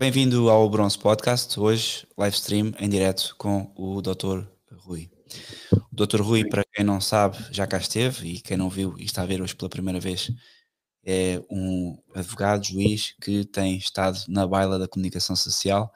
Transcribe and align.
Bem-vindo 0.00 0.48
ao 0.48 0.66
Bronze 0.70 0.98
Podcast, 0.98 1.60
hoje 1.60 2.06
live 2.16 2.34
stream 2.34 2.72
em 2.78 2.88
direto 2.88 3.34
com 3.36 3.70
o 3.76 4.00
Dr. 4.00 4.46
Rui. 4.72 5.10
O 5.92 5.94
Dr. 5.94 6.22
Rui, 6.22 6.48
para 6.48 6.64
quem 6.72 6.82
não 6.82 7.02
sabe, 7.02 7.36
já 7.50 7.66
cá 7.66 7.76
esteve 7.76 8.26
e 8.26 8.40
quem 8.40 8.56
não 8.56 8.70
viu 8.70 8.94
e 8.98 9.04
está 9.04 9.20
a 9.20 9.26
ver 9.26 9.42
hoje 9.42 9.54
pela 9.54 9.68
primeira 9.68 10.00
vez, 10.00 10.32
é 11.04 11.38
um 11.50 11.98
advogado, 12.14 12.64
juiz 12.64 13.14
que 13.20 13.44
tem 13.44 13.76
estado 13.76 14.18
na 14.26 14.46
baila 14.46 14.78
da 14.78 14.88
comunicação 14.88 15.36
social 15.36 15.92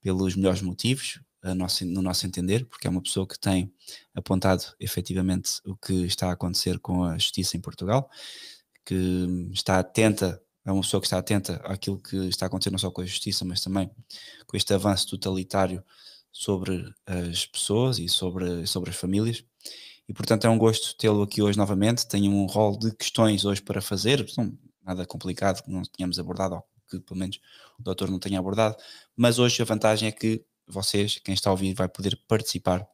pelos 0.00 0.34
melhores 0.34 0.60
motivos, 0.60 1.20
nosso, 1.40 1.86
no 1.86 2.02
nosso 2.02 2.26
entender, 2.26 2.66
porque 2.66 2.88
é 2.88 2.90
uma 2.90 3.02
pessoa 3.02 3.24
que 3.24 3.38
tem 3.38 3.72
apontado 4.16 4.64
efetivamente 4.80 5.60
o 5.64 5.76
que 5.76 6.04
está 6.06 6.30
a 6.30 6.32
acontecer 6.32 6.80
com 6.80 7.04
a 7.04 7.16
justiça 7.16 7.56
em 7.56 7.60
Portugal, 7.60 8.10
que 8.84 9.48
está 9.52 9.78
atenta 9.78 10.42
é 10.64 10.72
uma 10.72 10.82
pessoa 10.82 11.00
que 11.00 11.06
está 11.06 11.18
atenta 11.18 11.56
àquilo 11.64 11.98
que 11.98 12.16
está 12.28 12.46
acontecendo 12.46 12.72
não 12.72 12.78
só 12.78 12.90
com 12.90 13.02
a 13.02 13.06
justiça, 13.06 13.44
mas 13.44 13.60
também 13.60 13.90
com 14.46 14.56
este 14.56 14.72
avanço 14.72 15.08
totalitário 15.08 15.84
sobre 16.32 16.92
as 17.06 17.46
pessoas 17.46 17.98
e 17.98 18.08
sobre, 18.08 18.66
sobre 18.66 18.90
as 18.90 18.96
famílias. 18.96 19.44
E 20.08 20.12
portanto 20.12 20.46
é 20.46 20.50
um 20.50 20.58
gosto 20.58 20.96
tê-lo 20.96 21.22
aqui 21.22 21.42
hoje 21.42 21.58
novamente. 21.58 22.06
Tenho 22.06 22.30
um 22.30 22.46
rol 22.46 22.78
de 22.78 22.94
questões 22.94 23.44
hoje 23.44 23.62
para 23.62 23.80
fazer, 23.80 24.26
não 24.36 24.56
nada 24.82 25.06
complicado 25.06 25.62
que 25.62 25.70
não 25.70 25.82
tínhamos 25.82 26.18
abordado, 26.18 26.56
ou 26.56 26.64
que 26.90 27.00
pelo 27.00 27.18
menos 27.18 27.40
o 27.78 27.82
doutor 27.82 28.10
não 28.10 28.18
tenha 28.18 28.38
abordado, 28.38 28.76
mas 29.16 29.38
hoje 29.38 29.62
a 29.62 29.64
vantagem 29.64 30.08
é 30.08 30.12
que 30.12 30.44
vocês, 30.66 31.18
quem 31.24 31.34
está 31.34 31.50
a 31.50 31.52
ouvir, 31.52 31.74
vai 31.74 31.88
poder 31.88 32.18
participar 32.28 32.86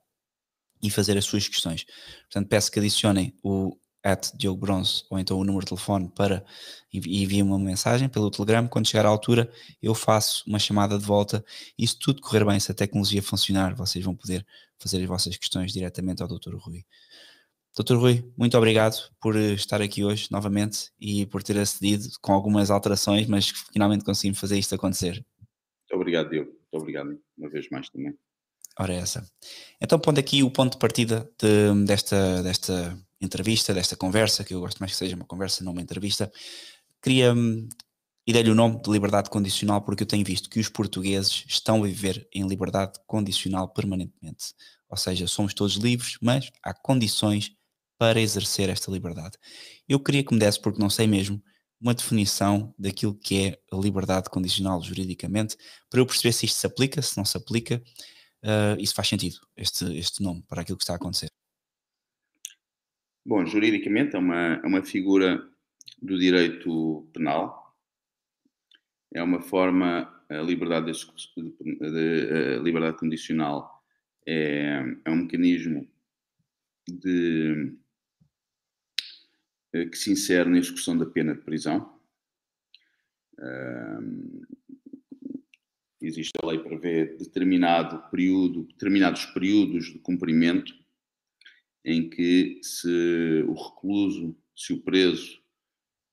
e 0.82 0.90
fazer 0.90 1.16
as 1.18 1.24
suas 1.24 1.48
questões. 1.48 1.84
Portanto, 2.22 2.48
peço 2.48 2.70
que 2.70 2.78
adicionem 2.78 3.34
o 3.42 3.76
at 4.02 4.30
Diogo 4.34 4.60
Bronze 4.60 5.04
ou 5.10 5.18
então 5.18 5.38
o 5.38 5.44
número 5.44 5.64
de 5.64 5.70
telefone 5.70 6.10
para 6.14 6.44
e 6.92 7.42
uma 7.42 7.58
mensagem 7.58 8.08
pelo 8.08 8.30
Telegram. 8.30 8.66
Quando 8.66 8.88
chegar 8.88 9.06
à 9.06 9.08
altura, 9.08 9.50
eu 9.82 9.94
faço 9.94 10.42
uma 10.46 10.58
chamada 10.58 10.98
de 10.98 11.04
volta 11.04 11.44
e 11.78 11.86
se 11.86 11.98
tudo 11.98 12.20
correr 12.20 12.44
bem, 12.44 12.58
se 12.58 12.70
a 12.70 12.74
tecnologia 12.74 13.22
funcionar, 13.22 13.74
vocês 13.74 14.04
vão 14.04 14.14
poder 14.14 14.46
fazer 14.78 15.02
as 15.02 15.08
vossas 15.08 15.36
questões 15.36 15.72
diretamente 15.72 16.22
ao 16.22 16.28
Dr. 16.28 16.54
Rui. 16.56 16.84
Dr. 17.78 17.94
Rui, 17.94 18.24
muito 18.36 18.56
obrigado 18.56 18.96
por 19.20 19.36
estar 19.36 19.80
aqui 19.80 20.02
hoje 20.02 20.28
novamente 20.30 20.90
e 20.98 21.26
por 21.26 21.42
ter 21.42 21.56
acedido 21.58 22.08
com 22.20 22.32
algumas 22.32 22.70
alterações, 22.70 23.26
mas 23.28 23.50
finalmente 23.72 24.04
conseguimos 24.04 24.40
fazer 24.40 24.58
isto 24.58 24.74
acontecer. 24.74 25.14
Muito 25.14 25.94
obrigado, 25.94 26.30
Diogo. 26.30 26.50
Muito 26.50 26.82
obrigado 26.82 27.20
uma 27.38 27.48
vez 27.48 27.68
mais 27.70 27.88
também. 27.90 28.16
Ora, 28.80 28.94
essa. 28.94 29.30
Então, 29.78 29.98
pondo 29.98 30.18
aqui 30.20 30.42
o 30.42 30.50
ponto 30.50 30.72
de 30.72 30.78
partida 30.78 31.30
de, 31.38 31.84
desta, 31.84 32.42
desta 32.42 32.98
entrevista, 33.20 33.74
desta 33.74 33.94
conversa, 33.94 34.42
que 34.42 34.54
eu 34.54 34.60
gosto 34.60 34.78
mais 34.78 34.92
que 34.92 34.96
seja 34.96 35.14
uma 35.14 35.26
conversa, 35.26 35.62
não 35.62 35.72
uma 35.72 35.82
entrevista, 35.82 36.32
queria 37.02 37.34
hum, 37.34 37.68
e 38.26 38.32
dei-lhe 38.32 38.50
o 38.50 38.54
nome 38.54 38.80
de 38.80 38.90
liberdade 38.90 39.28
condicional 39.28 39.82
porque 39.82 40.04
eu 40.04 40.06
tenho 40.06 40.24
visto 40.24 40.48
que 40.48 40.58
os 40.58 40.70
portugueses 40.70 41.44
estão 41.46 41.84
a 41.84 41.86
viver 41.86 42.26
em 42.32 42.48
liberdade 42.48 42.98
condicional 43.06 43.68
permanentemente. 43.68 44.54
Ou 44.88 44.96
seja, 44.96 45.26
somos 45.26 45.52
todos 45.52 45.74
livres, 45.76 46.16
mas 46.22 46.50
há 46.62 46.72
condições 46.72 47.52
para 47.98 48.18
exercer 48.18 48.70
esta 48.70 48.90
liberdade. 48.90 49.36
Eu 49.86 50.00
queria 50.00 50.24
que 50.24 50.32
me 50.32 50.40
desse, 50.40 50.58
porque 50.58 50.80
não 50.80 50.88
sei 50.88 51.06
mesmo, 51.06 51.38
uma 51.78 51.92
definição 51.92 52.74
daquilo 52.78 53.14
que 53.14 53.46
é 53.46 53.58
a 53.70 53.76
liberdade 53.78 54.30
condicional 54.30 54.82
juridicamente, 54.82 55.58
para 55.90 56.00
eu 56.00 56.06
perceber 56.06 56.32
se 56.32 56.46
isto 56.46 56.58
se 56.58 56.66
aplica, 56.66 57.02
se 57.02 57.18
não 57.18 57.26
se 57.26 57.36
aplica, 57.36 57.82
uh, 58.44 58.86
se 58.86 58.94
faz 58.94 59.08
sentido 59.08 59.38
este, 59.56 59.84
este 59.98 60.22
nome 60.22 60.42
para 60.48 60.62
aquilo 60.62 60.76
que 60.76 60.84
está 60.84 60.94
a 60.94 60.96
acontecer. 60.96 61.30
Bom, 63.24 63.44
juridicamente 63.44 64.16
é 64.16 64.18
uma, 64.18 64.54
é 64.54 64.66
uma 64.66 64.82
figura 64.82 65.46
do 66.00 66.18
direito 66.18 67.08
penal, 67.12 67.76
é 69.12 69.22
uma 69.22 69.40
forma, 69.40 70.24
a 70.28 70.40
liberdade, 70.40 70.92
de, 70.92 71.52
de, 71.78 72.56
a 72.56 72.62
liberdade 72.62 72.96
condicional 72.96 73.84
é, 74.26 74.82
é 75.04 75.10
um 75.10 75.16
mecanismo 75.16 75.86
de, 76.88 77.76
que 79.72 79.96
se 79.96 80.12
insere 80.12 80.48
na 80.48 80.58
execução 80.58 80.96
da 80.96 81.06
pena 81.06 81.34
de 81.34 81.42
prisão. 81.42 82.00
Existe 86.06 86.32
a 86.42 86.46
lei 86.46 86.58
prevê 86.58 87.16
determinado 87.16 88.10
período, 88.10 88.64
determinados 88.64 89.26
períodos 89.26 89.86
de 89.92 89.98
cumprimento 89.98 90.72
em 91.84 92.08
que 92.08 92.60
se 92.62 93.44
o 93.46 93.54
recluso, 93.54 94.36
se 94.54 94.72
o 94.72 94.80
preso 94.80 95.40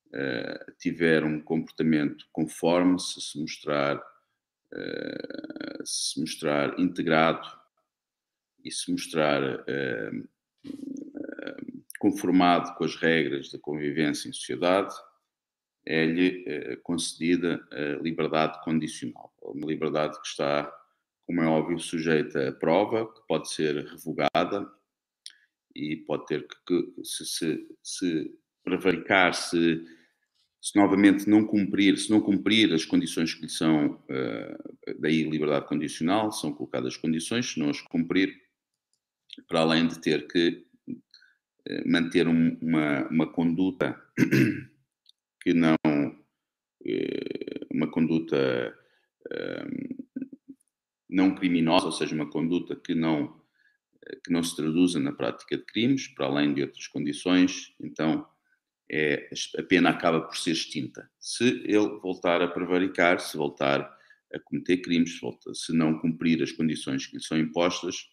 uh, 0.07 0.71
tiver 0.79 1.23
um 1.23 1.41
comportamento 1.41 2.25
conforme, 2.31 2.99
se 2.99 3.21
se 3.21 3.39
mostrar, 3.39 3.97
uh, 3.97 5.85
se 5.85 6.19
mostrar 6.19 6.79
integrado 6.79 7.47
e 8.63 8.71
se 8.71 8.91
mostrar 8.91 9.41
uh, 9.43 10.29
conformado 11.99 12.75
com 12.75 12.83
as 12.83 12.95
regras 12.95 13.51
da 13.51 13.59
convivência 13.59 14.29
em 14.29 14.33
sociedade, 14.33 14.93
é-lhe 15.87 16.77
concedida 16.83 17.65
a 17.71 18.01
liberdade 18.01 18.61
condicional, 18.63 19.33
uma 19.41 19.65
liberdade 19.65 20.19
que 20.21 20.27
está, 20.27 20.71
como 21.25 21.41
é 21.41 21.47
óbvio, 21.47 21.79
sujeita 21.79 22.49
a 22.49 22.51
prova, 22.51 23.05
que 23.13 23.21
pode 23.27 23.49
ser 23.49 23.85
revogada 23.85 24.69
e 25.73 25.95
pode 25.95 26.25
ter 26.25 26.45
que, 26.65 26.93
se, 27.03 27.25
se, 27.25 27.67
se 27.81 28.31
prevaricar, 28.63 29.33
se, 29.33 29.85
se 30.61 30.75
novamente 30.75 31.29
não 31.29 31.45
cumprir, 31.45 31.97
se 31.97 32.09
não 32.09 32.19
cumprir 32.19 32.73
as 32.73 32.83
condições 32.83 33.33
que 33.33 33.43
lhe 33.43 33.49
são, 33.49 33.91
uh, 33.91 34.95
daí 34.99 35.23
liberdade 35.23 35.67
condicional, 35.67 36.31
são 36.31 36.51
colocadas 36.51 36.97
condições, 36.97 37.53
se 37.53 37.59
não 37.59 37.69
as 37.69 37.79
cumprir, 37.79 38.35
para 39.47 39.61
além 39.61 39.87
de 39.87 39.99
ter 40.01 40.27
que 40.27 40.65
uh, 40.89 41.89
manter 41.89 42.27
um, 42.27 42.57
uma, 42.61 43.07
uma 43.07 43.31
conduta 43.31 44.01
que 45.47 45.53
não, 45.53 45.77
uh, 45.85 46.15
uma 47.71 47.89
conduta 47.89 48.77
não 51.09 51.33
criminosa, 51.35 51.85
ou 51.85 51.91
seja, 51.91 52.13
uma 52.13 52.29
conduta 52.29 52.75
que 52.75 52.93
não 52.93 53.41
que 54.23 54.31
não 54.31 54.41
se 54.41 54.55
traduza 54.55 54.99
na 54.99 55.11
prática 55.11 55.57
de 55.57 55.65
crimes, 55.65 56.07
para 56.07 56.25
além 56.25 56.53
de 56.53 56.61
outras 56.61 56.87
condições, 56.87 57.73
então 57.79 58.25
é, 58.89 59.29
a 59.57 59.63
pena 59.63 59.89
acaba 59.89 60.21
por 60.21 60.37
ser 60.37 60.51
extinta. 60.51 61.09
Se 61.19 61.43
ele 61.65 61.99
voltar 62.01 62.41
a 62.41 62.47
prevaricar, 62.47 63.19
se 63.19 63.35
voltar 63.35 63.81
a 64.33 64.39
cometer 64.39 64.77
crimes, 64.77 65.19
se 65.53 65.73
não 65.73 65.99
cumprir 65.99 66.41
as 66.41 66.53
condições 66.53 67.05
que 67.05 67.17
lhe 67.17 67.23
são 67.23 67.37
impostas, 67.37 68.09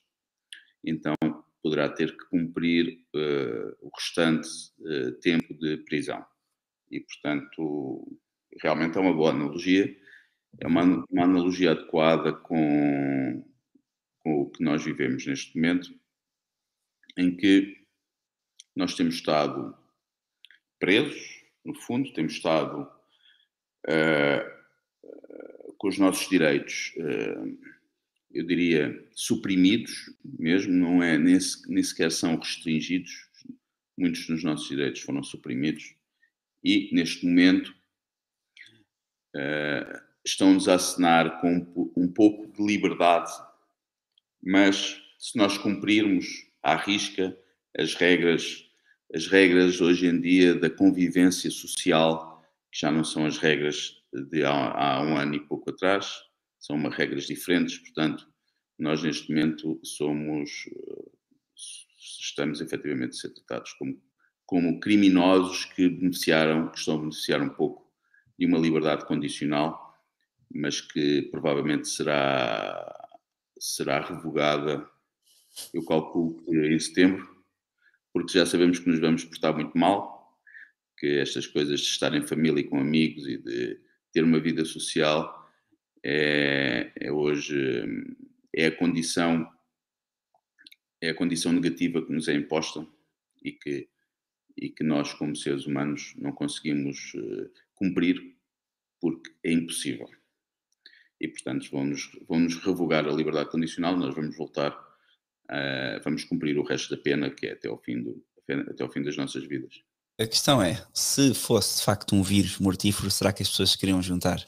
então 0.82 1.14
poderá 1.62 1.88
ter 1.88 2.16
que 2.16 2.24
cumprir 2.28 2.98
uh, 3.14 3.76
o 3.80 3.90
restante 3.96 4.48
uh, 4.80 5.12
tempo 5.20 5.54
de 5.54 5.76
prisão. 5.78 6.24
E, 6.94 7.00
portanto, 7.00 8.18
realmente 8.62 8.96
é 8.96 9.00
uma 9.00 9.12
boa 9.12 9.30
analogia, 9.30 9.96
é 10.60 10.66
uma, 10.66 11.04
uma 11.10 11.24
analogia 11.24 11.72
adequada 11.72 12.32
com 12.32 13.44
com 14.24 14.40
o 14.40 14.50
que 14.50 14.64
nós 14.64 14.82
vivemos 14.82 15.26
neste 15.26 15.54
momento, 15.54 15.94
em 17.16 17.36
que 17.36 17.84
nós 18.74 18.94
temos 18.94 19.16
estado 19.16 19.76
presos, 20.80 21.44
no 21.64 21.74
fundo, 21.74 22.12
temos 22.12 22.32
estado 22.32 22.90
uh, 23.86 24.54
com 25.76 25.88
os 25.88 25.98
nossos 25.98 26.28
direitos, 26.28 26.94
uh, 26.96 27.74
eu 28.32 28.44
diria, 28.46 29.08
suprimidos 29.12 30.10
mesmo, 30.24 30.72
não 30.72 31.02
é, 31.02 31.16
nem, 31.18 31.38
nem 31.68 31.82
sequer 31.82 32.10
são 32.10 32.36
restringidos, 32.36 33.12
muitos 33.96 34.26
dos 34.26 34.42
nossos 34.42 34.68
direitos 34.68 35.02
foram 35.02 35.22
suprimidos, 35.22 35.93
e 36.64 36.88
neste 36.92 37.26
momento 37.26 37.74
uh, 39.36 40.00
estão-nos 40.24 40.68
a 40.68 40.74
assinar 40.74 41.40
com 41.40 41.92
um, 41.96 42.08
pouco 42.08 42.46
de 42.46 42.64
liberdade. 42.64 43.30
Mas 44.42 45.00
se 45.18 45.36
nós 45.36 45.58
cumprirmos 45.58 46.26
à 46.62 46.76
risca 46.76 47.36
as 47.76 47.94
regras, 47.94 48.64
as 49.14 49.26
regras 49.26 49.80
hoje 49.80 50.06
em 50.06 50.20
dia 50.20 50.54
da 50.54 50.70
convivência 50.70 51.50
social, 51.50 52.42
que 52.72 52.80
já 52.80 52.90
não 52.90 53.04
são 53.04 53.26
as 53.26 53.36
regras 53.36 54.02
de 54.12 54.44
há, 54.44 54.52
há 54.52 55.02
um 55.02 55.16
ano 55.16 55.34
e 55.34 55.40
pouco 55.40 55.70
atrás, 55.70 56.22
são 56.58 56.76
uma 56.76 56.88
regras 56.88 57.26
diferentes, 57.26 57.78
portanto, 57.78 58.26
nós 58.78 59.02
neste 59.02 59.28
momento 59.28 59.78
somos, 59.84 60.50
estamos 61.98 62.60
efetivamente 62.60 63.10
a 63.10 63.20
ser 63.20 63.30
tratados 63.30 63.72
como, 63.74 64.00
como 64.46 64.80
criminosos 64.80 65.64
que 65.64 65.88
beneficiaram, 65.88 66.68
que 66.68 66.78
estão 66.78 66.96
a 66.96 66.98
beneficiar 66.98 67.40
um 67.40 67.48
pouco 67.48 67.90
de 68.38 68.46
uma 68.46 68.58
liberdade 68.58 69.06
condicional, 69.06 69.94
mas 70.52 70.80
que 70.80 71.22
provavelmente 71.30 71.88
será 71.88 72.90
será 73.58 74.00
revogada, 74.00 74.86
eu 75.72 75.84
calculo 75.84 76.42
que 76.44 76.50
em 76.50 76.78
setembro, 76.78 77.26
porque 78.12 78.36
já 78.36 78.44
sabemos 78.44 78.78
que 78.78 78.88
nos 78.88 79.00
vamos 79.00 79.24
portar 79.24 79.54
muito 79.54 79.76
mal, 79.78 80.38
que 80.98 81.18
estas 81.18 81.46
coisas 81.46 81.80
de 81.80 81.86
estar 81.86 82.14
em 82.14 82.26
família 82.26 82.60
e 82.60 82.64
com 82.64 82.78
amigos 82.78 83.26
e 83.26 83.38
de 83.38 83.80
ter 84.12 84.22
uma 84.22 84.38
vida 84.38 84.64
social 84.64 85.44
é, 86.04 86.92
é 86.96 87.10
hoje 87.10 87.92
é 88.54 88.66
a 88.66 88.76
condição 88.76 89.48
é 91.00 91.10
a 91.10 91.14
condição 91.14 91.52
negativa 91.52 92.04
que 92.04 92.12
nos 92.12 92.28
é 92.28 92.34
imposta 92.34 92.86
e 93.42 93.52
que 93.52 93.88
e 94.56 94.68
que 94.70 94.84
nós 94.84 95.12
como 95.12 95.34
seres 95.34 95.66
humanos 95.66 96.14
não 96.16 96.32
conseguimos 96.32 97.12
uh, 97.14 97.50
cumprir 97.74 98.20
porque 99.00 99.30
é 99.42 99.52
impossível 99.52 100.08
e 101.20 101.28
portanto 101.28 101.68
vão-nos 101.70 102.10
vão 102.28 102.40
-nos 102.40 102.56
revogar 102.56 103.06
a 103.06 103.12
liberdade 103.12 103.50
condicional 103.50 103.96
nós 103.96 104.14
vamos 104.14 104.36
voltar 104.36 104.72
uh, 104.72 106.02
vamos 106.02 106.24
cumprir 106.24 106.56
o 106.58 106.64
resto 106.64 106.94
da 106.94 107.02
pena 107.02 107.30
que 107.30 107.46
é 107.46 107.52
até 107.52 107.68
ao 107.68 107.78
fim 107.78 108.02
do 108.02 108.24
até 108.70 108.82
ao 108.82 108.90
fim 108.90 109.02
das 109.02 109.16
nossas 109.16 109.44
vidas 109.46 109.82
a 110.20 110.26
questão 110.26 110.62
é 110.62 110.86
se 110.92 111.34
fosse 111.34 111.78
de 111.78 111.84
facto 111.84 112.14
um 112.14 112.22
vírus 112.22 112.58
mortífero 112.58 113.10
será 113.10 113.32
que 113.32 113.42
as 113.42 113.48
pessoas 113.48 113.70
se 113.70 113.78
queriam 113.78 114.02
juntar 114.02 114.44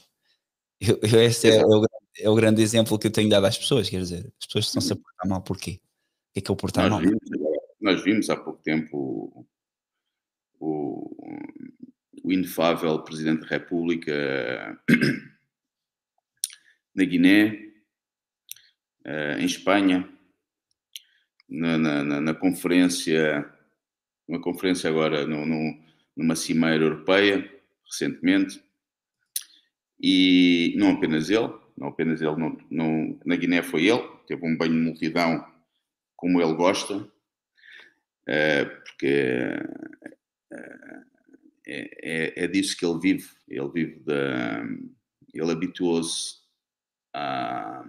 eu, 0.79 0.99
eu 1.01 1.21
este 1.21 1.49
é, 1.49 1.57
é, 1.57 1.65
o, 1.65 1.85
é, 2.19 2.29
o, 2.29 2.35
grande 2.35 2.61
exemplo 2.61 2.97
que 2.99 3.07
eu 3.07 3.11
tenho 3.11 3.29
dado 3.29 3.45
às 3.45 3.57
pessoas, 3.57 3.89
quer 3.89 3.99
dizer, 3.99 4.31
as 4.39 4.45
pessoas 4.45 4.65
estão-se 4.65 4.93
a 4.93 4.95
uhum. 4.95 5.01
portar 5.01 5.27
mal 5.27 5.41
porquê? 5.41 5.71
O 5.71 6.33
que 6.33 6.39
é 6.39 6.41
que 6.41 6.51
é 6.51 6.53
o 6.53 6.55
portar 6.55 6.89
nós 6.89 6.91
mal? 6.91 7.01
Vimos, 7.01 7.57
nós 7.81 8.03
vimos 8.03 8.29
há 8.29 8.35
pouco 8.35 8.61
tempo 8.61 9.47
o, 10.59 11.15
o 12.23 12.31
inefável 12.31 12.99
Presidente 13.03 13.41
da 13.41 13.47
República 13.47 14.79
na 16.93 17.03
Guiné, 17.03 17.71
eh, 19.05 19.37
em 19.39 19.45
Espanha, 19.45 20.09
na, 21.47 21.77
na, 21.77 22.21
na 22.21 22.33
conferência, 22.33 23.47
uma 24.27 24.41
conferência 24.41 24.89
agora 24.89 25.25
no, 25.25 25.45
no, 25.45 25.79
numa 26.15 26.35
cimeira 26.35 26.83
europeia, 26.83 27.49
recentemente, 27.85 28.61
e 30.01 30.73
não 30.77 30.91
apenas 30.91 31.29
ele, 31.29 31.53
não 31.77 31.87
apenas 31.87 32.21
ele, 32.21 32.35
não, 32.35 32.57
não, 32.69 33.19
na 33.25 33.35
Guiné 33.35 33.61
foi 33.61 33.85
ele, 33.85 34.03
teve 34.27 34.45
um 34.45 34.57
banho 34.57 34.73
de 34.73 34.79
multidão 34.79 35.45
como 36.15 36.41
ele 36.41 36.53
gosta, 36.55 36.95
uh, 36.97 37.09
porque 38.83 39.53
é, 41.65 42.43
é, 42.43 42.47
disso 42.47 42.77
que 42.77 42.85
ele 42.85 42.99
vive, 42.99 43.29
ele 43.47 43.69
vive 43.69 43.99
da, 43.99 44.63
ele 45.33 45.51
habituou-se 45.51 46.37
a, 47.13 47.85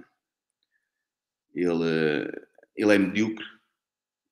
ele, 1.55 2.31
ele 2.77 2.95
é 2.95 2.99
medíocre 2.99 3.45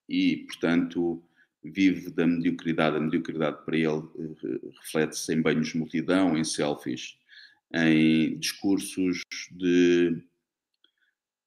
e, 0.08 0.46
portanto, 0.49 1.23
vive 1.62 2.11
da 2.11 2.26
mediocridade. 2.26 2.96
A 2.96 3.00
mediocridade 3.00 3.64
para 3.64 3.76
ele 3.76 4.02
eh, 4.19 4.70
reflete-se 4.81 5.32
em 5.34 5.43
banhos 5.43 5.69
de 5.69 5.78
multidão, 5.78 6.37
em 6.37 6.44
selfies, 6.44 7.19
em 7.73 8.38
discursos 8.38 9.23
de, 9.50 10.23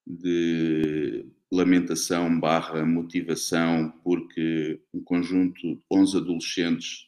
de 0.06 1.26
lamentação 1.52 2.40
barra 2.40 2.86
motivação 2.86 3.92
porque 4.04 4.82
um 4.94 5.04
conjunto 5.04 5.76
de 5.76 5.82
11 5.92 6.18
adolescentes 6.18 7.08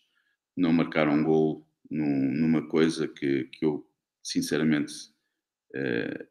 não 0.56 0.74
marcaram 0.74 1.14
um 1.14 1.24
gol 1.24 1.68
num, 1.90 2.34
numa 2.34 2.68
coisa 2.68 3.08
que, 3.08 3.46
que 3.46 3.66
eu 3.66 3.88
sinceramente 4.24 4.94
eh, 5.76 6.28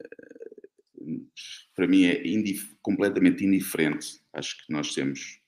para 1.75 1.87
mim 1.87 2.05
é 2.05 2.27
indif 2.27 2.75
completamente 2.83 3.45
indiferente 3.45 4.21
acho 4.33 4.65
que 4.65 4.73
nós 4.73 4.93
temos 4.93 5.41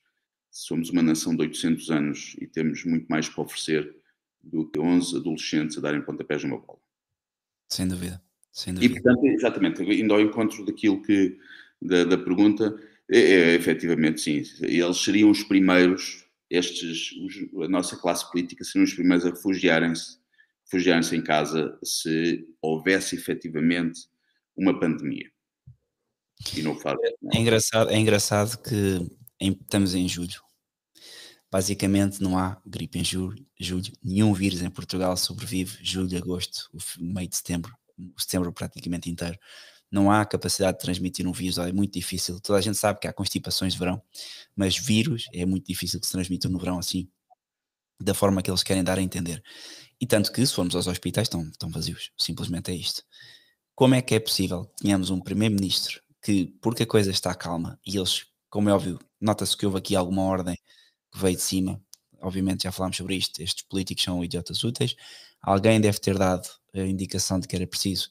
somos 0.49 0.89
uma 0.89 1.01
nação 1.01 1.35
de 1.35 1.41
800 1.41 1.91
anos 1.91 2.35
e 2.39 2.47
temos 2.47 2.85
muito 2.85 3.07
mais 3.07 3.27
para 3.27 3.43
oferecer 3.43 3.95
do 4.41 4.69
que 4.69 4.79
11 4.79 5.17
adolescentes 5.17 5.77
a 5.77 5.81
darem 5.81 6.01
pontapés 6.01 6.43
numa 6.43 6.59
bola 6.59 6.83
sem 7.73 7.87
dúvida. 7.87 8.21
Sem 8.51 8.73
dúvida. 8.73 8.93
E, 8.93 9.01
portanto, 9.01 9.25
exatamente, 9.25 9.81
indo 9.81 10.13
ao 10.13 10.21
encontro 10.21 10.63
daquilo 10.63 11.01
que, 11.01 11.37
da, 11.85 12.03
da 12.03 12.17
pergunta, 12.17 12.75
é, 13.11 13.19
é, 13.19 13.53
efetivamente, 13.55 14.21
sim, 14.21 14.43
eles 14.61 14.97
seriam 14.97 15.29
os 15.29 15.43
primeiros, 15.43 16.25
estes, 16.49 17.11
os, 17.11 17.63
a 17.63 17.67
nossa 17.67 17.97
classe 17.97 18.29
política 18.31 18.63
seriam 18.63 18.85
os 18.85 18.93
primeiros 18.93 19.25
a 19.25 19.29
refugiarem-se 19.29 20.23
refugiarem-se 20.73 21.15
em 21.15 21.21
casa 21.21 21.77
se 21.83 22.47
houvesse 22.61 23.15
efetivamente 23.15 24.01
uma 24.55 24.79
pandemia. 24.79 25.29
E 26.55 26.61
não 26.61 26.77
faz. 26.79 26.97
Não. 27.21 27.31
É, 27.33 27.41
engraçado, 27.41 27.89
é 27.91 27.97
engraçado 27.97 28.57
que 28.61 28.99
em, 29.39 29.51
estamos 29.51 29.93
em 29.93 30.07
julho. 30.07 30.41
Basicamente 31.51 32.21
não 32.21 32.37
há 32.37 32.59
gripe 32.65 32.97
em 32.97 33.03
julho, 33.03 33.45
julho, 33.59 33.93
nenhum 34.03 34.33
vírus 34.33 34.63
em 34.63 34.69
Portugal 34.71 35.15
sobrevive 35.15 35.77
julho, 35.83 36.17
agosto, 36.17 36.67
meio 36.99 37.29
de 37.29 37.35
setembro, 37.35 37.71
setembro 38.17 38.51
praticamente 38.51 39.09
inteiro. 39.09 39.37
Não 39.93 40.09
há 40.09 40.25
capacidade 40.25 40.79
de 40.79 40.83
transmitir 40.83 41.27
um 41.27 41.31
vírus, 41.31 41.59
é 41.59 41.71
muito 41.71 41.93
difícil. 41.93 42.39
Toda 42.39 42.57
a 42.57 42.61
gente 42.63 42.79
sabe 42.79 42.99
que 42.99 43.07
há 43.07 43.13
constipações 43.13 43.73
de 43.73 43.79
verão, 43.79 44.01
mas 44.55 44.75
vírus 44.75 45.27
é 45.31 45.45
muito 45.45 45.67
difícil 45.67 45.99
que 45.99 46.07
se 46.07 46.11
transmitam 46.11 46.49
no 46.49 46.57
verão 46.57 46.79
assim, 46.79 47.07
da 48.01 48.15
forma 48.15 48.41
que 48.41 48.49
eles 48.49 48.63
querem 48.63 48.83
dar 48.83 48.97
a 48.97 49.03
entender. 49.03 49.43
E 50.01 50.07
tanto 50.07 50.31
que, 50.31 50.43
se 50.43 50.51
formos 50.51 50.75
aos 50.75 50.87
hospitais, 50.87 51.27
estão, 51.27 51.43
estão 51.43 51.69
vazios. 51.69 52.09
Simplesmente 52.17 52.71
é 52.71 52.73
isto. 52.73 53.03
Como 53.75 53.93
é 53.93 54.01
que 54.01 54.15
é 54.15 54.19
possível 54.19 54.65
que 54.65 54.81
tenhamos 54.81 55.11
um 55.11 55.19
primeiro-ministro 55.21 56.01
que, 56.23 56.47
porque 56.59 56.81
a 56.81 56.87
coisa 56.87 57.11
está 57.11 57.35
calma, 57.35 57.79
e 57.85 57.95
eles, 57.95 58.25
como 58.49 58.69
é 58.69 58.73
óbvio, 58.73 58.97
nota-se 59.21 59.55
que 59.55 59.63
houve 59.63 59.77
aqui 59.77 59.95
alguma 59.95 60.23
ordem 60.23 60.55
que 61.11 61.19
veio 61.19 61.35
de 61.35 61.43
cima. 61.43 61.79
Obviamente 62.19 62.63
já 62.63 62.71
falámos 62.71 62.97
sobre 62.97 63.15
isto, 63.15 63.39
estes 63.43 63.63
políticos 63.63 64.03
são 64.03 64.23
idiotas 64.23 64.63
úteis. 64.63 64.95
Alguém 65.39 65.79
deve 65.79 65.99
ter 65.99 66.17
dado 66.17 66.49
a 66.73 66.79
indicação 66.79 67.39
de 67.39 67.47
que 67.47 67.55
era 67.55 67.67
preciso 67.67 68.09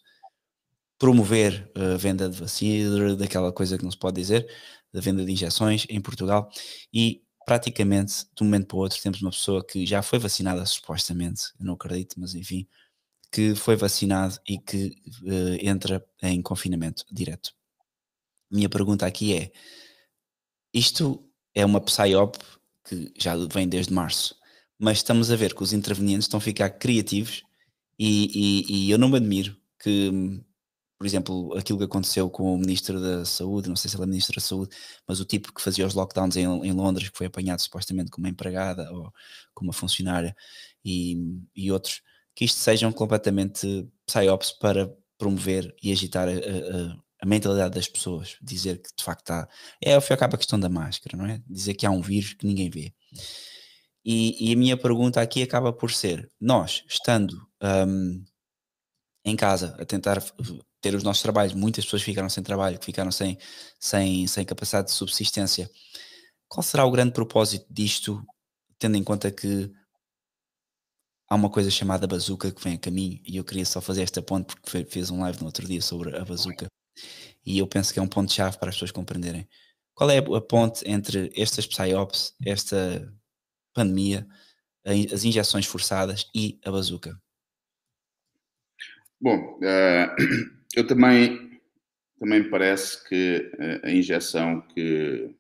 promover 1.02 1.68
a 1.74 1.96
venda 1.96 2.28
de 2.28 2.38
vacina, 2.38 3.16
daquela 3.16 3.52
coisa 3.52 3.76
que 3.76 3.82
não 3.82 3.90
se 3.90 3.98
pode 3.98 4.20
dizer, 4.20 4.48
da 4.92 5.00
venda 5.00 5.24
de 5.24 5.32
injeções 5.32 5.84
em 5.90 6.00
Portugal 6.00 6.48
e 6.94 7.24
praticamente 7.44 8.24
de 8.36 8.42
um 8.44 8.46
momento 8.46 8.68
para 8.68 8.76
o 8.76 8.78
outro 8.78 9.02
temos 9.02 9.20
uma 9.20 9.32
pessoa 9.32 9.66
que 9.66 9.84
já 9.84 10.00
foi 10.00 10.20
vacinada 10.20 10.64
supostamente, 10.64 11.46
eu 11.58 11.66
não 11.66 11.74
acredito, 11.74 12.20
mas 12.20 12.36
enfim, 12.36 12.68
que 13.32 13.52
foi 13.56 13.74
vacinado 13.74 14.38
e 14.48 14.58
que 14.58 14.94
uh, 15.24 15.58
entra 15.60 16.06
em 16.22 16.40
confinamento 16.40 17.04
direto. 17.10 17.52
Minha 18.48 18.68
pergunta 18.68 19.04
aqui 19.04 19.36
é: 19.36 19.50
isto 20.72 21.28
é 21.52 21.66
uma 21.66 21.80
PSYOP 21.80 22.38
que 22.84 23.12
já 23.18 23.34
vem 23.52 23.66
desde 23.66 23.92
março, 23.92 24.36
mas 24.78 24.98
estamos 24.98 25.32
a 25.32 25.36
ver 25.36 25.52
que 25.52 25.64
os 25.64 25.72
intervenientes 25.72 26.26
estão 26.26 26.38
a 26.38 26.40
ficar 26.40 26.70
criativos 26.70 27.42
e, 27.98 28.66
e, 28.68 28.86
e 28.86 28.90
eu 28.92 28.98
não 28.98 29.08
me 29.08 29.16
admiro 29.16 29.56
que, 29.80 30.40
por 31.02 31.06
exemplo, 31.08 31.52
aquilo 31.58 31.78
que 31.78 31.84
aconteceu 31.84 32.30
com 32.30 32.54
o 32.54 32.56
Ministro 32.56 33.00
da 33.00 33.24
Saúde, 33.24 33.68
não 33.68 33.74
sei 33.74 33.90
se 33.90 33.96
ele 33.96 34.04
é 34.04 34.06
Ministro 34.06 34.36
da 34.36 34.40
Saúde, 34.40 34.76
mas 35.04 35.18
o 35.18 35.24
tipo 35.24 35.52
que 35.52 35.60
fazia 35.60 35.84
os 35.84 35.94
lockdowns 35.94 36.36
em, 36.36 36.44
em 36.44 36.70
Londres, 36.70 37.08
que 37.08 37.18
foi 37.18 37.26
apanhado 37.26 37.58
supostamente 37.60 38.08
como 38.08 38.28
empregada 38.28 38.88
ou 38.92 39.12
como 39.52 39.70
uma 39.70 39.72
funcionária 39.72 40.32
e, 40.84 41.16
e 41.56 41.72
outros, 41.72 42.02
que 42.36 42.44
isto 42.44 42.56
sejam 42.58 42.92
completamente 42.92 43.84
psyops 44.06 44.52
para 44.52 44.96
promover 45.18 45.74
e 45.82 45.90
agitar 45.90 46.28
a, 46.28 46.30
a, 46.30 46.96
a 47.20 47.26
mentalidade 47.26 47.74
das 47.74 47.88
pessoas, 47.88 48.36
dizer 48.40 48.80
que 48.80 48.90
de 48.96 49.02
facto 49.02 49.22
está. 49.22 49.48
É 49.80 49.94
ao 49.94 50.02
cabo 50.16 50.36
a 50.36 50.38
questão 50.38 50.60
da 50.60 50.68
máscara, 50.68 51.16
não 51.16 51.26
é? 51.26 51.42
Dizer 51.48 51.74
que 51.74 51.84
há 51.84 51.90
um 51.90 52.00
vírus 52.00 52.34
que 52.34 52.46
ninguém 52.46 52.70
vê. 52.70 52.94
E, 54.04 54.50
e 54.50 54.52
a 54.52 54.56
minha 54.56 54.76
pergunta 54.76 55.20
aqui 55.20 55.42
acaba 55.42 55.72
por 55.72 55.90
ser: 55.90 56.30
nós, 56.40 56.84
estando 56.88 57.44
um, 57.60 58.24
em 59.24 59.34
casa 59.34 59.76
a 59.80 59.84
tentar 59.84 60.22
ter 60.82 60.94
os 60.94 61.02
nossos 61.02 61.22
trabalhos, 61.22 61.54
muitas 61.54 61.84
pessoas 61.84 62.02
ficaram 62.02 62.28
sem 62.28 62.42
trabalho, 62.42 62.78
ficaram 62.82 63.12
sem, 63.12 63.38
sem, 63.78 64.26
sem 64.26 64.44
capacidade 64.44 64.88
de 64.88 64.94
subsistência. 64.94 65.70
Qual 66.48 66.62
será 66.62 66.84
o 66.84 66.90
grande 66.90 67.12
propósito 67.12 67.64
disto, 67.70 68.22
tendo 68.78 68.96
em 68.96 69.04
conta 69.04 69.30
que 69.30 69.72
há 71.28 71.34
uma 71.34 71.48
coisa 71.48 71.70
chamada 71.70 72.06
bazuca 72.06 72.50
que 72.50 72.62
vem 72.62 72.74
a 72.74 72.78
caminho 72.78 73.20
e 73.24 73.36
eu 73.36 73.44
queria 73.44 73.64
só 73.64 73.80
fazer 73.80 74.02
esta 74.02 74.20
ponte 74.20 74.54
porque 74.56 74.84
fez 74.84 75.10
um 75.10 75.20
live 75.20 75.38
no 75.40 75.46
outro 75.46 75.66
dia 75.66 75.80
sobre 75.80 76.14
a 76.14 76.24
bazuca 76.24 76.66
e 77.46 77.58
eu 77.58 77.66
penso 77.66 77.92
que 77.92 77.98
é 77.98 78.02
um 78.02 78.08
ponto-chave 78.08 78.58
para 78.58 78.68
as 78.68 78.74
pessoas 78.74 78.90
compreenderem. 78.90 79.48
Qual 79.94 80.10
é 80.10 80.18
a 80.18 80.40
ponte 80.40 80.82
entre 80.86 81.32
estas 81.36 81.66
psyops, 81.66 82.34
esta 82.44 83.10
pandemia, 83.72 84.26
as 84.84 85.24
injeções 85.24 85.66
forçadas 85.66 86.28
e 86.34 86.58
a 86.64 86.70
bazuca? 86.70 87.18
Bom, 89.20 89.58
uh, 89.58 90.61
eu 90.74 90.86
também, 90.86 91.60
também 92.18 92.42
me 92.42 92.50
parece 92.50 93.06
que 93.08 93.50
a 93.82 93.90
injeção 93.90 94.60
que, 94.68 95.34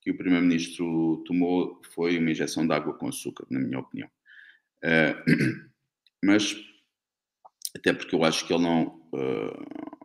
que 0.00 0.10
o 0.10 0.16
Primeiro-Ministro 0.16 1.22
tomou 1.26 1.80
foi 1.92 2.18
uma 2.18 2.30
injeção 2.30 2.66
de 2.66 2.72
água 2.72 2.94
com 2.94 3.08
açúcar, 3.08 3.46
na 3.50 3.58
minha 3.58 3.78
opinião. 3.78 4.10
Uh, 4.82 5.70
mas, 6.24 6.56
até 7.76 7.92
porque 7.92 8.14
eu 8.14 8.24
acho 8.24 8.46
que 8.46 8.52
ele 8.52 8.62
não. 8.62 9.00
Uh, 9.12 10.00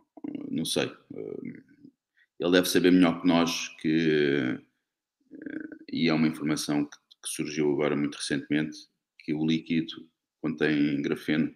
não 0.50 0.64
sei. 0.64 0.86
Eh, 1.14 1.62
ele 2.40 2.50
deve 2.50 2.68
saber 2.68 2.90
melhor 2.90 3.20
que 3.20 3.28
nós 3.28 3.68
que, 3.80 4.58
e 5.92 6.08
é 6.08 6.12
uma 6.12 6.26
informação 6.26 6.84
que, 6.84 6.96
que 7.22 7.28
surgiu 7.28 7.72
agora 7.72 7.96
muito 7.96 8.16
recentemente, 8.16 8.76
que 9.20 9.32
o 9.32 9.46
líquido 9.46 10.08
contém 10.40 11.00
grafeno 11.02 11.54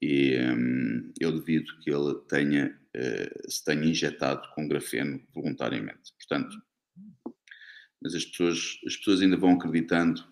e 0.00 0.38
um, 0.38 1.12
eu 1.20 1.32
devido 1.32 1.78
que 1.80 1.90
ele 1.90 2.14
tenha, 2.28 2.78
uh, 2.96 3.50
se 3.50 3.64
tenha 3.64 3.84
injetado 3.84 4.48
com 4.54 4.66
grafeno 4.66 5.22
voluntariamente. 5.34 6.12
Portanto, 6.16 6.56
mas 8.02 8.14
as 8.14 8.24
pessoas, 8.24 8.80
as 8.86 8.96
pessoas 8.96 9.20
ainda 9.20 9.36
vão 9.36 9.52
acreditando 9.52 10.24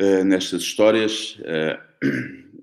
uh, 0.00 0.24
nestas 0.24 0.62
histórias. 0.62 1.36
Uh, 1.40 2.62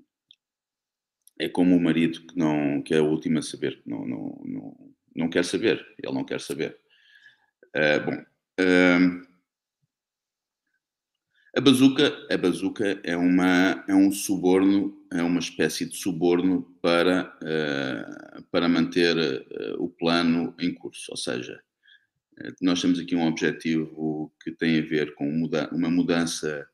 é 1.38 1.48
como 1.48 1.76
o 1.76 1.80
marido 1.80 2.26
que, 2.26 2.36
não, 2.36 2.82
que 2.82 2.94
é 2.94 3.00
o 3.00 3.10
último 3.10 3.38
a 3.38 3.42
saber, 3.42 3.82
que 3.82 3.88
não, 3.88 4.06
não, 4.06 4.42
não, 4.44 4.94
não 5.14 5.28
quer 5.28 5.44
saber, 5.44 5.86
ele 6.02 6.14
não 6.14 6.24
quer 6.24 6.40
saber. 6.40 6.78
bom, 8.04 8.24
hum, 8.60 9.22
a 11.56 11.60
bazuca, 11.60 12.26
a 12.30 12.36
bazuca 12.36 13.00
é, 13.02 13.16
uma, 13.16 13.84
é 13.88 13.94
um 13.94 14.12
suborno, 14.12 14.96
é 15.12 15.22
uma 15.22 15.40
espécie 15.40 15.84
de 15.84 15.96
suborno 15.96 16.62
para, 16.80 17.36
uh, 17.42 18.42
para 18.50 18.68
manter 18.68 19.16
uh, 19.16 19.82
o 19.82 19.88
plano 19.88 20.54
em 20.58 20.72
curso. 20.72 21.10
Ou 21.10 21.16
seja, 21.16 21.60
uh, 22.38 22.52
nós 22.62 22.80
temos 22.80 22.98
aqui 23.00 23.16
um 23.16 23.26
objetivo 23.26 24.32
que 24.42 24.52
tem 24.52 24.78
a 24.78 24.82
ver 24.82 25.14
com 25.14 25.28
uma 25.72 25.90
mudança 25.90 26.66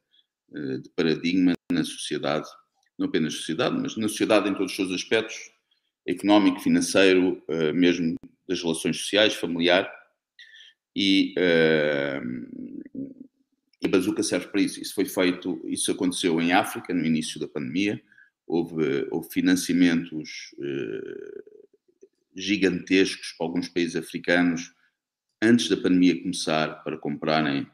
de 0.83 0.89
paradigma 0.91 1.55
na 1.73 1.83
sociedade, 1.83 2.49
não 2.97 3.09
apenas 3.09 3.35
na 3.35 3.39
sociedade, 3.39 3.77
mas 3.77 3.97
na 3.97 4.09
sociedade 4.09 4.49
em 4.49 4.55
todos 4.55 4.71
os 4.71 4.77
seus 4.77 4.93
aspectos, 4.93 5.37
económico, 6.07 6.61
financeiro, 6.61 7.43
mesmo 7.75 8.15
das 8.49 8.63
relações 8.63 8.97
sociais, 8.97 9.35
familiar. 9.35 9.91
E 10.95 11.35
a 13.85 13.89
bazuca 13.89 14.23
serve 14.23 14.47
para 14.47 14.61
isso. 14.61 14.81
Isso 14.81 14.95
foi 14.95 15.05
feito, 15.05 15.61
isso 15.65 15.91
aconteceu 15.91 16.41
em 16.41 16.53
África 16.53 16.95
no 16.95 17.05
início 17.05 17.41
da 17.41 17.49
pandemia. 17.49 18.01
Houve, 18.47 19.09
houve 19.11 19.29
financiamentos 19.31 20.55
eh, 20.63 21.43
gigantescos 22.37 23.33
para 23.33 23.47
alguns 23.47 23.69
países 23.69 23.97
africanos 23.97 24.73
antes 25.43 25.69
da 25.69 25.77
pandemia 25.77 26.21
começar 26.21 26.83
para 26.85 26.97
comprarem 26.97 27.67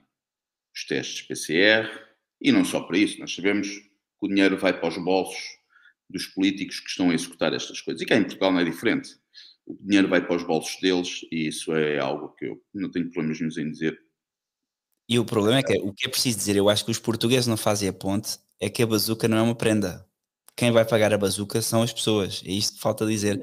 os 0.74 0.84
testes 0.86 1.22
PCR 1.22 1.88
e 2.40 2.50
não 2.50 2.64
só 2.64 2.80
para 2.80 2.98
isso. 2.98 3.20
Nós 3.20 3.34
sabemos 3.34 3.68
que 3.68 3.90
o 4.22 4.28
dinheiro 4.28 4.56
vai 4.56 4.78
para 4.78 4.88
os 4.88 4.96
bolsos 4.96 5.42
dos 6.08 6.26
políticos 6.26 6.80
que 6.80 6.88
estão 6.88 7.10
a 7.10 7.14
executar 7.14 7.52
estas 7.52 7.80
coisas. 7.80 8.02
E 8.02 8.06
cá 8.06 8.16
em 8.16 8.24
Portugal 8.24 8.52
não 8.52 8.60
é 8.60 8.64
diferente. 8.64 9.16
O 9.66 9.76
dinheiro 9.80 10.08
vai 10.08 10.26
para 10.26 10.36
os 10.36 10.42
bolsos 10.42 10.80
deles 10.80 11.20
e 11.30 11.48
isso 11.48 11.74
é 11.74 11.98
algo 11.98 12.30
que 12.30 12.46
eu 12.46 12.62
não 12.74 12.90
tenho 12.90 13.10
problemas 13.10 13.40
nenhum 13.40 13.68
em 13.68 13.70
dizer 13.70 13.98
e 15.08 15.18
o 15.18 15.24
problema 15.26 15.58
é 15.58 15.62
que 15.62 15.76
o 15.78 15.92
que 15.92 16.06
é 16.06 16.08
preciso 16.08 16.38
dizer, 16.38 16.56
eu 16.56 16.68
acho 16.68 16.84
que 16.84 16.90
os 16.90 16.98
portugueses 16.98 17.46
não 17.46 17.56
fazem 17.58 17.86
a 17.86 17.92
ponte, 17.92 18.38
é 18.58 18.70
que 18.70 18.82
a 18.82 18.86
bazuca 18.86 19.28
não 19.28 19.36
é 19.36 19.42
uma 19.42 19.54
prenda. 19.54 20.08
Quem 20.56 20.70
vai 20.70 20.84
pagar 20.84 21.12
a 21.12 21.18
bazuca 21.18 21.62
são 21.62 21.82
as 21.82 21.92
pessoas. 21.92 22.42
É 22.44 22.50
isto 22.50 22.74
que 22.74 22.80
falta 22.80 23.06
dizer. 23.06 23.40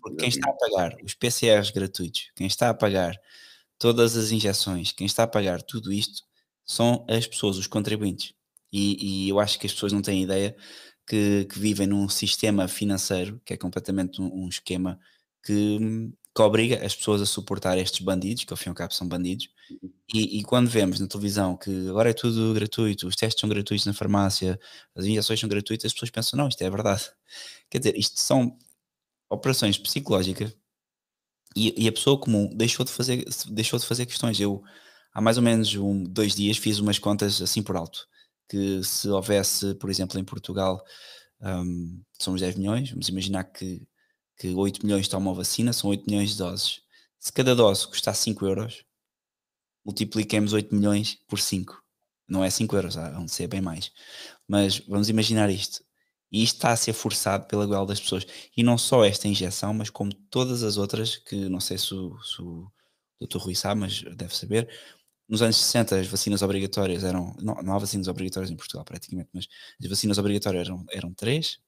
Porque 0.00 0.16
quem 0.16 0.28
está 0.28 0.50
a 0.50 0.52
pagar 0.52 0.96
os 1.02 1.14
PCRs 1.14 1.70
gratuitos, 1.70 2.30
quem 2.34 2.46
está 2.46 2.70
a 2.70 2.74
pagar 2.74 3.14
todas 3.78 4.16
as 4.16 4.32
injeções, 4.32 4.92
quem 4.92 5.06
está 5.06 5.24
a 5.24 5.28
pagar 5.28 5.62
tudo 5.62 5.92
isto, 5.92 6.22
são 6.64 7.06
as 7.08 7.26
pessoas, 7.26 7.56
os 7.56 7.66
contribuintes. 7.66 8.34
E, 8.72 9.24
e 9.26 9.28
eu 9.28 9.40
acho 9.40 9.58
que 9.58 9.66
as 9.66 9.72
pessoas 9.72 9.92
não 9.92 10.02
têm 10.02 10.22
ideia 10.22 10.54
que, 11.06 11.46
que 11.46 11.58
vivem 11.58 11.86
num 11.86 12.08
sistema 12.08 12.68
financeiro 12.68 13.40
que 13.44 13.54
é 13.54 13.56
completamente 13.56 14.20
um, 14.20 14.44
um 14.44 14.48
esquema 14.48 15.00
que, 15.42 15.78
que 16.34 16.42
obriga 16.42 16.84
as 16.84 16.94
pessoas 16.94 17.22
a 17.22 17.26
suportar 17.26 17.78
estes 17.78 18.00
bandidos, 18.00 18.44
que 18.44 18.52
ao 18.52 18.56
fim 18.56 18.68
e 18.68 18.70
ao 18.70 18.74
cabo 18.74 18.92
são 18.92 19.08
bandidos, 19.08 19.48
uhum. 19.70 19.90
E, 20.12 20.38
e, 20.38 20.42
quando 20.44 20.68
vemos 20.68 20.98
na 21.00 21.06
televisão 21.06 21.56
que 21.56 21.88
agora 21.88 22.10
é 22.10 22.12
tudo 22.14 22.54
gratuito, 22.54 23.06
os 23.06 23.16
testes 23.16 23.40
são 23.40 23.48
gratuitos 23.48 23.86
na 23.86 23.92
farmácia, 23.92 24.58
as 24.94 25.04
injeções 25.04 25.38
são 25.40 25.48
gratuitas, 25.48 25.86
as 25.86 25.92
pessoas 25.92 26.10
pensam, 26.10 26.38
não, 26.38 26.48
isto 26.48 26.62
é 26.62 26.70
verdade. 26.70 27.10
Quer 27.70 27.78
dizer, 27.78 27.98
isto 27.98 28.18
são 28.20 28.56
operações 29.30 29.76
psicológicas 29.78 30.56
e, 31.54 31.84
e 31.84 31.88
a 31.88 31.92
pessoa 31.92 32.18
comum 32.18 32.48
deixou 32.54 32.84
de, 32.84 32.92
fazer, 32.92 33.24
deixou 33.50 33.78
de 33.78 33.86
fazer 33.86 34.06
questões. 34.06 34.40
Eu, 34.40 34.62
há 35.12 35.20
mais 35.20 35.36
ou 35.36 35.42
menos 35.42 35.74
um, 35.74 36.04
dois 36.04 36.34
dias, 36.34 36.56
fiz 36.58 36.78
umas 36.78 36.98
contas 36.98 37.42
assim 37.42 37.62
por 37.62 37.76
alto, 37.76 38.06
que 38.48 38.82
se 38.84 39.08
houvesse, 39.08 39.74
por 39.74 39.90
exemplo, 39.90 40.18
em 40.18 40.24
Portugal, 40.24 40.82
um, 41.42 42.02
somos 42.20 42.40
10 42.40 42.56
milhões, 42.56 42.90
vamos 42.90 43.08
imaginar 43.08 43.44
que 43.44 43.86
que 44.38 44.54
8 44.54 44.86
milhões 44.86 45.08
tomam 45.08 45.34
vacina, 45.34 45.72
são 45.72 45.90
8 45.90 46.04
milhões 46.06 46.30
de 46.30 46.38
doses. 46.38 46.80
Se 47.18 47.32
cada 47.32 47.54
dose 47.54 47.86
custar 47.88 48.14
5 48.14 48.46
euros, 48.46 48.84
multipliquemos 49.88 50.52
8 50.52 50.74
milhões 50.74 51.18
por 51.26 51.40
5. 51.40 51.82
Não 52.28 52.44
é 52.44 52.50
5 52.50 52.76
euros, 52.76 52.94
vão 52.94 53.26
ser 53.26 53.46
bem 53.46 53.62
mais. 53.62 53.90
Mas 54.46 54.80
vamos 54.80 55.08
imaginar 55.08 55.48
isto. 55.48 55.82
E 56.30 56.42
isto 56.42 56.56
está 56.56 56.72
a 56.72 56.76
ser 56.76 56.92
forçado 56.92 57.46
pela 57.46 57.64
goela 57.64 57.86
das 57.86 57.98
pessoas. 57.98 58.26
E 58.54 58.62
não 58.62 58.76
só 58.76 59.02
esta 59.02 59.26
injeção, 59.26 59.72
mas 59.72 59.88
como 59.88 60.12
todas 60.12 60.62
as 60.62 60.76
outras, 60.76 61.16
que 61.16 61.48
não 61.48 61.58
sei 61.58 61.78
se 61.78 61.94
o, 61.94 62.22
se 62.22 62.42
o 62.42 62.70
Dr. 63.18 63.38
Rui 63.38 63.54
sabe, 63.54 63.80
mas 63.80 64.02
deve 64.14 64.36
saber. 64.36 64.68
Nos 65.26 65.40
anos 65.40 65.56
60 65.56 66.00
as 66.00 66.06
vacinas 66.06 66.42
obrigatórias 66.42 67.02
eram. 67.02 67.34
Não, 67.40 67.54
não 67.62 67.74
há 67.74 67.78
vacinas 67.78 68.08
obrigatórias 68.08 68.50
em 68.50 68.56
Portugal 68.56 68.84
praticamente, 68.84 69.30
mas 69.32 69.48
as 69.82 69.88
vacinas 69.88 70.18
obrigatórias 70.18 70.66
eram, 70.68 70.84
eram 70.90 71.14
três 71.14 71.58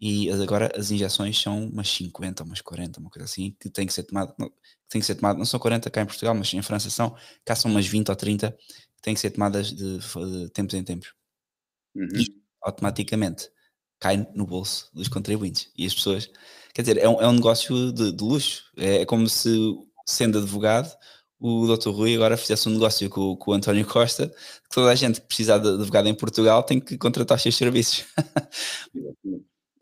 e 0.00 0.30
agora 0.30 0.70
as 0.76 0.90
injeções 0.90 1.40
são 1.40 1.66
umas 1.68 1.88
50, 1.88 2.44
umas 2.44 2.60
40, 2.60 3.00
uma 3.00 3.10
coisa 3.10 3.24
assim, 3.24 3.56
que 3.58 3.68
tem 3.68 3.86
que 3.86 3.92
ser 3.92 4.04
tomado, 4.04 4.32
não, 4.38 4.50
tem 4.88 5.00
que 5.00 5.06
ser 5.06 5.16
tomado, 5.16 5.38
não 5.38 5.44
são 5.44 5.58
40 5.58 5.90
cá 5.90 6.02
em 6.02 6.06
Portugal, 6.06 6.34
mas 6.34 6.52
em 6.54 6.62
França 6.62 6.88
são, 6.88 7.16
cá 7.44 7.56
são 7.56 7.70
umas 7.70 7.86
20 7.86 8.08
ou 8.08 8.16
30, 8.16 8.52
que 8.52 9.02
têm 9.02 9.14
que 9.14 9.20
ser 9.20 9.30
tomadas 9.30 9.72
de, 9.72 9.98
de 9.98 10.48
tempos 10.50 10.74
em 10.74 10.84
tempos. 10.84 11.12
Uhum. 11.94 12.08
E 12.14 12.26
automaticamente 12.62 13.50
cai 13.98 14.26
no 14.34 14.46
bolso 14.46 14.88
dos 14.94 15.08
contribuintes. 15.08 15.70
E 15.76 15.86
as 15.86 15.94
pessoas, 15.94 16.30
quer 16.72 16.82
dizer, 16.82 16.98
é 16.98 17.08
um, 17.08 17.20
é 17.20 17.26
um 17.26 17.32
negócio 17.32 17.92
de, 17.92 18.12
de 18.12 18.24
luxo. 18.24 18.64
É, 18.76 19.02
é, 19.02 19.06
como 19.06 19.28
se, 19.28 19.50
sendo 20.06 20.38
advogado, 20.38 20.96
o 21.40 21.66
Dr. 21.66 21.90
Rui 21.90 22.14
agora 22.14 22.36
fizesse 22.36 22.68
um 22.68 22.72
negócio 22.72 23.08
com, 23.10 23.36
com 23.36 23.50
o 23.50 23.54
António 23.54 23.86
Costa, 23.86 24.28
que 24.28 24.74
toda 24.74 24.90
a 24.90 24.94
gente 24.94 25.20
que 25.20 25.26
precisar 25.26 25.58
de 25.58 25.68
advogado 25.68 26.08
em 26.08 26.14
Portugal 26.14 26.62
tem 26.62 26.80
que 26.80 26.96
contratar 26.98 27.36
os 27.36 27.42
seus 27.42 27.56
serviços. 27.56 28.04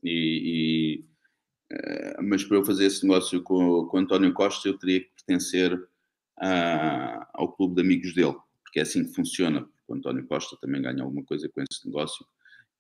E, 0.06 1.04
e 1.70 1.75
uh, 1.75 2.22
mas 2.22 2.44
para 2.44 2.56
eu 2.58 2.64
fazer 2.64 2.86
esse 2.86 3.06
negócio 3.06 3.42
com, 3.42 3.86
com 3.86 3.98
António 3.98 4.32
Costa, 4.32 4.68
eu 4.68 4.78
teria 4.78 5.00
que 5.00 5.10
pertencer 5.16 5.76
a, 6.38 7.28
ao 7.34 7.52
clube 7.52 7.75
de 7.75 7.80
amigos 7.80 8.14
dele, 8.14 8.36
porque 8.62 8.78
é 8.78 8.82
assim 8.82 9.04
que 9.04 9.14
funciona. 9.14 9.68
O 9.88 9.94
António 9.94 10.26
Costa 10.26 10.56
também 10.60 10.82
ganha 10.82 11.02
alguma 11.02 11.25
coisa 11.25 11.48
com 11.48 11.60
esse 11.62 11.86
negócio 11.86 12.26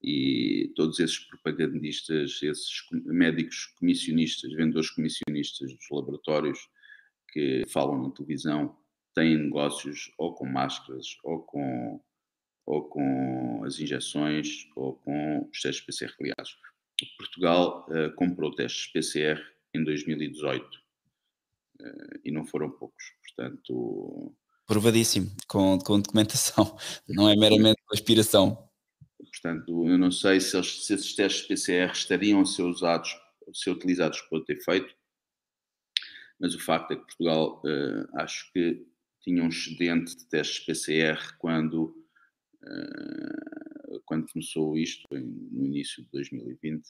e 0.02 0.72
todos 0.76 1.00
esses 1.00 1.18
propagandistas, 1.18 2.40
esses 2.42 2.86
médicos 2.92 3.66
comissionistas, 3.78 4.52
vendedores 4.52 4.90
comissionistas 4.90 5.74
dos 5.74 5.86
laboratórios 5.90 6.68
que 7.32 7.64
falam 7.68 8.02
na 8.02 8.10
televisão 8.10 8.76
têm 9.14 9.36
negócios 9.36 10.12
ou 10.18 10.34
com 10.34 10.46
máscaras 10.46 11.16
ou 11.24 11.40
com, 11.40 12.00
ou 12.66 12.84
com 12.84 13.64
as 13.64 13.80
injeções 13.80 14.68
ou 14.76 14.94
com 14.96 15.48
os 15.50 15.60
testes 15.60 15.84
PCR. 15.84 16.14
Aliás, 16.20 16.56
Portugal 17.18 17.86
uh, 17.90 18.14
comprou 18.14 18.54
testes 18.54 18.86
PCR 18.86 19.40
em 19.74 19.84
2018 19.84 20.64
uh, 20.64 20.68
eh, 21.80 22.20
e 22.24 22.30
não 22.30 22.46
foram 22.46 22.70
poucos, 22.70 23.04
portanto. 23.22 24.34
Provadíssimo, 24.66 25.30
com, 25.46 25.78
com 25.78 26.00
documentação, 26.00 26.76
não 27.08 27.28
é 27.28 27.36
meramente 27.36 27.80
aspiração. 27.92 28.66
Portanto, 29.18 29.86
eu 29.88 29.98
não 29.98 30.10
sei 30.10 30.40
se, 30.40 30.56
eles, 30.56 30.86
se 30.86 30.94
esses 30.94 31.14
testes 31.14 31.46
PCR 31.46 31.92
estariam 31.92 32.40
a 32.40 32.46
ser 32.46 32.62
usados, 32.62 33.10
a 33.46 33.52
ser 33.52 33.70
utilizados 33.70 34.20
para 34.22 34.44
ter 34.44 34.56
feito, 34.64 34.94
mas 36.40 36.54
o 36.54 36.60
facto 36.60 36.92
é 36.92 36.96
que 36.96 37.04
Portugal, 37.04 37.62
uh, 37.64 38.20
acho 38.20 38.50
que 38.52 38.86
tinha 39.20 39.42
um 39.42 39.48
excedente 39.48 40.16
de 40.16 40.26
testes 40.26 40.64
PCR 40.64 41.36
quando 41.38 41.94
quando 44.06 44.26
começou 44.32 44.78
isto, 44.78 45.06
no 45.10 45.66
início 45.66 46.02
de 46.04 46.10
2020, 46.12 46.84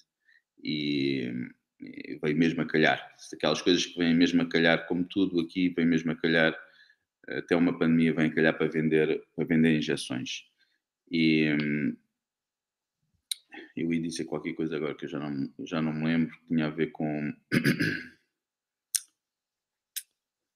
e, 0.62 1.32
e 1.80 2.18
veio 2.22 2.36
mesmo 2.36 2.62
a 2.62 2.66
calhar. 2.66 3.14
Aquelas 3.32 3.60
coisas 3.62 3.84
que 3.86 3.98
vêm 3.98 4.14
mesmo 4.14 4.42
a 4.42 4.48
calhar, 4.48 4.86
como 4.86 5.04
tudo 5.04 5.40
aqui, 5.40 5.70
vem 5.70 5.86
mesmo 5.86 6.12
a 6.12 6.16
calhar, 6.16 6.56
até 7.28 7.56
uma 7.56 7.76
pandemia 7.76 8.14
vem 8.14 8.26
a 8.26 8.34
calhar 8.34 8.56
para 8.56 8.68
vender, 8.68 9.24
para 9.34 9.44
vender 9.44 9.76
injeções. 9.76 10.44
E 11.10 11.46
eu 13.76 13.92
ia 13.92 14.00
dizer 14.00 14.24
qualquer 14.24 14.54
coisa 14.54 14.76
agora 14.76 14.94
que 14.94 15.04
eu 15.04 15.08
já 15.08 15.18
não, 15.18 15.52
já 15.64 15.82
não 15.82 15.92
me 15.92 16.04
lembro, 16.04 16.38
que 16.38 16.46
tinha 16.46 16.66
a 16.66 16.70
ver 16.70 16.92
com. 16.92 17.32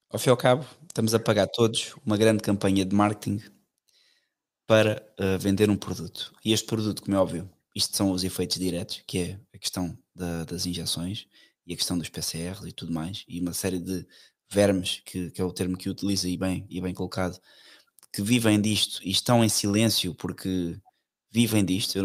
Ao 0.09 0.19
fim 0.19 0.29
e 0.29 0.31
ao 0.31 0.37
cabo, 0.37 0.65
estamos 0.87 1.13
a 1.13 1.19
pagar 1.19 1.47
todos 1.47 1.95
uma 2.05 2.17
grande 2.17 2.43
campanha 2.43 2.83
de 2.83 2.93
marketing 2.93 3.39
para 4.71 5.05
uh, 5.19 5.37
vender 5.37 5.69
um 5.69 5.75
produto. 5.75 6.33
E 6.45 6.53
este 6.53 6.65
produto, 6.65 7.01
como 7.01 7.17
é 7.17 7.19
óbvio, 7.19 7.49
isto 7.75 7.93
são 7.97 8.09
os 8.09 8.23
efeitos 8.23 8.57
diretos, 8.57 9.03
que 9.05 9.17
é 9.17 9.39
a 9.53 9.57
questão 9.57 9.99
da, 10.15 10.45
das 10.45 10.65
injeções 10.65 11.27
e 11.67 11.73
a 11.73 11.75
questão 11.75 11.97
dos 11.97 12.07
PCRs 12.07 12.65
e 12.65 12.71
tudo 12.71 12.93
mais, 12.93 13.25
e 13.27 13.41
uma 13.41 13.51
série 13.51 13.79
de 13.79 14.07
vermes, 14.49 15.01
que, 15.03 15.29
que 15.29 15.41
é 15.41 15.43
o 15.43 15.51
termo 15.51 15.75
que 15.75 15.89
utiliza 15.89 16.29
e 16.29 16.37
bem, 16.37 16.65
e 16.69 16.79
bem 16.79 16.93
colocado, 16.93 17.37
que 18.13 18.21
vivem 18.21 18.61
disto 18.61 19.01
e 19.03 19.11
estão 19.11 19.43
em 19.43 19.49
silêncio 19.49 20.15
porque 20.15 20.79
vivem 21.29 21.65
disto, 21.65 21.99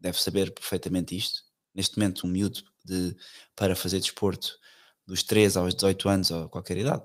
deve 0.00 0.18
saber 0.18 0.50
perfeitamente 0.50 1.14
isto, 1.14 1.42
neste 1.74 1.98
momento, 1.98 2.26
um 2.26 2.30
miúdo 2.30 2.62
de, 2.82 3.14
para 3.54 3.76
fazer 3.76 4.00
desporto 4.00 4.58
dos 5.06 5.22
3 5.22 5.58
aos 5.58 5.74
18 5.74 6.08
anos 6.08 6.30
ou 6.30 6.48
qualquer 6.48 6.78
idade, 6.78 7.04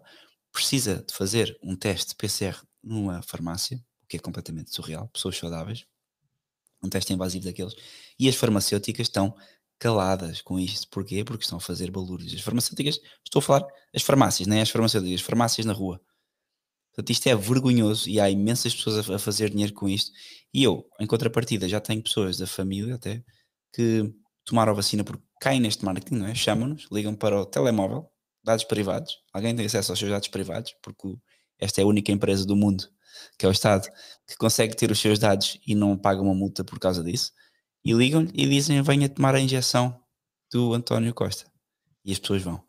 precisa 0.49 1.03
de 1.05 1.13
fazer 1.13 1.59
um 1.61 1.75
teste 1.75 2.15
PCR 2.15 2.57
numa 2.81 3.21
farmácia, 3.21 3.83
que 4.07 4.17
é 4.17 4.19
completamente 4.19 4.73
surreal, 4.73 5.07
pessoas 5.09 5.37
saudáveis, 5.37 5.85
um 6.83 6.89
teste 6.89 7.13
invasivo 7.13 7.45
daqueles, 7.45 7.75
e 8.19 8.29
as 8.29 8.35
farmacêuticas 8.35 9.07
estão 9.07 9.35
caladas 9.79 10.41
com 10.41 10.59
isto. 10.59 10.87
Porquê? 10.89 11.23
Porque 11.23 11.43
estão 11.43 11.57
a 11.57 11.61
fazer 11.61 11.91
balúrdios. 11.91 12.33
As 12.33 12.41
farmacêuticas, 12.41 12.99
estou 13.23 13.39
a 13.39 13.43
falar, 13.43 13.67
as 13.93 14.01
farmácias, 14.01 14.47
nem 14.47 14.61
as 14.61 14.69
farmacêuticas, 14.69 15.21
as 15.21 15.25
farmácias 15.25 15.65
na 15.65 15.73
rua. 15.73 16.01
Portanto, 16.91 17.11
isto 17.11 17.27
é 17.27 17.35
vergonhoso 17.35 18.09
e 18.09 18.19
há 18.19 18.29
imensas 18.29 18.73
pessoas 18.73 19.09
a, 19.09 19.19
fazer 19.19 19.51
dinheiro 19.51 19.73
com 19.73 19.87
isto. 19.87 20.11
E 20.53 20.63
eu, 20.63 20.87
em 20.99 21.05
contrapartida, 21.05 21.69
já 21.69 21.79
tenho 21.79 22.01
pessoas 22.01 22.37
da 22.37 22.47
família 22.47 22.95
até 22.95 23.23
que 23.71 24.11
tomaram 24.43 24.71
a 24.71 24.75
vacina 24.75 25.03
porque 25.03 25.23
caem 25.39 25.59
neste 25.59 25.85
marketing, 25.85 26.15
não 26.15 26.27
é? 26.27 26.33
Chamam-nos, 26.33 26.87
ligam 26.91 27.15
para 27.15 27.39
o 27.39 27.45
telemóvel, 27.45 28.09
dados 28.43 28.63
privados. 28.63 29.19
Alguém 29.31 29.55
tem 29.55 29.65
acesso 29.65 29.91
aos 29.91 29.99
seus 29.99 30.09
dados 30.09 30.27
privados, 30.29 30.73
porque 30.81 31.15
esta 31.59 31.81
é 31.81 31.83
a 31.83 31.87
única 31.87 32.11
empresa 32.11 32.45
do 32.45 32.55
mundo, 32.55 32.89
que 33.37 33.45
é 33.45 33.49
o 33.49 33.51
Estado, 33.51 33.87
que 34.27 34.37
consegue 34.37 34.75
ter 34.75 34.91
os 34.91 34.99
seus 34.99 35.19
dados 35.19 35.59
e 35.65 35.75
não 35.75 35.97
paga 35.97 36.21
uma 36.21 36.33
multa 36.33 36.63
por 36.63 36.79
causa 36.79 37.03
disso. 37.03 37.31
E 37.83 37.93
ligam-lhe 37.93 38.31
e 38.33 38.47
dizem: 38.47 38.81
venha 38.81 39.07
tomar 39.07 39.35
a 39.35 39.39
injeção 39.39 39.99
do 40.51 40.73
António 40.73 41.13
Costa. 41.13 41.49
E 42.03 42.11
as 42.11 42.19
pessoas 42.19 42.41
vão. 42.41 42.63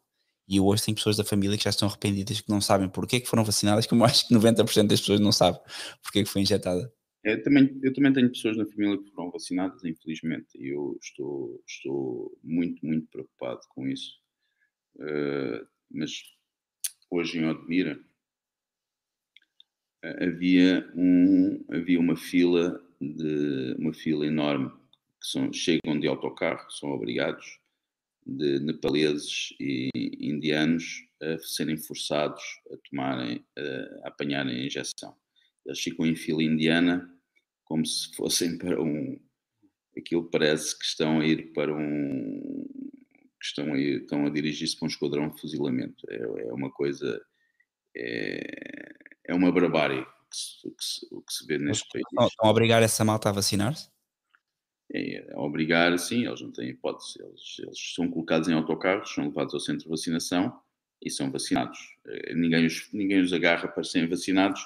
E 0.49 0.59
hoje 0.59 0.85
tenho 0.85 0.97
pessoas 0.97 1.17
da 1.17 1.25
família 1.25 1.59
que 1.59 1.65
já 1.65 1.71
estão 1.71 1.89
arrependidas, 1.89 2.41
que 2.41 2.49
não 2.49 2.61
sabem 2.61 2.89
porquê 2.89 3.21
que 3.21 3.29
foram 3.29 3.45
vacinadas, 3.45 3.87
como 3.87 4.05
acho 4.05 4.27
que 4.27 4.35
90% 4.35 4.87
das 4.87 5.01
pessoas 5.01 5.21
não 5.21 5.31
sabem 5.31 5.61
porquê 6.03 6.25
que 6.25 6.31
foi 6.31 6.43
injetada. 6.43 6.91
Eu 7.23 7.43
também, 7.43 7.79
eu 7.83 7.93
também 7.93 8.13
tenho 8.13 8.31
pessoas 8.31 8.57
na 8.57 8.65
família 8.65 8.97
que 8.97 9.11
foram 9.11 9.31
vacinadas, 9.31 9.85
infelizmente, 9.85 10.57
e 10.57 10.69
eu 10.69 10.97
estou, 11.03 11.63
estou 11.67 12.39
muito, 12.43 12.85
muito 12.87 13.07
preocupado 13.09 13.61
com 13.69 13.87
isso. 13.87 14.13
Uh, 14.97 15.67
mas 15.91 16.23
hoje 17.11 17.39
em 17.39 17.47
Odmira 17.47 18.01
havia, 20.03 20.91
um, 20.95 21.65
havia 21.71 21.99
uma 21.99 22.17
fila 22.17 22.83
de 23.01 23.75
uma 23.79 23.93
fila 23.93 24.27
enorme 24.27 24.71
que 25.21 25.27
são, 25.27 25.53
chegam 25.53 25.99
de 25.99 26.07
autocarro, 26.07 26.71
são 26.71 26.91
obrigados, 26.91 27.59
de 28.27 28.59
nepaleses 28.61 29.55
e 29.59 29.91
indianos 30.21 31.07
a 31.21 31.39
serem 31.39 31.77
forçados 31.77 32.43
a 32.73 32.77
tomarem, 32.89 33.45
a 34.05 34.09
apanharem 34.09 34.61
a 34.61 34.67
injeção 34.67 35.17
eles 35.69 35.81
ficam 35.81 36.07
em 36.07 36.17
fila 36.17 36.43
indiana 36.43 37.09
como 37.65 37.85
se 37.85 38.15
fossem 38.17 38.57
para 38.59 38.83
um. 38.83 39.21
Aquilo 39.97 40.31
parece 40.31 40.79
que 40.79 40.85
estão 40.85 41.21
a 41.21 41.27
ir 41.27 41.53
para 41.53 41.75
um. 41.75 42.67
que 43.39 43.47
estão 43.47 43.75
a, 43.75 43.79
estão 43.79 44.27
a 44.27 44.31
dirigir-se 44.31 44.77
para 44.77 44.87
um 44.87 44.89
esquadrão 44.89 45.29
de 45.29 45.41
fuzilamento. 45.41 46.07
É, 46.09 46.49
é 46.49 46.53
uma 46.53 46.71
coisa. 46.71 47.21
É, 47.97 48.95
é 49.29 49.35
uma 49.35 49.53
barbárie 49.53 50.05
que 50.05 50.37
se, 50.37 50.71
que 50.71 50.85
se, 50.85 51.09
que 51.09 51.33
se 51.33 51.47
vê 51.47 51.59
neste 51.59 51.89
país. 51.89 52.05
Estão 52.31 52.49
a 52.49 52.51
obrigar 52.51 52.83
essa 52.83 53.05
malta 53.05 53.29
a 53.29 53.33
vacinar-se? 53.33 53.89
É, 54.93 55.33
é 55.33 55.37
obrigar, 55.37 55.97
sim, 55.99 56.27
eles 56.27 56.41
não 56.41 56.51
têm 56.51 56.71
hipótese. 56.71 57.23
Eles, 57.23 57.59
eles 57.61 57.95
são 57.95 58.11
colocados 58.11 58.49
em 58.49 58.55
autocarros, 58.55 59.13
são 59.15 59.25
levados 59.25 59.55
ao 59.55 59.61
centro 59.61 59.85
de 59.85 59.91
vacinação 59.91 60.61
e 61.01 61.11
são 61.11 61.31
vacinados. 61.31 61.79
Eh, 62.07 62.35
ninguém 62.35 62.67
os, 62.67 62.93
ninguém 62.93 63.21
os 63.21 63.33
agarra 63.33 63.69
para 63.69 63.85
serem 63.85 64.09
vacinados 64.09 64.61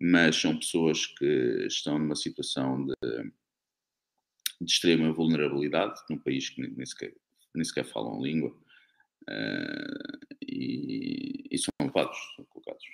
mas 0.00 0.36
são 0.36 0.56
pessoas 0.58 1.06
que 1.06 1.66
estão 1.66 1.98
numa 1.98 2.16
situação 2.16 2.84
de, 2.84 3.32
de 4.60 4.72
extrema 4.72 5.12
vulnerabilidade, 5.12 6.00
num 6.10 6.18
país 6.18 6.48
que 6.50 6.60
nem 6.60 6.86
sequer, 6.86 7.14
nem 7.54 7.64
sequer 7.64 7.84
falam 7.84 8.20
língua, 8.20 8.56
uh, 9.28 10.36
e, 10.42 11.44
e, 11.50 11.58
são 11.58 11.72
levados, 11.80 12.16
são 12.36 12.44
colocados, 12.46 12.84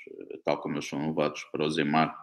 tal 0.44 0.60
como 0.60 0.74
eles 0.74 0.88
são 0.88 1.08
levados 1.08 1.44
para 1.52 1.64
o 1.64 1.70
Zemar, 1.70 2.14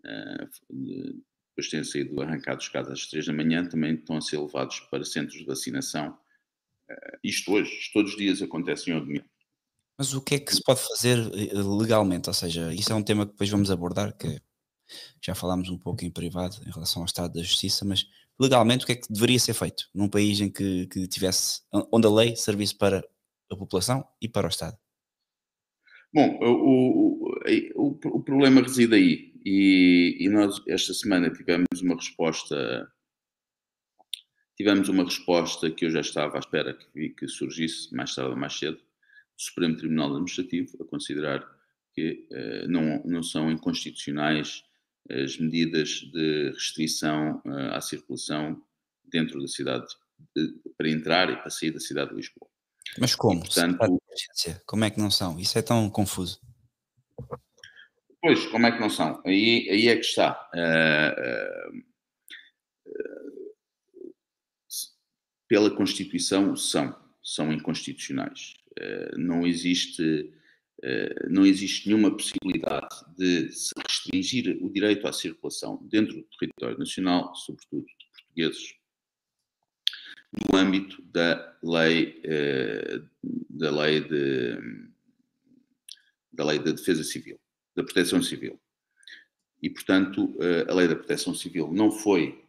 uh, 0.00 0.50
depois 0.68 1.66
de 1.66 1.70
terem 1.70 1.84
sido 1.84 2.20
arrancados 2.20 2.68
casa 2.68 2.92
às 2.92 3.06
três 3.06 3.26
da 3.26 3.32
manhã, 3.32 3.66
também 3.66 3.94
estão 3.94 4.16
a 4.16 4.20
ser 4.20 4.38
levados 4.38 4.80
para 4.90 5.04
centros 5.04 5.38
de 5.38 5.44
vacinação. 5.44 6.18
Uh, 6.90 7.18
isto 7.22 7.52
hoje, 7.52 7.72
isto 7.78 7.92
todos 7.92 8.12
os 8.12 8.16
dias 8.16 8.42
acontece 8.42 8.90
em 8.90 8.94
Odmir. 8.94 9.24
Mas 10.00 10.14
o 10.14 10.22
que 10.22 10.36
é 10.36 10.40
que 10.40 10.54
se 10.54 10.62
pode 10.62 10.80
fazer 10.80 11.18
eh, 11.18 11.52
legalmente? 11.52 12.30
Ou 12.30 12.32
seja, 12.32 12.72
isso 12.72 12.90
é 12.90 12.94
um 12.94 13.02
tema 13.02 13.26
que 13.26 13.32
depois 13.32 13.50
vamos 13.50 13.70
abordar, 13.70 14.16
que 14.16 14.40
já 15.20 15.34
falámos 15.34 15.68
um 15.68 15.76
pouco 15.76 16.02
em 16.02 16.10
privado 16.10 16.56
em 16.66 16.70
relação 16.70 17.02
ao 17.02 17.06
estado 17.06 17.34
da 17.34 17.42
justiça, 17.42 17.84
mas 17.84 18.06
legalmente 18.38 18.84
o 18.84 18.86
que 18.86 18.92
é 18.92 18.96
que 18.96 19.12
deveria 19.12 19.38
ser 19.38 19.52
feito 19.52 19.90
num 19.94 20.08
país 20.08 20.40
em 20.40 20.50
que, 20.50 20.86
que 20.86 21.06
tivesse, 21.06 21.60
onde 21.92 22.06
a 22.06 22.10
lei 22.10 22.34
servisse 22.34 22.74
para 22.74 23.04
a 23.50 23.56
população 23.56 24.06
e 24.20 24.28
para 24.28 24.46
o 24.46 24.50
Estado? 24.50 24.76
Bom, 26.12 26.38
o, 26.42 27.34
o, 27.76 28.00
o, 28.04 28.22
problema 28.22 28.62
reside 28.62 28.94
aí 28.94 29.32
e, 29.44 30.16
e, 30.20 30.28
nós 30.28 30.60
esta 30.66 30.92
semana 30.92 31.30
tivemos 31.30 31.80
uma 31.82 31.94
resposta 31.94 32.90
tivemos 34.56 34.88
uma 34.88 35.04
resposta 35.04 35.70
que 35.70 35.86
eu 35.86 35.90
já 35.90 36.00
estava 36.00 36.36
à 36.36 36.40
espera 36.40 36.74
que, 36.74 37.10
que 37.10 37.28
surgisse 37.28 37.94
mais 37.94 38.14
tarde 38.14 38.32
ou 38.32 38.36
mais 38.36 38.58
cedo 38.58 38.80
Supremo 39.36 39.76
Tribunal 39.76 40.10
Administrativo 40.10 40.76
a 40.82 40.84
considerar 40.84 41.48
que 41.94 42.26
uh, 42.30 42.68
não, 42.68 43.02
não 43.04 43.22
são 43.22 43.50
inconstitucionais 43.50 44.64
as 45.08 45.38
medidas 45.38 45.88
de 46.12 46.50
restrição 46.50 47.40
uh, 47.46 47.72
à 47.72 47.80
circulação 47.80 48.62
dentro 49.10 49.40
da 49.40 49.48
cidade, 49.48 49.86
de, 50.36 50.54
para 50.76 50.90
entrar 50.90 51.30
e 51.30 51.36
para 51.36 51.50
sair 51.50 51.70
da 51.70 51.80
cidade 51.80 52.10
de 52.10 52.16
Lisboa. 52.16 52.49
Mas 52.98 53.14
como? 53.14 53.40
E, 53.40 53.42
portanto, 53.42 53.78
como 54.66 54.84
é 54.84 54.90
que 54.90 54.98
não 54.98 55.10
são? 55.10 55.38
Isso 55.38 55.58
é 55.58 55.62
tão 55.62 55.88
confuso. 55.88 56.40
Pois, 58.20 58.46
como 58.46 58.66
é 58.66 58.72
que 58.72 58.80
não 58.80 58.90
são? 58.90 59.22
Aí, 59.24 59.68
aí 59.70 59.88
é 59.88 59.94
que 59.94 60.04
está. 60.04 60.50
Uh, 60.54 61.90
pela 65.48 65.74
Constituição 65.74 66.54
são, 66.54 66.94
são 67.22 67.52
inconstitucionais. 67.52 68.54
Não 69.16 69.46
existe 69.46 70.32
não 71.28 71.44
existe 71.44 71.86
nenhuma 71.86 72.16
possibilidade 72.16 72.88
de 73.16 73.52
se 73.52 73.72
restringir 73.76 74.58
o 74.62 74.72
direito 74.72 75.06
à 75.06 75.12
circulação 75.12 75.78
dentro 75.82 76.14
do 76.14 76.26
território 76.38 76.78
nacional, 76.78 77.34
sobretudo 77.34 77.84
de 77.84 78.06
portugueses, 78.14 78.74
no 80.32 80.56
âmbito 80.56 81.02
da 81.02 81.56
lei 81.62 82.20
eh, 82.24 83.02
da 83.48 83.70
lei 83.70 84.00
de 84.00 84.58
da 86.32 86.44
lei 86.44 86.58
da 86.58 86.72
defesa 86.72 87.02
civil, 87.04 87.38
da 87.74 87.82
proteção 87.82 88.22
civil. 88.22 88.58
E 89.62 89.68
portanto, 89.68 90.38
a 90.68 90.72
lei 90.72 90.88
da 90.88 90.96
proteção 90.96 91.34
civil 91.34 91.70
não 91.70 91.90
foi 91.90 92.44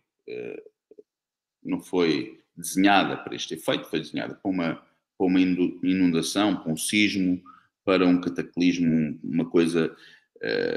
não 1.62 1.82
foi 1.82 2.40
desenhada 2.56 3.18
para 3.18 3.36
este 3.36 3.56
efeito, 3.56 3.90
foi 3.90 4.00
desenhada 4.00 4.36
para 4.36 4.50
uma 4.50 4.88
para 5.22 5.28
uma 5.28 5.40
inundação, 5.40 6.58
para 6.58 6.72
um 6.72 6.78
sismo, 6.78 7.44
para 7.86 8.08
um 8.08 8.20
cataclismo, 8.20 9.20
uma 9.24 9.48
coisa, 9.48 9.96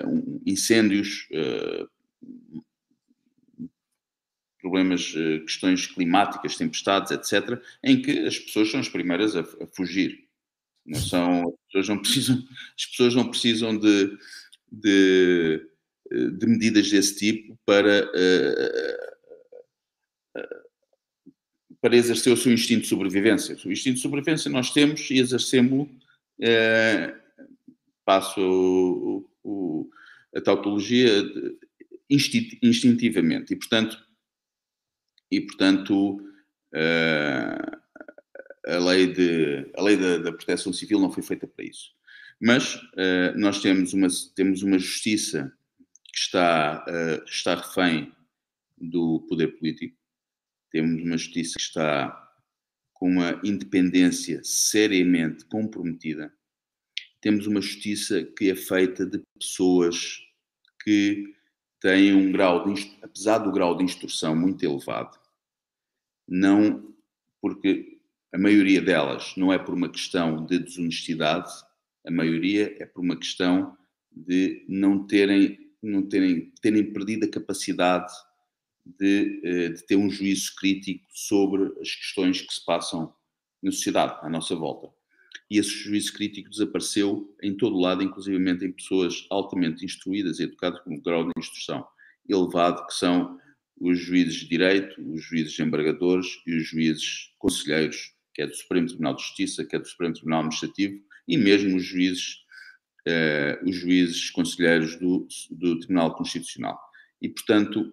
um, 0.06 0.42
incêndios, 0.44 1.26
problemas, 4.64 5.14
uh, 5.14 5.44
questões 5.44 5.86
climáticas, 5.86 6.56
tempestades, 6.56 7.10
etc., 7.12 7.60
em 7.82 8.00
que 8.00 8.20
as 8.20 8.38
pessoas 8.38 8.70
são 8.70 8.80
as 8.80 8.88
primeiras 8.88 9.36
a, 9.36 9.40
a 9.40 9.66
fugir. 9.74 10.24
Não 10.86 10.98
são, 10.98 11.42
as 11.42 11.66
pessoas 11.66 11.88
não 11.88 11.98
precisam, 12.00 12.48
as 12.78 12.86
pessoas 12.86 13.14
não 13.14 13.28
precisam 13.28 13.78
de, 13.78 14.18
de, 14.72 15.66
de 16.10 16.46
medidas 16.46 16.90
desse 16.90 17.16
tipo 17.16 17.58
para 17.66 18.10
para 21.84 21.98
exercer 21.98 22.32
o 22.32 22.36
seu 22.36 22.50
instinto 22.50 22.84
de 22.84 22.88
sobrevivência. 22.88 23.58
O 23.62 23.70
instinto 23.70 23.96
de 23.96 24.00
sobrevivência 24.00 24.50
nós 24.50 24.70
temos 24.70 25.10
e 25.10 25.18
exercemos-lo, 25.18 25.86
eh, 26.40 27.14
passo 28.06 28.40
o, 28.40 29.30
o, 29.44 29.90
a 30.34 30.40
tautologia 30.40 31.10
instintivamente. 32.08 33.52
E, 33.52 33.56
portanto, 33.56 33.98
e, 35.36 35.40
portanto 35.40 36.20
eh, 36.72 37.58
a 38.66 38.78
lei, 38.78 39.12
de, 39.12 39.70
a 39.76 39.82
lei 39.82 39.96
da, 39.96 40.18
da, 40.18 40.32
proteção 40.32 40.72
civil 40.72 40.98
não 40.98 41.12
foi 41.12 41.22
feita 41.22 41.46
para 41.46 41.64
isso. 41.64 41.92
Mas 42.40 42.80
eh, 42.96 43.32
nós 43.36 43.60
temos 43.60 43.92
uma, 43.92 44.08
temos 44.34 44.62
uma 44.62 44.78
justiça 44.78 45.52
que 46.12 46.18
está, 46.18 46.84
eh, 46.88 47.22
está 47.26 47.54
refém 47.54 48.12
do 48.78 49.20
poder 49.28 49.58
político 49.58 49.96
temos 50.74 51.04
uma 51.04 51.16
justiça 51.16 51.54
que 51.54 51.62
está 51.62 52.34
com 52.92 53.08
uma 53.08 53.40
independência 53.44 54.40
seriamente 54.42 55.44
comprometida. 55.44 56.34
Temos 57.20 57.46
uma 57.46 57.60
justiça 57.60 58.24
que 58.36 58.50
é 58.50 58.56
feita 58.56 59.06
de 59.06 59.22
pessoas 59.38 60.18
que 60.82 61.32
têm 61.80 62.12
um 62.12 62.32
grau 62.32 62.64
de, 62.64 62.96
apesar 63.02 63.38
do 63.38 63.52
grau 63.52 63.76
de 63.76 63.84
instrução 63.84 64.34
muito 64.34 64.64
elevado, 64.64 65.16
não 66.26 66.94
porque 67.40 67.98
a 68.32 68.38
maioria 68.38 68.80
delas 68.80 69.34
não 69.36 69.52
é 69.52 69.58
por 69.58 69.74
uma 69.74 69.88
questão 69.88 70.44
de 70.44 70.58
desonestidade, 70.58 71.50
a 72.06 72.10
maioria 72.10 72.76
é 72.80 72.86
por 72.86 73.02
uma 73.02 73.16
questão 73.16 73.76
de 74.10 74.64
não 74.68 75.06
terem, 75.06 75.58
não 75.82 76.02
terem, 76.02 76.52
terem 76.60 76.92
perdido 76.92 77.26
a 77.26 77.30
capacidade 77.30 78.12
de, 78.84 79.40
eh, 79.44 79.68
de 79.70 79.86
ter 79.86 79.96
um 79.96 80.10
juízo 80.10 80.54
crítico 80.56 81.04
sobre 81.10 81.72
as 81.80 81.94
questões 81.94 82.40
que 82.40 82.52
se 82.52 82.64
passam 82.64 83.14
na 83.62 83.70
sociedade, 83.70 84.18
à 84.20 84.28
nossa 84.28 84.54
volta. 84.54 84.92
E 85.50 85.58
esse 85.58 85.70
juízo 85.70 86.12
crítico 86.12 86.50
desapareceu 86.50 87.34
em 87.42 87.56
todo 87.56 87.76
o 87.76 87.80
lado, 87.80 88.02
inclusivamente 88.02 88.64
em 88.64 88.72
pessoas 88.72 89.26
altamente 89.30 89.84
instruídas 89.84 90.38
e 90.38 90.44
educadas 90.44 90.80
com 90.80 90.94
um 90.94 91.00
grau 91.00 91.24
de 91.24 91.32
instrução 91.38 91.86
elevado, 92.28 92.86
que 92.86 92.94
são 92.94 93.38
os 93.84 93.98
juízes 93.98 94.36
de 94.36 94.48
direito, 94.48 94.98
os 95.12 95.22
juízes 95.22 95.58
embargadores 95.60 96.26
e 96.46 96.56
os 96.56 96.66
juízes 96.66 97.34
conselheiros, 97.38 98.14
que 98.32 98.40
é 98.40 98.46
do 98.46 98.56
Supremo 98.56 98.86
Tribunal 98.86 99.14
de 99.14 99.22
Justiça, 99.22 99.62
que 99.62 99.76
é 99.76 99.78
do 99.78 99.86
Supremo 99.86 100.14
Tribunal 100.14 100.40
Administrativo, 100.40 101.02
e 101.28 101.36
mesmo 101.36 101.76
os 101.76 101.84
juízes, 101.84 102.38
eh, 103.06 103.60
os 103.62 103.76
juízes 103.76 104.30
conselheiros 104.30 104.96
do, 104.96 105.28
do 105.50 105.78
Tribunal 105.80 106.14
Constitucional. 106.16 106.80
E, 107.20 107.28
portanto, 107.28 107.92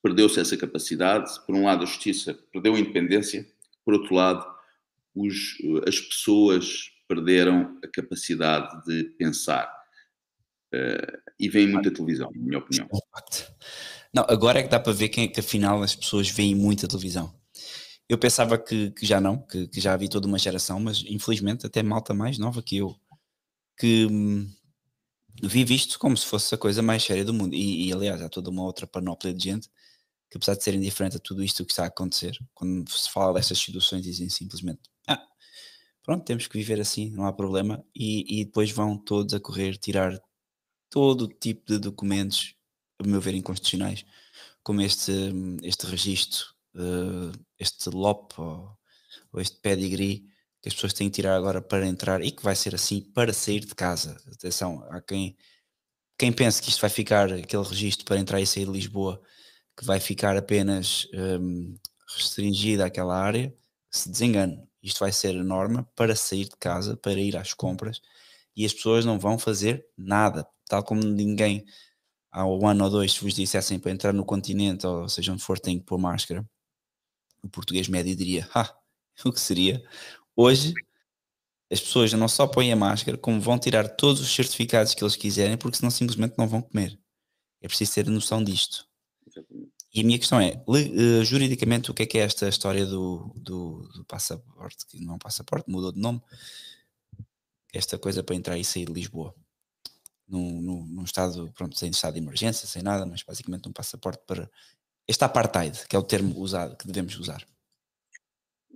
perdeu-se 0.00 0.38
essa 0.38 0.56
capacidade. 0.56 1.32
Por 1.44 1.56
um 1.56 1.64
lado, 1.64 1.82
a 1.82 1.86
justiça 1.86 2.34
perdeu 2.52 2.76
a 2.76 2.78
independência, 2.78 3.44
por 3.84 3.94
outro 3.94 4.14
lado, 4.14 4.46
os, 5.12 5.56
as 5.86 5.98
pessoas 5.98 6.92
perderam 7.08 7.76
a 7.82 7.88
capacidade 7.88 8.84
de 8.84 9.04
pensar. 9.18 9.68
Uh, 10.72 11.26
e 11.38 11.48
veem 11.48 11.68
muita 11.68 11.90
televisão, 11.90 12.30
na 12.34 12.42
minha 12.42 12.58
opinião. 12.58 12.88
Não, 14.16 14.24
agora 14.30 14.60
é 14.60 14.62
que 14.62 14.70
dá 14.70 14.80
para 14.80 14.94
ver 14.94 15.10
quem 15.10 15.24
é 15.24 15.28
que 15.28 15.40
afinal 15.40 15.82
as 15.82 15.94
pessoas 15.94 16.30
veem 16.30 16.54
muita 16.54 16.88
televisão. 16.88 17.38
Eu 18.08 18.16
pensava 18.16 18.56
que, 18.56 18.90
que 18.92 19.04
já 19.04 19.20
não, 19.20 19.42
que, 19.46 19.68
que, 19.68 19.78
já 19.78 19.92
havia 19.92 20.08
toda 20.08 20.26
uma 20.26 20.38
geração, 20.38 20.80
mas 20.80 21.04
infelizmente 21.06 21.66
até 21.66 21.82
malta 21.82 22.14
mais 22.14 22.38
nova 22.38 22.62
que 22.62 22.78
eu, 22.78 22.96
que 23.78 24.06
hum, 24.06 24.50
vi 25.42 25.64
visto 25.64 25.98
como 25.98 26.16
se 26.16 26.24
fosse 26.24 26.54
a 26.54 26.58
coisa 26.58 26.80
mais 26.80 27.02
séria 27.02 27.26
do 27.26 27.34
mundo. 27.34 27.54
E, 27.54 27.88
e, 27.88 27.92
aliás, 27.92 28.22
há 28.22 28.28
toda 28.30 28.48
uma 28.48 28.62
outra 28.62 28.86
panóplia 28.86 29.34
de 29.34 29.44
gente 29.44 29.68
que 30.30 30.38
apesar 30.38 30.56
de 30.56 30.64
ser 30.64 30.74
indiferente 30.74 31.18
a 31.18 31.20
tudo 31.20 31.44
isto 31.44 31.64
que 31.66 31.72
está 31.72 31.84
a 31.84 31.88
acontecer, 31.88 32.38
quando 32.54 32.90
se 32.90 33.10
fala 33.10 33.34
destas 33.34 33.58
situações 33.58 34.02
dizem 34.02 34.30
simplesmente 34.30 34.80
ah, 35.06 35.22
pronto, 36.02 36.24
temos 36.24 36.46
que 36.46 36.56
viver 36.56 36.80
assim, 36.80 37.10
não 37.10 37.26
há 37.26 37.32
problema, 37.34 37.84
e, 37.94 38.40
e 38.40 38.44
depois 38.46 38.70
vão 38.70 38.96
todos 38.96 39.34
a 39.34 39.40
correr 39.40 39.76
tirar 39.76 40.18
todo 40.90 41.28
tipo 41.28 41.66
de 41.66 41.78
documentos, 41.78 42.55
a 42.98 43.06
meu 43.06 43.20
ver, 43.20 43.34
inconstitucionais, 43.34 44.04
como 44.62 44.80
este, 44.80 45.12
este 45.62 45.86
registro, 45.86 46.46
uh, 46.74 47.32
este 47.58 47.90
LOP 47.90 48.34
ou, 48.40 48.76
este 49.38 49.58
pedigree 49.60 50.24
que 50.62 50.68
as 50.68 50.74
pessoas 50.74 50.94
têm 50.94 51.08
que 51.08 51.16
tirar 51.16 51.36
agora 51.36 51.60
para 51.60 51.86
entrar 51.86 52.22
e 52.22 52.30
que 52.30 52.42
vai 52.42 52.56
ser 52.56 52.74
assim 52.74 53.00
para 53.00 53.32
sair 53.32 53.60
de 53.60 53.74
casa. 53.74 54.16
Atenção, 54.32 54.82
há 54.90 55.00
quem, 55.00 55.36
quem 56.18 56.32
pense 56.32 56.60
que 56.62 56.70
isto 56.70 56.80
vai 56.80 56.90
ficar, 56.90 57.32
aquele 57.32 57.62
registro 57.62 58.04
para 58.06 58.18
entrar 58.18 58.40
e 58.40 58.46
sair 58.46 58.64
de 58.64 58.72
Lisboa, 58.72 59.20
que 59.76 59.84
vai 59.84 60.00
ficar 60.00 60.36
apenas 60.36 61.06
um, 61.12 61.76
restringida 62.16 62.86
àquela 62.86 63.16
área, 63.16 63.54
se 63.90 64.08
desengane. 64.10 64.66
Isto 64.82 65.00
vai 65.00 65.12
ser 65.12 65.36
a 65.36 65.44
norma 65.44 65.86
para 65.94 66.16
sair 66.16 66.44
de 66.44 66.56
casa, 66.56 66.96
para 66.96 67.12
ir 67.20 67.36
às 67.36 67.52
compras 67.52 68.00
e 68.56 68.64
as 68.64 68.72
pessoas 68.72 69.04
não 69.04 69.18
vão 69.18 69.38
fazer 69.38 69.86
nada, 69.96 70.48
tal 70.66 70.82
como 70.82 71.02
ninguém 71.04 71.64
há 72.36 72.46
um 72.46 72.68
ano 72.68 72.84
ou 72.84 72.90
dois 72.90 73.14
se 73.14 73.22
vos 73.22 73.32
dissessem 73.32 73.78
para 73.78 73.90
entrar 73.90 74.12
no 74.12 74.24
continente 74.24 74.86
ou 74.86 75.08
seja 75.08 75.32
onde 75.32 75.42
for 75.42 75.58
tem 75.58 75.78
que 75.78 75.86
pôr 75.86 75.98
máscara. 75.98 76.46
O 77.42 77.48
português 77.48 77.88
médio 77.88 78.14
diria, 78.14 78.46
ah, 78.54 78.76
o 79.24 79.32
que 79.32 79.40
seria? 79.40 79.82
Hoje 80.36 80.74
as 81.72 81.80
pessoas 81.80 82.12
não 82.12 82.28
só 82.28 82.46
põem 82.46 82.70
a 82.70 82.76
máscara, 82.76 83.16
como 83.16 83.40
vão 83.40 83.58
tirar 83.58 83.88
todos 83.88 84.20
os 84.20 84.32
certificados 84.32 84.94
que 84.94 85.02
eles 85.02 85.16
quiserem, 85.16 85.56
porque 85.56 85.78
senão 85.78 85.90
simplesmente 85.90 86.34
não 86.36 86.46
vão 86.46 86.60
comer. 86.60 87.00
É 87.60 87.66
preciso 87.66 87.94
ter 87.94 88.06
noção 88.06 88.44
disto. 88.44 88.86
E 89.92 90.00
a 90.00 90.04
minha 90.04 90.18
questão 90.18 90.38
é, 90.38 90.62
uh, 90.68 91.24
juridicamente, 91.24 91.90
o 91.90 91.94
que 91.94 92.02
é 92.02 92.06
que 92.06 92.18
é 92.18 92.20
esta 92.20 92.48
história 92.48 92.84
do, 92.84 93.32
do, 93.34 93.88
do, 93.94 94.04
passaporte, 94.04 94.86
que 94.86 95.00
não 95.00 95.14
é 95.14 95.16
um 95.16 95.18
passaporte, 95.18 95.70
mudou 95.70 95.90
de 95.90 95.98
nome, 95.98 96.20
esta 97.72 97.98
coisa 97.98 98.22
para 98.22 98.36
entrar 98.36 98.58
e 98.58 98.64
sair 98.64 98.84
de 98.84 98.92
Lisboa? 98.92 99.34
Num, 100.28 100.60
num, 100.60 100.84
num 100.86 101.04
estado, 101.04 101.52
pronto, 101.56 101.78
sem 101.78 101.90
estado 101.90 102.14
de 102.14 102.20
emergência, 102.20 102.66
sem 102.66 102.82
nada, 102.82 103.06
mas 103.06 103.22
basicamente 103.22 103.68
um 103.68 103.72
passaporte 103.72 104.22
para 104.26 104.50
este 105.06 105.24
apartheid, 105.24 105.86
que 105.88 105.94
é 105.94 105.98
o 105.98 106.02
termo 106.02 106.36
usado, 106.40 106.76
que 106.76 106.86
devemos 106.86 107.16
usar. 107.16 107.46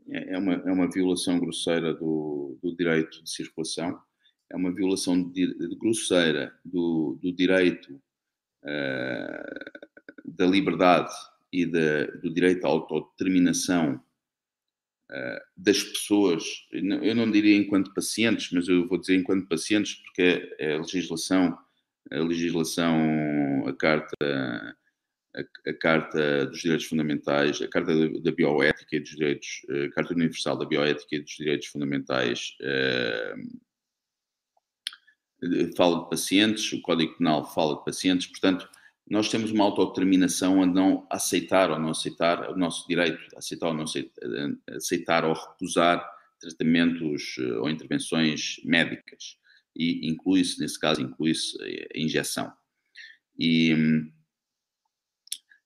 É, 0.09 0.35
é 0.35 0.39
uma, 0.39 0.55
é 0.55 0.73
uma 0.73 0.91
violação 0.91 1.39
grosseira 1.39 1.93
do, 1.93 2.59
do 2.63 2.77
direito 2.77 3.23
de 3.23 3.31
circulação, 3.31 4.01
é 4.49 4.57
uma 4.57 4.73
violação 4.73 5.21
de, 5.23 5.57
de 5.57 5.77
grosseira 5.77 6.53
do, 6.65 7.19
do 7.21 7.33
direito 7.33 8.01
uh, 8.65 10.01
da 10.25 10.47
liberdade 10.47 11.13
e 11.53 11.67
da, 11.67 12.07
do 12.21 12.33
direito 12.33 12.65
à 12.65 12.69
autodeterminação 12.69 14.01
das 15.57 15.83
pessoas, 15.83 16.45
eu 16.71 17.15
não 17.15 17.31
diria 17.31 17.57
enquanto 17.57 17.93
pacientes, 17.93 18.51
mas 18.53 18.69
eu 18.69 18.87
vou 18.87 18.99
dizer 18.99 19.17
enquanto 19.17 19.49
pacientes 19.49 19.95
porque 19.95 20.55
é 20.59 20.75
a 20.75 20.79
legislação, 20.79 21.59
a 22.11 22.19
legislação, 22.19 23.67
a 23.67 23.77
carta, 23.77 24.15
a, 25.35 25.41
a 25.69 25.75
carta 25.75 26.47
dos 26.47 26.61
direitos 26.61 26.87
fundamentais, 26.87 27.61
a 27.61 27.69
carta 27.69 27.93
da, 28.21 28.33
bioética 28.33 28.97
e 28.97 29.01
dos 29.01 29.11
direitos, 29.11 29.63
a 29.69 29.91
carta 29.95 30.15
universal 30.15 30.57
da 30.57 30.65
bioética 30.65 31.17
e 31.17 31.21
dos 31.21 31.33
direitos 31.33 31.67
fundamentais 31.69 32.57
uh, 32.61 33.35
fala 35.77 36.05
de 36.05 36.11
pacientes, 36.11 36.73
o 36.73 36.81
Código 36.83 37.17
Penal 37.17 37.53
fala 37.53 37.77
de 37.77 37.85
pacientes, 37.85 38.27
portanto, 38.27 38.69
nós 39.11 39.29
temos 39.29 39.51
uma 39.51 39.65
autodeterminação 39.65 40.63
a 40.63 40.67
não 40.67 41.05
aceitar 41.11 41.69
ou 41.73 41.79
não 41.81 41.91
aceitar 41.91 42.49
o 42.49 42.57
nosso 42.57 42.87
direito, 42.87 43.21
aceitar 43.37 43.67
ou 43.67 43.75
não 43.75 43.83
aceitar, 43.83 44.23
aceitar 44.69 45.25
ou 45.25 45.33
recusar 45.33 46.09
tratamentos 46.39 47.37
eh, 47.41 47.53
ou 47.55 47.69
intervenções 47.69 48.61
médicas. 48.65 49.37
E 49.77 50.09
inclui-se, 50.09 50.61
nesse 50.61 50.79
caso, 50.79 51.03
inclui-se 51.03 51.59
a 51.95 51.99
injeção. 51.99 52.53
E, 53.37 53.73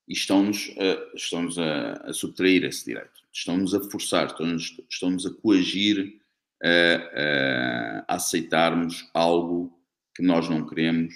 e 0.09 0.13
estão-nos, 0.13 0.75
a, 0.79 1.17
estão-nos 1.17 1.59
a, 1.59 1.93
a, 1.93 2.13
subtrair 2.15 2.65
esse 2.65 2.85
direito, 2.85 3.23
estão-nos 3.33 3.75
a 3.75 3.81
forçar, 3.91 4.27
estão-nos, 4.27 4.81
estão-nos 4.89 5.27
a 5.27 5.31
coagir 5.35 6.19
a, 6.63 8.05
a 8.09 8.15
aceitarmos 8.15 9.09
algo 9.13 9.79
que 10.15 10.23
nós 10.23 10.49
não 10.49 10.67
queremos 10.67 11.15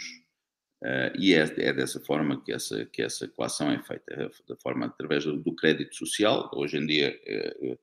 Uh, 0.83 1.11
e 1.19 1.35
é, 1.35 1.41
é, 1.41 1.73
dessa 1.73 1.99
forma 1.99 2.41
que 2.41 2.53
essa, 2.53 2.87
que 2.87 3.03
essa 3.03 3.25
equação 3.25 3.71
é 3.71 3.83
feita, 3.83 4.05
é 4.11 4.29
da 4.49 4.57
forma 4.63 4.87
através 4.87 5.25
do 5.25 5.55
crédito 5.57 5.97
social. 5.97 6.49
Hoje 6.55 6.77
em 6.77 6.87
dia 6.87 7.19
é, 7.27 7.79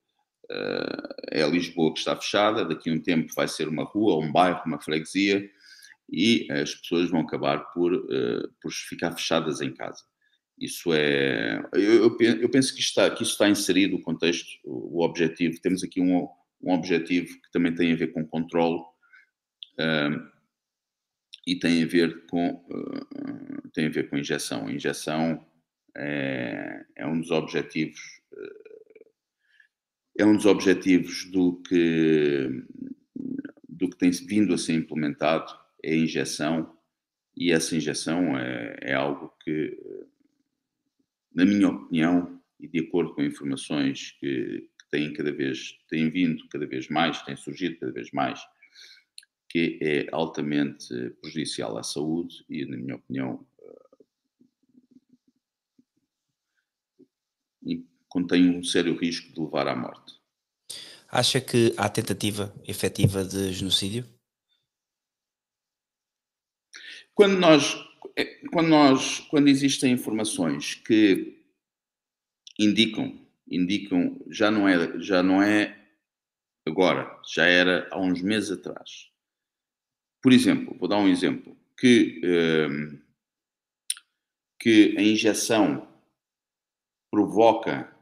é, 1.30 1.46
Lisboa 1.48 1.92
que 1.92 1.98
está 1.98 2.16
fechada, 2.16 2.64
daqui 2.64 2.88
a 2.88 2.92
um 2.92 3.00
tempo 3.00 3.32
vai 3.34 3.48
ser 3.48 3.68
uma 3.68 3.84
rua, 3.84 4.16
um 4.16 4.32
bairro, 4.32 4.62
uma 4.64 4.80
freguesia, 4.80 5.46
e 6.08 6.50
as 6.50 6.74
pessoas 6.74 7.10
vão 7.10 7.20
acabar 7.20 7.58
por, 7.72 7.92
por 8.62 8.72
ficar 8.72 9.12
fechadas 9.12 9.60
em 9.60 9.74
casa. 9.74 10.04
Isso 10.58 10.94
é. 10.94 11.62
Eu, 11.74 12.16
eu 12.40 12.48
penso 12.48 12.72
que, 12.74 12.80
está, 12.80 13.10
que 13.10 13.22
isso 13.22 13.32
está 13.32 13.48
inserido 13.48 13.96
o 13.96 14.02
contexto, 14.02 14.48
o, 14.64 15.04
objetivo. 15.04 15.60
Temos 15.60 15.82
aqui 15.82 16.00
um, 16.00 16.28
um 16.62 16.72
objetivo 16.72 17.26
que 17.26 17.50
também 17.52 17.74
tem 17.74 17.92
a 17.92 17.96
ver 17.96 18.12
com 18.12 18.26
controle. 18.26 18.80
E 21.46 21.54
tem 21.56 21.82
a 21.82 21.86
ver 21.86 22.26
com 22.26 22.50
uh, 22.50 23.68
tem 23.72 23.86
a 23.86 23.90
ver 23.90 24.10
com 24.10 24.18
injeção. 24.18 24.66
A 24.66 24.72
injeção 24.72 25.46
é, 25.96 26.84
é 26.96 27.06
um 27.06 27.20
dos 27.20 27.30
objetivos 27.30 28.00
uh, 28.32 28.66
é 30.18 30.24
um 30.24 30.34
dos 30.34 30.46
objetivos 30.46 31.30
do 31.30 31.62
que 31.62 32.48
do 33.68 33.88
que 33.90 33.98
tem 33.98 34.10
vindo 34.10 34.54
a 34.54 34.58
ser 34.58 34.72
implementado 34.72 35.52
é 35.82 35.92
a 35.92 35.96
injeção 35.96 36.74
e 37.36 37.52
essa 37.52 37.76
injeção 37.76 38.36
é, 38.36 38.76
é 38.80 38.94
algo 38.94 39.32
que 39.44 39.78
na 41.34 41.44
minha 41.44 41.68
opinião 41.68 42.40
e 42.58 42.66
de 42.66 42.80
acordo 42.80 43.14
com 43.14 43.22
informações 43.22 44.12
que, 44.18 44.68
que 44.78 44.90
têm 44.90 45.12
cada 45.12 45.30
vez 45.30 45.78
têm 45.88 46.10
vindo 46.10 46.48
cada 46.48 46.66
vez 46.66 46.88
mais 46.88 47.22
têm 47.22 47.36
surgido 47.36 47.78
cada 47.78 47.92
vez 47.92 48.10
mais 48.10 48.40
que 49.48 49.78
é 49.80 50.06
altamente 50.12 50.88
prejudicial 51.20 51.76
à 51.78 51.82
saúde 51.82 52.44
e, 52.48 52.64
na 52.64 52.76
minha 52.76 52.96
opinião, 52.96 53.46
eh, 57.66 57.78
contém 58.08 58.50
um 58.50 58.62
sério 58.62 58.96
risco 58.96 59.32
de 59.32 59.40
levar 59.40 59.68
à 59.68 59.76
morte. 59.76 60.14
Acha 61.08 61.40
que 61.40 61.72
há 61.76 61.88
tentativa 61.88 62.54
efetiva 62.66 63.24
de 63.24 63.52
genocídio? 63.52 64.04
Quando 67.14 67.38
nós, 67.38 67.76
eh, 68.16 68.40
quando 68.52 68.68
nós, 68.68 69.20
quando 69.30 69.48
existem 69.48 69.92
informações 69.92 70.74
que 70.74 71.42
indicam 72.58 73.26
indicam, 73.48 74.20
já 74.28 74.50
não 74.50 74.68
é, 74.68 74.98
já 75.00 75.22
não 75.22 75.42
é 75.42 75.78
agora, 76.66 77.20
já 77.32 77.46
era 77.46 77.88
há 77.90 78.00
uns 78.00 78.20
meses 78.20 78.50
atrás. 78.50 79.10
Por 80.26 80.32
exemplo, 80.32 80.76
vou 80.76 80.88
dar 80.88 80.98
um 80.98 81.06
exemplo, 81.06 81.56
que, 81.78 82.20
ehm, 82.24 83.00
que 84.58 84.96
a 84.98 85.00
injeção 85.00 85.86
provoca, 87.08 87.96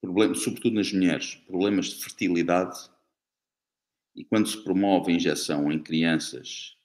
problemas, 0.00 0.42
sobretudo 0.42 0.76
nas 0.76 0.90
mulheres, 0.90 1.34
problemas 1.34 1.88
de 1.88 2.02
fertilidade 2.02 2.90
e 4.14 4.24
quando 4.24 4.48
se 4.48 4.64
promove 4.64 5.12
a 5.12 5.16
injeção 5.16 5.70
em 5.70 5.82
crianças 5.82 6.78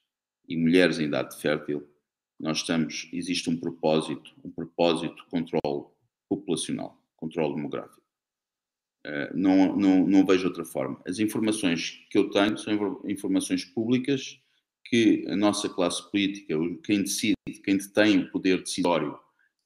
e 0.46 0.58
mulheres 0.58 0.98
em 0.98 1.04
idade 1.04 1.40
fértil, 1.40 1.88
nós 2.38 2.58
estamos, 2.58 3.08
existe 3.14 3.48
um 3.48 3.56
propósito, 3.56 4.30
um 4.44 4.50
propósito 4.50 5.16
de 5.16 5.30
controle 5.30 5.86
populacional, 6.28 7.02
controle 7.16 7.54
demográfico. 7.54 8.01
Uh, 9.04 9.36
não, 9.36 9.76
não, 9.76 10.06
não 10.06 10.24
vejo 10.24 10.46
outra 10.46 10.64
forma. 10.64 11.00
As 11.06 11.18
informações 11.18 12.04
que 12.08 12.16
eu 12.16 12.30
tenho 12.30 12.56
são 12.56 13.00
informações 13.04 13.64
públicas 13.64 14.40
que 14.84 15.24
a 15.28 15.34
nossa 15.34 15.68
classe 15.68 16.08
política, 16.10 16.54
quem 16.84 17.02
decide, 17.02 17.34
quem 17.64 17.76
detém 17.78 18.20
o 18.20 18.30
poder 18.30 18.62
decisório, 18.62 19.18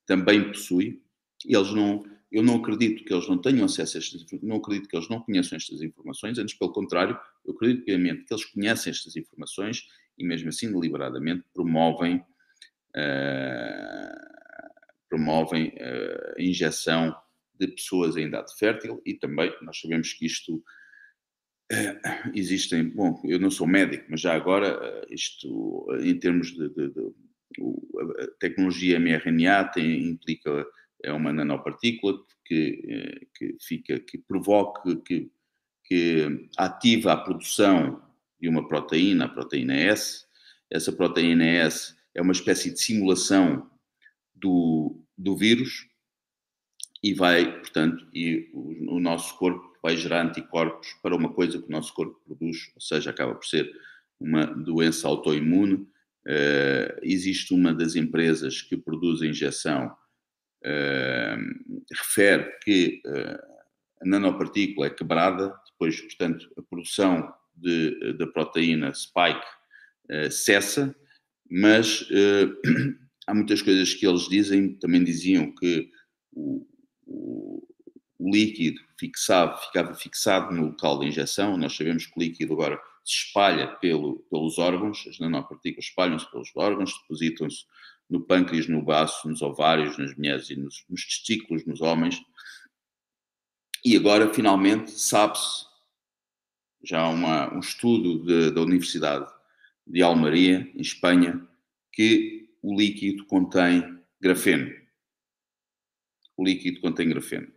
também 0.07 0.53
possui, 0.53 1.03
eles 1.45 1.73
não, 1.73 2.05
eu 2.31 2.43
não 2.43 2.57
acredito 2.57 3.05
que 3.05 3.13
eles 3.13 3.29
não 3.29 3.37
tenham 3.39 3.65
acesso 3.65 3.97
a 3.97 4.01
estas 4.01 4.25
não 4.43 4.57
acredito 4.57 4.89
que 4.89 4.97
eles 4.97 5.09
não 5.09 5.21
conheçam 5.21 5.57
estas 5.57 5.83
informações, 5.83 6.39
antes 6.39 6.55
pelo 6.55 6.73
contrário, 6.73 7.19
eu 7.45 7.53
acredito 7.55 7.85
piamente 7.85 8.25
que 8.25 8.33
eles 8.33 8.45
conhecem 8.45 8.91
estas 8.91 9.17
informações 9.17 9.87
e 10.17 10.25
mesmo 10.25 10.49
assim 10.49 10.71
deliberadamente 10.73 11.45
promovem 11.53 12.17
uh, 12.97 14.27
promovem 15.09 15.69
uh, 15.69 16.35
a 16.39 16.43
injeção 16.43 17.17
de 17.59 17.69
pessoas 17.69 18.17
em 18.17 18.27
idade 18.27 18.57
fértil 18.59 19.01
e 19.05 19.15
também 19.15 19.53
nós 19.63 19.81
sabemos 19.81 20.13
que 20.13 20.27
isto 20.27 20.57
uh, 20.57 22.31
existem, 22.35 22.89
bom, 22.89 23.21
eu 23.25 23.39
não 23.39 23.51
sou 23.51 23.67
médico, 23.67 24.07
mas 24.09 24.21
já 24.21 24.35
agora 24.35 25.07
isto 25.11 25.87
em 26.01 26.19
termos 26.19 26.53
de, 26.53 26.69
de, 26.69 26.91
de 26.91 27.27
a 28.21 28.27
tecnologia 28.39 28.99
mRNA 28.99 29.65
tem, 29.65 30.09
implica 30.09 30.67
é 31.03 31.13
uma 31.13 31.33
nanopartícula 31.33 32.19
que, 32.45 33.29
que 33.35 33.57
fica, 33.61 34.01
que 34.01 34.19
provoca, 34.19 34.97
que, 34.97 35.31
que 35.85 36.49
ativa 36.57 37.13
a 37.13 37.17
produção 37.17 38.03
de 38.41 38.49
uma 38.49 38.67
proteína, 38.67 39.27
a 39.27 39.29
proteína 39.29 39.75
S. 39.75 40.27
Essa 40.71 40.93
proteína 40.93 41.45
S 41.45 41.95
é 42.15 42.23
uma 42.23 42.33
espécie 42.33 42.73
de 42.73 42.81
simulação 42.81 43.71
do, 44.35 45.01
do 45.17 45.37
vírus 45.37 45.87
e 47.07 47.15
vai, 47.15 47.61
portanto, 47.61 48.05
e 48.13 48.51
o, 48.53 48.97
o, 48.97 49.01
nosso 49.01 49.39
corpo 49.39 49.79
vai 49.81 49.97
gerar 49.97 50.27
anticorpos 50.27 50.89
para 51.01 51.15
uma 51.15 51.33
coisa 51.33 51.63
que 51.63 51.69
o 51.69 51.71
nosso 51.71 51.95
corpo 51.95 52.21
produz, 52.27 52.73
ou 52.75 52.81
seja, 52.81 53.11
acaba 53.11 53.33
por 53.33 53.45
ser 53.47 53.71
uma 54.19 54.45
doença 54.45 55.07
autoimune. 55.07 55.75
Uh, 56.27 56.99
existe 57.03 57.55
uma 57.55 57.73
das 57.73 57.95
empresas 57.95 58.61
que 58.61 58.77
produz 58.77 59.23
a 59.23 59.27
injeção, 59.27 59.97
uh, 60.65 61.77
refere 61.97 62.51
que 62.65 63.01
uh, 63.07 63.39
a 64.03 64.05
nanopartícula 64.05 64.89
é 64.89 64.91
quebrada, 64.91 65.55
depois, 65.71 66.01
portanto, 66.01 66.51
a 66.59 66.63
produção 66.63 67.33
de, 67.55 68.15
da 68.15 68.27
proteína 68.27 68.93
spike 68.93 69.47
cessa, 70.31 70.95
mas 71.49 72.07
há 73.27 73.35
muitas 73.35 73.63
coisas 73.63 73.95
que 73.95 74.07
eles 74.07 74.29
dizem, 74.29 74.75
também 74.75 75.03
diziam 75.03 75.55
que 75.55 75.89
o, 76.33 76.67
o, 77.07 77.63
o 78.19 78.31
líquido 78.31 78.81
fixado, 78.99 79.59
ficava 79.59 79.95
fixado 79.95 80.55
no 80.55 80.67
local 80.67 80.99
de 80.99 81.07
injeção, 81.07 81.57
nós 81.57 81.77
sabemos 81.77 82.07
que 82.07 82.19
o 82.19 82.23
líquido 82.23 82.55
agora 82.55 82.81
se 83.05 83.27
espalha 83.27 83.69
pelo, 83.77 84.19
pelos 84.31 84.59
órgãos, 84.59 85.07
as 85.09 85.19
nanopartículas 85.19 85.87
espalham-se 85.87 86.31
pelos 86.31 86.51
órgãos, 86.57 86.93
depositam-se 87.03 87.65
no 88.09 88.21
pâncreas, 88.21 88.69
no 88.69 88.83
baço, 88.83 89.29
nos 89.29 89.43
ovários, 89.43 89.99
nas 89.99 90.17
mulheres 90.17 90.51
e 90.51 90.57
nos, 90.57 90.85
nos 90.89 91.05
testículos, 91.05 91.65
nos 91.65 91.81
homens. 91.81 92.21
E 93.85 93.97
agora, 93.97 94.33
finalmente, 94.33 94.91
sabe-se, 94.91 95.67
já 96.83 97.09
uma, 97.09 97.53
um 97.55 97.61
estudo 97.61 98.25
de, 98.25 98.51
da 98.51 98.61
Universidade 98.61 99.27
de 99.87 100.03
Almeria, 100.03 100.71
em 100.75 100.81
Espanha, 100.81 101.47
que 101.93 102.49
o 102.63 102.77
líquido 102.77 103.25
contém 103.27 104.01
grafeno. 104.21 104.73
O 106.37 106.45
líquido 106.45 106.81
contém 106.81 107.09
grafeno. 107.09 107.49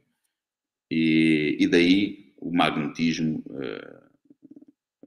E, 0.92 1.58
e 1.60 1.68
daí 1.68 2.34
o 2.38 2.52
magnetismo, 2.52 3.44
uh, 3.48 4.10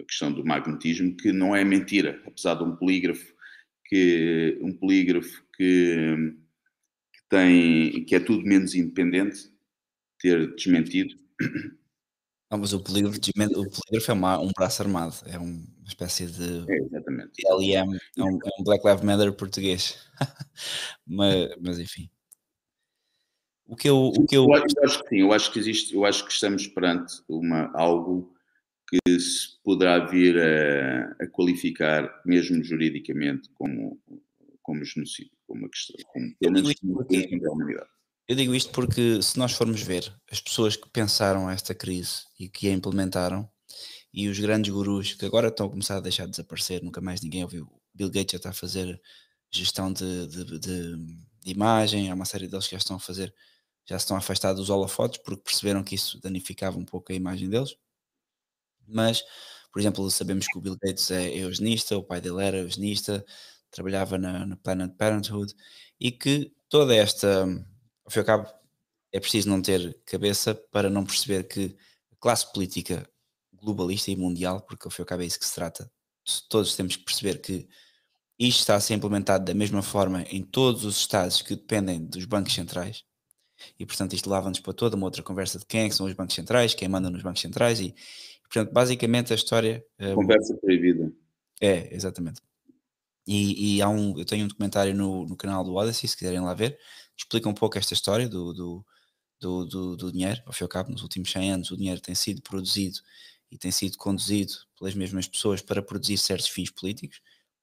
a 0.00 0.04
questão 0.04 0.32
do 0.32 0.44
magnetismo, 0.44 1.16
que 1.16 1.32
não 1.32 1.56
é 1.56 1.64
mentira, 1.64 2.22
apesar 2.26 2.54
de 2.54 2.64
um 2.64 2.76
polígrafo 2.76 3.34
que, 3.86 4.58
um 4.60 4.72
polígrafo 4.72 5.44
que, 5.56 6.34
que 7.12 7.20
tem, 7.28 8.04
que 8.04 8.14
é 8.14 8.20
tudo 8.20 8.46
menos 8.46 8.74
independente, 8.74 9.50
ter 10.18 10.54
desmentido. 10.54 11.16
Não, 12.50 12.58
mas 12.58 12.74
o 12.74 12.80
polígrafo, 12.80 13.18
o 13.18 13.70
polígrafo 13.70 14.10
é 14.10 14.14
uma, 14.14 14.38
um 14.38 14.52
braço 14.54 14.82
armado, 14.82 15.14
é 15.26 15.38
uma 15.38 15.64
espécie 15.86 16.26
de 16.26 16.70
é, 16.70 16.76
exatamente. 16.84 17.42
LM, 17.46 17.98
é 18.18 18.22
um, 18.22 18.28
é 18.28 18.60
um 18.60 18.62
Black 18.62 18.86
Lives 18.86 19.02
Matter 19.02 19.32
português. 19.32 19.98
mas, 21.06 21.56
mas 21.60 21.78
enfim. 21.78 22.10
O 23.66 23.76
que 23.76 23.88
eu, 23.88 23.96
o 23.96 24.26
que 24.26 24.36
eu... 24.36 24.44
eu 24.44 24.54
acho 24.54 25.02
que 25.02 25.08
sim, 25.08 25.20
eu 25.20 25.32
acho 25.32 25.52
que 25.52 25.58
existe, 25.58 25.94
eu 25.94 26.04
acho 26.04 26.26
que 26.26 26.32
estamos 26.32 26.66
perante 26.66 27.22
uma, 27.28 27.70
algo 27.74 28.34
que 28.88 29.20
se 29.20 29.62
poderá 29.64 30.04
vir 30.04 30.36
a, 30.38 31.16
a 31.24 31.26
qualificar, 31.28 32.20
mesmo 32.26 32.62
juridicamente, 32.62 33.48
como, 33.54 33.98
como 34.60 34.84
genocídio, 34.84 35.32
como 35.46 35.60
uma 35.60 35.70
questão, 35.70 35.96
como 36.12 36.34
pelo 36.38 36.52
menos 36.52 36.74
uma 36.82 37.52
humanidade. 37.52 37.88
Eu 38.28 38.36
digo 38.36 38.54
isto 38.54 38.70
porque 38.70 39.20
se 39.22 39.38
nós 39.38 39.52
formos 39.52 39.82
ver 39.82 40.12
as 40.30 40.40
pessoas 40.40 40.76
que 40.76 40.88
pensaram 40.90 41.50
esta 41.50 41.74
crise 41.74 42.24
e 42.38 42.48
que 42.48 42.68
a 42.68 42.72
implementaram 42.72 43.48
e 44.12 44.28
os 44.28 44.38
grandes 44.38 44.72
gurus 44.72 45.14
que 45.14 45.24
agora 45.24 45.48
estão 45.48 45.66
a 45.66 45.70
começar 45.70 45.96
a 45.96 46.00
deixar 46.00 46.24
de 46.26 46.32
desaparecer, 46.32 46.82
nunca 46.82 47.00
mais 47.00 47.22
ninguém 47.22 47.42
ouviu. 47.42 47.68
Bill 47.94 48.10
Gates 48.10 48.32
já 48.32 48.36
está 48.36 48.50
a 48.50 48.54
fazer 48.54 49.00
gestão 49.50 49.92
de, 49.92 50.26
de, 50.26 50.44
de, 50.44 50.96
de 51.40 51.50
imagem, 51.50 52.10
há 52.10 52.14
uma 52.14 52.24
série 52.24 52.46
deles 52.46 52.66
que 52.66 52.72
já 52.72 52.78
estão 52.78 52.96
a 52.96 53.00
fazer, 53.00 53.34
já 53.84 53.98
se 53.98 54.04
estão 54.04 54.16
afastados 54.16 54.60
dos 54.60 54.70
holofotes 54.70 55.20
porque 55.24 55.42
perceberam 55.42 55.82
que 55.82 55.94
isso 55.94 56.20
danificava 56.20 56.78
um 56.78 56.84
pouco 56.84 57.12
a 57.12 57.14
imagem 57.14 57.48
deles. 57.48 57.76
Mas, 58.86 59.22
por 59.72 59.80
exemplo, 59.80 60.10
sabemos 60.10 60.46
que 60.46 60.58
o 60.58 60.60
Bill 60.60 60.76
Gates 60.82 61.10
é 61.10 61.36
eugenista, 61.36 61.96
o 61.96 62.02
pai 62.02 62.20
dele 62.20 62.42
era 62.44 62.58
eugenista, 62.58 63.24
trabalhava 63.70 64.18
na, 64.18 64.46
na 64.46 64.56
Planet 64.56 64.94
Parenthood 64.96 65.54
e 66.00 66.10
que 66.12 66.52
toda 66.68 66.94
esta 66.94 67.46
ao 68.04 68.10
fim 68.10 68.18
e 68.18 68.20
ao 68.20 68.26
cabo, 68.26 68.48
é 69.12 69.20
preciso 69.20 69.48
não 69.48 69.62
ter 69.62 69.98
cabeça 70.04 70.54
para 70.54 70.90
não 70.90 71.04
perceber 71.04 71.44
que 71.44 71.76
a 72.12 72.16
classe 72.16 72.50
política 72.52 73.08
globalista 73.52 74.10
e 74.10 74.16
mundial, 74.16 74.62
porque 74.62 74.86
ao 74.86 74.90
fim 74.90 75.02
e 75.02 75.04
ao 75.04 75.06
cabo 75.06 75.22
é 75.22 75.26
isso 75.26 75.38
que 75.38 75.46
se 75.46 75.54
trata, 75.54 75.90
todos 76.48 76.74
temos 76.74 76.96
que 76.96 77.04
perceber 77.04 77.40
que 77.40 77.68
isto 78.38 78.60
está 78.60 78.74
a 78.76 78.80
ser 78.80 78.94
implementado 78.94 79.44
da 79.44 79.54
mesma 79.54 79.82
forma 79.82 80.22
em 80.22 80.42
todos 80.42 80.84
os 80.84 80.96
estados 80.98 81.42
que 81.42 81.54
dependem 81.54 82.04
dos 82.04 82.24
bancos 82.24 82.54
centrais 82.54 83.04
e 83.78 83.86
portanto 83.86 84.14
isto 84.14 84.30
leva-nos 84.30 84.60
para 84.60 84.72
toda 84.72 84.96
uma 84.96 85.06
outra 85.06 85.22
conversa 85.22 85.58
de 85.58 85.66
quem 85.66 85.82
é 85.82 85.88
que 85.88 85.94
são 85.94 86.06
os 86.06 86.12
bancos 86.12 86.34
centrais, 86.34 86.74
quem 86.74 86.88
manda 86.88 87.10
nos 87.10 87.22
bancos 87.22 87.40
centrais 87.40 87.80
e 87.80 87.94
portanto 88.42 88.72
basicamente 88.72 89.32
a 89.32 89.36
história 89.36 89.84
eh, 89.98 90.14
conversa 90.14 90.56
proibida 90.56 91.12
é, 91.60 91.94
exatamente 91.94 92.40
e, 93.26 93.76
e, 93.76 93.82
há 93.82 93.88
um, 93.88 94.18
eu 94.18 94.24
tenho 94.24 94.44
um 94.44 94.48
documentário 94.48 94.94
no, 94.94 95.24
no 95.26 95.36
canal 95.36 95.62
do 95.62 95.74
Odyssey 95.74 96.08
se 96.08 96.16
quiserem 96.16 96.40
lá 96.40 96.54
ver 96.54 96.78
explica 97.16 97.48
um 97.48 97.54
pouco 97.54 97.78
esta 97.78 97.94
história 97.94 98.28
do, 98.28 98.52
do, 98.52 98.86
do, 99.40 99.66
do, 99.66 99.96
do 99.96 100.12
dinheiro. 100.12 100.40
Ao 100.46 100.52
fim 100.52 100.64
e 100.64 100.66
ao 100.66 100.68
cabo, 100.68 100.90
nos 100.90 101.02
últimos 101.02 101.30
100 101.30 101.52
anos, 101.52 101.70
o 101.70 101.76
dinheiro 101.76 102.00
tem 102.00 102.14
sido 102.14 102.42
produzido 102.42 102.98
e 103.50 103.58
tem 103.58 103.70
sido 103.70 103.96
conduzido 103.98 104.52
pelas 104.78 104.94
mesmas 104.94 105.28
pessoas 105.28 105.60
para 105.60 105.82
produzir 105.82 106.16
certos 106.16 106.48
fins 106.48 106.70
políticos. 106.70 107.20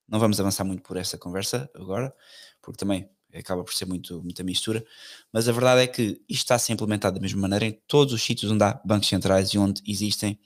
Não 0.07 0.19
vamos 0.19 0.39
avançar 0.39 0.63
muito 0.63 0.83
por 0.83 0.97
essa 0.97 1.17
conversa 1.17 1.69
agora, 1.75 2.13
porque 2.61 2.77
também 2.77 3.09
acaba 3.33 3.63
por 3.63 3.73
ser 3.73 3.85
muito, 3.85 4.21
muita 4.23 4.43
mistura, 4.43 4.83
mas 5.31 5.47
a 5.47 5.51
verdade 5.51 5.81
é 5.81 5.87
que 5.87 6.21
isto 6.27 6.43
está 6.43 6.55
a 6.55 6.59
ser 6.59 6.73
implementado 6.73 7.15
da 7.15 7.21
mesma 7.21 7.41
maneira 7.41 7.65
em 7.65 7.79
todos 7.87 8.13
os 8.13 8.23
sítios 8.23 8.51
onde 8.51 8.63
há 8.63 8.79
bancos 8.83 9.07
centrais 9.07 9.49
e 9.49 9.57
onde 9.57 9.81
existem 9.85 10.39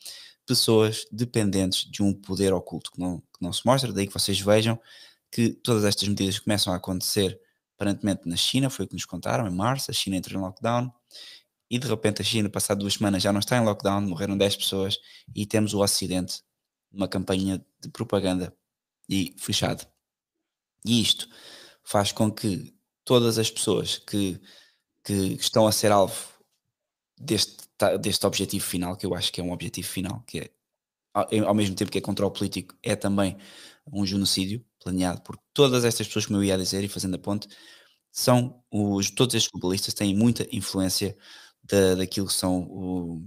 pessoas 0.45 1.05
dependentes 1.11 1.89
de 1.89 2.03
um 2.03 2.13
poder 2.13 2.53
oculto 2.53 2.91
que 2.91 2.99
não, 2.99 3.19
que 3.19 3.41
não 3.41 3.53
se 3.53 3.65
mostra, 3.65 3.93
daí 3.93 4.07
que 4.07 4.13
vocês 4.13 4.39
vejam 4.39 4.79
que 5.31 5.49
todas 5.49 5.85
estas 5.85 6.07
medidas 6.07 6.37
começam 6.39 6.73
a 6.73 6.75
acontecer 6.75 7.39
aparentemente 7.75 8.21
na 8.25 8.35
China, 8.35 8.69
foi 8.69 8.85
o 8.85 8.87
que 8.87 8.93
nos 8.93 9.05
contaram, 9.05 9.47
em 9.47 9.55
março, 9.55 9.89
a 9.89 9.93
China 9.93 10.15
entrou 10.15 10.39
em 10.39 10.43
lockdown, 10.43 10.91
e 11.69 11.79
de 11.79 11.87
repente 11.87 12.21
a 12.21 12.25
China, 12.25 12.49
passado 12.49 12.79
duas 12.79 12.93
semanas, 12.93 13.23
já 13.23 13.33
não 13.33 13.39
está 13.39 13.57
em 13.57 13.63
lockdown, 13.63 14.01
morreram 14.01 14.37
10 14.37 14.57
pessoas, 14.57 14.99
e 15.35 15.45
temos 15.45 15.73
o 15.73 15.81
Ocidente 15.81 16.41
numa 16.91 17.07
campanha 17.07 17.65
de 17.81 17.89
propaganda 17.89 18.55
e 19.09 19.35
fechado. 19.37 19.85
E 20.85 21.01
isto 21.01 21.27
faz 21.83 22.11
com 22.11 22.31
que 22.31 22.72
todas 23.05 23.37
as 23.37 23.49
pessoas 23.49 23.97
que, 23.97 24.39
que 25.03 25.13
estão 25.39 25.67
a 25.67 25.71
ser 25.71 25.91
alvo 25.91 26.15
deste, 27.17 27.57
deste 27.99 28.25
objetivo 28.25 28.63
final, 28.63 28.95
que 28.97 29.05
eu 29.05 29.13
acho 29.13 29.31
que 29.31 29.41
é 29.41 29.43
um 29.43 29.51
objetivo 29.51 29.87
final, 29.87 30.23
que 30.27 30.39
é 30.39 30.49
ao 31.13 31.53
mesmo 31.53 31.75
tempo 31.75 31.91
que 31.91 31.99
é 31.99 32.01
controle 32.01 32.33
político, 32.33 32.75
é 32.81 32.95
também 32.95 33.37
um 33.91 34.05
genocídio 34.05 34.65
planeado 34.81 35.21
por 35.21 35.37
todas 35.53 35.85
estas 35.85 36.07
pessoas, 36.07 36.25
como 36.25 36.39
eu 36.39 36.43
ia 36.43 36.57
dizer, 36.57 36.83
e 36.83 36.87
fazendo 36.87 37.15
a 37.15 37.19
ponte, 37.19 37.47
são 38.11 38.63
os, 38.71 39.11
todos 39.11 39.35
estes 39.35 39.51
globalistas 39.51 39.93
têm 39.93 40.15
muita 40.15 40.47
influência 40.55 41.15
da, 41.63 41.95
daquilo 41.95 42.27
que 42.27 42.33
são 42.33 42.63
o, 42.63 43.23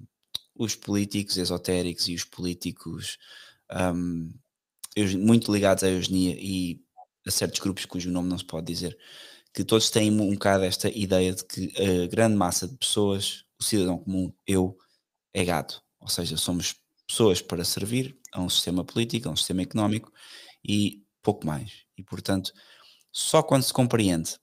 os 0.54 0.74
políticos 0.74 1.36
esotéricos 1.36 2.08
e 2.08 2.14
os 2.14 2.24
políticos 2.24 3.18
um, 3.94 4.32
muito 5.18 5.52
ligados 5.52 5.84
à 5.84 5.88
eugenia 5.88 6.36
e 6.38 6.82
a 7.26 7.30
certos 7.30 7.60
grupos 7.60 7.84
cujo 7.84 8.10
nome 8.10 8.28
não 8.28 8.38
se 8.38 8.44
pode 8.44 8.66
dizer, 8.66 8.96
que 9.56 9.64
todos 9.64 9.88
têm 9.88 10.10
um 10.12 10.34
bocado 10.34 10.64
esta 10.64 10.90
ideia 10.90 11.32
de 11.34 11.42
que 11.42 11.72
a 11.82 12.06
grande 12.08 12.36
massa 12.36 12.68
de 12.68 12.76
pessoas, 12.76 13.46
o 13.58 13.64
cidadão 13.64 13.96
comum, 13.96 14.30
eu, 14.46 14.76
é 15.32 15.46
gado. 15.46 15.80
Ou 15.98 16.08
seja, 16.08 16.36
somos 16.36 16.74
pessoas 17.08 17.40
para 17.40 17.64
servir 17.64 18.18
a 18.32 18.42
um 18.42 18.50
sistema 18.50 18.84
político, 18.84 19.30
a 19.30 19.32
um 19.32 19.36
sistema 19.36 19.62
económico 19.62 20.12
e 20.62 21.02
pouco 21.22 21.46
mais. 21.46 21.86
E, 21.96 22.02
portanto, 22.02 22.52
só 23.10 23.42
quando 23.42 23.62
se 23.62 23.72
compreende, 23.72 24.36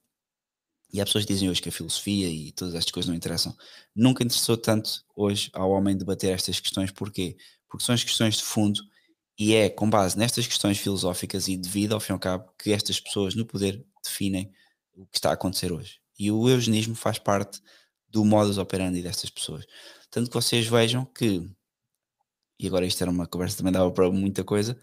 e 0.92 1.00
há 1.00 1.04
pessoas 1.04 1.24
que 1.24 1.32
dizem 1.32 1.48
hoje 1.48 1.62
que 1.62 1.68
a 1.68 1.72
filosofia 1.72 2.28
e 2.28 2.50
todas 2.50 2.74
estas 2.74 2.90
coisas 2.90 3.08
não 3.08 3.14
interessam, 3.14 3.56
nunca 3.94 4.24
interessou 4.24 4.56
tanto 4.56 5.04
hoje 5.14 5.48
ao 5.52 5.70
homem 5.70 5.96
debater 5.96 6.32
estas 6.32 6.58
questões. 6.58 6.90
Porquê? 6.90 7.36
Porque 7.68 7.84
são 7.84 7.94
as 7.94 8.02
questões 8.02 8.38
de 8.38 8.42
fundo 8.42 8.80
e 9.38 9.54
é 9.54 9.70
com 9.70 9.88
base 9.88 10.18
nestas 10.18 10.44
questões 10.44 10.78
filosóficas 10.78 11.46
e 11.46 11.56
devido 11.56 11.92
ao 11.92 12.00
fim 12.00 12.12
e 12.12 12.14
ao 12.14 12.18
cabo 12.18 12.52
que 12.58 12.72
estas 12.72 12.98
pessoas 12.98 13.36
no 13.36 13.46
poder 13.46 13.86
definem 14.02 14.52
o 14.96 15.06
que 15.06 15.18
está 15.18 15.30
a 15.30 15.34
acontecer 15.34 15.72
hoje. 15.72 16.00
E 16.18 16.30
o 16.30 16.48
eugenismo 16.48 16.94
faz 16.94 17.18
parte 17.18 17.60
do 18.08 18.24
modus 18.24 18.58
operandi 18.58 19.02
destas 19.02 19.30
pessoas. 19.30 19.66
Tanto 20.10 20.30
que 20.30 20.34
vocês 20.34 20.66
vejam 20.66 21.04
que, 21.04 21.48
e 22.58 22.66
agora 22.66 22.86
isto 22.86 23.02
era 23.02 23.10
uma 23.10 23.26
conversa 23.26 23.56
também 23.56 23.72
dava 23.72 23.90
para 23.90 24.10
muita 24.10 24.44
coisa, 24.44 24.78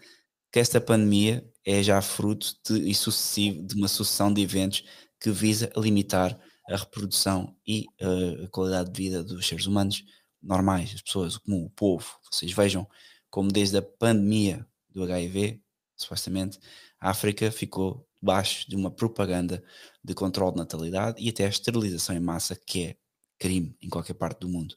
que 0.52 0.58
esta 0.58 0.80
pandemia 0.80 1.42
é 1.64 1.82
já 1.82 2.00
fruto 2.02 2.54
de, 2.66 2.90
e 2.90 2.94
sucessivo, 2.94 3.62
de 3.62 3.74
uma 3.74 3.88
sucessão 3.88 4.32
de 4.32 4.42
eventos 4.42 4.84
que 5.18 5.30
visa 5.30 5.72
limitar 5.76 6.38
a 6.68 6.76
reprodução 6.76 7.56
e 7.66 7.86
uh, 8.00 8.44
a 8.44 8.48
qualidade 8.48 8.92
de 8.92 9.02
vida 9.02 9.24
dos 9.24 9.46
seres 9.46 9.66
humanos 9.66 10.04
normais, 10.42 10.92
as 10.94 11.02
pessoas, 11.02 11.36
o 11.36 11.40
comum, 11.40 11.64
o 11.64 11.70
povo. 11.70 12.06
Vocês 12.30 12.52
vejam 12.52 12.86
como 13.30 13.50
desde 13.50 13.78
a 13.78 13.82
pandemia 13.82 14.66
do 14.90 15.02
HIV, 15.02 15.62
supostamente, 15.96 16.58
a 17.00 17.10
África 17.10 17.50
ficou 17.50 18.06
debaixo 18.22 18.70
de 18.70 18.76
uma 18.76 18.90
propaganda 18.90 19.62
de 20.02 20.14
controle 20.14 20.52
de 20.52 20.58
natalidade 20.58 21.20
e 21.20 21.28
até 21.28 21.44
a 21.44 21.48
esterilização 21.48 22.14
em 22.14 22.20
massa, 22.20 22.54
que 22.54 22.84
é 22.84 22.96
crime 23.36 23.76
em 23.82 23.88
qualquer 23.88 24.14
parte 24.14 24.38
do 24.40 24.48
mundo. 24.48 24.76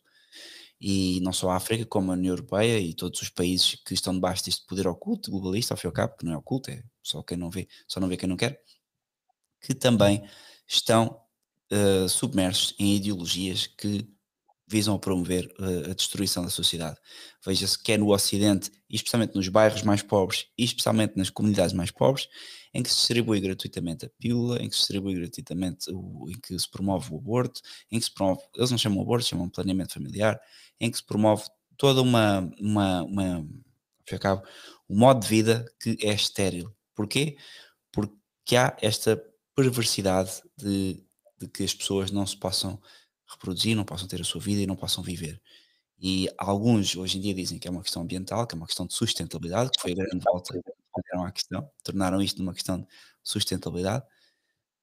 E 0.81 1.19
não 1.21 1.31
só 1.31 1.51
a 1.51 1.55
África, 1.55 1.85
como 1.85 2.11
a 2.11 2.15
União 2.15 2.33
Europeia 2.33 2.79
e 2.79 2.93
todos 2.93 3.21
os 3.21 3.29
países 3.29 3.75
que 3.85 3.93
estão 3.93 4.13
debaixo 4.13 4.43
deste 4.43 4.65
poder 4.65 4.87
oculto, 4.87 5.31
globalista, 5.31 5.73
ao 5.73 5.77
fim 5.77 5.87
e 5.87 5.89
ao 5.89 5.93
cabo, 5.93 6.17
que 6.17 6.25
não 6.25 6.33
é 6.33 6.37
oculto, 6.37 6.71
é 6.71 6.83
só 7.01 7.21
quem 7.21 7.37
não 7.37 7.49
vê, 7.51 7.67
só 7.87 7.99
não 7.99 8.07
vê 8.07 8.17
quem 8.17 8.27
não 8.27 8.35
quer, 8.35 8.61
que 9.61 9.73
também 9.75 10.27
estão 10.67 11.21
uh, 11.71 12.09
submersos 12.09 12.75
em 12.79 12.95
ideologias 12.95 13.67
que 13.67 14.09
visam 14.67 14.97
promover 14.97 15.45
uh, 15.59 15.91
a 15.91 15.93
destruição 15.93 16.43
da 16.43 16.49
sociedade. 16.49 16.97
Veja-se 17.45 17.77
que 17.81 17.91
é 17.91 17.97
no 17.97 18.11
Ocidente, 18.13 18.71
especialmente 18.89 19.35
nos 19.35 19.47
bairros 19.47 19.83
mais 19.83 20.01
pobres, 20.01 20.45
e 20.57 20.63
especialmente 20.63 21.15
nas 21.15 21.29
comunidades 21.29 21.73
mais 21.73 21.91
pobres, 21.91 22.27
em 22.73 22.81
que 22.81 22.89
se 22.89 22.95
distribui 22.95 23.39
gratuitamente 23.39 24.05
a 24.05 24.09
pílula, 24.19 24.61
em 24.61 24.67
que 24.67 24.75
se 24.75 24.81
distribui 24.81 25.13
gratuitamente, 25.15 25.89
o, 25.91 26.29
em 26.29 26.39
que 26.39 26.57
se 26.57 26.69
promove 26.69 27.13
o 27.13 27.17
aborto, 27.17 27.61
em 27.91 27.99
que 27.99 28.05
se 28.05 28.13
promove, 28.13 28.41
eles 28.55 28.71
não 28.71 28.77
chamam 28.77 29.01
aborto, 29.01 29.25
chamam 29.25 29.49
planeamento 29.49 29.93
familiar, 29.93 30.39
em 30.79 30.89
que 30.89 30.97
se 30.97 31.05
promove 31.05 31.45
toda 31.77 32.01
uma, 32.01 32.49
uma, 32.59 33.03
uma 33.03 33.47
cabo, 34.19 34.43
um 34.89 34.97
modo 34.97 35.21
de 35.21 35.27
vida 35.27 35.65
que 35.79 35.97
é 36.01 36.13
estéril. 36.13 36.73
Porquê? 36.93 37.37
Porque 37.91 38.55
há 38.55 38.75
esta 38.81 39.21
perversidade 39.55 40.41
de, 40.57 41.03
de 41.39 41.47
que 41.47 41.63
as 41.63 41.73
pessoas 41.73 42.11
não 42.11 42.25
se 42.25 42.37
possam 42.37 42.79
reproduzir, 43.27 43.75
não 43.75 43.83
possam 43.83 44.07
ter 44.07 44.21
a 44.21 44.23
sua 44.23 44.41
vida 44.41 44.61
e 44.61 44.67
não 44.67 44.75
possam 44.75 45.03
viver. 45.03 45.41
E 45.99 46.29
alguns 46.37 46.95
hoje 46.95 47.17
em 47.17 47.21
dia 47.21 47.33
dizem 47.33 47.57
que 47.57 47.67
é 47.67 47.71
uma 47.71 47.81
questão 47.81 48.01
ambiental, 48.01 48.45
que 48.45 48.55
é 48.55 48.57
uma 48.57 48.67
questão 48.67 48.85
de 48.85 48.93
sustentabilidade, 48.93 49.71
que 49.71 49.81
foi 49.81 49.91
a 49.93 49.95
grande 49.95 50.23
volta 50.23 50.53
que 50.53 51.01
deram 51.11 51.25
à 51.25 51.31
questão, 51.31 51.69
tornaram 51.83 52.21
isto 52.21 52.39
numa 52.39 52.53
questão 52.53 52.79
de 52.79 52.87
sustentabilidade, 53.23 54.05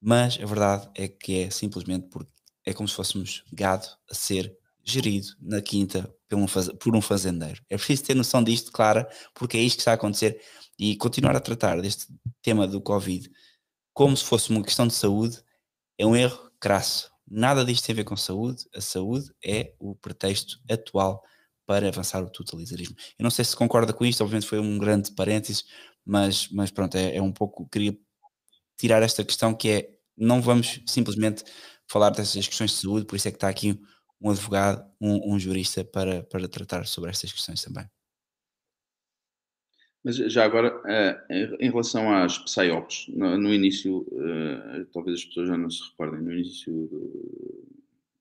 mas 0.00 0.38
a 0.42 0.46
verdade 0.46 0.88
é 0.94 1.09
que 1.09 1.40
é 1.40 1.50
simplesmente 1.50 2.09
porque 2.09 2.33
é 2.64 2.72
como 2.72 2.88
se 2.88 2.94
fôssemos 2.94 3.44
gado 3.52 3.87
a 4.11 4.14
ser 4.14 4.57
gerido 4.85 5.28
na 5.40 5.61
quinta 5.61 6.12
por 6.28 6.38
um, 6.38 6.46
por 6.78 6.96
um 6.96 7.00
fazendeiro. 7.00 7.62
É 7.68 7.76
preciso 7.76 8.05
ter 8.05 8.14
noção 8.14 8.42
disto, 8.42 8.72
clara, 8.72 9.09
porque 9.35 9.57
é 9.57 9.61
isto 9.61 9.76
que 9.76 9.83
está 9.83 9.92
a 9.92 9.94
acontecer 9.94 10.40
e 10.78 10.96
continuar 10.96 11.37
a 11.37 11.40
tratar 11.40 11.81
deste 11.81 12.07
tema 12.42 12.66
do 12.66 12.81
Covid 12.81 13.31
como 13.92 14.16
se 14.16 14.24
fosse 14.24 14.50
uma 14.50 14.62
questão 14.62 14.87
de 14.87 14.94
saúde 14.94 15.42
é 15.98 16.07
um 16.07 16.16
erro 16.16 16.50
crasso. 16.59 17.12
Nada 17.35 17.64
disto 17.64 17.87
tem 17.87 17.95
a 17.95 17.97
ver 17.97 18.05
com 18.05 18.14
saúde. 18.14 18.66
A 18.77 18.81
saúde 18.83 19.31
é 19.42 19.73
o 19.79 19.95
pretexto 19.95 20.61
atual 20.71 21.23
para 21.64 21.88
avançar 21.88 22.23
o 22.23 22.29
totalitarismo. 22.29 22.95
Eu 23.18 23.23
não 23.23 23.31
sei 23.31 23.42
se 23.42 23.57
concorda 23.57 23.90
com 23.95 24.05
isto, 24.05 24.23
obviamente 24.23 24.47
foi 24.47 24.59
um 24.59 24.77
grande 24.77 25.12
parênteses, 25.12 25.64
mas, 26.05 26.49
mas 26.51 26.71
pronto, 26.71 26.95
é, 26.95 27.16
é 27.16 27.23
um 27.23 27.33
pouco. 27.33 27.66
Queria 27.71 27.97
tirar 28.77 29.03
esta 29.03 29.25
questão 29.25 29.55
que 29.55 29.71
é: 29.71 29.90
não 30.14 30.42
vamos 30.42 30.83
simplesmente 30.87 31.42
falar 31.88 32.11
dessas 32.11 32.47
questões 32.47 32.73
de 32.73 32.77
saúde, 32.79 33.07
por 33.07 33.16
isso 33.16 33.29
é 33.29 33.31
que 33.31 33.38
está 33.38 33.49
aqui 33.49 33.81
um 34.21 34.31
advogado, 34.31 34.85
um, 35.01 35.35
um 35.35 35.38
jurista 35.38 35.83
para, 35.85 36.23
para 36.25 36.47
tratar 36.49 36.87
sobre 36.87 37.11
estas 37.11 37.33
questões 37.33 37.62
também. 37.62 37.87
Mas 40.05 40.17
já 40.17 40.45
agora, 40.45 40.83
eh, 40.87 41.57
em 41.61 41.71
relação 41.71 42.12
às 42.12 42.37
PSYOPs, 42.37 43.07
no 43.09 43.55
início, 43.55 44.05
eh, 44.12 44.87
talvez 44.93 45.21
as 45.21 45.25
pessoas 45.25 45.49
já 45.49 45.57
não 45.57 45.71
se 45.71 45.81
recordem, 45.91 46.21
no 46.21 46.33
início, 46.33 46.91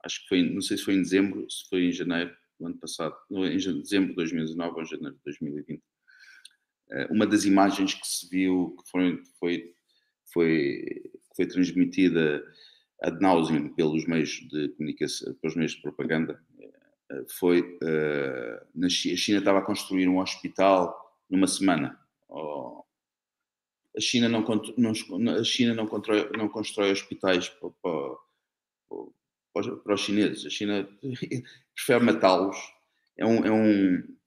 acho 0.06 0.22
que 0.22 0.30
foi, 0.30 0.44
não 0.44 0.62
sei 0.62 0.78
se 0.78 0.84
foi 0.84 0.94
em 0.94 1.02
dezembro, 1.02 1.50
se 1.50 1.67
foi 1.70 1.86
em 1.86 1.91
janeiro 1.91 2.32
do 2.60 2.67
ano 2.67 2.78
passado, 2.78 3.15
em 3.32 3.58
dezembro 3.58 4.10
de 4.10 4.15
2019 4.15 4.80
ou 4.80 4.86
janeiro 4.86 5.15
de 5.15 5.22
2020, 5.26 5.82
eh, 6.91 7.08
uma 7.10 7.26
das 7.26 7.46
imagens 7.46 7.96
que 7.96 8.08
se 8.08 8.30
viu, 8.30 8.76
que 8.78 8.91
foi, 8.91 9.24
foi, 9.39 9.74
foi, 10.32 11.04
foi 11.36 11.46
transmitida 11.48 12.46
ad 13.02 13.20
nauseam 13.20 13.70
pelos 13.70 14.06
meios 14.06 14.30
de 14.52 14.70
comunicação, 14.70 15.34
pelos 15.41 15.56
meios 15.56 15.72
de 15.72 15.82
propaganda, 15.82 16.39
foi, 17.39 17.78
na 18.74 18.88
China, 18.88 19.13
a 19.13 19.17
China 19.17 19.39
estava 19.39 19.60
a 19.60 19.63
construir 19.63 20.08
um 20.08 20.20
hospital 20.20 21.00
numa 21.32 21.48
semana. 21.48 21.98
Oh, 22.30 22.84
a 23.96 24.00
China 24.00 24.30
não, 24.30 24.46
a 25.39 25.44
China 25.44 25.74
não, 25.74 25.88
constrói, 25.88 26.30
não 26.38 26.50
constrói 26.50 26.91
hospitais 26.91 27.50
para, 27.50 27.70
para, 29.54 29.76
para, 29.84 29.94
os 29.94 30.02
chineses. 30.02 30.46
A 30.46 30.50
China 30.50 30.88
prefere 31.76 32.04
matá-los. 32.04 32.58
É 33.17 33.26
um, 33.26 33.46
é, 33.46 33.52
um, 33.52 34.17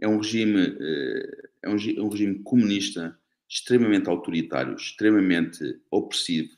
é 0.00 0.08
um 0.08 0.18
regime 0.18 0.76
eh, 0.78 1.48
é 1.62 1.68
um, 1.68 1.76
é 1.76 2.02
um 2.02 2.08
regime 2.08 2.42
comunista 2.42 3.18
extremamente 3.48 4.08
autoritário, 4.08 4.74
extremamente 4.74 5.80
opressivo 5.90 6.50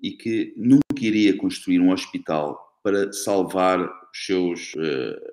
e 0.00 0.12
que 0.12 0.52
nunca 0.56 0.82
iria 1.00 1.36
construir 1.36 1.80
um 1.80 1.92
hospital 1.92 2.80
para 2.82 3.12
salvar 3.12 3.80
os 3.80 4.26
seus, 4.26 4.74
uh, 4.74 5.32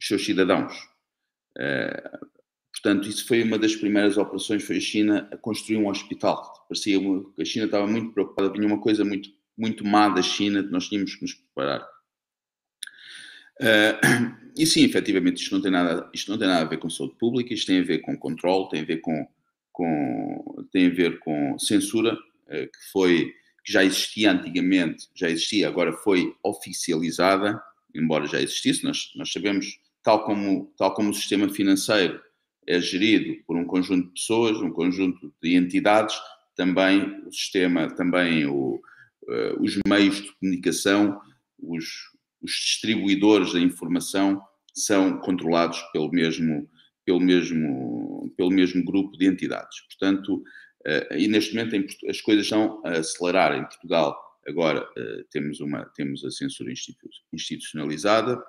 os 0.00 0.06
seus 0.06 0.24
cidadãos. 0.24 0.74
Uh, 1.56 2.29
Portanto, 2.82 3.08
isso 3.08 3.26
foi 3.26 3.42
uma 3.42 3.58
das 3.58 3.76
primeiras 3.76 4.16
operações, 4.16 4.64
foi 4.64 4.78
a 4.78 4.80
China 4.80 5.28
a 5.30 5.36
construir 5.36 5.76
um 5.76 5.88
hospital. 5.88 6.64
Parecia 6.66 6.98
que 6.98 7.42
a 7.42 7.44
China 7.44 7.66
estava 7.66 7.86
muito 7.86 8.12
preocupada, 8.12 8.50
vinha 8.50 8.66
uma 8.66 8.80
coisa 8.80 9.04
muito, 9.04 9.28
muito 9.56 9.84
má 9.84 10.08
da 10.08 10.22
China 10.22 10.62
que 10.62 10.70
nós 10.70 10.88
tínhamos 10.88 11.14
que 11.14 11.22
nos 11.22 11.34
preparar. 11.34 11.86
Uh, 13.60 14.50
e 14.56 14.64
sim, 14.64 14.82
efetivamente, 14.82 15.42
isto 15.42 15.54
não, 15.54 15.60
tem 15.60 15.70
nada, 15.70 16.10
isto 16.14 16.30
não 16.30 16.38
tem 16.38 16.48
nada 16.48 16.62
a 16.62 16.68
ver 16.68 16.78
com 16.78 16.88
saúde 16.88 17.16
pública, 17.18 17.52
isto 17.52 17.66
tem 17.66 17.80
a 17.80 17.84
ver 17.84 17.98
com 17.98 18.16
controle, 18.16 18.70
tem 18.70 18.80
a 18.80 18.84
ver 18.86 19.02
com, 19.02 19.28
com, 19.70 20.66
tem 20.72 20.86
a 20.86 20.90
ver 20.90 21.18
com 21.18 21.58
censura, 21.58 22.14
uh, 22.14 22.48
que 22.48 22.90
foi 22.90 23.34
que 23.62 23.70
já 23.70 23.84
existia 23.84 24.32
antigamente, 24.32 25.06
já 25.14 25.28
existia, 25.28 25.68
agora 25.68 25.92
foi 25.92 26.34
oficializada, 26.42 27.62
embora 27.94 28.26
já 28.26 28.40
existisse, 28.40 28.82
nós, 28.84 29.12
nós 29.16 29.30
sabemos, 29.30 29.66
tal 30.02 30.24
como, 30.24 30.72
tal 30.78 30.94
como 30.94 31.10
o 31.10 31.14
sistema 31.14 31.46
financeiro 31.50 32.18
é 32.70 32.80
gerido 32.80 33.42
por 33.44 33.56
um 33.56 33.64
conjunto 33.64 34.06
de 34.06 34.14
pessoas, 34.14 34.56
um 34.58 34.70
conjunto 34.70 35.34
de 35.42 35.56
entidades, 35.56 36.16
também 36.54 37.20
o 37.26 37.32
sistema, 37.32 37.92
também 37.96 38.46
o, 38.46 38.80
uh, 39.24 39.60
os 39.60 39.76
meios 39.86 40.22
de 40.22 40.32
comunicação, 40.34 41.20
os, 41.58 41.84
os, 42.40 42.52
distribuidores 42.52 43.52
da 43.52 43.60
informação 43.60 44.40
são 44.72 45.18
controlados 45.18 45.80
pelo 45.92 46.10
mesmo, 46.12 46.68
pelo 47.04 47.18
mesmo, 47.18 48.32
pelo 48.36 48.50
mesmo 48.50 48.84
grupo 48.84 49.18
de 49.18 49.26
entidades. 49.26 49.80
Portanto, 49.88 50.36
uh, 50.36 51.14
e 51.16 51.26
neste 51.26 51.56
momento 51.56 51.92
as 52.08 52.20
coisas 52.20 52.44
estão 52.44 52.80
a 52.84 52.90
acelerar 52.98 53.58
em 53.58 53.64
Portugal. 53.64 54.16
Agora 54.46 54.82
uh, 54.82 55.24
temos, 55.32 55.58
uma, 55.58 55.86
temos 55.96 56.24
a 56.24 56.30
censura 56.30 56.72
institucionalizada, 57.32 58.40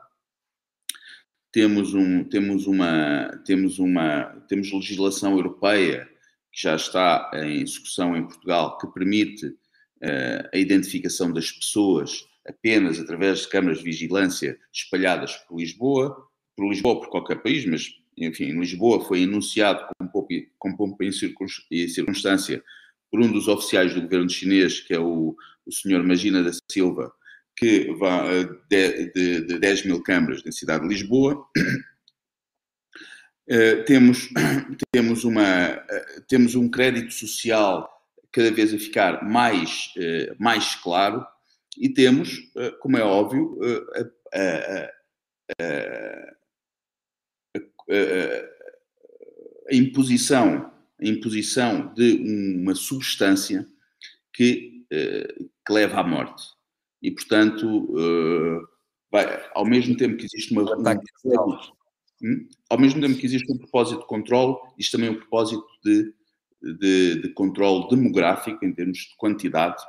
temos, 1.51 1.93
um, 1.93 2.23
temos, 2.23 2.65
uma, 2.67 3.41
temos, 3.45 3.79
uma, 3.79 4.23
temos 4.47 4.71
legislação 4.71 5.33
europeia 5.33 6.09
que 6.51 6.61
já 6.61 6.75
está 6.75 7.29
em 7.33 7.61
execução 7.61 8.15
em 8.15 8.25
Portugal, 8.25 8.77
que 8.77 8.87
permite 8.87 9.45
uh, 9.47 10.49
a 10.53 10.57
identificação 10.57 11.31
das 11.31 11.51
pessoas 11.51 12.25
apenas 12.47 12.99
através 12.99 13.41
de 13.41 13.49
câmaras 13.49 13.79
de 13.79 13.83
vigilância 13.83 14.57
espalhadas 14.73 15.35
por 15.47 15.59
Lisboa, 15.59 16.27
por 16.55 16.67
Lisboa, 16.67 16.99
por 16.99 17.09
qualquer 17.09 17.41
país, 17.41 17.65
mas, 17.65 17.87
enfim, 18.17 18.45
em 18.45 18.59
Lisboa 18.59 19.03
foi 19.05 19.21
enunciado 19.21 19.85
com 20.57 20.75
pompa 20.75 21.05
e 21.05 21.87
circunstância 21.89 22.63
por 23.09 23.21
um 23.21 23.31
dos 23.31 23.47
oficiais 23.47 23.93
do 23.93 24.01
governo 24.01 24.29
chinês, 24.29 24.79
que 24.79 24.93
é 24.93 24.99
o, 24.99 25.35
o 25.65 25.71
senhor 25.71 26.03
Magina 26.03 26.41
da 26.41 26.51
Silva, 26.71 27.13
que 27.62 27.93
vai 27.93 28.43
de, 28.68 29.12
de, 29.14 29.41
de 29.45 29.59
10 29.59 29.86
mil 29.86 30.01
câmaras 30.01 30.43
na 30.43 30.51
cidade 30.51 30.82
de 30.82 30.89
Lisboa. 30.89 31.47
Uh, 33.47 33.86
temos, 33.86 34.30
temos, 34.91 35.24
uma, 35.24 35.76
uh, 35.76 36.22
temos 36.28 36.55
um 36.55 36.68
crédito 36.68 37.14
social 37.14 37.88
cada 38.32 38.49
vez 38.49 38.74
a 38.74 38.80
ficar 38.80 39.24
mais, 39.24 39.93
uh, 39.97 40.36
mais 40.39 40.74
claro 40.74 41.24
e 41.78 41.88
temos, 41.88 42.51
como 42.82 42.97
é 42.97 43.03
óbvio, 43.03 43.57
a, 44.34 44.91
imposição, 49.72 50.70
a 50.99 51.07
imposição 51.07 51.93
de 51.93 52.59
uma 52.59 52.76
substância 52.76 53.66
que, 54.34 54.86
que 54.89 55.74
leva 55.74 56.01
à 56.01 56.03
morte 56.03 56.43
e, 57.01 57.09
portanto, 57.11 57.65
uh, 57.67 58.67
vai, 59.11 59.49
ao 59.53 59.65
mesmo 59.65 59.97
tempo 59.97 60.17
que 60.17 60.25
existe 60.25 60.53
uma. 60.53 60.63
Um, 60.63 61.57
hum, 62.23 62.49
ao 62.69 62.79
mesmo 62.79 63.01
tempo 63.01 63.17
que 63.17 63.25
existe 63.25 63.51
um 63.51 63.57
propósito 63.57 64.01
de 64.01 64.07
controle, 64.07 64.55
existe 64.77 64.91
também 64.91 65.09
um 65.09 65.15
propósito 65.15 65.65
de, 65.83 66.13
de, 66.61 67.21
de 67.21 67.29
controle 67.29 67.89
demográfico, 67.89 68.63
em 68.63 68.71
termos 68.71 68.99
de 68.99 69.15
quantidade, 69.17 69.81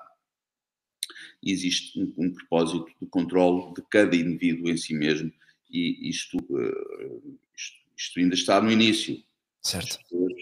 e 1.43 1.53
existe 1.53 2.01
um, 2.01 2.13
um, 2.17 2.33
propósito 2.33 2.87
de 3.01 3.07
controle 3.07 3.75
de 3.75 3.83
cada 3.91 4.17
indivíduo 4.17 4.71
em 4.71 4.77
si 4.77 4.95
mesmo, 4.95 5.31
e 5.71 6.09
isto, 6.09 6.39
uh, 6.39 7.39
isto, 7.55 7.77
isto, 7.97 8.21
ainda 8.21 8.35
está 8.35 8.61
no 8.61 8.71
início. 8.71 9.23
Certo. 9.63 9.99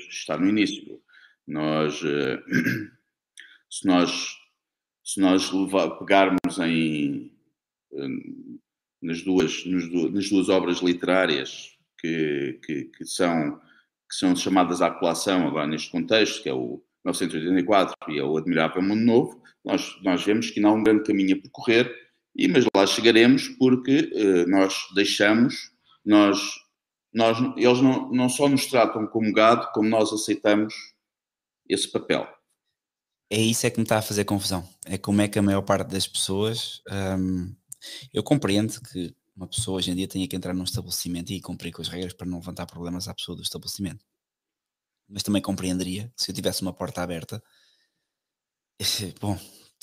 Está 0.09 0.37
no 0.37 0.49
início. 0.49 1.01
Nós, 1.47 2.01
uh, 2.03 2.41
se 3.69 3.87
nós 3.87 4.40
se 5.11 5.19
nós 5.19 5.51
levar, 5.51 5.91
pegarmos 5.99 6.59
em, 6.61 7.33
nas, 9.03 9.23
duas, 9.23 9.65
nas 9.67 10.29
duas 10.29 10.49
obras 10.49 10.79
literárias 10.79 11.77
que, 11.99 12.61
que, 12.65 12.85
que, 12.85 13.05
são, 13.05 13.59
que 14.09 14.15
são 14.15 14.37
chamadas 14.37 14.81
à 14.81 14.89
colação 14.89 15.49
agora 15.49 15.67
neste 15.67 15.91
contexto, 15.91 16.45
que 16.45 16.49
é 16.49 16.55
o 16.55 16.81
1984 17.05 17.97
e 18.09 18.21
é 18.21 18.23
o 18.23 18.37
Admirável 18.37 18.81
Mundo 18.81 19.01
Novo, 19.01 19.43
nós, 19.65 20.01
nós 20.05 20.25
vemos 20.25 20.49
que 20.53 20.61
não 20.61 20.71
há 20.71 20.75
um 20.75 20.85
grande 20.85 21.03
caminho 21.03 21.37
a 21.37 21.41
percorrer, 21.41 21.93
e, 22.37 22.47
mas 22.47 22.65
lá 22.73 22.87
chegaremos 22.87 23.49
porque 23.49 24.13
uh, 24.15 24.49
nós 24.49 24.77
deixamos, 24.95 25.73
nós, 26.05 26.39
nós, 27.13 27.37
eles 27.57 27.81
não, 27.81 28.13
não 28.13 28.29
só 28.29 28.49
nos 28.49 28.67
tratam 28.67 29.09
como 29.09 29.33
gado, 29.33 29.73
como 29.73 29.89
nós 29.89 30.13
aceitamos 30.13 30.73
esse 31.69 31.91
papel 31.91 32.29
é 33.31 33.41
isso 33.41 33.65
é 33.65 33.71
que 33.71 33.79
me 33.79 33.85
está 33.85 33.99
a 33.99 34.03
fazer 34.03 34.25
confusão. 34.25 34.69
É 34.85 34.99
como 34.99 35.23
é 35.23 35.29
que 35.29 35.39
a 35.39 35.43
maior 35.43 35.63
parte 35.63 35.89
das 35.89 36.07
pessoas. 36.07 36.83
Um, 36.91 37.55
eu 38.13 38.23
compreendo 38.25 38.81
que 38.83 39.15
uma 39.37 39.47
pessoa 39.47 39.79
hoje 39.79 39.91
em 39.93 39.95
dia 39.95 40.09
tenha 40.09 40.27
que 40.27 40.35
entrar 40.35 40.53
num 40.53 40.65
estabelecimento 40.65 41.33
e 41.33 41.41
cumprir 41.41 41.73
com 41.73 41.81
as 41.81 41.89
regras 41.89 42.13
para 42.13 42.27
não 42.27 42.39
levantar 42.39 42.67
problemas 42.67 43.07
à 43.07 43.15
pessoa 43.15 43.37
do 43.37 43.43
estabelecimento. 43.43 44.05
Mas 45.09 45.23
também 45.23 45.41
compreenderia 45.41 46.13
se 46.17 46.31
eu 46.31 46.35
tivesse 46.35 46.63
uma 46.63 46.73
porta 46.73 47.03
aberta. 47.03 47.43
Bom, 49.21 49.39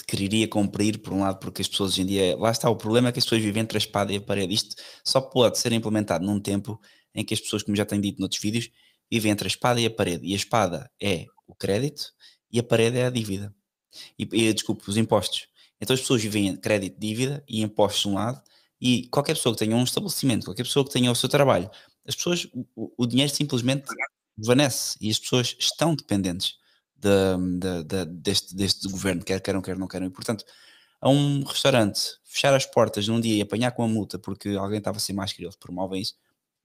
quereria 0.05 0.47
cumprir, 0.47 0.99
por 0.99 1.13
um 1.13 1.21
lado, 1.21 1.39
porque 1.39 1.61
as 1.61 1.69
pessoas 1.69 1.93
hoje 1.93 2.01
em 2.01 2.05
dia. 2.05 2.37
Lá 2.37 2.51
está, 2.51 2.69
o 2.69 2.75
problema 2.75 3.09
é 3.09 3.11
que 3.13 3.19
as 3.19 3.25
pessoas 3.25 3.41
vivem 3.41 3.63
entre 3.63 3.77
a 3.77 3.79
espada 3.79 4.11
e 4.11 4.17
a 4.17 4.21
parede. 4.21 4.53
Isto 4.53 4.75
só 5.05 5.21
pode 5.21 5.57
ser 5.57 5.71
implementado 5.71 6.25
num 6.25 6.39
tempo 6.39 6.79
em 7.15 7.23
que 7.23 7.33
as 7.33 7.39
pessoas, 7.39 7.63
como 7.63 7.77
já 7.77 7.85
tenho 7.85 8.01
dito 8.01 8.19
noutros 8.19 8.41
vídeos, 8.41 8.69
vivem 9.09 9.31
entre 9.31 9.47
a 9.47 9.49
espada 9.49 9.79
e 9.79 9.85
a 9.85 9.89
parede. 9.89 10.27
E 10.27 10.33
a 10.33 10.35
espada 10.35 10.91
é 11.01 11.25
o 11.47 11.55
crédito 11.55 12.13
e 12.51 12.59
a 12.59 12.63
parede 12.63 12.97
é 12.97 13.05
a 13.05 13.09
dívida. 13.09 13.53
E, 14.17 14.27
e 14.31 14.53
desculpe, 14.53 14.89
os 14.89 14.97
impostos. 14.97 15.47
Então 15.79 15.93
as 15.93 16.01
pessoas 16.01 16.21
vivem 16.21 16.55
crédito, 16.55 16.99
dívida 16.99 17.43
e 17.47 17.61
impostos 17.61 18.01
de 18.01 18.07
um 18.09 18.15
lado, 18.15 18.41
e 18.79 19.07
qualquer 19.07 19.35
pessoa 19.35 19.53
que 19.53 19.59
tenha 19.59 19.75
um 19.75 19.83
estabelecimento, 19.83 20.45
qualquer 20.45 20.63
pessoa 20.63 20.85
que 20.85 20.91
tenha 20.91 21.11
o 21.11 21.15
seu 21.15 21.29
trabalho, 21.29 21.69
as 22.07 22.15
pessoas, 22.15 22.47
o, 22.75 22.91
o 22.97 23.05
dinheiro 23.05 23.33
simplesmente 23.33 23.85
desvanece 24.37 24.97
e 25.01 25.09
as 25.09 25.19
pessoas 25.19 25.55
estão 25.59 25.95
dependentes 25.95 26.57
de, 26.95 27.09
de, 27.59 27.83
de, 27.83 28.05
deste, 28.05 28.55
deste 28.55 28.87
governo, 28.87 29.23
quer 29.23 29.41
queiram, 29.41 29.61
quer 29.61 29.77
não 29.77 29.87
queiram. 29.87 30.07
E 30.07 30.09
portanto, 30.09 30.45
a 31.01 31.09
um 31.09 31.43
restaurante 31.43 31.99
fechar 32.23 32.53
as 32.53 32.65
portas 32.65 33.07
num 33.07 33.19
dia 33.19 33.35
e 33.35 33.41
apanhar 33.41 33.71
com 33.71 33.83
a 33.83 33.87
multa 33.87 34.17
porque 34.19 34.49
alguém 34.49 34.79
estava 34.79 34.99
sem 34.99 35.15
máscara 35.15 35.43
e 35.43 35.45
eles 35.45 35.55
promovem 35.55 36.01
isso, 36.01 36.15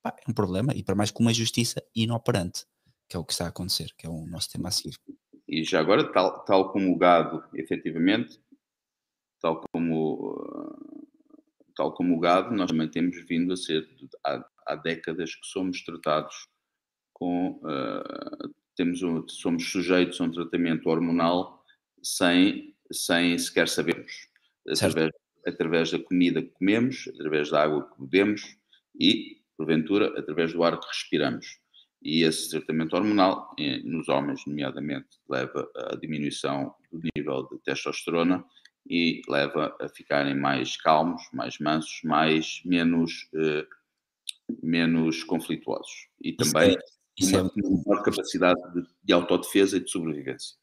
pá, 0.03 0.15
é 0.27 0.31
um 0.31 0.35
problema, 0.35 0.73
e 0.75 0.83
para 0.83 0.95
mais 0.95 1.11
com 1.11 1.23
uma 1.23 1.35
justiça 1.35 1.83
inoperante, 1.95 2.65
que 3.09 3.17
é 3.17 3.21
o 3.21 3.25
que 3.25 3.33
está 3.33 3.47
a 3.47 3.49
acontecer, 3.49 3.93
que 3.97 4.07
é 4.07 4.11
o 4.11 4.27
nosso 4.27 4.51
tema 4.51 4.69
a 4.69 4.73
seguir. 4.73 4.97
E 5.53 5.63
já 5.65 5.81
agora, 5.81 6.11
tal, 6.11 6.43
tal 6.47 6.73
como 6.73 6.91
o 6.91 6.97
gado, 6.97 7.45
efetivamente, 7.53 8.41
tal 9.39 9.61
como, 9.71 10.35
tal 11.77 11.93
como 11.93 12.17
o 12.17 12.19
gado, 12.19 12.57
nós 12.57 12.71
também 12.71 12.89
temos 12.89 13.23
vindo 13.27 13.53
a 13.53 13.57
ser, 13.59 13.87
há, 14.25 14.43
há 14.67 14.77
décadas 14.77 15.35
que 15.35 15.47
somos 15.47 15.85
tratados 15.85 16.49
com, 17.13 17.61
uh, 17.65 18.55
temos 18.75 19.03
um, 19.03 19.29
somos 19.29 19.71
sujeitos 19.71 20.19
a 20.23 20.25
um 20.25 20.31
tratamento 20.31 20.89
hormonal 20.89 21.63
sem, 22.03 22.75
sem 22.91 23.37
sequer 23.37 23.69
sabermos, 23.69 24.31
através, 24.67 25.11
através 25.47 25.91
da 25.91 25.99
comida 25.99 26.41
que 26.41 26.49
comemos, 26.53 27.09
através 27.09 27.51
da 27.51 27.63
água 27.63 27.91
que 27.91 28.01
bebemos 28.01 28.57
e, 28.99 29.43
porventura, 29.59 30.19
através 30.19 30.55
do 30.55 30.65
ar 30.65 30.81
que 30.81 30.89
respiramos. 30.89 31.62
E 32.05 32.25
esse 32.25 32.51
tratamento 32.51 32.95
hormonal, 32.97 33.55
nos 33.85 34.09
homens, 34.09 34.45
nomeadamente, 34.47 35.09
leva 35.29 35.71
à 35.77 35.97
diminuição 35.97 36.75
do 36.91 37.01
nível 37.17 37.49
de 37.49 37.59
testosterona 37.59 38.45
e 38.89 39.23
leva 39.29 39.77
a 39.81 39.89
ficarem 39.89 40.35
mais 40.35 40.77
calmos, 40.77 41.23
mais 41.33 41.59
mansos, 41.59 42.01
mais 42.03 42.61
menos, 42.65 43.29
eh, 43.35 43.67
menos 44.63 45.23
conflituosos. 45.23 46.09
E 46.21 46.33
também 46.33 46.77
isso 47.17 47.37
é, 47.37 47.41
isso 47.41 47.41
uma, 47.41 47.51
é... 47.57 47.87
maior 47.87 48.03
capacidade 48.03 48.61
de, 48.75 48.87
de 49.05 49.13
autodefesa 49.13 49.77
e 49.77 49.81
de 49.81 49.91
sobrevivência. 49.91 50.57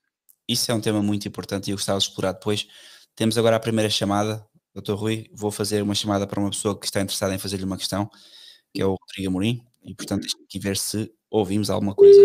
Isso 0.48 0.70
é 0.72 0.74
um 0.74 0.82
tema 0.82 1.02
muito 1.02 1.28
importante 1.28 1.68
e 1.68 1.72
eu 1.72 1.78
gostava 1.78 2.00
de 2.00 2.06
explorar 2.06 2.34
depois. 2.34 2.68
Temos 3.16 3.38
agora 3.38 3.56
a 3.56 3.60
primeira 3.60 3.90
chamada. 3.90 4.46
Doutor 4.74 4.96
Rui, 4.96 5.30
vou 5.32 5.52
fazer 5.52 5.82
uma 5.82 5.96
chamada 5.96 6.28
para 6.28 6.40
uma 6.40 6.50
pessoa 6.50 6.78
que 6.78 6.86
está 6.86 7.02
interessada 7.02 7.34
em 7.34 7.40
fazer-lhe 7.40 7.64
uma 7.64 7.78
questão, 7.78 8.10
que 8.74 8.82
é 8.82 8.86
o 8.86 8.96
Rodrigo 8.96 9.30
Amorim, 9.30 9.64
e 9.84 9.96
portanto 9.96 10.22
deixa 10.22 10.38
aqui 10.44 10.60
ver 10.60 10.78
se 10.78 11.12
ouvimos 11.30 11.70
alguma 11.70 11.94
coisa. 11.94 12.20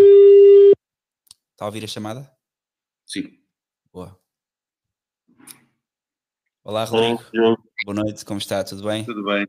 Está 1.52 1.64
a 1.64 1.66
ouvir 1.66 1.84
a 1.84 1.88
chamada? 1.88 2.30
Sim. 3.06 3.38
Boa. 3.92 4.18
Olá, 6.64 6.84
Rodrigo. 6.84 7.22
Boa 7.84 7.94
noite, 7.94 8.24
como 8.24 8.38
está? 8.38 8.64
Tudo 8.64 8.84
bem? 8.84 9.04
Tudo 9.04 9.22
bem. 9.24 9.46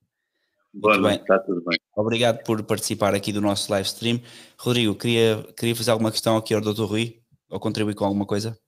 Boa 0.74 0.97
noite, 0.97 1.22
está 1.22 1.39
tudo 1.39 1.64
bem. 1.64 1.80
Obrigado 1.95 2.43
por 2.43 2.62
participar 2.64 3.16
aqui 3.16 3.32
do 3.32 3.39
nosso 3.39 3.72
live 3.72 3.88
stream. 3.88 4.22
Rodrigo, 4.60 4.93
queria, 4.95 5.41
queria 5.58 5.76
fazer 5.76 5.91
alguma 5.91 6.12
questão 6.12 6.36
aqui 6.36 6.53
ao 6.53 6.60
Dr. 6.60 6.84
Rui? 6.84 7.22
Ou 7.49 7.60
contribuir 7.60 7.95
com 7.95 8.03
alguma 8.03 8.26
coisa? 8.26 8.60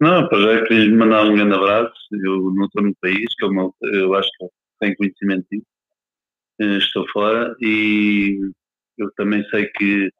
Não, 0.00 0.28
para 0.28 0.40
já 0.40 0.66
queria 0.66 0.86
lhe 0.86 0.96
mandar 0.96 1.24
um 1.24 1.36
grande 1.36 1.54
abraço. 1.54 1.94
Eu 2.10 2.50
não 2.52 2.66
estou 2.66 2.82
no 2.82 2.94
país, 2.96 3.32
eu, 3.40 3.52
não, 3.52 3.72
eu 3.82 4.14
acho 4.14 4.28
que 4.38 4.48
tenho 4.80 4.96
conhecimento 4.96 5.46
disso. 5.50 5.66
Eh, 6.60 6.78
estou 6.78 7.06
fora 7.12 7.56
e 7.60 8.50
eu 8.98 9.10
também 9.16 9.44
sei 9.50 9.66
que, 9.66 10.10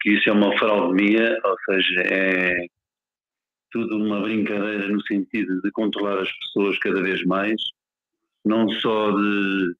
que 0.00 0.10
isso 0.10 0.28
é 0.28 0.32
uma 0.32 0.56
fraude 0.58 0.94
minha, 0.94 1.38
ou 1.44 1.56
seja, 1.66 2.02
é 2.02 2.66
tudo 3.70 3.96
uma 3.96 4.20
brincadeira 4.20 4.88
no 4.88 5.00
sentido 5.06 5.60
de 5.62 5.70
controlar 5.70 6.20
as 6.20 6.30
pessoas 6.38 6.78
cada 6.78 7.02
vez 7.02 7.24
mais, 7.24 7.60
não 8.44 8.68
só 8.68 9.12
de, 9.12 9.74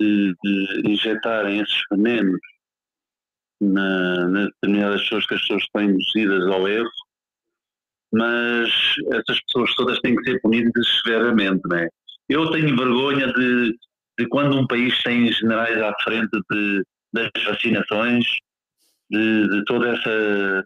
de, 0.00 0.34
de 0.42 0.90
injetarem 0.90 1.60
esses 1.60 1.80
venenos 1.90 2.40
na, 3.60 4.28
nas 4.28 4.46
determinadas 4.46 5.02
pessoas 5.02 5.26
que 5.26 5.34
as 5.34 5.40
pessoas 5.42 5.62
estão 5.62 5.82
induzidas 5.82 6.46
ao 6.48 6.68
erro, 6.68 6.90
mas 8.12 8.70
essas 9.12 9.40
pessoas 9.42 9.74
todas 9.74 10.00
têm 10.00 10.16
que 10.16 10.30
ser 10.30 10.40
punidas 10.40 10.86
severamente, 11.04 11.62
não 11.64 11.76
é? 11.76 11.88
Eu 12.28 12.50
tenho 12.50 12.76
vergonha 12.76 13.32
de, 13.32 13.76
de 14.18 14.28
quando 14.28 14.56
um 14.56 14.66
país 14.66 15.02
tem 15.02 15.30
generais 15.32 15.80
à 15.82 15.92
frente 16.02 16.30
de, 16.50 16.84
das 17.14 17.30
vacinações, 17.44 18.26
de, 19.10 19.48
de 19.48 19.64
toda 19.64 19.88
essa 19.88 20.64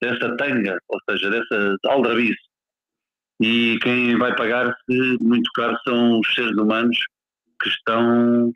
dessa 0.00 0.36
tanga, 0.36 0.78
ou 0.88 0.98
seja, 1.10 1.28
dessa 1.30 1.76
aldrabice. 1.86 2.38
E 3.40 3.78
quem 3.82 4.16
vai 4.16 4.34
pagar-se 4.34 5.18
muito 5.20 5.50
caro 5.54 5.76
são 5.84 6.20
os 6.20 6.34
seres 6.34 6.56
humanos 6.56 6.96
que 7.60 7.68
estão 7.68 8.52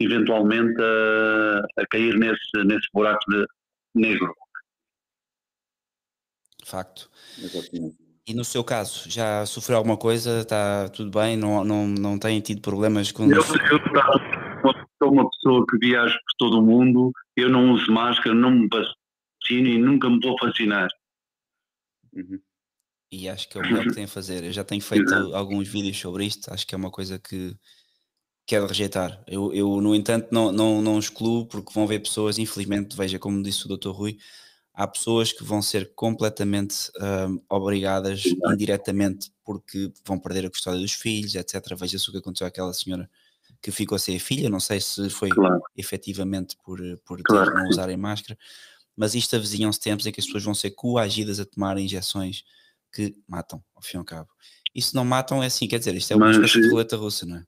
eventualmente 0.00 0.80
a, 0.80 1.82
a 1.82 1.86
cair 1.88 2.16
nesse, 2.16 2.64
nesse 2.64 2.86
buraco 2.92 3.24
de 3.28 3.44
negro. 3.94 4.32
Facto. 6.64 7.10
E 8.26 8.34
no 8.34 8.44
seu 8.44 8.62
caso, 8.62 9.10
já 9.10 9.46
sofreu 9.46 9.78
alguma 9.78 9.96
coisa? 9.96 10.40
Está 10.40 10.88
tudo 10.90 11.10
bem? 11.18 11.36
Não, 11.36 11.64
não, 11.64 11.88
não 11.88 12.18
tem 12.18 12.40
tido 12.40 12.60
problemas 12.60 13.10
com... 13.10 13.24
Eu, 13.24 13.40
eu 13.40 14.27
sou 14.60 15.12
uma 15.12 15.28
pessoa 15.30 15.64
que 15.68 15.78
viaja 15.78 16.14
por 16.14 16.34
todo 16.38 16.58
o 16.58 16.62
mundo, 16.62 17.12
eu 17.36 17.48
não 17.48 17.72
uso 17.72 17.90
máscara, 17.90 18.34
não 18.34 18.50
me 18.50 18.68
vacino 18.68 19.68
e 19.68 19.78
nunca 19.78 20.08
me 20.08 20.20
vou 20.20 20.36
vacinar. 20.40 20.88
Uhum. 22.12 22.40
E 23.10 23.28
acho 23.28 23.48
que 23.48 23.56
é 23.56 23.60
o 23.60 23.64
melhor 23.64 23.84
que 23.84 23.94
tem 23.94 24.04
a 24.04 24.08
fazer. 24.08 24.44
Eu 24.44 24.52
já 24.52 24.64
tenho 24.64 24.82
feito 24.82 25.14
alguns 25.34 25.66
vídeos 25.66 25.98
sobre 25.98 26.26
isto, 26.26 26.52
acho 26.52 26.66
que 26.66 26.74
é 26.74 26.78
uma 26.78 26.90
coisa 26.90 27.18
que 27.18 27.56
quero 28.46 28.66
rejeitar. 28.66 29.22
Eu, 29.26 29.52
eu 29.52 29.80
no 29.80 29.94
entanto, 29.94 30.28
não, 30.30 30.52
não, 30.52 30.82
não 30.82 30.98
excluo, 30.98 31.46
porque 31.46 31.72
vão 31.72 31.86
ver 31.86 32.00
pessoas, 32.00 32.38
infelizmente, 32.38 32.96
veja 32.96 33.18
como 33.18 33.42
disse 33.42 33.66
o 33.66 33.76
Dr. 33.76 33.90
Rui, 33.90 34.18
há 34.74 34.86
pessoas 34.86 35.32
que 35.32 35.42
vão 35.42 35.60
ser 35.62 35.92
completamente 35.94 36.90
um, 37.28 37.42
obrigadas 37.48 38.24
indiretamente 38.52 39.30
porque 39.44 39.90
vão 40.04 40.18
perder 40.18 40.46
a 40.46 40.50
custódia 40.50 40.80
dos 40.80 40.92
filhos, 40.92 41.34
etc. 41.34 41.74
Veja-se 41.76 42.08
o 42.08 42.12
que 42.12 42.18
aconteceu 42.18 42.46
àquela 42.46 42.72
senhora 42.72 43.08
que 43.62 43.70
ficou 43.70 43.96
a 43.96 43.98
ser 43.98 44.16
a 44.16 44.20
filha, 44.20 44.48
não 44.48 44.60
sei 44.60 44.80
se 44.80 45.10
foi 45.10 45.28
claro. 45.30 45.60
efetivamente 45.76 46.56
por, 46.64 46.80
por 47.04 47.20
claro. 47.22 47.54
não 47.54 47.68
usarem 47.68 47.96
máscara, 47.96 48.38
mas 48.96 49.14
isto 49.14 49.36
avizinham-se 49.36 49.80
tempos 49.80 50.06
em 50.06 50.12
que 50.12 50.20
as 50.20 50.26
pessoas 50.26 50.44
vão 50.44 50.54
ser 50.54 50.70
coagidas 50.72 51.40
a 51.40 51.46
tomar 51.46 51.78
injeções 51.78 52.44
que 52.92 53.14
matam, 53.28 53.62
ao 53.74 53.82
fim 53.82 53.96
e 53.96 53.98
ao 53.98 54.04
cabo. 54.04 54.28
E 54.74 54.82
se 54.82 54.94
não 54.94 55.04
matam, 55.04 55.42
é 55.42 55.46
assim, 55.46 55.66
quer 55.66 55.78
dizer, 55.78 55.94
isto 55.94 56.12
é 56.12 56.16
uma 56.16 56.26
mas, 56.26 56.36
espécie 56.36 56.60
de 56.60 56.70
roleta 56.70 56.96
russa, 56.96 57.26
não 57.26 57.36
é? 57.36 57.44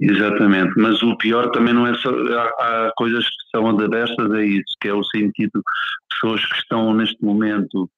Exatamente, 0.00 0.72
mas 0.76 1.00
o 1.02 1.16
pior 1.16 1.50
também 1.52 1.72
não 1.72 1.86
é 1.86 1.94
só. 1.94 2.10
Há, 2.10 2.88
há 2.88 2.92
coisas 2.96 3.24
que 3.24 3.50
são 3.54 3.68
adversas 3.68 4.32
a 4.32 4.44
isso, 4.44 4.76
que 4.80 4.88
é 4.88 4.92
o 4.94 5.04
sentido 5.04 5.52
de 5.54 5.62
pessoas 6.10 6.44
que 6.44 6.56
estão 6.56 6.92
neste 6.92 7.22
momento 7.22 7.88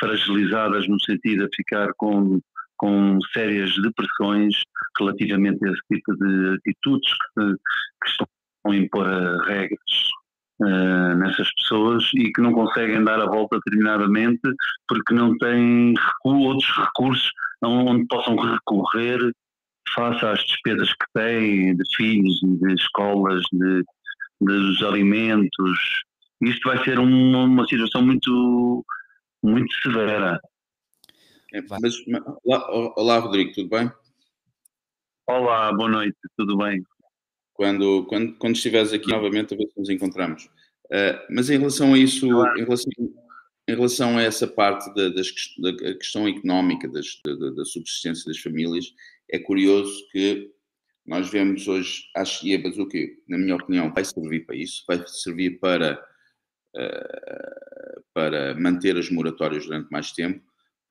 fragilizadas 0.00 0.88
no 0.88 1.00
sentido 1.00 1.48
de 1.48 1.56
ficar 1.56 1.92
com, 1.96 2.40
com 2.84 3.18
sérias 3.32 3.74
depressões 3.80 4.54
relativamente 4.98 5.64
a 5.64 5.70
esse 5.70 5.80
tipo 5.90 6.14
de 6.16 6.56
atitudes 6.56 7.10
que, 7.34 7.54
que 7.54 8.10
estão 8.10 8.26
a 8.66 8.76
impor 8.76 9.06
regras 9.46 10.10
uh, 10.60 11.16
nessas 11.16 11.48
pessoas 11.54 12.04
e 12.14 12.30
que 12.30 12.42
não 12.42 12.52
conseguem 12.52 13.02
dar 13.02 13.18
a 13.20 13.24
volta 13.24 13.58
determinadamente 13.64 14.42
porque 14.86 15.14
não 15.14 15.34
têm 15.38 15.94
outros 16.26 16.70
recursos 16.76 17.30
onde 17.62 18.06
possam 18.06 18.36
recorrer 18.36 19.32
face 19.94 20.22
às 20.26 20.44
despesas 20.44 20.90
que 20.90 21.06
têm 21.14 21.74
de 21.74 21.96
filhos, 21.96 22.38
de 22.42 22.74
escolas, 22.74 23.42
de, 23.50 23.82
dos 24.42 24.82
alimentos. 24.82 26.02
Isto 26.42 26.68
vai 26.68 26.84
ser 26.84 26.98
uma, 26.98 27.44
uma 27.44 27.66
situação 27.66 28.02
muito, 28.02 28.84
muito 29.42 29.72
severa. 29.82 30.38
É, 31.54 31.62
mas, 31.80 31.94
olá, 32.42 32.92
olá, 32.96 33.18
Rodrigo, 33.20 33.52
tudo 33.52 33.68
bem? 33.68 33.88
Olá, 35.24 35.72
boa 35.72 35.88
noite, 35.88 36.16
tudo 36.36 36.56
bem? 36.56 36.84
Quando, 37.52 38.04
quando, 38.06 38.36
quando 38.38 38.56
estiveres 38.56 38.92
aqui 38.92 39.08
novamente, 39.08 39.54
a 39.54 39.56
ver 39.56 39.68
se 39.68 39.78
nos 39.78 39.88
encontramos. 39.88 40.46
Uh, 40.86 41.14
mas 41.30 41.50
em 41.50 41.58
relação 41.58 41.94
a 41.94 41.98
isso, 41.98 42.28
claro. 42.28 42.58
em, 42.58 42.64
relação, 42.64 42.92
em 43.68 43.72
relação 43.72 44.18
a 44.18 44.22
essa 44.22 44.48
parte 44.48 44.92
da, 44.96 45.10
das, 45.10 45.28
da 45.58 45.94
questão 45.94 46.26
económica, 46.26 46.88
das, 46.88 47.20
da, 47.24 47.50
da 47.50 47.64
subsistência 47.64 48.24
das 48.26 48.40
famílias, 48.40 48.92
é 49.30 49.38
curioso 49.38 50.08
que 50.10 50.50
nós 51.06 51.30
vemos 51.30 51.68
hoje 51.68 52.10
as 52.16 52.42
IEBAs 52.42 52.78
o 52.78 52.88
que, 52.88 53.22
na 53.28 53.38
minha 53.38 53.54
opinião, 53.54 53.94
vai 53.94 54.04
servir 54.04 54.44
para 54.44 54.56
isso, 54.56 54.82
vai 54.88 55.06
servir 55.06 55.60
para, 55.60 56.04
uh, 56.74 58.02
para 58.12 58.58
manter 58.58 58.96
as 58.96 59.08
moratórias 59.08 59.66
durante 59.66 59.88
mais 59.92 60.10
tempo, 60.10 60.42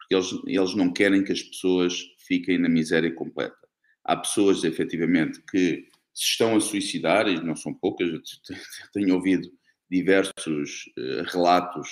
porque 0.04 0.16
eles, 0.16 0.32
eles 0.46 0.76
não 0.76 0.92
querem 0.92 1.24
que 1.24 1.32
as 1.32 1.42
pessoas 1.42 2.02
fiquem 2.28 2.58
na 2.58 2.70
miséria 2.70 3.14
completa. 3.14 3.58
Há 4.04 4.18
pessoas, 4.18 4.64
efetivamente, 4.64 5.42
que 5.50 5.88
se 6.14 6.32
estão 6.32 6.56
a 6.56 6.62
suicidar, 6.62 7.28
e 7.28 7.42
não 7.44 7.56
são 7.56 7.74
poucas, 7.74 8.10
eu 8.10 8.22
tenho 8.94 9.16
ouvido 9.16 9.50
diversos 9.90 10.86
uh, 10.98 11.24
relatos 11.32 11.90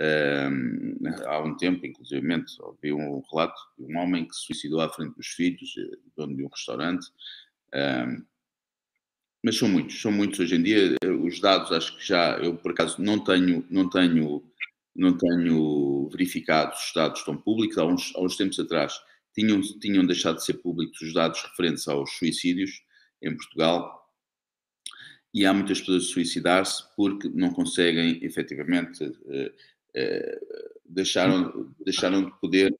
um, 0.00 0.96
há 1.26 1.40
um 1.40 1.56
tempo, 1.56 1.86
inclusive, 1.86 2.26
ouvi 2.60 2.92
um 2.92 3.22
relato 3.30 3.60
de 3.78 3.84
um 3.84 3.98
homem 3.98 4.26
que 4.26 4.34
se 4.34 4.46
suicidou 4.46 4.80
à 4.80 4.88
frente 4.88 5.14
dos 5.14 5.28
filhos, 5.28 5.74
eh, 5.78 5.96
dono 6.16 6.36
de 6.36 6.44
um 6.44 6.48
restaurante. 6.48 7.06
Um, 7.74 8.24
mas 9.42 9.56
são 9.56 9.68
muitos, 9.68 10.00
são 10.00 10.10
muitos 10.10 10.40
hoje 10.40 10.56
em 10.56 10.62
dia. 10.62 10.96
Eh, 11.02 11.10
os 11.10 11.40
dados, 11.40 11.70
acho 11.70 11.96
que 11.96 12.06
já, 12.06 12.38
eu 12.38 12.56
por 12.56 12.72
acaso 12.72 13.00
não 13.00 13.22
tenho, 13.22 13.64
não 13.70 13.88
tenho, 13.88 14.42
não 14.94 15.16
tenho 15.16 16.08
verificado 16.10 16.74
os 16.74 16.92
dados 16.94 17.20
estão 17.20 17.36
públicos. 17.36 17.78
Há 17.78 17.84
uns, 17.84 18.12
há 18.14 18.20
uns 18.20 18.36
tempos 18.36 18.58
atrás 18.60 18.94
tinham, 19.34 19.60
tinham 19.80 20.06
deixado 20.06 20.36
de 20.36 20.44
ser 20.44 20.54
públicos 20.54 21.00
os 21.00 21.12
dados 21.12 21.42
referentes 21.42 21.88
aos 21.88 22.16
suicídios 22.16 22.82
em 23.20 23.34
Portugal. 23.36 24.02
E 25.32 25.44
há 25.44 25.52
muitas 25.52 25.80
pessoas 25.80 26.04
a 26.04 26.06
suicidar-se 26.06 26.84
porque 26.94 27.28
não 27.28 27.52
conseguem 27.52 28.24
efetivamente 28.24 29.04
uh, 29.04 29.52
eh, 29.96 30.40
deixaram, 30.84 31.74
deixaram 31.84 32.24
de 32.24 32.40
poder 32.40 32.76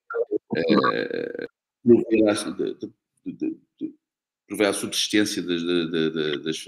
eh, 0.56 1.46
prover, 1.82 2.28
a, 2.28 2.32
de, 2.50 2.74
de, 3.24 3.58
de, 3.80 3.94
prover 4.48 4.68
a 4.68 4.72
subsistência 4.72 5.42
das, 5.42 5.62
das, 5.62 6.64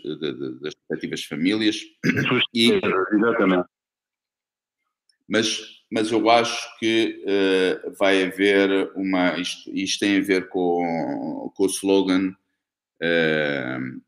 das 0.61 0.75
respectivas 0.75 1.25
famílias. 1.25 1.81
E, 2.55 2.73
Exatamente. 3.13 3.69
Mas, 5.29 5.61
mas 5.91 6.11
eu 6.11 6.29
acho 6.31 6.79
que 6.79 7.23
uh, 7.25 7.97
vai 7.99 8.25
haver 8.25 8.93
uma. 8.95 9.39
Isto, 9.39 9.71
isto 9.75 10.01
tem 10.01 10.19
a 10.19 10.23
ver 10.23 10.49
com, 10.49 11.53
com 11.55 11.65
o 11.65 11.67
slogan 11.67 12.35
uh, 13.03 14.01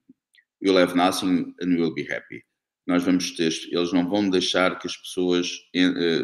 You'll 0.60 0.78
have 0.78 0.96
nothing 0.96 1.54
and 1.60 1.72
you'll 1.74 1.94
be 1.94 2.02
happy 2.02 2.42
nós 2.88 3.04
vamos 3.04 3.32
ter, 3.32 3.52
eles 3.70 3.92
não 3.92 4.08
vão 4.08 4.30
deixar 4.30 4.78
que 4.78 4.86
as 4.86 4.96
pessoas 4.96 5.68
eh, 5.76 6.22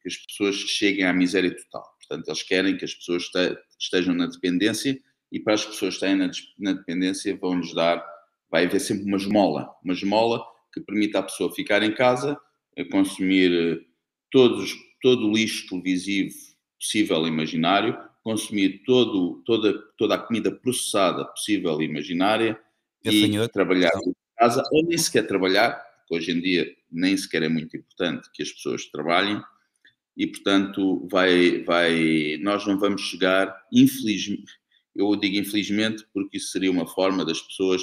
que 0.00 0.08
as 0.08 0.16
pessoas 0.16 0.54
cheguem 0.54 1.04
à 1.04 1.12
miséria 1.12 1.50
total. 1.50 1.82
Portanto, 1.98 2.28
eles 2.28 2.42
querem 2.44 2.76
que 2.76 2.84
as 2.84 2.94
pessoas 2.94 3.28
estejam 3.76 4.14
na 4.14 4.26
dependência 4.26 4.96
e 5.32 5.40
para 5.40 5.54
as 5.54 5.64
pessoas 5.64 5.94
estarem 5.94 6.30
na 6.60 6.72
dependência 6.72 7.36
vão-lhes 7.36 7.74
dar, 7.74 8.06
vai 8.48 8.66
haver 8.66 8.78
sempre 8.78 9.06
uma 9.06 9.16
esmola, 9.16 9.68
uma 9.82 9.92
esmola 9.92 10.40
que 10.72 10.80
permita 10.80 11.18
à 11.18 11.22
pessoa 11.24 11.52
ficar 11.52 11.82
em 11.82 11.92
casa, 11.92 12.38
consumir 12.84 13.52
eh, 13.52 13.84
todos, 14.30 14.74
todo 15.02 15.26
o 15.26 15.32
lixo 15.32 15.68
televisivo 15.68 16.34
possível 16.78 17.24
e 17.26 17.28
imaginário, 17.28 17.98
consumir 18.22 18.82
todo, 18.84 19.42
toda, 19.46 19.72
toda 19.96 20.14
a 20.14 20.18
comida 20.18 20.50
processada 20.50 21.24
possível 21.24 21.80
e 21.80 21.86
imaginária 21.86 22.58
e 23.04 23.48
trabalhar 23.48 23.92
casa 24.36 24.62
ou 24.70 24.84
nem 24.84 24.98
sequer 24.98 25.26
trabalhar, 25.26 25.72
porque 26.00 26.16
hoje 26.16 26.32
em 26.32 26.40
dia 26.40 26.76
nem 26.90 27.16
sequer 27.16 27.42
é 27.42 27.48
muito 27.48 27.76
importante 27.76 28.28
que 28.32 28.42
as 28.42 28.52
pessoas 28.52 28.84
trabalhem 28.86 29.42
e, 30.16 30.26
portanto, 30.26 31.06
vai, 31.10 31.62
vai, 31.62 32.38
nós 32.40 32.66
não 32.66 32.78
vamos 32.78 33.02
chegar, 33.02 33.54
infelizmente, 33.72 34.52
eu 34.94 35.14
digo 35.16 35.36
infelizmente 35.36 36.06
porque 36.12 36.38
isso 36.38 36.52
seria 36.52 36.70
uma 36.70 36.86
forma 36.86 37.24
das 37.24 37.40
pessoas 37.40 37.82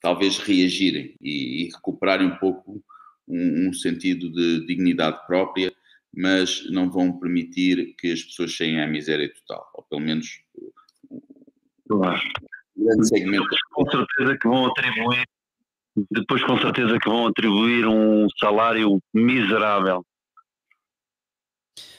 talvez 0.00 0.38
reagirem 0.38 1.16
e, 1.20 1.66
e 1.66 1.70
recuperarem 1.72 2.28
um 2.28 2.36
pouco 2.36 2.82
um, 3.28 3.68
um, 3.68 3.72
sentido 3.72 4.30
de 4.32 4.66
dignidade 4.66 5.18
própria, 5.26 5.72
mas 6.14 6.68
não 6.70 6.90
vão 6.90 7.18
permitir 7.18 7.94
que 7.98 8.12
as 8.12 8.22
pessoas 8.22 8.52
cheguem 8.52 8.80
à 8.80 8.86
miséria 8.86 9.32
total, 9.32 9.70
ou 9.74 9.82
pelo 9.84 10.00
menos 10.00 10.40
claro. 11.88 12.20
um 12.76 12.84
grande 12.84 13.08
segmento. 13.08 13.48
Com 13.72 13.90
certeza 13.90 14.38
que 14.38 14.48
vão 14.48 14.66
atribuir 14.66 15.26
depois 16.10 16.44
com 16.44 16.58
certeza 16.58 16.98
que 16.98 17.08
vão 17.08 17.26
atribuir 17.26 17.86
um 17.86 18.26
salário 18.38 19.00
miserável. 19.12 20.04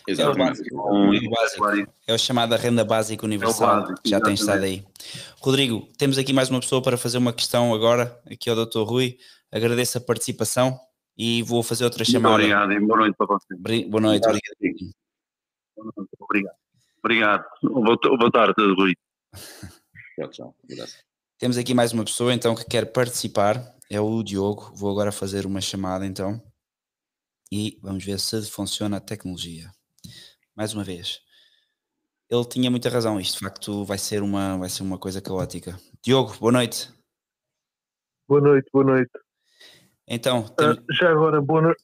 Exatamente. 0.08 0.62
É 0.62 0.76
o, 0.76 1.30
básico. 1.30 1.94
é 2.08 2.14
o 2.14 2.18
chamado 2.18 2.56
renda 2.56 2.84
básica 2.84 3.26
universal, 3.26 3.70
é 3.70 3.82
básico, 3.82 4.02
já 4.06 4.22
tem 4.22 4.34
estado 4.34 4.64
aí. 4.64 4.84
Rodrigo, 5.40 5.88
temos 5.98 6.18
aqui 6.18 6.34
mais 6.34 6.50
uma 6.50 6.60
pessoa 6.60 6.82
para 6.82 6.98
fazer 6.98 7.18
uma 7.18 7.34
questão 7.34 7.74
agora, 7.74 8.20
aqui 8.30 8.50
ao 8.50 8.56
Dr. 8.56 8.80
Rui. 8.80 9.18
Agradeço 9.52 9.98
a 9.98 10.02
participação 10.02 10.80
e 11.20 11.44
vou 11.44 11.62
fazer 11.62 11.84
outra 11.84 12.06
chamada. 12.06 12.38
Muito 12.38 12.46
obrigado 12.46 12.72
e 12.72 12.80
boa 12.80 13.00
noite 13.00 13.16
para 13.18 13.28
você. 13.28 13.56
Boa 13.90 14.02
noite, 14.02 14.26
obrigado. 14.26 14.96
Obrigado. 16.22 16.56
Obrigado. 17.04 17.46
Boa 17.62 18.32
tarde, 18.32 18.74
Rui. 18.74 18.94
tchau, 20.16 20.30
tchau. 20.30 20.56
Temos 21.38 21.58
aqui 21.58 21.74
mais 21.74 21.92
uma 21.92 22.06
pessoa 22.06 22.34
então 22.34 22.56
que 22.56 22.64
quer 22.64 22.86
participar 22.94 23.62
é 23.92 24.00
o 24.00 24.24
Diogo. 24.24 24.72
Vou 24.74 24.90
agora 24.90 25.12
fazer 25.12 25.46
uma 25.46 25.60
chamada 25.60 26.06
então 26.06 26.42
e 27.52 27.78
vamos 27.82 28.06
ver 28.06 28.18
se 28.18 28.50
funciona 28.50 28.98
a 28.98 29.02
tecnologia. 29.02 29.70
Mais 30.56 30.74
uma 30.74 30.86
vez. 30.86 31.20
ele 32.30 32.46
tinha 32.46 32.72
muita 32.72 32.88
razão. 32.88 33.20
Isto 33.20 33.40
de 33.40 33.46
facto 33.46 33.84
vai 33.84 33.98
ser 33.98 34.24
uma, 34.24 34.58
vai 34.58 34.70
ser 34.70 34.84
uma 34.84 34.98
coisa 34.98 35.22
caótica. 35.22 35.78
Diogo, 36.02 36.38
boa 36.40 36.52
noite. 36.54 36.90
Boa 38.26 38.40
noite, 38.40 38.70
boa 38.72 38.86
noite. 38.86 39.12
Então, 40.10 40.43
temos... 40.57 40.78
uh, 40.78 40.84
já 40.91 41.12
agora, 41.12 41.39
boa 41.39 41.62
noite. 41.62 41.84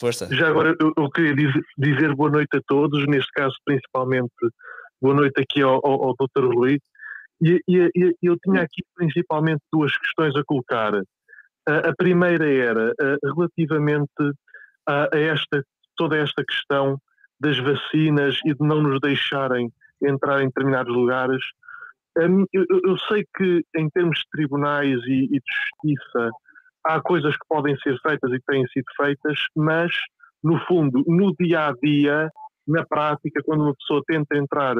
Força. 0.00 0.28
Já 0.32 0.48
agora 0.48 0.76
eu, 0.80 0.92
eu 0.96 1.10
queria 1.10 1.34
dizer, 1.34 1.62
dizer, 1.76 2.14
boa 2.14 2.30
noite 2.30 2.56
a 2.56 2.60
todos, 2.66 3.06
neste 3.06 3.30
caso 3.32 3.54
principalmente 3.64 4.32
boa 5.00 5.14
noite 5.14 5.40
aqui 5.40 5.60
ao, 5.60 5.84
ao, 5.84 6.04
ao 6.04 6.14
Dr. 6.14 6.46
Rui. 6.54 6.78
E, 7.42 7.60
e, 7.68 7.90
e, 7.94 8.16
eu 8.22 8.36
tinha 8.38 8.62
aqui 8.62 8.82
principalmente 8.94 9.60
duas 9.72 9.96
questões 9.98 10.34
a 10.36 10.44
colocar. 10.44 10.94
Uh, 10.94 11.04
a 11.66 11.94
primeira 11.96 12.48
era 12.48 12.92
uh, 12.92 13.34
relativamente 13.34 14.10
a, 14.86 15.14
a 15.14 15.18
esta, 15.18 15.64
toda 15.96 16.16
esta 16.16 16.44
questão 16.44 17.00
das 17.40 17.58
vacinas 17.58 18.38
e 18.44 18.54
de 18.54 18.66
não 18.66 18.82
nos 18.82 19.00
deixarem 19.00 19.72
entrar 20.02 20.42
em 20.42 20.46
determinados 20.46 20.94
lugares. 20.94 21.44
Um, 22.16 22.44
eu, 22.52 22.64
eu, 22.68 22.98
sei 23.08 23.24
que 23.36 23.64
em 23.76 23.88
termos 23.90 24.18
de 24.18 24.24
tribunais 24.32 25.00
e, 25.06 25.24
e, 25.24 25.38
de 25.38 25.94
justiça 25.94 26.30
há 26.88 27.00
coisas 27.02 27.34
que 27.34 27.46
podem 27.46 27.76
ser 27.78 27.98
feitas 28.00 28.32
e 28.32 28.38
que 28.38 28.46
têm 28.46 28.66
sido 28.68 28.86
feitas, 28.96 29.38
mas 29.54 29.92
no 30.42 30.58
fundo, 30.66 31.04
no 31.06 31.34
dia 31.38 31.68
a 31.68 31.72
dia, 31.82 32.30
na 32.66 32.84
prática, 32.86 33.42
quando 33.44 33.64
uma 33.64 33.74
pessoa 33.74 34.02
tenta 34.06 34.38
entrar 34.38 34.74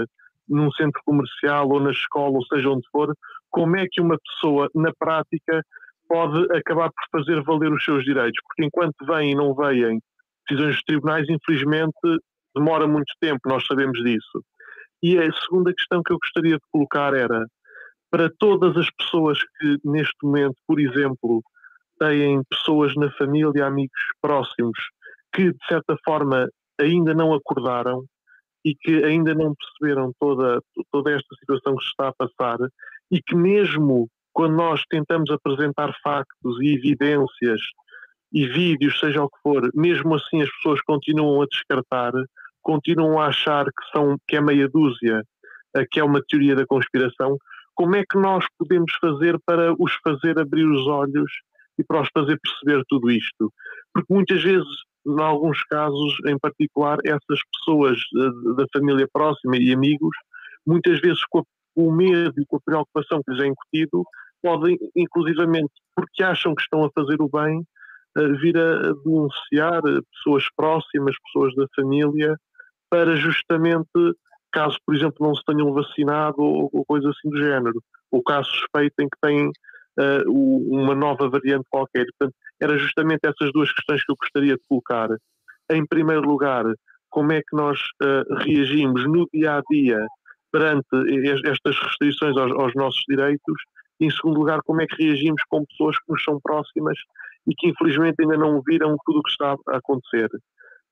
num 0.49 0.73
centro 0.73 1.01
comercial 1.05 1.69
ou 1.69 1.81
na 1.81 1.91
escola, 1.91 2.37
ou 2.37 2.45
seja 2.47 2.71
onde 2.71 2.89
for, 2.91 3.15
como 3.51 3.77
é 3.77 3.87
que 3.91 4.01
uma 4.01 4.17
pessoa, 4.19 4.71
na 4.75 4.91
prática, 4.99 5.63
pode 6.09 6.41
acabar 6.57 6.91
por 6.91 7.21
fazer 7.21 7.43
valer 7.43 7.71
os 7.73 7.85
seus 7.85 8.03
direitos? 8.05 8.41
Porque 8.47 8.65
enquanto 8.65 9.05
vêm 9.05 9.33
e 9.33 9.35
não 9.35 9.55
vêm 9.55 10.01
decisões 10.49 10.77
dos 10.77 10.85
tribunais, 10.85 11.27
infelizmente 11.29 11.99
demora 12.57 12.87
muito 12.87 13.13
tempo, 13.21 13.41
nós 13.47 13.67
sabemos 13.67 14.03
disso. 14.03 14.43
E 15.03 15.19
a 15.19 15.31
segunda 15.45 15.75
questão 15.75 16.03
que 16.03 16.13
eu 16.13 16.19
gostaria 16.19 16.55
de 16.55 16.65
colocar 16.73 17.15
era 17.15 17.47
para 18.11 18.31
todas 18.39 18.75
as 18.79 18.89
pessoas 18.93 19.39
que 19.59 19.77
neste 19.85 20.17
momento, 20.23 20.57
por 20.67 20.81
exemplo, 20.81 21.43
têm 21.99 22.43
pessoas 22.51 22.95
na 22.97 23.11
família, 23.13 23.67
amigos 23.67 24.01
próximos, 24.21 24.79
que 25.33 25.53
de 25.53 25.67
certa 25.69 25.97
forma 26.05 26.49
ainda 26.81 27.15
não 27.15 27.35
acordaram 27.35 28.05
e 28.65 28.75
que 28.75 29.05
ainda 29.05 29.35
não 29.35 29.55
perceberam 29.55 30.13
toda, 30.19 30.61
toda 30.91 31.13
esta 31.13 31.35
situação 31.37 31.77
que 31.77 31.85
se 31.85 31.91
está 31.91 32.09
a 32.09 32.15
passar 32.15 32.59
e 33.11 33.23
que 33.23 33.35
mesmo 33.35 34.09
quando 34.33 34.57
nós 34.57 34.83
tentamos 34.89 35.31
apresentar 35.31 35.93
factos 36.03 36.61
e 36.61 36.75
evidências 36.75 37.61
e 38.33 38.47
vídeos, 38.47 39.01
seja 39.01 39.23
o 39.23 39.29
que 39.29 39.39
for, 39.43 39.71
mesmo 39.75 40.15
assim 40.15 40.43
as 40.43 40.51
pessoas 40.57 40.81
continuam 40.83 41.43
a 41.43 41.47
descartar, 41.47 42.13
continuam 42.63 43.19
a 43.19 43.27
achar 43.27 43.65
que, 43.65 43.91
são, 43.91 44.17
que 44.29 44.37
é 44.37 44.41
meia 44.41 44.69
dúzia, 44.69 45.23
que 45.91 45.99
é 45.99 46.05
uma 46.05 46.23
teoria 46.29 46.55
da 46.55 46.67
conspiração, 46.67 47.37
como 47.75 47.97
é 47.97 48.05
que 48.09 48.19
nós 48.19 48.45
podemos 48.59 48.93
fazer 49.01 49.39
para 49.47 49.73
os 49.79 49.93
fazer 50.05 50.39
abrir 50.39 50.67
os 50.67 50.87
olhos 50.87 51.31
e 51.79 51.85
para 51.85 52.03
os 52.03 52.09
fazer 52.13 52.39
perceber 52.41 52.85
tudo 52.89 53.11
isto? 53.11 53.53
Porque 53.93 54.13
muitas 54.13 54.43
vezes, 54.43 54.69
em 55.07 55.21
alguns 55.21 55.63
casos 55.65 56.17
em 56.27 56.39
particular, 56.39 56.99
essas 57.05 57.41
pessoas 57.53 57.99
eh, 58.17 58.55
da 58.57 58.67
família 58.73 59.09
próxima 59.13 59.57
e 59.57 59.73
amigos, 59.73 60.17
muitas 60.67 61.01
vezes 61.01 61.25
com 61.31 61.43
o 61.77 61.93
medo 61.93 62.35
e 62.41 62.47
com 62.47 62.57
a 62.57 62.61
preocupação 62.65 63.23
que 63.23 63.33
lhes 63.33 63.43
é 63.43 63.47
incutido, 63.47 64.03
podem, 64.43 64.79
inclusivamente, 64.97 65.73
porque 65.95 66.23
acham 66.23 66.55
que 66.55 66.63
estão 66.63 66.85
a 66.85 66.91
fazer 66.91 67.21
o 67.21 67.29
bem, 67.29 67.65
eh, 68.17 68.29
vir 68.41 68.57
a 68.59 68.93
denunciar 69.05 69.83
pessoas 70.13 70.45
próximas, 70.57 71.15
pessoas 71.25 71.55
da 71.55 71.67
família, 71.75 72.37
para 72.91 73.17
justamente, 73.17 73.89
caso, 74.53 74.79
por 74.85 74.95
exemplo, 74.95 75.27
não 75.27 75.35
se 75.35 75.45
tenham 75.45 75.73
vacinado 75.73 76.41
ou, 76.41 76.85
coisa 76.87 77.11
assim 77.11 77.29
do 77.29 77.39
género, 77.39 77.83
ou 78.11 78.23
caso 78.23 78.49
suspeitem 78.51 79.09
que 79.09 79.19
têm 79.21 79.51
uma 80.27 80.95
nova 80.95 81.29
variante 81.29 81.65
qualquer. 81.71 82.07
Portanto, 82.17 82.35
era 82.61 82.79
justamente 82.79 83.21
essas 83.25 83.53
duas 83.53 83.73
questões 83.73 84.05
que 84.05 84.13
eu 84.13 84.17
gostaria 84.17 84.55
de 84.55 84.63
colocar. 84.69 85.09
Em 85.71 85.87
primeiro 85.87 86.23
lugar, 86.23 86.65
como 87.11 87.33
é 87.33 87.41
que 87.41 87.57
nós 87.57 87.79
uh, 88.03 88.35
reagimos 88.37 89.05
no 89.07 89.27
dia 89.33 89.57
a 89.57 89.63
dia 89.71 90.07
perante 90.51 90.87
estas 91.47 91.79
restrições 91.79 92.37
aos, 92.37 92.53
aos, 92.53 92.75
nossos 92.75 93.03
direitos? 93.09 93.63
E, 94.01 94.07
em 94.07 94.11
segundo 94.11 94.39
lugar, 94.39 94.61
como 94.65 94.81
é 94.81 94.87
que 94.87 95.03
reagimos 95.03 95.43
com 95.49 95.65
pessoas 95.67 95.97
que 95.99 96.13
nos 96.13 96.23
são 96.23 96.41
próximas 96.41 96.99
e 97.47 97.55
que 97.55 97.69
infelizmente 97.69 98.17
ainda 98.21 98.37
não 98.37 98.63
viram 98.63 98.97
tudo 99.05 99.21
o 99.21 99.23
que 99.23 99.31
está 99.31 99.57
a 99.69 99.77
acontecer? 99.77 100.29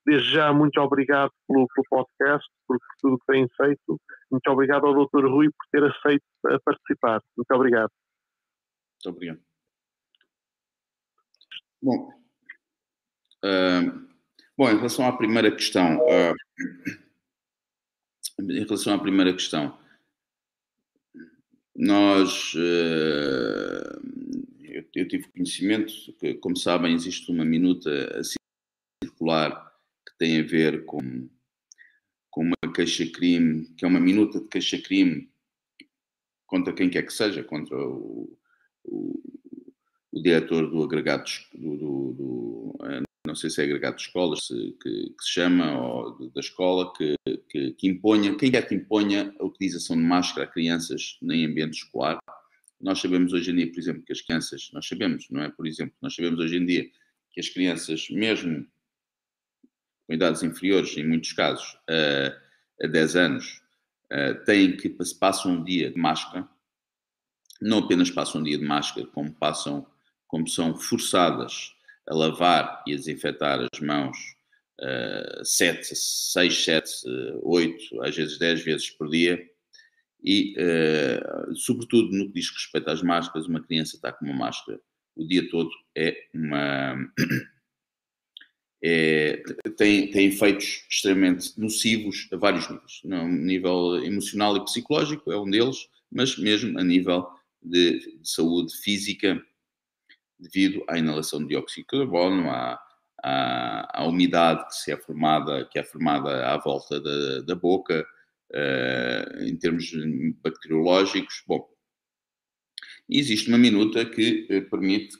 Desde 0.04 0.30
já, 0.30 0.52
muito 0.52 0.80
obrigado 0.80 1.30
pelo, 1.48 1.66
pelo 1.74 1.86
podcast, 1.90 2.46
por, 2.66 2.78
tudo 3.00 3.18
que 3.18 3.32
têm 3.32 3.48
feito. 3.56 4.00
Muito 4.30 4.48
obrigado 4.50 4.86
ao 4.86 4.94
Dr. 4.94 5.26
Rui 5.26 5.48
por 5.48 5.66
ter 5.72 5.84
aceito 5.84 6.24
a 6.46 6.58
participar. 6.64 7.20
Muito 7.36 7.50
obrigado. 7.52 7.90
Muito 9.06 9.14
obrigado. 9.14 9.40
Bom, 11.80 12.10
uh, 13.44 14.08
bom, 14.56 14.68
em 14.68 14.76
relação 14.76 15.06
à 15.06 15.16
primeira 15.16 15.54
questão, 15.54 15.98
uh, 15.98 16.34
em 18.40 18.64
relação 18.64 18.94
à 18.94 18.98
primeira 18.98 19.32
questão, 19.32 19.78
nós, 21.76 22.52
uh, 22.54 22.58
eu, 24.64 24.84
eu, 24.92 25.08
tive 25.08 25.28
conhecimento 25.28 25.92
que, 26.18 26.34
como 26.34 26.56
sabem, 26.56 26.92
existe 26.92 27.30
uma 27.30 27.44
minuta 27.44 28.20
circular 29.04 29.72
que 30.04 30.18
tem 30.18 30.40
a 30.40 30.42
ver 30.42 30.84
com, 30.84 31.28
com 32.28 32.42
uma 32.42 32.72
queixa-crime, 32.74 33.72
que 33.76 33.84
é 33.84 33.88
uma 33.88 34.00
minuta 34.00 34.40
de 34.40 34.48
queixa-crime 34.48 35.30
contra 36.44 36.72
quem 36.72 36.90
quer 36.90 37.02
que 37.04 37.12
seja, 37.12 37.44
contra 37.44 37.76
o, 37.78 38.36
o, 38.86 39.20
o 40.12 40.22
diretor 40.22 40.70
do 40.70 40.82
agregado, 40.82 41.30
do, 41.54 41.76
do, 41.76 42.12
do, 42.12 42.78
eh, 42.84 43.02
não 43.26 43.34
sei 43.34 43.50
se 43.50 43.60
é 43.60 43.64
agregado 43.64 43.96
de 43.96 44.02
escolas, 44.02 44.46
se, 44.46 44.54
que, 44.82 45.10
que, 45.10 45.24
se 45.24 45.32
chama, 45.32 45.78
ou 45.78 46.30
da 46.30 46.40
escola, 46.40 46.92
que, 46.94 47.14
que, 47.50 47.72
que 47.72 47.88
imponha, 47.88 48.36
quem 48.36 48.50
quer 48.50 48.66
que 48.66 48.74
imponha 48.74 49.34
a 49.38 49.44
utilização 49.44 49.96
de 49.96 50.02
máscara 50.02 50.46
a 50.46 50.50
crianças 50.50 51.18
em 51.22 51.44
ambiente 51.44 51.74
escolar. 51.74 52.18
Nós 52.80 53.00
sabemos 53.00 53.32
hoje 53.32 53.50
em 53.50 53.56
dia, 53.56 53.70
por 53.70 53.78
exemplo, 53.78 54.02
que 54.02 54.12
as 54.12 54.20
crianças, 54.20 54.70
nós 54.72 54.86
sabemos, 54.86 55.26
não 55.30 55.42
é? 55.42 55.50
Por 55.50 55.66
exemplo, 55.66 55.94
nós 56.00 56.14
sabemos 56.14 56.38
hoje 56.40 56.56
em 56.56 56.64
dia 56.66 56.88
que 57.32 57.40
as 57.40 57.48
crianças, 57.48 58.08
mesmo 58.10 58.66
com 60.06 60.14
idades 60.14 60.42
inferiores, 60.42 60.96
em 60.96 61.06
muitos 61.06 61.32
casos, 61.32 61.76
a, 61.88 62.84
a 62.84 62.86
10 62.86 63.16
anos, 63.16 63.62
têm 64.44 64.76
que 64.76 64.88
passam 65.18 65.52
um 65.52 65.64
dia 65.64 65.90
de 65.90 65.98
máscara, 65.98 66.48
não 67.60 67.78
apenas 67.78 68.10
passam 68.10 68.40
um 68.40 68.44
dia 68.44 68.58
de 68.58 68.64
máscara, 68.64 69.06
como 69.08 69.32
passam, 69.32 69.86
como 70.26 70.48
são 70.48 70.74
forçadas 70.74 71.72
a 72.08 72.14
lavar 72.14 72.82
e 72.86 72.92
a 72.92 72.96
desinfetar 72.96 73.60
as 73.72 73.80
mãos 73.80 74.16
uh, 74.80 75.44
sete, 75.44 75.94
seis, 75.94 76.64
sete, 76.64 76.90
oito, 77.42 78.02
às 78.02 78.14
vezes 78.16 78.38
dez 78.38 78.62
vezes 78.62 78.90
por 78.90 79.08
dia. 79.08 79.44
E, 80.22 80.54
uh, 80.58 81.54
sobretudo, 81.54 82.16
no 82.16 82.26
que 82.26 82.40
diz 82.40 82.50
respeito 82.50 82.90
às 82.90 83.02
máscaras, 83.02 83.46
uma 83.46 83.62
criança 83.62 83.96
está 83.96 84.12
com 84.12 84.24
uma 84.24 84.34
máscara 84.34 84.80
o 85.16 85.26
dia 85.26 85.48
todo 85.48 85.70
é 85.96 86.14
uma. 86.34 87.10
É, 88.82 89.42
tem, 89.76 90.10
tem 90.10 90.28
efeitos 90.28 90.84
extremamente 90.88 91.58
nocivos 91.58 92.28
a 92.30 92.36
vários 92.36 92.68
níveis. 92.68 93.00
No 93.02 93.26
nível 93.26 94.04
emocional 94.04 94.56
e 94.56 94.64
psicológico 94.64 95.32
é 95.32 95.40
um 95.40 95.50
deles, 95.50 95.88
mas 96.12 96.36
mesmo 96.36 96.78
a 96.78 96.84
nível 96.84 97.26
de, 97.66 98.20
de 98.20 98.30
saúde 98.30 98.74
física 98.78 99.40
devido 100.38 100.84
à 100.88 100.98
inalação 100.98 101.40
de 101.40 101.48
dióxido 101.48 101.82
de 101.82 101.86
carbono, 101.86 102.50
à, 102.50 102.80
à, 103.22 104.02
à, 104.02 104.06
umidade 104.06 104.66
que 104.68 104.74
se 104.74 104.92
é 104.92 104.96
formada, 104.96 105.66
que 105.70 105.78
é 105.78 105.82
formada 105.82 106.46
à 106.46 106.58
volta 106.58 107.00
da, 107.00 107.40
da 107.40 107.54
boca, 107.54 108.06
uh, 108.52 109.44
em 109.44 109.56
termos 109.56 109.90
bacteriológicos. 110.42 111.42
Bom, 111.46 111.68
existe 113.08 113.48
uma 113.48 113.58
minuta 113.58 114.04
que 114.04 114.46
uh, 114.50 114.70
permite, 114.70 115.16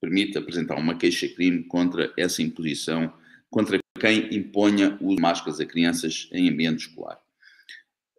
permite 0.00 0.36
apresentar 0.36 0.76
uma 0.76 0.98
queixa-crime 0.98 1.64
contra 1.64 2.12
essa 2.18 2.42
imposição, 2.42 3.16
contra 3.50 3.78
quem 4.00 4.34
imponha 4.34 4.98
o 5.00 5.14
máscaras 5.20 5.60
a 5.60 5.66
crianças 5.66 6.28
em 6.32 6.50
ambiente 6.50 6.88
escolar. 6.88 7.20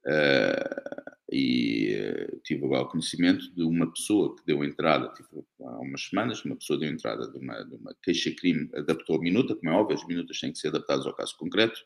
Uh, 0.05 1.14
e 1.31 1.95
uh, 1.95 2.39
tive 2.43 2.65
agora 2.65 2.85
conhecimento 2.85 3.53
de 3.55 3.63
uma 3.63 3.91
pessoa 3.91 4.35
que 4.35 4.45
deu 4.45 4.63
entrada, 4.63 5.11
tipo, 5.13 5.45
há 5.61 5.79
umas 5.79 6.03
semanas, 6.03 6.45
uma 6.45 6.55
pessoa 6.55 6.79
deu 6.79 6.89
entrada 6.89 7.29
de 7.31 7.37
uma, 7.37 7.63
de 7.63 7.75
uma 7.75 7.95
queixa-crime, 8.03 8.69
adaptou 8.75 9.17
a 9.17 9.21
minuta, 9.21 9.55
como 9.55 9.71
é 9.71 9.73
óbvio, 9.73 9.97
as 9.97 10.07
minutas 10.07 10.39
têm 10.39 10.51
que 10.51 10.59
ser 10.59 10.67
adaptadas 10.67 11.05
ao 11.05 11.15
caso 11.15 11.35
concreto, 11.37 11.79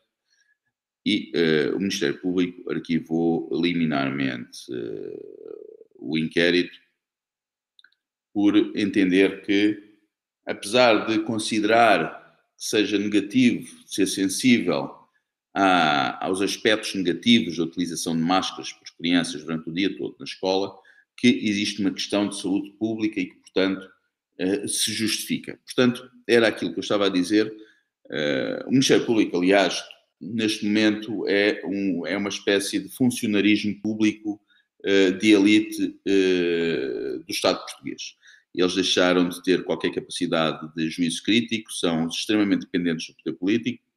e 1.04 1.32
uh, 1.34 1.76
o 1.76 1.78
Ministério 1.78 2.20
Público 2.20 2.70
arquivou 2.70 3.48
liminarmente 3.52 4.70
uh, 4.70 5.50
o 5.98 6.18
inquérito 6.18 6.78
por 8.32 8.54
entender 8.76 9.42
que, 9.42 9.96
apesar 10.46 11.06
de 11.06 11.20
considerar 11.20 12.20
que 12.56 12.64
seja 12.64 12.98
negativo, 12.98 13.66
ser 13.86 14.06
sensível 14.06 14.99
aos 15.52 16.40
aspectos 16.40 16.94
negativos 16.94 17.56
da 17.56 17.64
utilização 17.64 18.16
de 18.16 18.22
máscaras 18.22 18.72
por 18.72 18.86
crianças 18.96 19.42
durante 19.42 19.68
o 19.68 19.72
dia 19.72 19.96
todo 19.96 20.16
na 20.18 20.24
escola, 20.24 20.72
que 21.16 21.28
existe 21.28 21.80
uma 21.80 21.90
questão 21.90 22.28
de 22.28 22.40
saúde 22.40 22.70
pública 22.78 23.20
e 23.20 23.26
que, 23.26 23.36
portanto, 23.36 23.90
uh, 24.40 24.68
se 24.68 24.92
justifica. 24.92 25.58
Portanto, 25.64 26.10
era 26.26 26.48
aquilo 26.48 26.72
que 26.72 26.78
eu 26.78 26.82
estava 26.82 27.06
a 27.06 27.10
dizer. 27.10 27.52
Uh, 28.06 28.68
o 28.68 28.70
Ministério 28.70 29.04
Público, 29.04 29.36
aliás, 29.36 29.82
neste 30.20 30.64
momento 30.64 31.26
é, 31.28 31.60
um, 31.64 32.06
é 32.06 32.16
uma 32.16 32.28
espécie 32.28 32.78
de 32.78 32.88
funcionarismo 32.88 33.80
público 33.82 34.40
uh, 34.84 35.18
de 35.18 35.32
elite 35.32 35.88
do 36.06 37.30
Estado 37.30 37.58
português. 37.58 38.16
Eles 38.54 38.74
deixaram 38.74 39.28
de 39.28 39.42
ter 39.42 39.62
qualquer 39.62 39.92
capacidade 39.92 40.74
de 40.74 40.90
juízo 40.90 41.22
crítico, 41.22 41.72
são 41.72 42.08
extremamente 42.08 42.62
dependentes 42.62 43.08
do 43.08 43.14
poder 43.22 43.36
político 43.36 43.89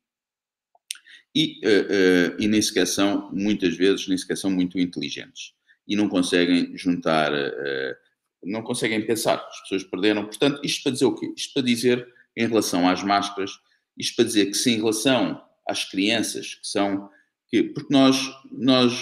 e, 1.35 1.59
uh, 1.65 2.35
uh, 2.35 2.35
e 2.41 2.47
nem 2.47 2.61
sequer 2.61 2.85
são, 2.85 3.31
muitas 3.31 3.75
vezes, 3.75 4.07
nem 4.07 4.17
sequer 4.17 4.37
são 4.37 4.51
muito 4.51 4.79
inteligentes 4.79 5.53
e 5.87 5.95
não 5.95 6.07
conseguem 6.07 6.77
juntar, 6.77 7.33
uh, 7.33 7.95
não 8.43 8.61
conseguem 8.61 9.05
pensar. 9.05 9.35
As 9.35 9.61
pessoas 9.61 9.83
perderam. 9.83 10.25
Portanto, 10.25 10.61
isto 10.63 10.83
para 10.83 10.91
dizer 10.91 11.05
o 11.05 11.15
quê? 11.15 11.33
Isto 11.35 11.53
para 11.53 11.63
dizer, 11.63 12.07
em 12.37 12.47
relação 12.47 12.87
às 12.87 13.03
máscaras, 13.03 13.51
isto 13.97 14.15
para 14.15 14.25
dizer 14.25 14.45
que 14.47 14.53
se 14.53 14.71
em 14.71 14.77
relação 14.77 15.43
às 15.67 15.83
crianças, 15.85 16.55
que 16.55 16.67
são. 16.67 17.09
Que, 17.47 17.63
porque 17.63 17.93
nós, 17.93 18.17
nós, 18.51 18.93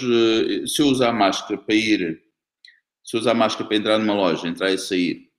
se 0.66 0.82
eu 0.82 0.86
usar 0.86 1.12
máscara 1.12 1.58
para 1.58 1.74
ir, 1.74 2.22
se 3.02 3.16
eu 3.16 3.20
usar 3.20 3.34
máscara 3.34 3.66
para 3.66 3.76
entrar 3.76 3.98
numa 3.98 4.14
loja, 4.14 4.46
entrar 4.46 4.70
e 4.70 4.78
sair, 4.78 5.30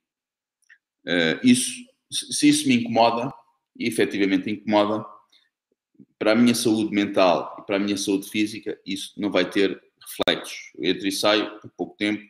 isso, 1.44 1.72
se 2.12 2.50
isso 2.50 2.68
me 2.68 2.76
incomoda, 2.76 3.32
e 3.78 3.88
efetivamente 3.88 4.50
incomoda, 4.50 5.06
para 6.18 6.32
a 6.32 6.36
minha 6.36 6.56
saúde 6.56 6.94
mental 6.94 7.56
e 7.60 7.66
para 7.66 7.78
a 7.78 7.80
minha 7.80 7.98
saúde 7.98 8.30
física, 8.30 8.78
isso 8.86 9.14
não 9.18 9.32
vai 9.32 9.50
ter 9.50 9.82
reflexos. 10.02 10.72
Eu 10.76 10.92
entro 10.92 11.08
e 11.08 11.12
saio 11.12 11.60
por 11.60 11.72
pouco 11.72 11.98
tempo, 11.98 12.24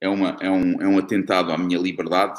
é, 0.00 0.08
uma, 0.08 0.36
é, 0.40 0.50
um, 0.50 0.82
é 0.82 0.86
um 0.86 0.98
atentado 0.98 1.52
à 1.52 1.58
minha 1.58 1.78
liberdade, 1.78 2.38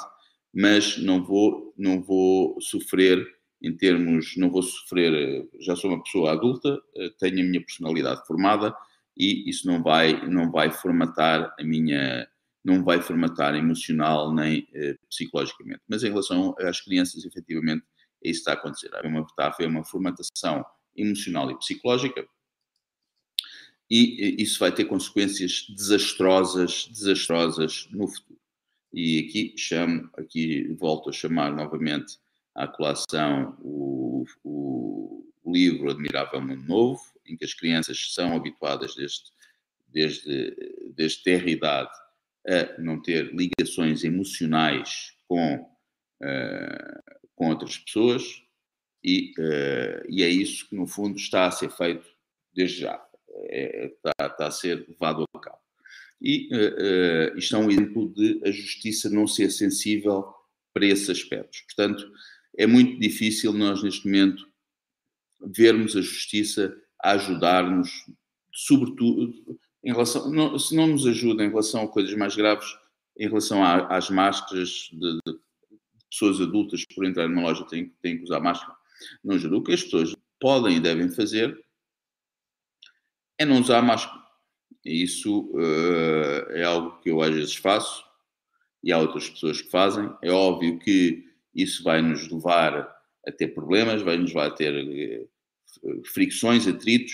mas 0.54 0.98
não 0.98 1.24
vou, 1.24 1.74
não 1.78 2.02
vou 2.02 2.60
sofrer 2.62 3.26
em 3.62 3.76
termos, 3.76 4.36
não 4.38 4.50
vou 4.50 4.62
sofrer, 4.62 5.48
já 5.60 5.76
sou 5.76 5.92
uma 5.92 6.04
pessoa 6.04 6.32
adulta, 6.32 6.80
eh, 6.96 7.10
tenho 7.20 7.42
a 7.42 7.44
minha 7.44 7.62
personalidade 7.62 8.26
formada 8.28 8.76
e 9.18 9.50
isso 9.50 9.66
não 9.66 9.82
vai, 9.82 10.28
não 10.28 10.52
vai 10.52 10.70
formatar 10.70 11.54
a 11.60 11.64
minha, 11.64 12.28
não 12.64 12.84
vai 12.84 13.02
formatar 13.02 13.56
emocional 13.56 14.34
nem 14.34 14.68
eh, 14.74 14.96
psicologicamente. 15.10 15.82
Mas 15.88 16.04
em 16.04 16.10
relação 16.10 16.56
às 16.60 16.82
crianças, 16.82 17.26
efetivamente, 17.26 17.84
é 18.24 18.30
isso 18.30 18.44
que 18.44 18.50
está 18.50 18.52
a 18.52 18.56
acontecer. 18.56 18.90
Há 18.94 19.08
uma, 19.08 19.22
está 19.22 19.46
a 19.46 19.48
haver 19.48 19.68
uma 19.68 19.84
formatação 19.84 20.64
emocional 20.98 21.52
e 21.52 21.58
psicológica, 21.58 22.28
e 23.90 24.36
isso 24.42 24.60
vai 24.60 24.72
ter 24.72 24.86
consequências 24.86 25.66
desastrosas, 25.70 26.88
desastrosas 26.92 27.88
no 27.92 28.08
futuro. 28.08 28.40
E 28.94 29.20
aqui 29.20 29.54
chamo, 29.58 30.10
aqui 30.18 30.74
volto 30.80 31.10
a 31.10 31.14
chamar 31.14 31.54
novamente 31.54 32.18
à 32.54 32.68
colação 32.68 33.58
o, 33.62 34.26
o, 34.44 35.26
livro 35.46 35.90
Admirável 35.90 36.42
Mundo 36.42 36.66
Novo, 36.66 37.02
em 37.26 37.38
que 37.38 37.46
as 37.46 37.54
crianças 37.54 38.14
são 38.14 38.36
habituadas 38.36 38.96
desde, 38.96 39.32
desde, 39.88 40.94
desde 40.94 41.24
ter 41.24 41.48
idade 41.48 41.92
a 42.46 42.82
não 42.82 43.02
ter 43.02 43.34
ligações 43.34 44.04
emocionais 44.04 45.14
com, 45.28 45.56
uh, 45.56 47.20
com 47.36 47.50
outras 47.50 47.78
pessoas, 47.78 48.44
e, 49.08 49.34
uh, 49.40 50.06
e 50.10 50.22
é 50.22 50.28
isso 50.28 50.68
que, 50.68 50.76
no 50.76 50.86
fundo, 50.86 51.18
está 51.18 51.48
a 51.48 51.52
ser 51.52 51.72
feito 51.72 52.06
desde 52.54 52.82
já, 52.82 53.02
é, 53.30 53.86
está, 53.86 54.12
está, 54.20 54.48
a 54.48 54.52
ser 54.52 54.86
levado 54.90 55.24
a 55.34 55.40
cabo. 55.40 55.60
E 56.20 56.50
uh, 56.54 57.34
uh, 57.34 57.38
isto 57.38 57.56
é 57.56 57.60
um 57.60 57.72
exemplo 57.72 58.14
de 58.14 58.42
a 58.44 58.52
justiça 58.52 59.10
não 59.10 59.26
ser 59.26 59.50
sensível 59.50 60.26
para 60.74 60.86
esses 60.86 61.10
aspectos. 61.10 61.62
Portanto, 61.62 62.06
é 62.58 62.68
muito 62.68 63.00
difícil 63.00 63.54
nós, 63.54 63.82
neste 63.82 64.06
momento, 64.06 64.46
vermos 65.40 65.96
a 65.96 66.02
justiça 66.02 66.76
a 67.02 67.12
ajudar-nos, 67.12 67.90
sobretudo, 68.52 69.34
em 69.86 69.92
relação, 69.94 70.30
não, 70.30 70.60
se 70.60 70.76
não 70.76 70.88
nos 70.88 71.08
ajuda 71.08 71.46
em 71.46 71.50
relação 71.50 71.84
a 71.84 71.88
coisas 71.88 72.14
mais 72.16 72.36
graves, 72.36 72.68
em 73.18 73.30
relação 73.30 73.64
a, 73.64 73.88
às 73.96 74.10
máscaras 74.10 74.90
de, 74.92 75.20
de, 75.26 75.40
pessoas 76.10 76.42
adultas 76.42 76.84
por 76.94 77.06
entrar 77.06 77.30
numa 77.30 77.44
loja 77.44 77.64
têm, 77.66 77.94
têm 78.02 78.18
que 78.18 78.24
usar 78.24 78.42
máscara, 78.42 78.76
não 79.24 79.36
ajuda. 79.36 79.58
O 79.58 79.64
que 79.64 79.74
as 79.74 79.84
pessoas 79.84 80.16
podem 80.40 80.78
e 80.78 80.80
devem 80.80 81.10
fazer 81.10 81.58
é 83.38 83.46
não 83.46 83.62
usar 83.62 83.82
máscara. 83.82 84.26
Isso 84.86 85.52
uh, 85.54 86.52
é 86.52 86.64
algo 86.64 87.00
que 87.02 87.10
eu 87.10 87.22
às 87.22 87.34
vezes 87.34 87.56
faço 87.56 88.04
e 88.84 88.92
há 88.92 88.98
outras 88.98 89.30
pessoas 89.30 89.62
que 89.62 89.70
fazem. 89.70 90.10
É 90.22 90.32
óbvio 90.32 90.80
que 90.80 91.26
isso 91.54 91.84
vai 91.84 92.02
nos 92.02 92.30
levar 92.30 92.96
a 93.26 93.32
ter 93.32 93.50
problemas, 93.50 94.02
vai 94.02 94.18
nos 94.18 94.30
levar 94.30 94.48
a 94.48 94.52
ter 94.52 95.28
uh, 95.84 96.06
fricções, 96.14 96.68
atritos 96.68 97.14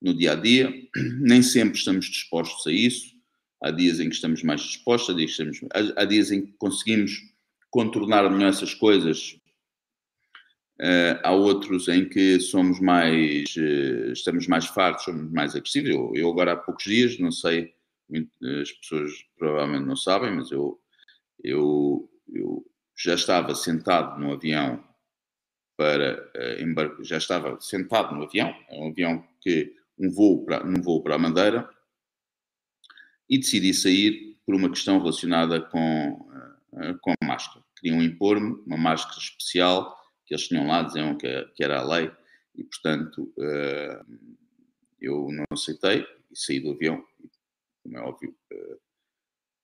no 0.00 0.14
dia 0.14 0.32
a 0.32 0.34
dia. 0.34 0.72
Nem 1.20 1.42
sempre 1.42 1.78
estamos 1.78 2.06
dispostos 2.06 2.66
a 2.66 2.72
isso. 2.72 3.18
Há 3.62 3.70
dias 3.70 4.00
em 4.00 4.08
que 4.08 4.14
estamos 4.14 4.42
mais 4.42 4.62
dispostos, 4.62 5.14
há 5.96 6.04
dias 6.04 6.30
em 6.30 6.46
que 6.46 6.52
conseguimos 6.52 7.12
contornar 7.70 8.28
melhor 8.30 8.48
essas 8.48 8.74
coisas 8.74 9.39
Uh, 10.80 11.20
há 11.22 11.32
outros 11.32 11.88
em 11.88 12.08
que 12.08 12.40
somos 12.40 12.80
mais, 12.80 13.54
uh, 13.54 14.12
estamos 14.12 14.46
mais 14.46 14.64
fartos, 14.64 15.04
somos 15.04 15.30
mais 15.30 15.54
agressivos. 15.54 15.90
Eu, 15.90 16.12
eu, 16.14 16.30
agora 16.30 16.52
há 16.52 16.56
poucos 16.56 16.84
dias, 16.84 17.18
não 17.18 17.30
sei, 17.30 17.74
as 18.62 18.72
pessoas 18.72 19.12
provavelmente 19.36 19.86
não 19.86 19.94
sabem, 19.94 20.34
mas 20.34 20.50
eu, 20.50 20.80
eu, 21.44 22.10
eu 22.32 22.64
já 22.96 23.12
estava 23.12 23.54
sentado 23.54 24.18
no 24.18 24.32
avião 24.32 24.82
para 25.76 26.18
uh, 26.34 26.62
embarcar, 26.62 27.04
já 27.04 27.18
estava 27.18 27.60
sentado 27.60 28.14
no 28.14 28.22
avião, 28.22 28.48
é 28.70 28.80
um 28.80 28.88
avião 28.88 29.22
que 29.42 29.74
um 29.98 30.10
voo 30.10 30.46
para, 30.46 30.66
um 30.66 30.80
voo 30.80 31.02
para 31.02 31.16
a 31.16 31.18
Madeira, 31.18 31.68
e 33.28 33.36
decidi 33.36 33.74
sair 33.74 34.38
por 34.46 34.54
uma 34.54 34.70
questão 34.70 34.98
relacionada 34.98 35.60
com, 35.60 36.26
com 37.02 37.12
a 37.12 37.26
máscara. 37.26 37.62
Queriam 37.78 38.02
impor-me 38.02 38.62
uma 38.66 38.78
máscara 38.78 39.18
especial 39.18 39.99
que 40.30 40.34
eles 40.34 40.46
tinham 40.46 40.68
lá, 40.68 40.84
diziam 40.84 41.18
que, 41.18 41.44
que 41.56 41.64
era 41.64 41.80
a 41.80 41.84
lei, 41.84 42.08
e 42.54 42.62
portanto 42.62 43.32
uh, 43.36 44.18
eu 45.00 45.28
não 45.32 45.44
aceitei 45.50 46.06
e 46.30 46.38
saí 46.38 46.60
do 46.60 46.70
avião, 46.70 47.04
como 47.82 47.98
é 47.98 48.00
óbvio, 48.00 48.32
uh, 48.52 48.80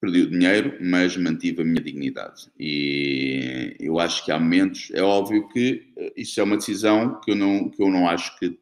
perdi 0.01 0.23
o 0.23 0.31
dinheiro, 0.31 0.77
mas 0.81 1.17
mantive 1.17 1.62
a 1.62 1.64
minha 1.64 1.81
dignidade. 1.81 2.51
E 2.59 3.77
eu 3.79 4.01
acho 4.01 4.25
que 4.25 4.33
há 4.33 4.41
momentos, 4.41 4.91
é 4.91 5.03
óbvio 5.03 5.49
que 5.51 5.93
uh, 5.97 6.12
isso 6.17 6.41
é 6.41 6.43
uma 6.43 6.57
decisão 6.57 7.21
que 7.21 7.31
eu 7.31 7.37
não, 7.37 7.71
que 7.71 7.81
eu 7.81 7.89
não 7.89 8.09
acho 8.09 8.37
que, 8.37 8.59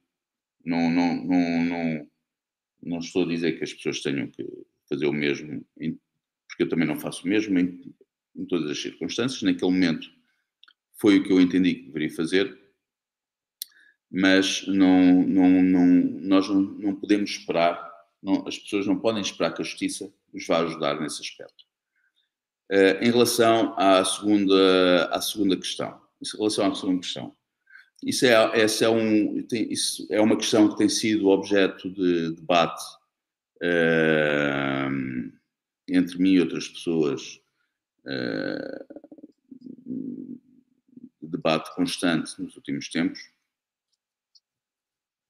não, 0.62 0.90
não, 0.90 1.24
não, 1.24 1.64
não, 1.64 2.10
não 2.82 2.98
estou 2.98 3.22
a 3.22 3.28
dizer 3.28 3.56
que 3.56 3.64
as 3.64 3.72
pessoas 3.72 4.02
tenham 4.02 4.26
que 4.26 4.46
fazer 4.90 5.06
o 5.06 5.12
mesmo, 5.12 5.64
porque 5.74 6.64
eu 6.64 6.68
também 6.68 6.86
não 6.86 7.00
faço 7.00 7.24
o 7.24 7.28
mesmo 7.30 7.58
em, 7.58 7.94
em 8.36 8.44
todas 8.44 8.70
as 8.70 8.78
circunstâncias. 8.78 9.40
Naquele 9.40 9.70
momento 9.70 10.13
foi 10.96 11.18
o 11.18 11.22
que 11.22 11.32
eu 11.32 11.40
entendi 11.40 11.74
que 11.74 11.86
deveria 11.86 12.14
fazer, 12.14 12.58
mas 14.10 14.66
não, 14.66 15.22
não, 15.22 15.62
não, 15.62 15.86
nós 16.20 16.48
não, 16.48 16.60
não 16.60 16.94
podemos 16.94 17.30
esperar, 17.30 17.92
não, 18.22 18.46
as 18.46 18.58
pessoas 18.58 18.86
não 18.86 18.98
podem 18.98 19.20
esperar 19.20 19.52
que 19.52 19.62
a 19.62 19.64
justiça 19.64 20.12
nos 20.32 20.46
vá 20.46 20.60
ajudar 20.60 21.00
nesse 21.00 21.20
aspecto. 21.20 21.64
Uh, 22.70 23.02
em 23.02 23.10
relação 23.10 23.74
à 23.76 24.04
segunda, 24.04 25.06
à 25.06 25.20
segunda 25.20 25.56
questão, 25.56 26.00
em 26.22 26.36
relação 26.38 26.70
à 26.70 26.74
segunda 26.74 27.00
questão, 27.00 27.36
isso 28.02 28.26
é, 28.26 28.60
essa 28.60 28.84
é, 28.84 28.88
um, 28.88 29.42
tem, 29.42 29.72
isso 29.72 30.06
é 30.10 30.20
uma 30.20 30.36
questão 30.36 30.68
que 30.68 30.76
tem 30.76 30.88
sido 30.88 31.28
objeto 31.28 31.90
de 31.90 32.34
debate 32.34 32.82
uh, 33.62 35.32
entre 35.88 36.18
mim 36.18 36.32
e 36.32 36.40
outras 36.40 36.68
pessoas 36.68 37.40
uh, 38.06 38.84
debate 41.44 41.74
constante 41.74 42.40
nos 42.40 42.56
últimos 42.56 42.88
tempos 42.88 43.20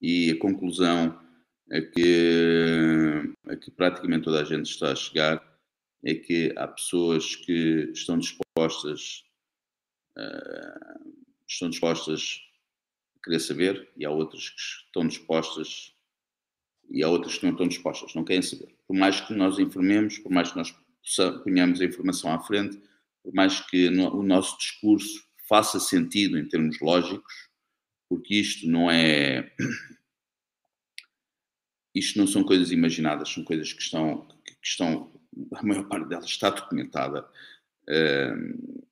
e 0.01 0.31
a 0.31 0.39
conclusão 0.39 1.21
a 1.73 1.81
que, 1.81 3.35
a 3.49 3.57
que 3.57 3.71
praticamente 3.73 4.25
toda 4.25 4.41
a 4.41 4.45
gente 4.45 4.67
está 4.67 4.93
a 4.93 4.97
chegar 4.97 5.43
é 6.05 6.15
que 6.15 6.55
há 6.57 6.69
pessoas 6.69 7.35
que 7.35 7.91
estão 7.93 8.19
dispostas 8.19 9.25
uh, 10.17 11.15
estão 11.49 11.69
dispostas 11.69 12.41
a 13.17 13.25
querer 13.25 13.41
saber 13.41 13.93
e 13.97 14.05
há 14.05 14.11
outras 14.11 14.51
que 14.51 14.61
estão 14.61 15.09
dispostas 15.09 15.93
e 16.91 17.03
há 17.03 17.09
outras 17.09 17.39
que 17.39 17.45
não 17.45 17.53
estão 17.53 17.67
dispostas, 17.67 18.15
não 18.15 18.25
querem 18.25 18.43
saber. 18.43 18.77
Por 18.87 18.95
mais 18.95 19.21
que 19.21 19.33
nós 19.33 19.59
informemos, 19.59 20.19
por 20.19 20.31
mais 20.31 20.53
que 20.53 20.59
nós 20.59 20.75
ponhamos 21.43 21.81
a 21.81 21.85
informação 21.85 22.31
à 22.31 22.39
frente, 22.41 22.81
por 23.23 23.33
mais 23.33 23.59
que 23.59 23.89
no, 23.89 24.15
o 24.15 24.23
nosso 24.23 24.59
discurso 24.59 25.25
faça 25.49 25.79
sentido 25.79 26.39
em 26.39 26.49
termos 26.49 26.81
lógicos, 26.81 27.49
porque 28.09 28.35
isto 28.35 28.69
não 28.69 28.91
é 28.91 29.53
isto 31.95 32.19
não 32.19 32.27
são 32.27 32.43
coisas 32.43 32.73
imaginadas, 32.73 33.29
são 33.29 33.45
coisas 33.45 33.73
que 33.73 33.83
estão, 33.83 34.27
que 34.45 34.57
estão 34.63 35.13
a 35.55 35.63
maior 35.63 35.87
parte 35.87 36.09
delas 36.09 36.27
está 36.27 36.51
documentada. 36.51 37.29
Uh, 37.89 38.83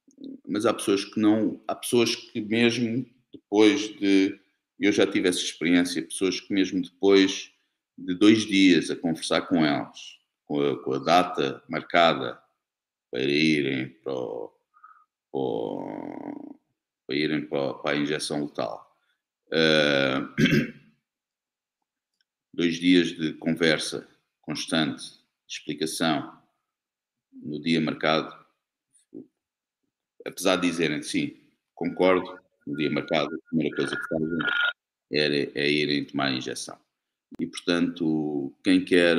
mas 0.47 0.67
há 0.67 0.73
pessoas 0.73 1.05
que 1.05 1.19
não, 1.19 1.61
há 1.67 1.75
pessoas 1.75 2.15
que 2.15 2.41
mesmo 2.41 3.05
depois 3.33 3.89
de, 3.99 4.39
eu 4.79 4.93
já 4.93 5.07
tive 5.07 5.29
essa 5.29 5.41
experiência, 5.41 6.03
pessoas 6.03 6.41
que 6.41 6.53
mesmo 6.53 6.81
depois 6.83 7.51
de 7.99 8.15
dois 8.15 8.47
dias 8.47 8.91
a 8.91 8.97
conversar 8.97 9.43
com 9.43 9.65
elas, 9.65 10.19
com 10.45 10.61
a, 10.61 10.83
com 10.83 10.95
a 10.95 10.99
data 10.99 11.63
marcada 11.69 12.41
para 13.11 13.23
irem 13.25 13.89
para, 13.89 14.13
o, 14.13 14.53
para 17.13 17.17
irem 17.19 17.45
para, 17.45 17.75
para, 17.75 17.91
a 17.91 17.97
injeção 17.97 18.45
letal, 18.45 18.97
uh, 19.49 20.35
dois 22.55 22.77
dias 22.77 23.09
de 23.09 23.35
conversa 23.35 24.09
constante, 24.41 25.05
explicação, 25.47 26.41
no 27.35 27.61
dia 27.61 27.81
marcado, 27.83 28.35
apesar 30.25 30.57
de 30.57 30.69
dizerem 30.69 31.03
sim, 31.03 31.37
concordo, 31.75 32.41
no 32.67 32.77
dia 32.77 32.91
marcado, 32.91 33.35
a 33.35 33.49
primeira 33.49 33.77
coisa 33.77 33.95
que 33.95 34.09
fazem 34.09 34.39
era, 35.13 35.37
é 35.55 35.71
irem 35.71 36.05
tomar 36.07 36.29
a 36.29 36.33
injeção. 36.33 36.79
E, 37.39 37.47
portanto, 37.47 38.55
quem 38.65 38.85
quer, 38.85 39.17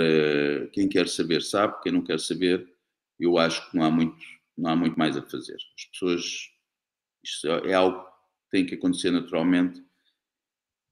quem 0.72 0.88
quer 0.89 1.08
saber 1.08 1.44
sabe, 1.44 1.80
quem 1.84 1.91
não 1.91 2.04
quer 2.04 2.20
saber, 2.20 2.68
eu 3.20 3.38
acho 3.38 3.70
que 3.70 3.78
não 3.78 3.84
há 3.84 3.91
muito, 3.91 4.18
não 4.58 4.72
há 4.72 4.76
muito 4.76 4.98
mais 4.98 5.16
a 5.16 5.22
fazer. 5.22 5.58
As 5.78 5.86
pessoas, 5.86 6.53
isto 7.24 7.47
é 7.47 7.74
algo 7.74 8.03
que 8.03 8.49
tem 8.51 8.65
que 8.65 8.76
acontecer 8.76 9.11
naturalmente 9.11 9.84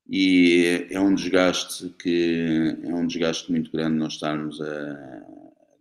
e 0.07 0.87
é 0.89 0.99
um 0.99 1.13
desgaste 1.13 1.89
que 1.99 2.77
é 2.83 2.93
um 2.93 3.05
desgaste 3.05 3.51
muito 3.51 3.71
grande 3.71 3.97
nós 3.97 4.13
estarmos 4.13 4.59
a 4.61 5.25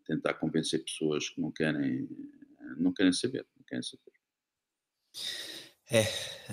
tentar 0.07 0.35
convencer 0.35 0.85
pessoas 0.85 1.29
que 1.29 1.41
não 1.41 1.51
querem 1.51 2.09
não 2.79 2.93
querem 2.93 3.13
saber, 3.13 3.47
não 3.57 3.65
querem 3.67 3.83
saber. 3.83 4.11
É, 5.91 6.03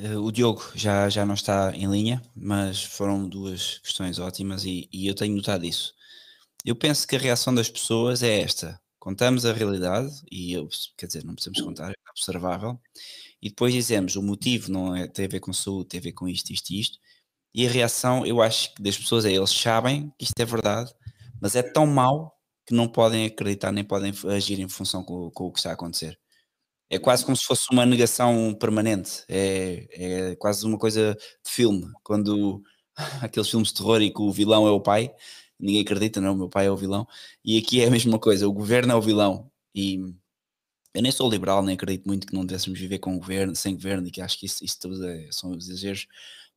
eh, 0.01 0.17
o 0.17 0.31
Diogo 0.31 0.63
já, 0.73 1.09
já 1.09 1.25
não 1.25 1.35
está 1.35 1.71
em 1.75 1.89
linha, 1.89 2.21
mas 2.35 2.83
foram 2.83 3.29
duas 3.29 3.77
questões 3.79 4.17
ótimas 4.17 4.65
e, 4.65 4.89
e 4.91 5.07
eu 5.07 5.13
tenho 5.13 5.35
notado 5.35 5.63
isso. 5.63 5.93
Eu 6.65 6.75
penso 6.75 7.07
que 7.07 7.15
a 7.15 7.19
reação 7.19 7.53
das 7.53 7.69
pessoas 7.69 8.23
é 8.23 8.41
esta: 8.41 8.81
contamos 8.97 9.45
a 9.45 9.53
realidade, 9.53 10.11
e 10.31 10.53
eu, 10.53 10.67
quer 10.97 11.05
dizer, 11.05 11.23
não 11.23 11.35
precisamos 11.35 11.61
contar, 11.61 11.91
é 11.91 12.09
observável, 12.09 12.81
e 13.41 13.49
depois 13.49 13.73
dizemos 13.73 14.15
o 14.15 14.23
motivo 14.23 14.71
não 14.71 14.95
é, 14.95 15.07
tem 15.07 15.25
a 15.25 15.29
ver 15.29 15.39
com 15.39 15.53
saúde, 15.53 15.89
tem 15.89 15.99
a 15.99 16.03
ver 16.03 16.13
com 16.13 16.27
isto, 16.27 16.51
isto 16.51 16.71
e 16.71 16.79
isto, 16.79 16.99
e 17.53 17.67
a 17.67 17.69
reação, 17.69 18.25
eu 18.25 18.41
acho 18.41 18.73
que 18.75 18.83
das 18.83 18.97
pessoas 18.97 19.25
é 19.25 19.31
eles 19.31 19.51
sabem 19.51 20.11
que 20.17 20.25
isto 20.25 20.39
é 20.39 20.45
verdade, 20.45 20.93
mas 21.41 21.55
é 21.55 21.63
tão 21.63 21.87
mau 21.87 22.37
que 22.65 22.73
não 22.73 22.87
podem 22.87 23.25
acreditar 23.25 23.71
nem 23.71 23.83
podem 23.83 24.13
agir 24.35 24.59
em 24.59 24.67
função 24.67 25.03
com, 25.03 25.31
com 25.31 25.45
o 25.45 25.51
que 25.51 25.59
está 25.59 25.71
a 25.71 25.73
acontecer. 25.73 26.19
É 26.89 26.99
quase 26.99 27.25
como 27.25 27.35
se 27.35 27.45
fosse 27.45 27.67
uma 27.71 27.85
negação 27.85 28.53
permanente. 28.55 29.23
É, 29.29 30.31
é 30.31 30.35
quase 30.37 30.65
uma 30.65 30.77
coisa 30.77 31.15
de 31.15 31.51
filme. 31.51 31.91
Quando 32.03 32.61
aqueles 33.21 33.49
filmes 33.49 33.69
de 33.69 33.75
terror 33.75 34.01
e 34.01 34.11
que 34.11 34.21
o 34.21 34.31
vilão 34.31 34.67
é 34.67 34.71
o 34.71 34.81
pai, 34.81 35.13
ninguém 35.59 35.81
acredita, 35.81 36.21
não, 36.21 36.33
o 36.33 36.37
meu 36.37 36.49
pai 36.49 36.67
é 36.67 36.71
o 36.71 36.77
vilão. 36.77 37.07
E 37.43 37.57
aqui 37.57 37.81
é 37.81 37.87
a 37.87 37.91
mesma 37.91 38.19
coisa, 38.19 38.47
o 38.47 38.53
governo 38.53 38.93
é 38.93 38.95
o 38.95 39.01
vilão. 39.01 39.51
E 39.75 39.99
eu 40.97 41.03
nem 41.03 41.11
sou 41.11 41.29
liberal, 41.29 41.61
nem 41.61 41.75
acredito 41.75 42.07
muito 42.07 42.25
que 42.25 42.33
não 42.33 42.43
devêssemos 42.43 42.79
viver 42.79 42.97
com 42.97 43.19
governo, 43.19 43.55
sem 43.55 43.75
governo, 43.75 44.07
e 44.07 44.11
que 44.11 44.19
acho 44.19 44.39
que 44.39 44.47
isso, 44.47 44.65
isso 44.65 44.79
tudo 44.79 45.07
é, 45.07 45.29
são 45.31 45.53
exageros. 45.55 46.07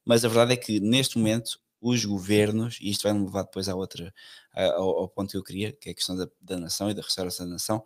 Mas 0.02 0.24
a 0.24 0.28
verdade 0.28 0.54
é 0.54 0.56
que 0.56 0.80
neste 0.80 1.18
momento 1.18 1.60
os 1.78 2.06
governos, 2.06 2.78
e 2.80 2.88
isto 2.88 3.02
vai 3.02 3.12
me 3.12 3.22
levar 3.22 3.42
depois 3.42 3.68
à 3.68 3.74
outra, 3.74 4.14
ao, 4.54 5.00
ao 5.00 5.08
ponto 5.10 5.30
que 5.30 5.36
eu 5.36 5.44
queria, 5.44 5.72
que 5.72 5.90
é 5.90 5.92
a 5.92 5.94
questão 5.94 6.16
da, 6.16 6.26
da 6.40 6.58
nação 6.58 6.90
e 6.90 6.94
da 6.94 7.02
restauração 7.02 7.44
da 7.44 7.52
nação, 7.52 7.84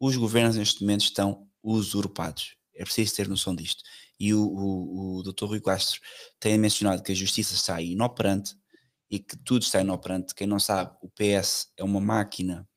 os 0.00 0.16
governos 0.16 0.56
neste 0.56 0.80
momento 0.82 1.02
estão 1.02 1.46
usurpados. 1.62 2.56
É 2.74 2.82
preciso 2.82 3.14
ter 3.14 3.28
noção 3.28 3.54
disto. 3.54 3.84
E 4.18 4.34
o, 4.34 4.42
o, 4.42 5.18
o 5.18 5.22
Dr. 5.22 5.44
Rui 5.44 5.60
Castro 5.60 6.00
tem 6.40 6.58
mencionado 6.58 7.04
que 7.04 7.12
a 7.12 7.14
justiça 7.14 7.54
está 7.54 7.80
inoperante 7.80 8.56
e 9.08 9.20
que 9.20 9.36
tudo 9.36 9.62
está 9.62 9.80
inoperante. 9.80 10.34
Quem 10.34 10.48
não 10.48 10.58
sabe, 10.58 10.92
o 11.00 11.08
PS 11.08 11.70
é 11.76 11.84
uma 11.84 12.00
máquina 12.00 12.68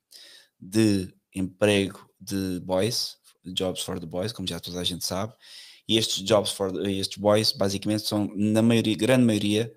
de 0.60 1.12
emprego 1.34 2.08
de 2.20 2.60
boys, 2.60 3.16
jobs 3.44 3.82
for 3.82 3.98
the 4.00 4.06
boys, 4.06 4.32
como 4.32 4.48
já 4.48 4.60
toda 4.60 4.80
a 4.80 4.84
gente 4.84 5.04
sabe. 5.04 5.34
E 5.88 5.96
estes 5.96 6.22
jobs 6.22 6.50
for 6.50 6.86
estes 6.88 7.18
boys, 7.18 7.52
basicamente, 7.52 8.06
são, 8.06 8.30
na 8.36 8.62
maioria, 8.62 8.96
grande 8.96 9.24
maioria, 9.24 9.72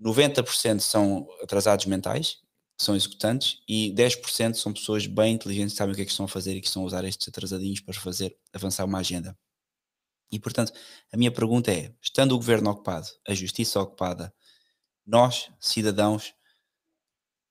90% 0.00 0.80
são 0.80 1.26
atrasados 1.42 1.86
mentais, 1.86 2.38
são 2.78 2.94
executantes 2.94 3.58
e 3.66 3.92
10% 3.94 4.54
são 4.54 4.72
pessoas 4.72 5.06
bem 5.06 5.34
inteligentes 5.34 5.74
sabem 5.74 5.94
o 5.94 5.96
que 5.96 6.02
é 6.02 6.04
que 6.04 6.10
estão 6.10 6.26
a 6.26 6.28
fazer 6.28 6.54
e 6.54 6.60
que 6.60 6.66
estão 6.66 6.82
a 6.82 6.86
usar 6.86 7.04
estes 7.04 7.26
atrasadinhos 7.26 7.80
para 7.80 7.94
fazer 7.98 8.36
avançar 8.52 8.84
uma 8.84 8.98
agenda. 8.98 9.36
E 10.30 10.38
portanto, 10.38 10.72
a 11.12 11.16
minha 11.16 11.30
pergunta 11.30 11.72
é: 11.72 11.94
estando 12.02 12.32
o 12.32 12.36
governo 12.36 12.70
ocupado, 12.70 13.08
a 13.26 13.34
justiça 13.34 13.80
ocupada, 13.80 14.32
nós, 15.06 15.48
cidadãos, 15.60 16.34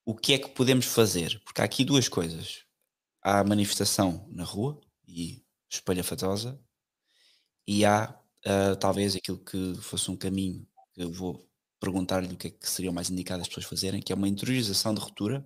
o 0.04 0.14
que 0.14 0.34
é 0.34 0.38
que 0.38 0.50
podemos 0.50 0.86
fazer? 0.86 1.40
Porque 1.44 1.60
há 1.60 1.64
aqui 1.64 1.84
duas 1.84 2.08
coisas. 2.08 2.65
Há 3.28 3.42
manifestação 3.42 4.24
na 4.30 4.44
rua 4.44 4.80
e 5.04 5.44
espalhafatosa, 5.68 6.60
e 7.66 7.84
há 7.84 8.16
uh, 8.46 8.76
talvez 8.76 9.16
aquilo 9.16 9.38
que 9.38 9.74
fosse 9.82 10.08
um 10.12 10.16
caminho 10.16 10.64
que 10.94 11.02
eu 11.02 11.12
vou 11.12 11.44
perguntar-lhe 11.80 12.32
o 12.32 12.36
que 12.36 12.46
é 12.46 12.50
que 12.50 12.70
seria 12.70 12.92
mais 12.92 13.10
indicado 13.10 13.42
as 13.42 13.48
pessoas 13.48 13.66
fazerem, 13.66 14.00
que 14.00 14.12
é 14.12 14.14
uma 14.14 14.28
interiorização 14.28 14.94
de 14.94 15.00
ruptura 15.00 15.44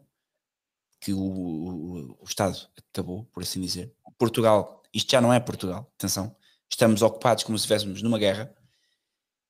que 1.00 1.14
o, 1.14 1.18
o, 1.18 2.18
o, 2.20 2.24
Estado 2.24 2.68
acabou, 2.92 3.24
por 3.32 3.42
assim 3.42 3.62
dizer. 3.62 3.90
Portugal, 4.18 4.82
isto 4.92 5.10
já 5.10 5.22
não 5.22 5.32
é 5.32 5.40
Portugal, 5.40 5.90
atenção, 5.96 6.36
estamos 6.68 7.00
ocupados 7.00 7.44
como 7.44 7.58
se 7.58 7.62
estivéssemos 7.62 8.02
numa 8.02 8.18
guerra 8.18 8.54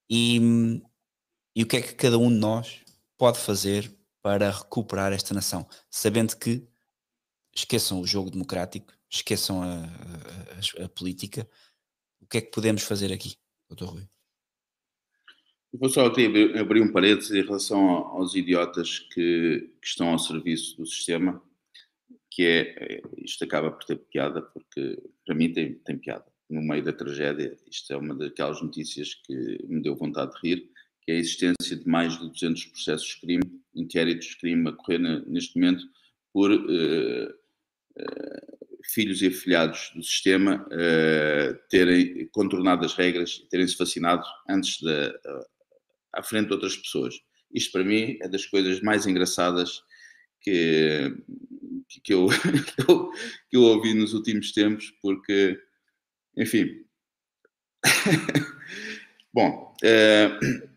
e, 0.09 0.81
e 1.57 1.65
o 1.65 1.67
que 1.67 1.79
é 1.79 1.83
que 1.83 1.95
cada 1.95 2.17
um 2.17 2.29
de 2.29 2.39
nós 2.39 2.81
pode 3.19 3.41
fazer 3.41 3.93
para 4.23 4.53
recuperar 4.53 5.13
esta 5.13 5.35
nação, 5.35 5.69
sabendo 5.91 6.37
que 6.37 6.70
esqueçam 7.55 8.01
o 8.01 8.07
jogo 8.07 8.31
democrático, 8.31 8.93
esqueçam 9.09 9.63
a, 9.63 9.85
a, 9.85 10.85
a, 10.85 10.89
política, 10.89 11.49
o 12.21 12.27
que 12.27 12.39
é 12.39 12.41
que 12.41 12.51
podemos 12.51 12.83
fazer 12.83 13.13
aqui, 13.13 13.37
doutor 13.69 13.95
Rui? 13.95 14.09
vou 15.73 15.89
só 15.89 16.07
abrir 16.07 16.83
um 16.83 16.93
parênteses 16.93 17.31
em 17.31 17.43
relação 17.43 17.79
aos 17.79 18.35
idiotas 18.35 18.99
que, 18.99 19.71
que, 19.81 19.87
estão 19.87 20.09
ao 20.09 20.19
serviço 20.19 20.77
do 20.77 20.87
sistema, 20.87 21.41
que 22.31 22.45
é, 22.45 22.61
é, 22.61 23.03
isto 23.19 23.45
acaba 23.45 23.71
por 23.71 23.85
ter 23.85 23.97
piada, 23.97 24.43
porque 24.43 25.01
para 25.25 25.35
mim 25.35 25.53
tem, 25.53 25.75
tem 25.75 25.99
piada. 25.99 26.27
No 26.49 26.63
meio 26.63 26.83
da 26.83 26.93
tragédia, 26.93 27.57
isto 27.71 27.93
é 27.93 27.97
uma 27.97 28.15
daquelas 28.15 28.61
notícias 28.61 29.15
que 29.15 29.65
me 29.69 29.81
deu 29.81 29.95
vontade 29.95 30.33
de 30.33 30.49
rir, 30.49 30.71
que 31.03 31.13
é 31.13 31.15
a 31.15 31.19
existência 31.19 31.77
de 31.77 31.87
mais 31.87 32.19
de 32.19 32.29
200 32.29 32.67
processos 32.67 33.09
de 33.09 33.21
crime, 33.21 33.63
inquéritos 33.75 34.27
de 34.29 34.37
crime 34.39 34.69
a 34.69 34.73
correr 34.73 34.99
neste 34.99 35.59
momento 35.59 35.85
por 36.33 36.51
uh, 36.51 37.40
filhos 38.93 39.23
e 39.23 39.29
afilhados 39.29 39.93
do 39.95 40.03
sistema 40.03 40.67
uh, 40.67 41.59
terem 41.69 42.27
contornado 42.29 42.85
as 42.85 42.95
regras, 42.95 43.47
terem-se 43.51 43.77
vacinado 43.77 44.25
antes 44.49 44.81
da 44.81 45.13
à 46.13 46.23
frente 46.23 46.49
de 46.49 46.55
outras 46.55 46.77
pessoas. 46.77 47.15
Isto 47.53 47.73
para 47.73 47.85
mim 47.85 48.19
é 48.21 48.29
das 48.29 48.47
coisas 48.47 48.81
mais 48.81 49.07
engraçadas 49.07 49.83
que, 50.41 51.15
que, 52.03 52.13
eu, 52.13 52.29
que 53.49 53.57
eu 53.57 53.63
ouvi 53.63 53.95
nos 53.95 54.15
últimos 54.15 54.53
tempos, 54.53 54.93
porque, 55.03 55.61
enfim. 56.37 56.85
Bom, 59.33 59.75
uh, 59.85 60.71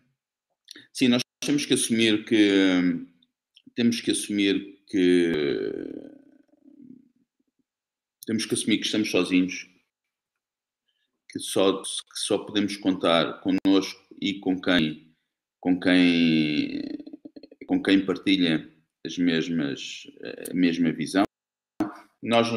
sim, 0.92 1.08
nós 1.08 1.22
temos 1.40 1.66
que 1.66 1.74
assumir 1.74 2.24
que 2.24 3.04
temos 3.74 4.00
que 4.00 4.12
assumir 4.12 4.78
que 4.86 5.32
temos 8.24 8.46
que 8.46 8.54
assumir 8.54 8.78
que 8.78 8.86
estamos 8.86 9.10
sozinhos, 9.10 9.68
que 11.30 11.38
só, 11.38 11.82
que 11.82 12.18
só 12.18 12.38
podemos 12.38 12.76
contar 12.76 13.40
connosco 13.40 14.00
e 14.20 14.40
com 14.40 14.60
quem 14.60 15.14
com 15.64 15.80
quem, 15.80 16.82
com 17.66 17.82
quem 17.82 18.04
partilha 18.04 18.70
as 19.02 19.16
mesmas, 19.16 20.06
a 20.50 20.52
mesma 20.52 20.92
visão. 20.92 21.24
Nós, 22.22 22.48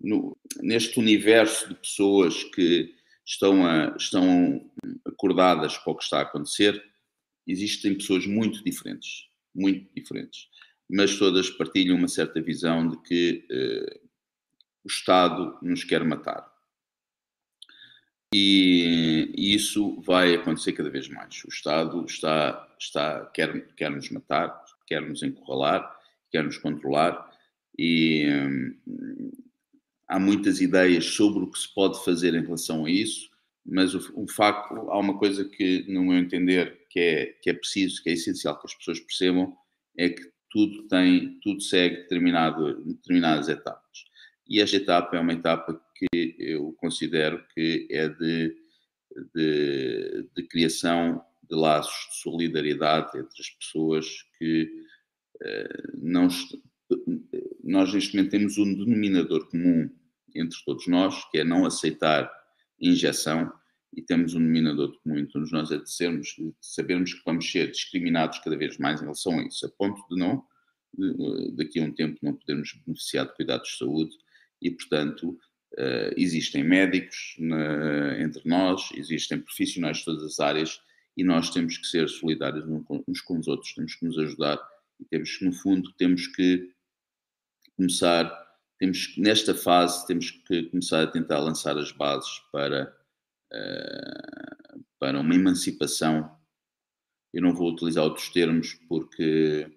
no, 0.00 0.36
neste 0.60 0.98
universo 0.98 1.68
de 1.68 1.76
pessoas 1.76 2.42
que 2.42 2.92
estão, 3.24 3.64
a, 3.64 3.94
estão 3.96 4.68
acordadas 5.04 5.78
para 5.78 5.92
o 5.92 5.96
que 5.96 6.02
está 6.02 6.18
a 6.18 6.22
acontecer, 6.22 6.82
existem 7.46 7.94
pessoas 7.94 8.26
muito 8.26 8.64
diferentes, 8.64 9.28
muito 9.54 9.88
diferentes, 9.94 10.48
mas 10.90 11.16
todas 11.20 11.48
partilham 11.48 11.96
uma 11.96 12.08
certa 12.08 12.42
visão 12.42 12.88
de 12.88 13.00
que 13.02 13.46
eh, 13.48 14.00
o 14.88 14.90
Estado 14.90 15.58
nos 15.60 15.84
quer 15.84 16.02
matar. 16.02 16.50
E, 18.34 19.30
isso 19.36 20.00
vai 20.00 20.34
acontecer 20.34 20.72
cada 20.72 20.88
vez 20.88 21.08
mais. 21.08 21.44
O 21.44 21.48
Estado 21.48 22.04
está, 22.06 22.66
está 22.80 23.26
quer, 23.26 23.68
quer 23.74 23.90
nos 23.90 24.08
matar, 24.10 24.64
quer 24.86 25.02
nos 25.02 25.22
encurralar, 25.22 25.94
quer 26.30 26.42
nos 26.42 26.56
controlar, 26.56 27.30
e 27.78 28.26
hum, 28.28 29.32
há 30.08 30.18
muitas 30.18 30.60
ideias 30.62 31.04
sobre 31.04 31.44
o 31.44 31.50
que 31.50 31.58
se 31.58 31.72
pode 31.74 32.02
fazer 32.02 32.34
em 32.34 32.42
relação 32.42 32.86
a 32.86 32.90
isso, 32.90 33.30
mas 33.64 33.94
o, 33.94 34.22
o 34.22 34.26
facto, 34.26 34.74
há 34.90 34.98
uma 34.98 35.18
coisa 35.18 35.44
que, 35.44 35.84
no 35.86 36.02
meu 36.02 36.16
entender, 36.16 36.86
que 36.88 36.98
é, 36.98 37.26
que 37.42 37.50
é 37.50 37.54
preciso, 37.54 38.02
que 38.02 38.08
é 38.08 38.14
essencial 38.14 38.58
que 38.58 38.66
as 38.66 38.74
pessoas 38.74 39.00
percebam, 39.00 39.54
é 39.98 40.08
que 40.08 40.22
tudo 40.50 40.88
tem, 40.88 41.38
tudo 41.42 41.60
segue 41.60 41.96
determinado, 41.96 42.82
determinadas 42.84 43.48
etapas. 43.48 44.07
E 44.48 44.60
esta 44.60 44.76
etapa 44.76 45.16
é 45.16 45.20
uma 45.20 45.34
etapa 45.34 45.80
que 45.94 46.34
eu 46.38 46.72
considero 46.78 47.44
que 47.54 47.86
é 47.90 48.08
de, 48.08 48.56
de, 49.34 50.28
de 50.34 50.42
criação 50.44 51.22
de 51.48 51.54
laços 51.56 52.08
de 52.10 52.22
solidariedade 52.22 53.18
entre 53.18 53.40
as 53.40 53.50
pessoas 53.50 54.06
que 54.38 54.70
uh, 55.42 55.98
não. 56.00 56.28
Nós, 57.62 57.92
neste 57.92 58.16
momento, 58.16 58.30
temos 58.30 58.56
um 58.56 58.74
denominador 58.74 59.48
comum 59.50 59.90
entre 60.34 60.58
todos 60.64 60.86
nós, 60.86 61.30
que 61.30 61.38
é 61.38 61.44
não 61.44 61.66
aceitar 61.66 62.30
injeção, 62.80 63.52
e 63.94 64.02
temos 64.02 64.34
um 64.34 64.38
denominador 64.38 64.98
comum 65.02 65.18
entre 65.18 65.32
todos 65.32 65.52
nós, 65.52 65.70
é 65.70 65.78
de, 65.78 65.90
sermos, 65.90 66.28
de 66.28 66.54
sabermos 66.62 67.12
que 67.12 67.22
vamos 67.26 67.50
ser 67.50 67.70
discriminados 67.70 68.38
cada 68.38 68.56
vez 68.56 68.78
mais 68.78 69.00
em 69.00 69.04
relação 69.04 69.38
a 69.38 69.42
isso, 69.42 69.66
a 69.66 69.70
ponto 69.70 70.02
de 70.08 70.18
não, 70.18 70.42
de, 70.96 71.52
daqui 71.56 71.80
a 71.80 71.82
um 71.82 71.92
tempo, 71.92 72.18
não 72.22 72.34
podermos 72.34 72.72
beneficiar 72.86 73.26
de 73.26 73.34
cuidados 73.34 73.68
de 73.68 73.76
saúde, 73.78 74.16
e, 74.60 74.70
portanto, 74.70 75.38
Uh, 75.74 76.10
existem 76.16 76.64
médicos 76.64 77.36
na, 77.38 78.18
entre 78.22 78.40
nós, 78.48 78.88
existem 78.94 79.38
profissionais 79.38 79.98
de 79.98 80.06
todas 80.06 80.24
as 80.24 80.40
áreas 80.40 80.80
e 81.14 81.22
nós 81.22 81.50
temos 81.50 81.76
que 81.76 81.86
ser 81.86 82.08
solidários 82.08 82.64
uns 83.06 83.20
com 83.20 83.38
os 83.38 83.46
outros, 83.48 83.74
temos 83.74 83.94
que 83.96 84.06
nos 84.06 84.16
ajudar 84.18 84.58
e 84.98 85.04
temos 85.04 85.36
que, 85.36 85.44
no 85.44 85.52
fundo, 85.52 85.92
temos 85.94 86.26
que 86.28 86.72
começar, 87.76 88.32
temos 88.78 89.14
nesta 89.18 89.54
fase, 89.54 90.06
temos 90.06 90.30
que 90.30 90.64
começar 90.70 91.02
a 91.02 91.06
tentar 91.06 91.38
lançar 91.40 91.76
as 91.76 91.92
bases 91.92 92.38
para, 92.52 92.96
uh, 93.52 94.84
para 94.98 95.20
uma 95.20 95.34
emancipação. 95.34 96.34
Eu 97.34 97.42
não 97.42 97.52
vou 97.52 97.72
utilizar 97.72 98.04
outros 98.04 98.30
termos 98.30 98.74
porque 98.88 99.70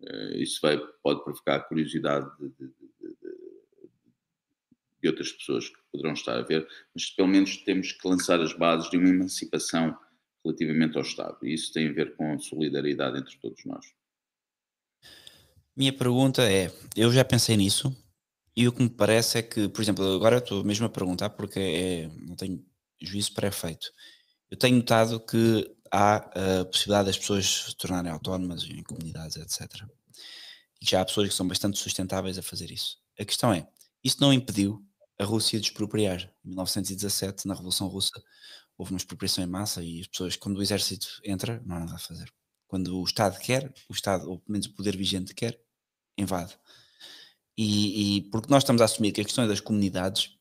uh, 0.00 0.36
isso 0.36 0.58
vai, 0.60 0.78
pode 1.02 1.22
provocar 1.22 1.60
curiosidade 1.60 2.28
de, 2.38 2.48
de, 2.48 2.74
de 5.02 5.08
outras 5.08 5.32
pessoas 5.32 5.68
que 5.68 5.78
poderão 5.92 6.12
estar 6.12 6.36
a 6.36 6.42
ver, 6.42 6.66
mas 6.94 7.10
pelo 7.10 7.28
menos 7.28 7.56
temos 7.58 7.92
que 7.92 8.08
lançar 8.08 8.40
as 8.40 8.52
bases 8.52 8.90
de 8.90 8.96
uma 8.96 9.08
emancipação 9.08 9.96
relativamente 10.44 10.96
ao 10.96 11.02
Estado. 11.02 11.38
E 11.42 11.54
isso 11.54 11.72
tem 11.72 11.88
a 11.88 11.92
ver 11.92 12.16
com 12.16 12.32
a 12.32 12.38
solidariedade 12.38 13.18
entre 13.18 13.36
todos 13.38 13.64
nós. 13.64 13.84
Minha 15.76 15.92
pergunta 15.92 16.42
é: 16.42 16.72
eu 16.96 17.12
já 17.12 17.24
pensei 17.24 17.56
nisso, 17.56 17.94
e 18.56 18.66
o 18.66 18.72
que 18.72 18.82
me 18.82 18.90
parece 18.90 19.38
é 19.38 19.42
que, 19.42 19.68
por 19.68 19.80
exemplo, 19.80 20.04
agora 20.14 20.38
estou 20.38 20.64
mesmo 20.64 20.86
a 20.86 20.90
perguntar 20.90 21.30
porque 21.30 21.60
é, 21.60 22.10
não 22.26 22.34
tenho 22.34 22.64
juízo 23.00 23.32
pré-feito. 23.32 23.92
Eu 24.50 24.56
tenho 24.56 24.76
notado 24.76 25.20
que 25.20 25.64
há 25.92 26.16
a 26.16 26.64
possibilidade 26.64 27.06
das 27.06 27.18
pessoas 27.18 27.46
se 27.46 27.76
tornarem 27.76 28.10
autónomas 28.10 28.64
em 28.64 28.82
comunidades, 28.82 29.36
etc. 29.36 29.84
E 30.82 30.88
já 30.88 31.00
há 31.00 31.04
pessoas 31.04 31.28
que 31.28 31.34
são 31.34 31.46
bastante 31.46 31.78
sustentáveis 31.78 32.38
a 32.38 32.42
fazer 32.42 32.72
isso. 32.72 32.98
A 33.16 33.24
questão 33.24 33.52
é: 33.52 33.68
isso 34.02 34.16
não 34.20 34.32
impediu 34.32 34.84
a 35.18 35.24
Rússia 35.24 35.58
de 35.58 35.66
expropriar. 35.66 36.22
Em 36.44 36.48
1917, 36.48 37.46
na 37.46 37.54
Revolução 37.54 37.88
Russa, 37.88 38.22
houve 38.76 38.92
uma 38.92 38.98
expropriação 38.98 39.42
em 39.42 39.46
massa 39.46 39.82
e 39.82 40.00
as 40.00 40.06
pessoas, 40.06 40.36
quando 40.36 40.58
o 40.58 40.62
exército 40.62 41.20
entra, 41.24 41.60
não 41.66 41.76
há 41.76 41.80
nada 41.80 41.96
a 41.96 41.98
fazer. 41.98 42.32
Quando 42.66 42.98
o 42.98 43.04
Estado 43.04 43.38
quer, 43.40 43.72
o 43.88 43.92
Estado, 43.92 44.30
ou 44.30 44.38
pelo 44.38 44.52
menos 44.52 44.66
o 44.66 44.74
poder 44.74 44.96
vigente 44.96 45.34
quer, 45.34 45.60
invade. 46.16 46.56
E, 47.56 48.18
e 48.18 48.22
porque 48.30 48.50
nós 48.50 48.62
estamos 48.62 48.80
a 48.80 48.84
assumir 48.84 49.10
que 49.12 49.20
a 49.20 49.24
questão 49.24 49.44
é 49.44 49.48
das 49.48 49.60
comunidades, 49.60 50.36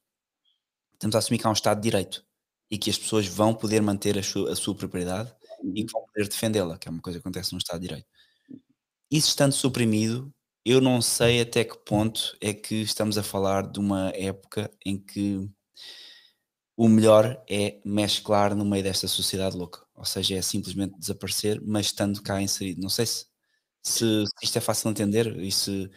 estamos 0.93 1.15
a 1.15 1.19
assumir 1.19 1.39
que 1.39 1.47
há 1.47 1.49
um 1.49 1.53
Estado 1.53 1.77
de 1.77 1.83
Direito 1.83 2.23
e 2.69 2.77
que 2.77 2.89
as 2.89 2.97
pessoas 2.97 3.25
vão 3.25 3.55
poder 3.55 3.81
manter 3.81 4.17
a 4.17 4.23
sua, 4.23 4.51
a 4.51 4.55
sua 4.55 4.75
propriedade 4.75 5.33
e 5.73 5.83
que 5.83 5.91
vão 5.91 6.05
poder 6.05 6.27
defendê-la, 6.27 6.77
que 6.77 6.87
é 6.87 6.91
uma 6.91 7.01
coisa 7.01 7.17
que 7.17 7.21
acontece 7.21 7.53
no 7.53 7.57
Estado 7.57 7.79
de 7.81 7.87
Direito. 7.87 8.07
Isso 9.09 9.29
estando 9.29 9.53
suprimido, 9.53 10.31
eu 10.67 10.81
não 10.81 11.01
sei 11.01 11.39
até 11.39 11.63
que 11.63 11.77
ponto 11.77 12.35
é 12.41 12.53
que 12.53 12.75
estamos 12.81 13.17
a 13.17 13.23
falar 13.23 13.71
de 13.71 13.79
uma 13.79 14.09
época 14.09 14.69
em 14.85 14.99
que 14.99 15.49
o 16.75 16.89
melhor 16.89 17.41
é 17.49 17.79
mesclar 17.85 18.53
no 18.53 18.65
meio 18.65 18.83
desta 18.83 19.07
sociedade 19.07 19.55
louca. 19.55 19.81
Ou 19.95 20.03
seja, 20.03 20.35
é 20.35 20.41
simplesmente 20.41 20.99
desaparecer, 20.99 21.61
mas 21.65 21.85
estando 21.85 22.21
cá 22.21 22.41
inserido. 22.41 22.81
Não 22.81 22.89
sei 22.89 23.05
se, 23.05 23.25
se, 23.81 24.23
isto 24.43 24.57
é 24.57 24.61
fácil 24.61 24.93
de 24.93 25.01
entender 25.01 25.39
e 25.39 25.49
se 25.49 25.89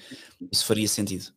isso 0.53 0.65
faria 0.65 0.87
sentido. 0.87 1.35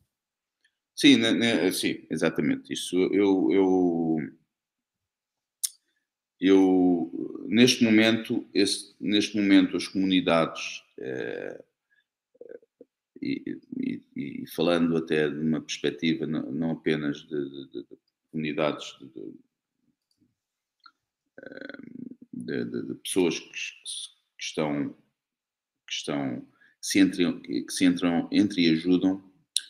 Sim, 0.96 1.18
né, 1.18 1.32
né, 1.32 1.72
sim, 1.72 2.06
exatamente. 2.12 2.72
Isso 2.72 2.96
eu, 2.96 3.52
eu, 3.52 4.18
eu 6.40 7.46
neste 7.48 7.84
momento, 7.84 8.48
esse, 8.54 8.94
neste 9.02 9.36
momento 9.36 9.76
as 9.76 9.88
comunidades 9.88 10.84
eh, 11.00 11.64
e, 13.24 14.02
e, 14.16 14.48
falando 14.48 14.98
até 14.98 15.30
de 15.30 15.40
uma 15.40 15.62
perspectiva 15.62 16.28
não, 16.28 16.52
não 16.52 16.72
apenas 16.72 17.18
de, 17.22 17.50
de, 17.50 17.68
de 17.72 17.88
comunidades 18.32 18.98
de, 22.34 22.66
de, 22.66 22.96
pessoas 22.96 23.40
que, 23.40 23.52
que, 23.52 24.44
estão 24.44 24.90
que 25.88 25.94
estão 25.94 26.48
se 26.82 27.00
entram, 27.00 27.40
que 27.42 27.66
se 27.70 27.86
entram 27.86 28.28
entre 28.32 28.68
e 28.68 28.72
ajudam, 28.72 29.24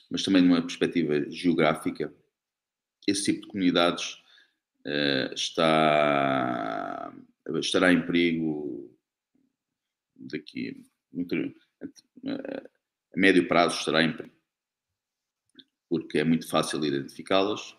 mas 0.10 0.24
também 0.24 0.42
numa 0.42 0.62
perspectiva 0.62 1.30
geográfica, 1.30 2.14
esse 3.08 3.26
tipo 3.26 3.42
de 3.42 3.48
comunidades 3.48 4.14
uh, 4.86 5.34
está 5.34 7.14
estará 7.60 7.92
em 7.92 8.06
perigo 8.06 8.98
daqui 10.16 10.84
a 13.16 13.20
médio 13.20 13.48
prazo 13.48 13.78
estará 13.78 14.04
em 14.04 14.16
porque 15.90 16.18
é 16.18 16.24
muito 16.24 16.50
fácil 16.50 16.84
identificá-las 16.84 17.76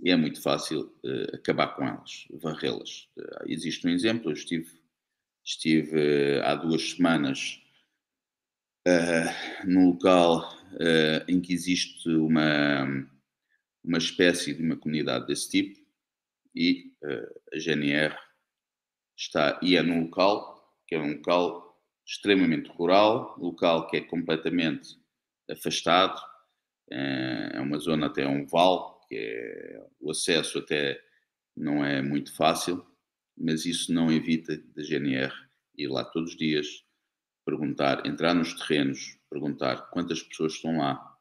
e 0.00 0.10
é 0.10 0.16
muito 0.16 0.40
fácil 0.40 0.94
uh, 1.04 1.36
acabar 1.36 1.68
com 1.76 1.86
elas, 1.86 2.26
varrê-las. 2.30 3.08
Uh, 3.16 3.44
existe 3.46 3.86
um 3.86 3.90
exemplo, 3.90 4.30
eu 4.30 4.34
estive, 4.34 4.70
estive 5.44 5.96
uh, 5.96 6.42
há 6.44 6.54
duas 6.54 6.92
semanas 6.92 7.62
num 9.64 9.88
local 9.88 10.48
em 11.26 11.40
que 11.40 11.52
existe 11.52 12.08
uma, 12.08 12.84
uma 13.82 13.98
espécie 13.98 14.54
de 14.54 14.62
uma 14.62 14.76
comunidade 14.76 15.26
desse 15.26 15.50
tipo 15.50 15.84
e 16.54 16.92
a 17.52 17.58
GNR 17.58 18.16
está, 19.16 19.58
e 19.60 19.74
é 19.74 19.82
num 19.82 20.04
local 20.04 20.72
que 20.86 20.94
é 20.94 21.00
um 21.00 21.14
local 21.14 21.65
extremamente 22.06 22.70
rural, 22.70 23.36
local 23.38 23.88
que 23.88 23.96
é 23.96 24.00
completamente 24.00 24.96
afastado, 25.50 26.20
eh, 26.90 27.50
é 27.54 27.60
uma 27.60 27.78
zona 27.78 28.06
até 28.06 28.26
um 28.26 28.46
vale, 28.46 28.94
que 29.08 29.16
é, 29.16 29.86
o 30.00 30.10
acesso 30.12 30.58
até 30.58 31.00
não 31.56 31.84
é 31.84 32.00
muito 32.00 32.34
fácil, 32.34 32.86
mas 33.36 33.66
isso 33.66 33.92
não 33.92 34.10
evita 34.10 34.56
da 34.56 34.82
GNR 34.82 35.32
ir 35.76 35.88
lá 35.88 36.04
todos 36.04 36.30
os 36.30 36.36
dias, 36.36 36.84
perguntar, 37.44 38.06
entrar 38.06 38.34
nos 38.34 38.54
terrenos, 38.54 39.18
perguntar 39.28 39.90
quantas 39.90 40.22
pessoas 40.22 40.54
estão 40.54 40.78
lá 40.78 41.16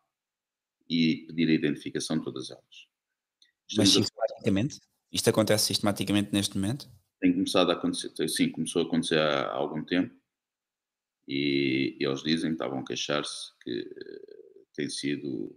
e 0.88 1.26
pedir 1.28 1.50
a 1.50 1.54
identificação 1.54 2.18
de 2.18 2.24
todas 2.24 2.52
elas. 2.52 2.88
Mas 3.76 3.90
sistematicamente? 3.90 4.80
Isto 5.12 5.30
acontece 5.30 5.66
sistematicamente 5.66 6.32
neste 6.32 6.58
momento? 6.58 6.90
Tem 7.20 7.34
começado 7.34 7.72
a 7.72 7.74
acontecer, 7.74 8.12
sim, 8.30 8.50
começou 8.50 8.84
a 8.84 8.86
acontecer 8.86 9.20
há 9.20 9.52
algum 9.52 9.84
tempo 9.84 10.14
e 11.28 11.98
eles 12.00 12.22
dizem, 12.22 12.52
estavam 12.52 12.80
a 12.80 12.86
queixar-se 12.86 13.52
que 13.62 13.90
tem 14.76 14.90
sido, 14.90 15.56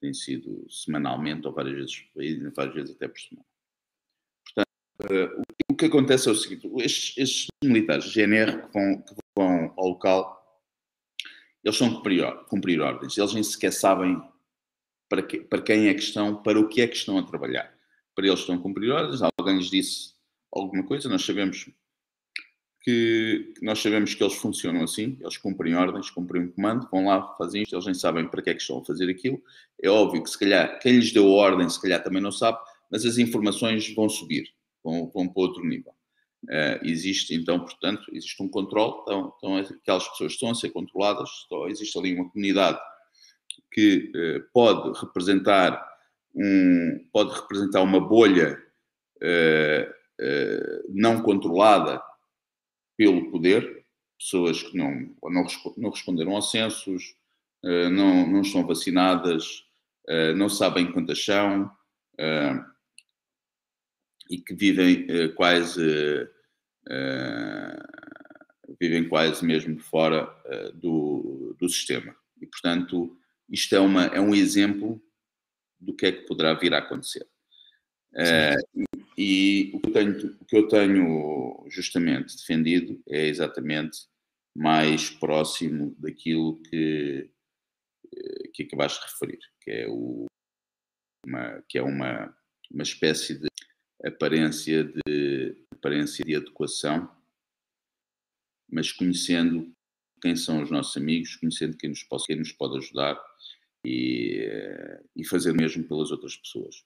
tem 0.00 0.12
sido 0.12 0.66
semanalmente 0.70 1.46
ou 1.46 1.52
várias 1.52 1.74
vezes, 1.74 2.54
várias 2.54 2.74
vezes 2.74 2.96
até 2.96 3.08
por 3.08 3.18
semana. 3.18 3.46
Portanto, 4.54 5.42
o 5.70 5.76
que 5.76 5.86
acontece 5.86 6.28
é 6.28 6.32
o 6.32 6.34
seguinte, 6.34 6.70
estes, 6.78 7.16
estes 7.16 7.46
militares 7.62 8.12
GNR 8.12 8.62
que 8.62 8.72
vão, 8.72 9.02
que 9.02 9.14
vão 9.36 9.74
ao 9.76 9.88
local, 9.88 10.62
eles 11.64 11.76
são 11.76 11.94
cumprir, 11.94 12.24
cumprir 12.48 12.80
ordens, 12.80 13.16
eles 13.16 13.32
nem 13.32 13.42
sequer 13.42 13.72
sabem 13.72 14.20
para, 15.08 15.22
que, 15.22 15.40
para 15.40 15.62
quem 15.62 15.88
é 15.88 15.94
que 15.94 16.02
estão, 16.02 16.42
para 16.42 16.60
o 16.60 16.68
que 16.68 16.82
é 16.82 16.86
que 16.86 16.96
estão 16.96 17.18
a 17.18 17.22
trabalhar. 17.22 17.74
Para 18.14 18.26
eles 18.26 18.40
estão 18.40 18.56
a 18.56 18.60
cumprir 18.60 18.90
ordens, 18.90 19.20
alguém 19.22 19.56
lhes 19.56 19.70
disse 19.70 20.14
alguma 20.52 20.84
coisa, 20.84 21.08
nós 21.08 21.24
sabemos 21.24 21.68
que 22.84 23.54
nós 23.62 23.80
sabemos 23.80 24.14
que 24.14 24.22
eles 24.22 24.34
funcionam 24.34 24.82
assim, 24.82 25.16
eles 25.18 25.38
cumprem 25.38 25.74
ordens, 25.74 26.10
cumprem 26.10 26.42
um 26.42 26.50
comando, 26.50 26.86
vão 26.90 27.06
lá, 27.06 27.34
fazem 27.38 27.62
isto, 27.62 27.74
eles 27.74 27.86
nem 27.86 27.94
sabem 27.94 28.28
para 28.28 28.42
que 28.42 28.50
é 28.50 28.54
que 28.54 28.60
estão 28.60 28.78
a 28.78 28.84
fazer 28.84 29.08
aquilo. 29.08 29.42
É 29.82 29.88
óbvio 29.88 30.22
que 30.22 30.28
se 30.28 30.38
calhar 30.38 30.78
quem 30.80 30.96
lhes 30.96 31.10
deu 31.10 31.26
a 31.26 31.32
ordem, 31.32 31.66
se 31.70 31.80
calhar 31.80 32.02
também 32.04 32.20
não 32.20 32.30
sabe, 32.30 32.58
mas 32.90 33.06
as 33.06 33.16
informações 33.16 33.92
vão 33.94 34.06
subir, 34.06 34.44
vão, 34.84 35.10
vão 35.14 35.26
para 35.26 35.42
outro 35.42 35.64
nível. 35.64 35.92
Uh, 36.44 36.78
existe 36.82 37.34
então, 37.34 37.58
portanto, 37.58 38.04
existe 38.12 38.42
um 38.42 38.48
controle, 38.50 39.00
então, 39.00 39.34
então 39.38 39.56
aquelas 39.56 40.06
pessoas 40.10 40.32
estão 40.32 40.50
a 40.50 40.54
ser 40.54 40.68
controladas, 40.68 41.30
então, 41.46 41.66
existe 41.66 41.98
ali 41.98 42.14
uma 42.14 42.28
comunidade 42.28 42.78
que 43.72 44.12
uh, 44.14 44.44
pode 44.52 45.00
representar 45.00 45.82
um, 46.36 47.08
pode 47.10 47.32
representar 47.34 47.80
uma 47.80 47.98
bolha 47.98 48.62
uh, 49.22 49.94
não 50.90 51.22
controlada 51.22 52.02
pelo 52.96 53.30
poder, 53.30 53.84
pessoas 54.18 54.62
que 54.62 54.76
não, 54.76 54.92
não, 55.22 55.46
não 55.76 55.90
responderam 55.90 56.34
aos 56.34 56.50
censos, 56.50 57.16
não, 57.62 58.26
não 58.26 58.42
estão 58.42 58.66
vacinadas, 58.66 59.64
não 60.36 60.48
sabem 60.48 60.92
quantas 60.92 61.24
são, 61.24 61.70
e 64.30 64.38
que 64.38 64.54
vivem 64.54 65.06
quase 65.34 66.28
vivem 68.78 69.08
quase 69.08 69.44
mesmo 69.44 69.78
fora 69.80 70.26
do, 70.74 71.56
do 71.58 71.68
sistema. 71.68 72.14
E, 72.40 72.46
portanto, 72.46 73.16
isto 73.48 73.74
é, 73.74 73.80
uma, 73.80 74.06
é 74.06 74.20
um 74.20 74.34
exemplo 74.34 75.02
do 75.78 75.94
que 75.94 76.06
é 76.06 76.12
que 76.12 76.26
poderá 76.26 76.54
vir 76.54 76.74
a 76.74 76.78
acontecer. 76.78 77.26
E, 79.16 79.70
o, 79.74 79.80
que 79.80 79.90
tenho, 79.90 80.36
o 80.40 80.44
que 80.44 80.56
eu 80.56 80.68
tenho 80.68 81.66
justamente 81.68 82.36
defendido 82.36 83.00
é 83.08 83.26
exatamente 83.26 84.06
mais 84.56 85.10
próximo 85.10 85.94
daquilo 85.98 86.60
que, 86.62 87.30
que 88.52 88.62
acabaste 88.64 89.00
de 89.00 89.12
referir, 89.12 89.40
que 89.60 89.70
é, 89.70 89.88
o, 89.88 90.26
uma, 91.26 91.62
que 91.68 91.78
é 91.78 91.82
uma, 91.82 92.36
uma 92.70 92.82
espécie 92.82 93.38
de 93.38 93.48
aparência 94.04 94.84
de, 94.84 95.56
aparência 95.72 96.24
de 96.24 96.36
adequação, 96.36 97.10
mas 98.70 98.92
conhecendo 98.92 99.74
quem 100.20 100.36
são 100.36 100.62
os 100.62 100.70
nossos 100.70 100.96
amigos, 100.96 101.36
conhecendo 101.36 101.76
quem 101.76 101.90
nos 101.90 102.02
pode, 102.02 102.24
quem 102.24 102.36
nos 102.36 102.52
pode 102.52 102.78
ajudar 102.78 103.20
e, 103.84 104.48
e 105.16 105.26
fazer 105.26 105.50
o 105.50 105.56
mesmo 105.56 105.84
pelas 105.84 106.10
outras 106.10 106.36
pessoas. 106.36 106.84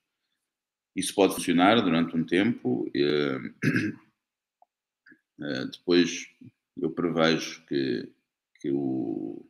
Isso 0.94 1.14
pode 1.14 1.34
funcionar 1.34 1.80
durante 1.80 2.16
um 2.16 2.24
tempo, 2.24 2.90
eh, 2.94 3.38
eh, 5.40 5.64
depois 5.66 6.28
eu 6.76 6.90
prevejo 6.90 7.64
que, 7.66 8.12
que, 8.60 8.70
o, 8.70 9.48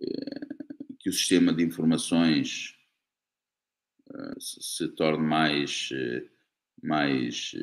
eh, 0.00 0.46
que 1.00 1.10
o 1.10 1.12
sistema 1.12 1.52
de 1.52 1.62
informações 1.62 2.76
se 4.40 4.88
torne 4.88 5.24
mais 5.24 5.90
mais, 6.82 7.54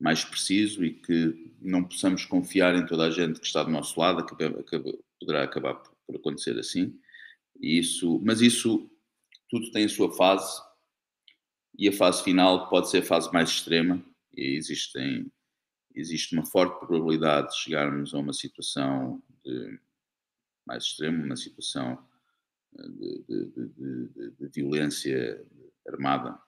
mais 0.00 0.24
preciso 0.24 0.84
e 0.84 0.92
que 0.92 1.54
não 1.60 1.84
possamos 1.84 2.24
confiar 2.24 2.74
em 2.74 2.84
toda 2.84 3.04
a 3.04 3.10
gente 3.10 3.38
que 3.38 3.46
está 3.46 3.62
do 3.62 3.70
nosso 3.70 4.00
lado, 4.00 4.26
que 4.26 4.34
poderá 5.20 5.44
acabar 5.44 5.74
por 5.74 6.16
acontecer 6.16 6.58
assim. 6.58 6.98
E 7.60 7.78
isso, 7.78 8.20
mas 8.24 8.40
isso 8.40 8.90
tudo 9.50 9.70
tem 9.70 9.84
a 9.84 9.88
sua 9.88 10.12
fase 10.12 10.62
e 11.78 11.88
a 11.88 11.92
fase 11.92 12.22
final 12.22 12.68
pode 12.68 12.90
ser 12.90 12.98
a 12.98 13.06
fase 13.06 13.32
mais 13.32 13.50
extrema 13.50 14.04
e 14.34 14.56
existem, 14.56 15.30
existe 15.94 16.34
uma 16.34 16.46
forte 16.46 16.78
probabilidade 16.78 17.48
de 17.48 17.58
chegarmos 17.58 18.14
a 18.14 18.18
uma 18.18 18.32
situação 18.32 19.22
de, 19.44 19.78
mais 20.66 20.84
extrema, 20.84 21.24
uma 21.24 21.36
situação 21.36 21.98
eh, 22.78 22.88
de, 22.88 23.24
de, 23.28 24.30
de 24.38 24.48
violência 24.48 25.44
armada 25.86 26.38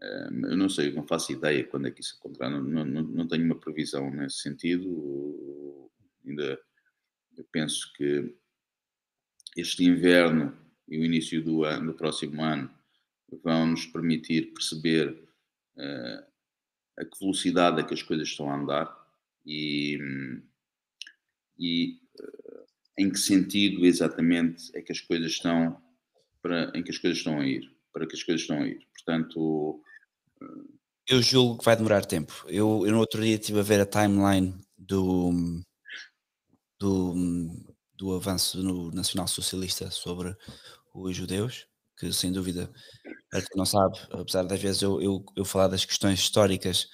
eu 0.00 0.56
não 0.56 0.68
sei, 0.68 0.92
não 0.92 1.06
faço 1.06 1.32
ideia 1.32 1.64
quando 1.64 1.88
é 1.88 1.90
que 1.90 2.00
isso 2.00 2.16
acontecerá, 2.18 2.50
não, 2.50 2.84
não, 2.84 3.02
não 3.02 3.26
tenho 3.26 3.44
uma 3.44 3.58
previsão 3.58 4.10
nesse 4.10 4.38
sentido. 4.38 5.90
Ainda 6.24 6.60
eu 7.36 7.44
penso 7.50 7.92
que 7.94 8.36
este 9.56 9.84
inverno 9.84 10.56
e 10.88 10.98
o 10.98 11.04
início 11.04 11.42
do, 11.42 11.64
ano, 11.64 11.92
do 11.92 11.94
próximo 11.94 12.42
ano 12.42 12.70
vão 13.42 13.66
nos 13.66 13.86
permitir 13.86 14.52
perceber 14.54 15.08
uh, 15.76 16.26
a 16.98 17.04
que 17.04 17.18
velocidade 17.20 17.80
é 17.80 17.84
que 17.84 17.94
as 17.94 18.02
coisas 18.02 18.28
estão 18.28 18.50
a 18.50 18.56
andar 18.56 18.96
e, 19.44 19.98
e 21.58 22.00
uh, 22.20 22.66
em 22.98 23.10
que 23.10 23.18
sentido 23.18 23.84
exatamente 23.84 24.70
é 24.74 24.82
que 24.82 24.92
as 24.92 25.00
coisas 25.00 25.32
estão 25.32 25.80
para, 26.42 26.72
em 26.74 26.82
que 26.82 26.90
as 26.90 26.98
coisas 26.98 27.18
estão 27.18 27.40
a 27.40 27.46
ir, 27.46 27.70
para 27.92 28.06
que 28.06 28.16
as 28.16 28.22
coisas 28.22 28.42
estão 28.42 28.62
a 28.62 28.66
ir. 28.66 28.86
Portanto, 28.94 29.82
eu 31.08 31.22
julgo 31.22 31.58
que 31.58 31.64
vai 31.64 31.76
demorar 31.76 32.04
tempo. 32.04 32.44
Eu, 32.48 32.86
eu 32.86 32.92
no 32.92 32.98
outro 32.98 33.22
dia 33.22 33.34
estive 33.34 33.60
a 33.60 33.62
ver 33.62 33.80
a 33.80 33.86
timeline 33.86 34.54
do, 34.76 35.62
do, 36.78 37.14
do 37.94 38.14
avanço 38.14 38.62
no 38.62 38.90
Nacional 38.92 39.26
Socialista 39.26 39.90
sobre 39.90 40.36
os 40.94 41.16
judeus, 41.16 41.66
que 41.96 42.12
sem 42.12 42.32
dúvida, 42.32 42.70
para 43.30 43.40
quem 43.40 43.56
não 43.56 43.66
sabe, 43.66 43.98
apesar 44.10 44.44
das 44.44 44.60
vezes 44.60 44.82
eu, 44.82 45.00
eu, 45.02 45.24
eu 45.36 45.44
falar 45.44 45.68
das 45.68 45.84
questões 45.84 46.20
históricas 46.20 46.88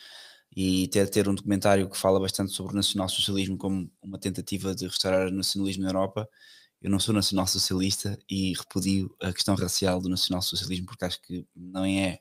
e 0.56 0.88
ter, 0.88 1.08
ter 1.10 1.28
um 1.28 1.34
documentário 1.34 1.88
que 1.90 1.98
fala 1.98 2.20
bastante 2.20 2.52
sobre 2.52 2.72
o 2.72 2.76
nacional-socialismo 2.76 3.58
como 3.58 3.90
uma 4.02 4.18
tentativa 4.18 4.74
de 4.74 4.86
restaurar 4.86 5.28
o 5.28 5.32
nacionalismo 5.32 5.82
na 5.82 5.90
Europa, 5.90 6.28
eu 6.80 6.90
não 6.90 7.00
sou 7.00 7.14
nacional-socialista 7.14 8.18
e 8.28 8.52
repudio 8.52 9.14
a 9.20 9.32
questão 9.32 9.54
racial 9.54 10.00
do 10.00 10.08
nacional-socialismo 10.08 10.86
porque 10.86 11.04
acho 11.04 11.20
que 11.22 11.46
não 11.56 11.84
é 11.84 12.20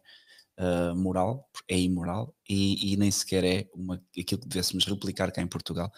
uh, 0.60 0.96
moral, 0.96 1.50
é 1.68 1.78
imoral 1.80 2.34
e, 2.48 2.94
e, 2.94 2.98
nem 2.98 3.12
sequer 3.12 3.44
é 3.44 3.70
uma, 3.74 4.02
aquilo 4.18 4.42
que 4.42 4.48
devêssemos 4.48 4.86
replicar 4.86 5.32
cá 5.32 5.42
em 5.42 5.48
Portugal, 5.48 5.92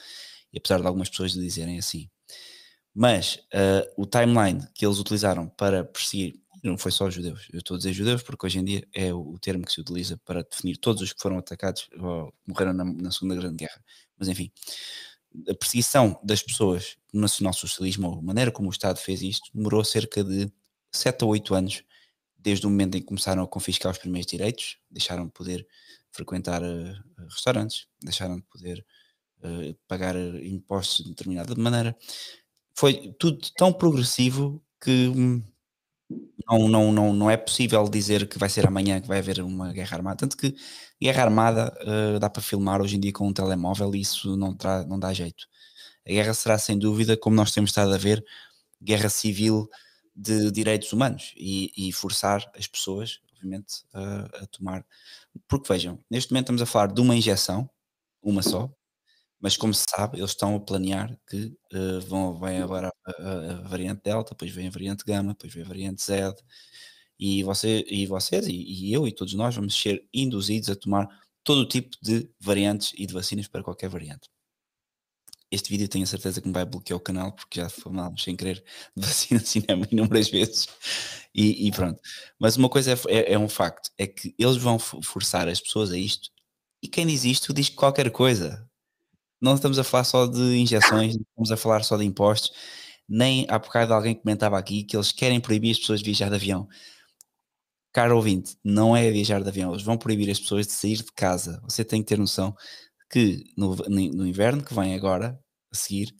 e 0.53 0.57
apesar 0.57 0.79
de 0.81 0.87
algumas 0.87 1.09
pessoas 1.09 1.33
dizerem 1.33 1.77
assim. 1.77 2.09
Mas 2.95 3.35
uh, 3.53 3.91
o 3.97 4.05
timeline 4.05 4.65
que 4.73 4.85
eles 4.85 4.99
utilizaram 4.99 5.49
para 5.49 5.83
perseguir, 5.83 6.39
não 6.63 6.77
foi 6.77 6.91
só 6.91 7.05
os 7.05 7.13
judeus, 7.13 7.47
eu 7.51 7.59
estou 7.59 7.75
a 7.75 7.77
dizer 7.77 7.91
judeus 7.91 8.23
porque 8.23 8.45
hoje 8.45 8.57
em 8.59 8.63
dia 8.63 8.87
é 8.93 9.13
o, 9.13 9.37
termo 9.37 9.65
que 9.65 9.71
se 9.71 9.81
utiliza 9.81 10.17
para 10.25 10.41
definir 10.43 10.77
todos 10.77 11.01
os 11.01 11.11
que 11.11 11.21
foram 11.21 11.37
atacados 11.37 11.89
ou 11.99 12.33
morreram 12.47 12.73
na, 12.73 12.85
na 12.85 13.11
Segunda 13.11 13.35
Grande 13.35 13.57
Guerra, 13.57 13.83
mas 14.17 14.29
enfim, 14.29 14.49
a 15.49 15.53
perseguição 15.53 16.19
das 16.23 16.41
pessoas 16.41 16.95
no 17.13 17.21
nacional-socialismo, 17.21 18.07
ou 18.07 18.19
a 18.19 18.21
maneira 18.21 18.51
como 18.51 18.69
o 18.69 18.71
Estado 18.71 18.97
fez 18.97 19.21
isto, 19.21 19.49
demorou 19.53 19.83
cerca 19.83 20.23
de 20.23 20.49
7 20.91 21.23
a 21.23 21.27
8 21.27 21.53
anos 21.53 21.83
desde 22.37 22.65
o 22.65 22.69
momento 22.69 22.95
em 22.95 23.01
que 23.01 23.07
começaram 23.07 23.43
a 23.43 23.47
confiscar 23.47 23.91
os 23.91 23.97
primeiros 23.97 24.29
direitos, 24.29 24.77
deixaram 24.89 25.25
de 25.25 25.31
poder 25.31 25.67
frequentar 26.11 26.61
uh, 26.61 26.93
restaurantes, 27.27 27.87
deixaram 28.01 28.37
de 28.37 28.43
poder 28.43 28.85
uh, 29.39 29.75
pagar 29.87 30.15
impostos 30.15 31.03
de 31.03 31.09
determinada 31.09 31.55
maneira. 31.55 31.97
Foi 32.77 33.13
tudo 33.19 33.39
tão 33.57 33.71
progressivo 33.71 34.61
que 34.81 35.07
hum, 35.07 35.41
não, 36.47 36.67
não, 36.67 36.91
não, 36.91 37.13
não 37.13 37.31
é 37.31 37.37
possível 37.37 37.87
dizer 37.89 38.27
que 38.27 38.37
vai 38.37 38.49
ser 38.49 38.67
amanhã 38.67 39.01
que 39.01 39.07
vai 39.07 39.19
haver 39.19 39.41
uma 39.41 39.73
guerra 39.73 39.97
armada. 39.97 40.17
Tanto 40.17 40.37
que 40.37 40.55
guerra 41.01 41.23
armada 41.23 41.73
uh, 41.81 42.19
dá 42.19 42.29
para 42.29 42.41
filmar 42.41 42.81
hoje 42.81 42.97
em 42.97 42.99
dia 42.99 43.11
com 43.11 43.27
um 43.27 43.33
telemóvel 43.33 43.95
e 43.95 44.01
isso 44.01 44.37
não, 44.37 44.53
tra 44.55 44.85
não 44.85 44.99
dá 44.99 45.13
jeito. 45.13 45.47
A 46.07 46.11
guerra 46.11 46.33
será 46.33 46.57
sem 46.57 46.77
dúvida, 46.77 47.17
como 47.17 47.35
nós 47.35 47.51
temos 47.51 47.71
estado 47.71 47.93
a 47.93 47.97
ver, 47.97 48.23
guerra 48.81 49.09
civil 49.09 49.67
de 50.15 50.51
direitos 50.51 50.93
humanos 50.93 51.33
e, 51.35 51.71
e 51.75 51.91
forçar 51.91 52.49
as 52.57 52.67
pessoas, 52.67 53.19
obviamente, 53.33 53.83
a, 53.93 54.43
a, 54.43 54.45
tomar. 54.47 54.85
Porque 55.47 55.71
vejam, 55.73 55.99
neste 56.09 56.31
momento 56.31 56.45
estamos 56.45 56.61
a 56.61 56.65
falar 56.65 56.87
de 56.93 57.01
uma 57.01 57.15
injeção, 57.15 57.69
uma 58.21 58.41
só, 58.41 58.71
mas 59.45 59.55
como 59.55 59.75
se 59.75 59.83
sabe, 59.87 60.17
eles 60.17 60.31
estão 60.31 60.55
a 60.55 60.59
planear 60.59 61.15
que 61.29 61.55
uh, 61.71 62.01
vão, 62.01 62.39
vem 62.39 62.63
agora 62.63 62.91
a, 63.05 63.11
a, 63.11 63.51
a, 63.51 63.67
variante 63.67 64.01
Delta, 64.03 64.31
depois 64.31 64.49
vem 64.49 64.65
a 64.65 64.71
variante 64.71 65.03
Gama, 65.05 65.33
depois 65.33 65.53
vem 65.53 65.63
a 65.63 65.67
variante 65.67 66.03
Z, 66.03 66.33
e, 67.19 67.43
você, 67.43 67.85
e 67.87 68.07
vocês 68.07 68.47
e, 68.47 68.53
e 68.53 68.91
eu 68.91 69.07
e 69.07 69.11
todos 69.11 69.35
nós 69.35 69.55
vamos 69.55 69.79
ser 69.79 70.03
induzidos 70.11 70.71
a 70.71 70.75
tomar 70.75 71.07
todo 71.43 71.59
o 71.59 71.67
tipo 71.67 71.95
de 72.01 72.27
variantes 72.39 72.91
e 72.97 73.05
de 73.05 73.13
vacinas 73.13 73.47
para 73.47 73.61
qualquer 73.61 73.87
variante 73.87 74.27
este 75.51 75.69
vídeo 75.69 75.87
tenho 75.87 76.05
a 76.05 76.07
certeza 76.07 76.41
que 76.41 76.47
me 76.47 76.53
vai 76.53 76.65
bloquear 76.65 76.97
o 76.97 76.99
canal 77.03 77.31
porque 77.31 77.61
já 77.61 77.69
falámos 77.69 78.23
sem 78.23 78.35
querer 78.35 78.63
de 78.97 79.05
vacina 79.05 79.39
de 79.39 79.47
cinema 79.47 79.87
inúmeras 79.91 80.27
vezes 80.27 80.67
e, 81.35 81.67
e, 81.67 81.71
pronto. 81.71 82.01
Mas 82.39 82.57
uma 82.57 82.67
coisa 82.67 82.93
é, 82.93 82.95
é, 83.09 83.33
é, 83.33 83.39
um 83.39 83.47
facto, 83.47 83.91
é 83.95 84.07
que 84.07 84.33
eles 84.39 84.57
vão 84.57 84.79
forçar 84.79 85.47
as 85.47 85.61
pessoas 85.61 85.91
a 85.91 85.97
isto 85.99 86.31
e 86.81 86.87
quem 86.87 87.05
diz 87.05 87.25
isto 87.25 87.53
diz 87.53 87.69
qualquer 87.69 88.09
coisa. 88.09 88.67
Não 89.41 89.55
estamos 89.55 89.77
a 89.79 89.83
falar 89.83 90.03
só 90.03 90.25
de 90.25 90.57
injeções, 90.57 91.15
não 91.15 91.23
estamos 91.23 91.51
a 91.51 91.57
falar 91.57 91.83
só 91.83 91.97
de 91.97 92.05
impostos, 92.05 92.51
nem 93.07 93.45
há 93.49 93.59
bocado 93.59 93.93
alguém 93.93 94.15
comentava 94.15 94.57
aqui 94.57 94.83
que 94.83 94.95
eles 94.95 95.11
querem 95.11 95.39
proibir 95.39 95.71
as 95.71 95.79
pessoas 95.79 95.99
de 95.99 96.05
viajar 96.05 96.29
de 96.29 96.35
avião. 96.35 96.67
Caro 97.93 98.17
ouvinte, 98.17 98.57
não 98.63 98.95
é 98.95 99.09
viajar 99.09 99.41
de 99.41 99.47
avião, 99.47 99.71
eles 99.71 99.83
vão 99.83 99.97
proibir 99.97 100.29
as 100.29 100.39
pessoas 100.39 100.67
de 100.67 100.73
sair 100.73 100.97
de 100.97 101.11
casa. 101.13 101.61
Você 101.63 101.83
tem 101.83 102.01
que 102.01 102.07
ter 102.09 102.17
noção 102.17 102.53
que 103.09 103.43
no, 103.57 103.75
no 103.75 104.27
inverno 104.27 104.63
que 104.63 104.73
vem 104.73 104.93
agora, 104.95 105.39
a 105.71 105.75
seguir, 105.75 106.13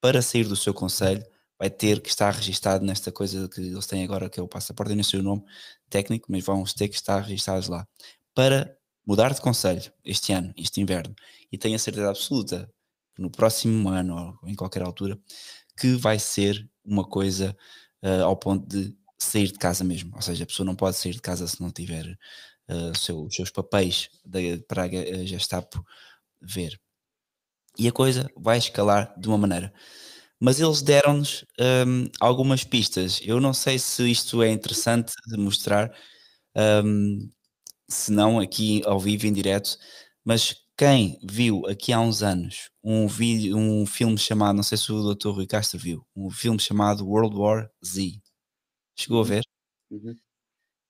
para 0.00 0.20
sair 0.20 0.44
do 0.44 0.56
seu 0.56 0.74
conselho, 0.74 1.24
vai 1.58 1.70
ter 1.70 2.00
que 2.00 2.08
estar 2.08 2.32
registado 2.34 2.84
nesta 2.84 3.12
coisa 3.12 3.48
que 3.48 3.60
eles 3.60 3.86
têm 3.86 4.04
agora, 4.04 4.28
que 4.28 4.40
é 4.40 4.42
o 4.42 4.48
passaporte, 4.48 4.94
nem 4.94 5.04
sei 5.04 5.20
o 5.20 5.22
nome 5.22 5.44
técnico, 5.88 6.26
mas 6.30 6.44
vão 6.44 6.64
ter 6.64 6.88
que 6.88 6.96
estar 6.96 7.20
registados 7.20 7.68
lá. 7.68 7.86
Para 8.34 8.76
mudar 9.06 9.34
de 9.34 9.40
conselho 9.40 9.92
este 10.04 10.32
ano, 10.32 10.52
este 10.56 10.80
inverno, 10.80 11.14
e 11.50 11.58
tenho 11.58 11.76
a 11.76 11.78
certeza 11.78 12.08
absoluta 12.08 12.70
que 13.14 13.22
no 13.22 13.30
próximo 13.30 13.88
ano 13.88 14.38
ou 14.42 14.48
em 14.48 14.54
qualquer 14.54 14.82
altura, 14.82 15.18
que 15.76 15.94
vai 15.96 16.18
ser 16.18 16.68
uma 16.84 17.04
coisa 17.04 17.56
uh, 18.02 18.24
ao 18.24 18.36
ponto 18.36 18.66
de 18.66 18.94
sair 19.18 19.48
de 19.52 19.58
casa 19.58 19.84
mesmo. 19.84 20.12
Ou 20.14 20.22
seja, 20.22 20.44
a 20.44 20.46
pessoa 20.46 20.66
não 20.66 20.74
pode 20.74 20.96
sair 20.96 21.12
de 21.12 21.20
casa 21.20 21.46
se 21.46 21.60
não 21.60 21.70
tiver 21.70 22.18
uh, 22.68 22.96
seu, 22.98 23.24
os 23.24 23.34
seus 23.34 23.50
papéis 23.50 24.08
de, 24.24 24.58
para 24.58 24.84
a 24.84 25.24
Gestapo 25.24 25.84
ver. 26.40 26.80
E 27.78 27.88
a 27.88 27.92
coisa 27.92 28.30
vai 28.36 28.58
escalar 28.58 29.14
de 29.18 29.28
uma 29.28 29.38
maneira. 29.38 29.72
Mas 30.38 30.60
eles 30.60 30.82
deram-nos 30.82 31.44
um, 31.86 32.08
algumas 32.20 32.64
pistas. 32.64 33.20
Eu 33.22 33.40
não 33.40 33.54
sei 33.54 33.78
se 33.78 34.10
isto 34.10 34.42
é 34.42 34.50
interessante 34.50 35.12
de 35.28 35.36
mostrar, 35.38 35.94
um, 36.84 37.30
se 37.88 38.12
não 38.12 38.38
aqui 38.40 38.82
ao 38.84 38.98
vivo 38.98 39.26
em 39.26 39.32
direto, 39.32 39.78
mas 40.24 40.56
quem 40.76 41.18
viu 41.22 41.66
aqui 41.66 41.92
há 41.92 42.00
uns 42.00 42.22
anos 42.22 42.70
um 42.82 43.06
vídeo, 43.06 43.56
um 43.56 43.86
filme 43.86 44.18
chamado, 44.18 44.56
não 44.56 44.62
sei 44.62 44.78
se 44.78 44.90
o 44.90 45.14
Dr. 45.14 45.28
Rui 45.28 45.46
Castro 45.46 45.78
viu, 45.78 46.04
um 46.16 46.30
filme 46.30 46.58
chamado 46.58 47.06
World 47.06 47.36
War 47.36 47.70
Z. 47.84 48.20
Chegou 48.96 49.18
a 49.18 49.20
uhum. 49.20 49.28
ver? 49.28 49.44
Uhum. 49.90 50.16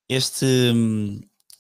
Este, 0.09 0.47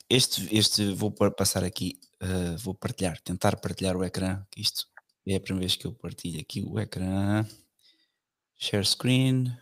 este, 0.08 0.54
este, 0.54 0.92
vou 0.92 1.10
passar 1.10 1.64
aqui, 1.64 1.98
uh, 2.22 2.56
vou 2.58 2.74
partilhar, 2.74 3.20
tentar 3.22 3.56
partilhar 3.56 3.96
o 3.96 4.04
ecrã, 4.04 4.44
que 4.50 4.60
isto 4.60 4.86
é 5.26 5.36
a 5.36 5.40
primeira 5.40 5.66
vez 5.66 5.76
que 5.76 5.86
eu 5.86 5.92
partilho 5.92 6.40
aqui 6.40 6.62
o 6.62 6.78
ecrã. 6.78 7.46
Share 8.56 8.84
screen, 8.84 9.56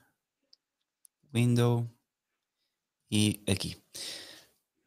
window 1.33 1.91
e 3.11 3.43
aqui. 3.49 3.77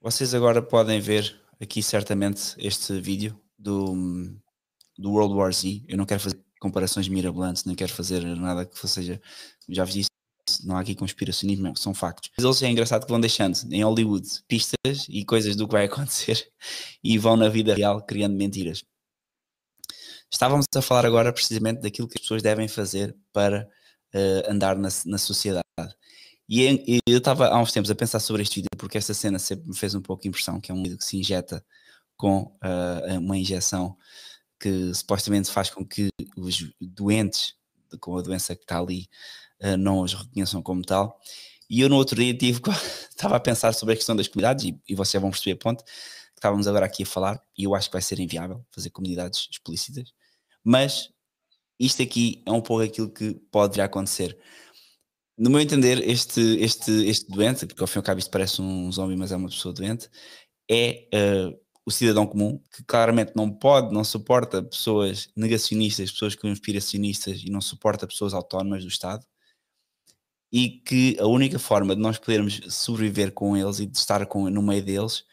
Vocês 0.04 0.34
agora 0.34 0.62
podem 0.62 1.00
ver 1.00 1.34
aqui 1.62 1.82
certamente 1.82 2.56
este 2.58 3.00
vídeo 3.00 3.40
do, 3.58 3.96
do 4.98 5.10
World 5.10 5.34
War 5.34 5.54
Z. 5.54 5.82
Eu 5.88 5.96
não 5.96 6.06
quero 6.06 6.20
fazer 6.20 6.38
comparações 6.60 7.08
mirabolantes, 7.08 7.64
nem 7.64 7.74
quero 7.74 7.94
fazer 7.94 8.22
nada 8.36 8.66
que 8.66 8.86
seja. 8.86 9.22
Já 9.70 9.86
vos 9.86 9.94
disse, 9.94 10.10
não 10.66 10.76
há 10.76 10.82
aqui 10.82 10.94
conspiracionismo, 10.94 11.74
são 11.78 11.94
factos. 11.94 12.30
Mas 12.36 12.44
eles 12.44 12.62
é 12.64 12.70
engraçado 12.70 13.06
que 13.06 13.10
vão 13.10 13.22
deixando 13.22 13.58
em 13.72 13.82
Hollywood 13.82 14.28
pistas 14.46 15.08
e 15.08 15.24
coisas 15.24 15.56
do 15.56 15.66
que 15.66 15.72
vai 15.72 15.86
acontecer 15.88 16.52
e 17.02 17.18
vão 17.18 17.38
na 17.38 17.48
vida 17.48 17.74
real 17.74 18.06
criando 18.06 18.36
mentiras. 18.36 18.84
Estávamos 20.30 20.66
a 20.76 20.82
falar 20.82 21.06
agora 21.06 21.32
precisamente 21.32 21.80
daquilo 21.80 22.10
que 22.10 22.18
as 22.18 22.24
pessoas 22.24 22.44
devem 22.44 22.68
fazer 22.68 23.16
para 23.32 23.70
uh, 24.14 24.52
andar 24.52 24.76
na, 24.76 24.90
na 25.06 25.18
sociedade. 25.18 25.64
E, 26.48 26.84
e 26.88 26.99
eu 27.07 27.20
estava 27.20 27.48
há 27.48 27.60
uns 27.60 27.72
tempos 27.72 27.90
a 27.90 27.95
pensar 27.95 28.20
sobre 28.20 28.41
este 28.41 28.56
vídeo 28.56 28.70
porque 28.78 28.98
esta 28.98 29.14
cena 29.14 29.40
sempre 29.40 29.68
me 29.68 29.76
fez 29.76 29.95
um 29.95 30.02
pouco 30.02 30.28
impressão, 30.28 30.60
que 30.60 30.72
é 30.72 30.76
um 30.76 30.84
vídeo 30.84 30.98
que 30.98 31.06
se 31.06 31.18
injeta 31.18 31.65
com 32.18 32.44
uh, 32.64 33.20
uma 33.20 33.38
injeção 33.38 33.98
que 34.60 34.94
supostamente 34.94 35.52
faz 35.52 35.70
com 35.70 35.86
que 35.86 36.10
os 36.38 36.70
doentes 36.80 37.56
com 37.99 38.18
a 38.18 38.22
doença 38.22 38.56
que 38.56 38.64
está 38.64 38.80
ali 38.80 39.07
uh, 39.61 39.78
não 39.78 40.02
os 40.02 40.14
reconheçam 40.14 40.61
como 40.61 40.82
tal. 40.82 41.20
E 41.70 41.82
eu 41.82 41.90
no 41.90 41.95
outro 41.95 42.15
dia 42.15 42.34
tive, 42.36 42.61
estava 43.10 43.36
a 43.36 43.40
pensar 43.40 43.74
sobre 43.74 43.94
a 43.94 43.98
questão 43.98 44.15
das 44.15 44.28
comunidades, 44.28 44.65
e, 44.65 44.80
e 44.88 44.95
vocês 44.95 45.22
vão 45.22 45.32
perceber 45.32 45.53
a 45.53 45.57
ponto 45.57 45.84
que 45.84 45.91
estávamos 46.38 46.68
agora 46.68 46.86
aqui 46.86 47.03
a 47.03 47.06
falar, 47.06 47.41
e 47.57 47.64
eu 47.64 47.76
acho 47.76 47.90
que 47.90 47.94
vai 47.94 48.02
ser 48.02 48.20
inviável 48.20 48.65
fazer 48.72 48.90
comunidades 48.90 49.48
explícitas, 49.52 50.14
mas 50.64 51.10
isto 51.80 52.02
aqui 52.02 52.44
é 52.45 52.52
um 52.52 52.61
pouco 52.61 52.84
aquilo 52.84 53.10
que 53.10 53.34
pode 53.52 53.76
vir 53.76 53.82
a 53.82 53.86
acontecer. 53.86 54.38
No 55.38 55.49
meu 55.49 55.60
entender, 55.60 56.07
este, 56.07 56.39
este, 56.60 56.91
este 57.07 57.27
doente, 57.27 57.65
porque 57.65 57.81
ao 57.81 57.88
fim 57.88 57.97
e 57.97 57.99
ao 57.99 58.03
cabo 58.03 58.19
isto 58.19 58.30
parece 58.30 58.61
um 58.61 58.91
zombie, 58.91 59.15
mas 59.15 59.31
é 59.31 59.35
uma 59.35 59.49
pessoa 59.49 59.73
doente, 59.73 60.07
é 60.69 61.07
uh, 61.14 61.60
o 61.85 61.91
cidadão 61.91 62.27
comum, 62.27 62.61
que 62.72 62.84
claramente 62.84 63.34
não 63.35 63.51
pode, 63.51 63.91
não 63.93 64.03
suporta 64.03 64.61
pessoas 64.61 65.30
negacionistas, 65.35 66.11
pessoas 66.11 66.35
conspiracionistas 66.35 67.41
e 67.43 67.49
não 67.49 67.61
suporta 67.61 68.07
pessoas 68.07 68.34
autónomas 68.34 68.84
do 68.84 68.89
Estado, 68.89 69.26
e 70.51 70.69
que 70.69 71.18
a 71.19 71.26
única 71.26 71.57
forma 71.57 71.95
de 71.95 72.01
nós 72.01 72.19
podermos 72.19 72.61
sobreviver 72.69 73.31
com 73.34 73.57
eles 73.57 73.80
e 73.80 73.88
de 73.88 73.97
estar 73.97 74.23
com, 74.27 74.47
no 74.51 74.61
meio 74.61 74.85
deles 74.85 75.26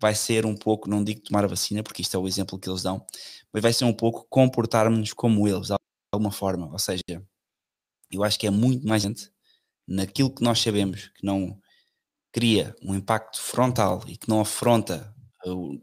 vai 0.00 0.14
ser 0.16 0.44
um 0.44 0.56
pouco, 0.56 0.90
não 0.90 1.04
digo 1.04 1.20
tomar 1.20 1.44
a 1.44 1.46
vacina, 1.46 1.82
porque 1.82 2.02
isto 2.02 2.16
é 2.16 2.18
o 2.20 2.26
exemplo 2.26 2.58
que 2.58 2.68
eles 2.68 2.82
dão, 2.82 3.06
mas 3.52 3.62
vai 3.62 3.72
ser 3.72 3.84
um 3.84 3.92
pouco 3.92 4.26
comportarmos-nos 4.28 5.12
como 5.12 5.46
eles, 5.46 5.68
de 5.68 5.76
alguma 6.12 6.32
forma. 6.32 6.70
Ou 6.72 6.78
seja, 6.78 7.02
eu 8.10 8.24
acho 8.24 8.38
que 8.38 8.46
é 8.48 8.50
muito 8.50 8.86
mais 8.86 9.02
gente 9.02 9.33
naquilo 9.86 10.34
que 10.34 10.42
nós 10.42 10.60
sabemos 10.60 11.08
que 11.08 11.24
não 11.24 11.58
cria 12.32 12.74
um 12.82 12.94
impacto 12.94 13.40
frontal 13.40 14.02
e 14.06 14.16
que 14.16 14.28
não 14.28 14.40
afronta 14.40 15.14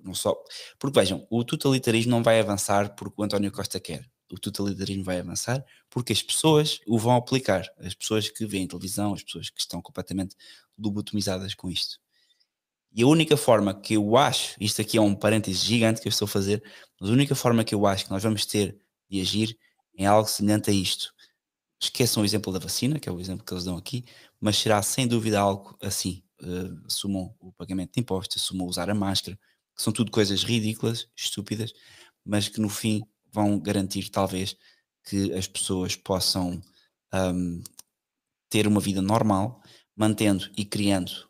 não 0.04 0.14
só. 0.14 0.36
Porque 0.80 1.00
vejam, 1.00 1.26
o 1.30 1.44
totalitarismo 1.44 2.12
não 2.12 2.24
vai 2.24 2.40
avançar 2.40 2.96
porque 2.96 3.22
o 3.22 3.24
António 3.24 3.52
Costa 3.52 3.80
quer. 3.80 4.10
O 4.32 4.40
totalitarismo 4.40 5.04
vai 5.04 5.20
avançar 5.20 5.64
porque 5.90 6.14
as 6.14 6.22
pessoas 6.22 6.80
o 6.88 6.98
vão 6.98 7.16
aplicar. 7.16 7.66
As 7.78 7.94
pessoas 7.94 8.30
que 8.30 8.46
veem 8.46 8.68
televisão, 8.68 9.14
as 9.14 9.24
pessoas 9.24 9.50
que 9.50 9.60
estão 9.60 9.82
completamente 9.82 10.36
lobotomizadas 10.78 11.54
com 11.54 11.70
isto. 11.70 12.00
E 12.94 13.04
a 13.04 13.08
única 13.08 13.38
forma 13.38 13.74
que 13.74 13.94
eu 13.94 14.18
acho, 14.18 14.56
isto 14.60 14.82
aqui 14.82 14.98
é 14.98 15.02
um 15.02 15.16
parêntese 15.16 15.66
gigante 15.66 16.02
que 16.02 16.08
eu 16.08 16.10
estou 16.10 16.26
a 16.26 16.30
fazer, 16.30 16.62
mas 17.00 17.10
a 17.10 17.14
única 17.14 17.36
forma 17.36 17.64
que 17.64 17.74
eu 17.74 17.86
acho 17.86 18.06
que 18.06 18.12
nós 18.12 18.22
vamos 18.22 18.46
ter 18.46 18.78
de 19.10 19.22
agir 19.22 19.58
é 19.98 20.06
algo 20.06 20.28
semelhante 20.28 20.70
a 20.70 20.74
isto. 20.74 21.14
Esqueçam 21.82 22.22
o 22.22 22.26
exemplo 22.26 22.54
da 22.54 22.60
vacina, 22.60 23.00
que 23.00 23.10
é 23.10 23.12
o 23.12 23.20
exemplo 23.20 23.44
que 23.44 23.54
eles 23.54 23.64
dão 23.64 23.76
aqui, 23.76 24.06
mas 24.40 24.58
será 24.58 24.82
sem 24.82 25.08
dúvida 25.08 25.40
algo 25.40 25.76
assim. 25.82 26.24
Uh, 26.42 26.86
assumam 26.86 27.36
o 27.40 27.52
pagamento 27.54 27.94
de 27.94 28.00
impostos, 28.00 28.42
assumam 28.42 28.68
usar 28.68 28.90
a 28.90 28.96
máscara, 28.96 29.38
que 29.76 29.82
são 29.82 29.92
tudo 29.92 30.12
coisas 30.12 30.44
ridículas, 30.44 31.08
estúpidas, 31.16 31.74
mas 32.26 32.48
que 32.48 32.60
no 32.60 32.70
fim 32.70 33.04
vão 33.32 33.60
garantir 33.60 34.10
talvez 34.10 34.56
que 35.04 35.34
as 35.34 35.48
pessoas 35.48 35.96
possam 35.96 36.62
um, 37.14 37.64
ter 38.50 38.68
uma 38.68 38.80
vida 38.80 39.02
normal, 39.02 39.62
mantendo 39.96 40.50
e 40.58 40.66
criando 40.66 41.30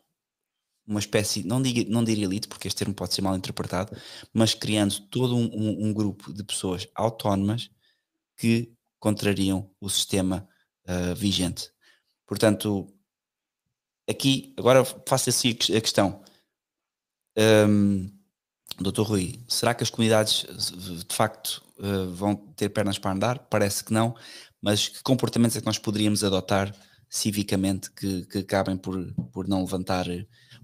uma 0.86 0.98
espécie, 1.00 1.44
não, 1.44 1.62
diga, 1.62 1.88
não 1.90 2.02
diria 2.02 2.24
elite, 2.24 2.48
porque 2.48 2.68
este 2.68 2.78
termo 2.78 2.94
pode 2.94 3.14
ser 3.14 3.22
mal 3.22 3.36
interpretado, 3.36 3.96
mas 4.32 4.52
criando 4.54 5.00
todo 5.08 5.36
um, 5.36 5.44
um, 5.44 5.88
um 5.88 5.92
grupo 5.94 6.32
de 6.32 6.42
pessoas 6.44 6.88
autónomas 6.94 7.70
que 8.36 8.72
contrariam 9.02 9.68
o 9.80 9.90
sistema 9.90 10.48
uh, 10.86 11.12
vigente. 11.16 11.72
Portanto, 12.24 12.86
aqui, 14.08 14.54
agora 14.56 14.84
faço 14.84 15.28
assim 15.28 15.50
a 15.50 15.80
questão. 15.80 16.22
Um, 17.36 18.08
Doutor 18.78 19.08
Rui, 19.08 19.40
será 19.48 19.74
que 19.74 19.82
as 19.82 19.90
comunidades 19.90 20.46
de 21.04 21.14
facto 21.14 21.64
uh, 21.78 22.14
vão 22.14 22.36
ter 22.36 22.68
pernas 22.68 22.96
para 22.96 23.10
andar? 23.10 23.40
Parece 23.50 23.82
que 23.82 23.92
não, 23.92 24.14
mas 24.60 24.88
que 24.88 25.02
comportamentos 25.02 25.56
é 25.56 25.60
que 25.60 25.66
nós 25.66 25.78
poderíamos 25.78 26.22
adotar 26.22 26.72
civicamente 27.10 27.90
que, 27.90 28.24
que 28.26 28.38
acabem 28.38 28.76
por, 28.76 29.12
por 29.32 29.48
não 29.48 29.62
levantar, 29.62 30.06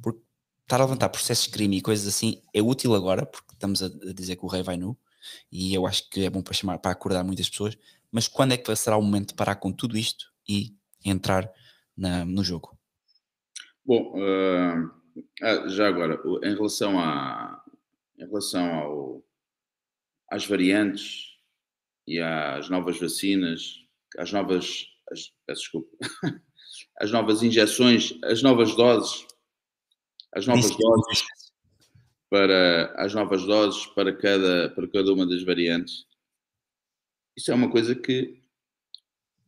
por 0.01 0.17
estar 0.63 0.81
a 0.81 0.85
levantar 0.85 1.09
processos 1.09 1.47
de 1.47 1.51
crime 1.51 1.79
e 1.79 1.83
coisas 1.83 2.07
assim 2.07 2.41
é 2.55 2.63
útil 2.63 2.95
agora, 2.95 3.27
porque 3.27 3.53
estamos 3.53 3.83
a, 3.83 3.89
dizer 4.15 4.37
que 4.37 4.45
o 4.45 4.49
rei 4.49 4.63
vai 4.63 4.77
nu, 4.77 4.97
e 5.51 5.75
eu 5.75 5.87
acho 5.87 6.09
que 6.09 6.25
é 6.25 6.31
bom 6.31 6.41
para 6.41 6.55
chamar, 6.55 6.79
para 6.79 6.93
acordar 6.93 7.25
muitas 7.25 7.51
pessoas, 7.51 7.77
mas 8.11 8.29
quando 8.29 8.53
é 8.53 8.57
que 8.57 8.75
será 8.77 8.97
o 8.97 9.03
momento 9.03 9.29
de 9.29 9.35
parar 9.35 9.57
com 9.57 9.73
tudo 9.73 9.97
isto 9.97 10.27
e 10.49 10.75
entrar 11.05 11.51
na, 11.97 12.25
no 12.25 12.43
jogo? 12.43 12.79
Bom, 13.85 14.15
uh, 14.17 15.69
já 15.71 15.89
agora, 15.89 16.21
em 16.43 16.55
relação 16.55 16.99
a, 16.99 17.63
em 18.19 18.27
relação 18.27 18.75
ao, 18.75 19.25
às 20.31 20.47
variantes 20.47 21.37
e 22.07 22.21
às 22.21 22.69
novas 22.69 22.99
vacinas, 22.99 23.75
às 24.17 24.33
novas, 24.33 24.87
as, 25.11 25.33
desculpa, 25.49 25.89
as 27.01 27.11
novas 27.11 27.43
injeções, 27.43 28.13
as 28.25 28.43
novas 28.43 28.75
doses, 28.75 29.27
as 30.35 30.47
novas 30.47 30.77
doses 30.77 31.23
para 32.31 32.93
as 32.97 33.15
novas 33.15 33.45
doses 33.47 33.87
para 33.87 34.15
cada, 34.15 34.71
para 34.71 34.89
cada 34.89 35.13
uma 35.13 35.27
das 35.27 35.43
variantes. 35.43 36.07
Isso 37.39 37.53
é 37.53 37.55
uma 37.55 37.71
coisa 37.71 37.95
que 37.95 38.37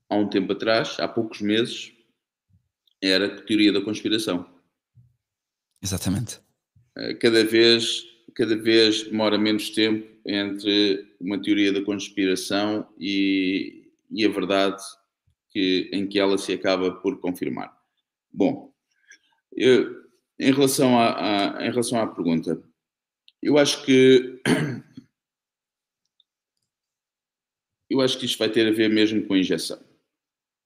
há 0.08 0.14
um 0.14 0.28
tempo 0.28 0.52
atrás, 0.52 0.96
há 1.00 1.08
poucos 1.08 1.40
meses, 1.40 1.92
era 3.02 3.42
teoria 3.44 3.72
da 3.72 3.80
conspiração. 3.80 4.48
Exatamente. 5.82 6.38
Eh, 6.96 7.14
cada 7.14 7.44
vez 7.44 8.06
cada 8.32 8.56
vez 8.56 9.02
demora 9.02 9.36
menos 9.36 9.70
tempo 9.70 10.06
entre 10.24 11.04
uma 11.20 11.42
teoria 11.42 11.72
da 11.72 11.82
conspiração 11.82 12.88
e, 12.96 13.90
e 14.08 14.24
a 14.24 14.28
verdade 14.28 14.80
que, 15.50 15.90
em 15.92 16.06
que 16.06 16.20
ela 16.20 16.38
se 16.38 16.52
acaba 16.52 16.92
por 16.92 17.18
confirmar. 17.18 17.76
Bom, 18.32 18.72
eu, 19.52 19.96
em, 20.38 20.52
relação 20.52 20.96
à, 20.96 21.56
à, 21.58 21.66
em 21.66 21.70
relação 21.70 22.00
à 22.00 22.06
pergunta, 22.06 22.62
eu 23.42 23.58
acho 23.58 23.84
que 23.84 24.40
eu 27.90 28.00
acho 28.00 28.18
que 28.18 28.24
isto 28.24 28.38
vai 28.38 28.48
ter 28.48 28.66
a 28.66 28.70
ver 28.70 28.88
mesmo 28.88 29.26
com 29.26 29.34
a 29.34 29.38
injeção. 29.38 29.82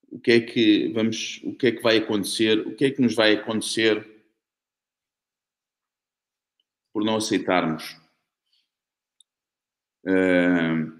O 0.09 0.19
que 0.19 0.31
é 0.31 0.39
que 0.39 0.87
vamos, 0.93 1.41
o 1.43 1.53
que 1.53 1.67
é 1.67 1.71
que 1.71 1.81
vai 1.81 1.97
acontecer? 1.97 2.59
O 2.65 2.75
que 2.75 2.85
é 2.85 2.91
que 2.91 3.01
nos 3.01 3.15
vai 3.15 3.33
acontecer 3.33 4.07
por 6.93 7.03
não 7.03 7.17
aceitarmos 7.17 7.97
Uh, 10.05 10.93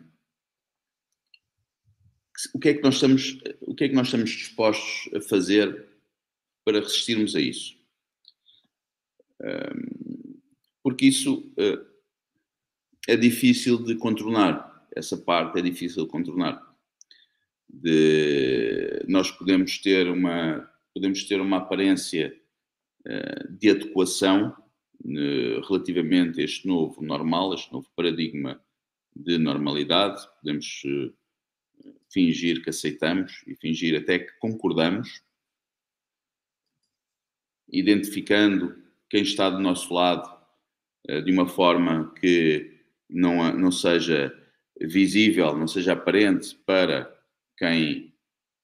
o 2.53 2.59
que 2.59 2.69
é 2.69 2.73
que 2.73 2.81
nós 2.81 2.95
estamos, 2.95 3.37
o 3.61 3.75
que 3.75 3.83
é 3.83 3.89
que 3.89 3.95
nós 3.95 4.07
estamos 4.07 4.31
dispostos 4.31 5.13
a 5.13 5.21
fazer 5.21 5.87
para 6.63 6.79
resistirmos 6.79 7.35
a 7.35 7.39
isso? 7.39 7.75
Porque 10.81 11.05
isso 11.05 11.53
uh, 11.59 11.85
é 13.07 13.15
difícil 13.15 13.83
de 13.83 13.95
contornar. 13.95 14.74
Essa 14.95 15.17
parte 15.17 15.59
é 15.59 15.61
difícil 15.61 16.05
de 16.05 16.09
contornar. 16.09 16.61
De, 17.67 19.03
nós 19.07 19.29
podemos 19.29 19.77
ter 19.79 20.09
uma 20.09 20.71
podemos 20.95 21.25
ter 21.25 21.41
uma 21.41 21.57
aparência 21.57 22.33
uh, 23.05 23.51
de 23.51 23.69
adequação 23.69 24.55
relativamente 25.67 26.39
a 26.39 26.43
este 26.45 26.65
novo 26.65 27.03
normal, 27.03 27.53
este 27.53 27.71
novo 27.71 27.87
paradigma 27.95 28.63
de 29.13 29.37
normalidade. 29.37 30.25
Podemos 30.39 30.81
uh, 30.85 31.13
fingir 32.09 32.63
que 32.63 32.69
aceitamos 32.69 33.43
e 33.45 33.55
fingir 33.55 33.99
até 33.99 34.19
que 34.19 34.31
concordamos, 34.39 35.21
identificando 37.67 38.81
quem 39.09 39.21
está 39.21 39.49
do 39.49 39.59
nosso 39.59 39.93
lado 39.93 40.33
uh, 41.09 41.21
de 41.21 41.31
uma 41.31 41.45
forma 41.45 42.13
que 42.13 42.79
não, 43.09 43.51
não 43.53 43.71
seja 43.71 44.33
visível, 44.79 45.55
não 45.55 45.67
seja 45.67 45.93
aparente 45.93 46.55
para 46.65 47.13
quem, 47.57 48.13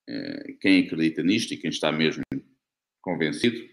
uh, 0.08 0.58
quem 0.60 0.84
acredita 0.84 1.22
nisto 1.22 1.54
e 1.54 1.56
quem 1.56 1.70
está 1.70 1.90
mesmo 1.90 2.22
convencido, 3.00 3.68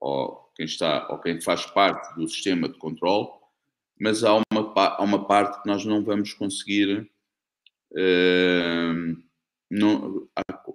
ou 0.00 0.52
quem 0.56 0.66
está 0.66 1.08
ou 1.10 1.18
quem 1.18 1.40
faz 1.40 1.66
parte 1.66 2.14
do 2.16 2.28
sistema 2.28 2.68
de 2.68 2.78
controle, 2.78 3.28
mas 3.98 4.24
há 4.24 4.34
uma, 4.34 4.72
há 4.74 5.02
uma 5.02 5.26
parte 5.26 5.62
que 5.62 5.68
nós 5.68 5.84
não 5.84 6.02
vamos 6.02 6.32
conseguir, 6.34 7.10
uh, 7.92 9.22
não, 9.70 10.28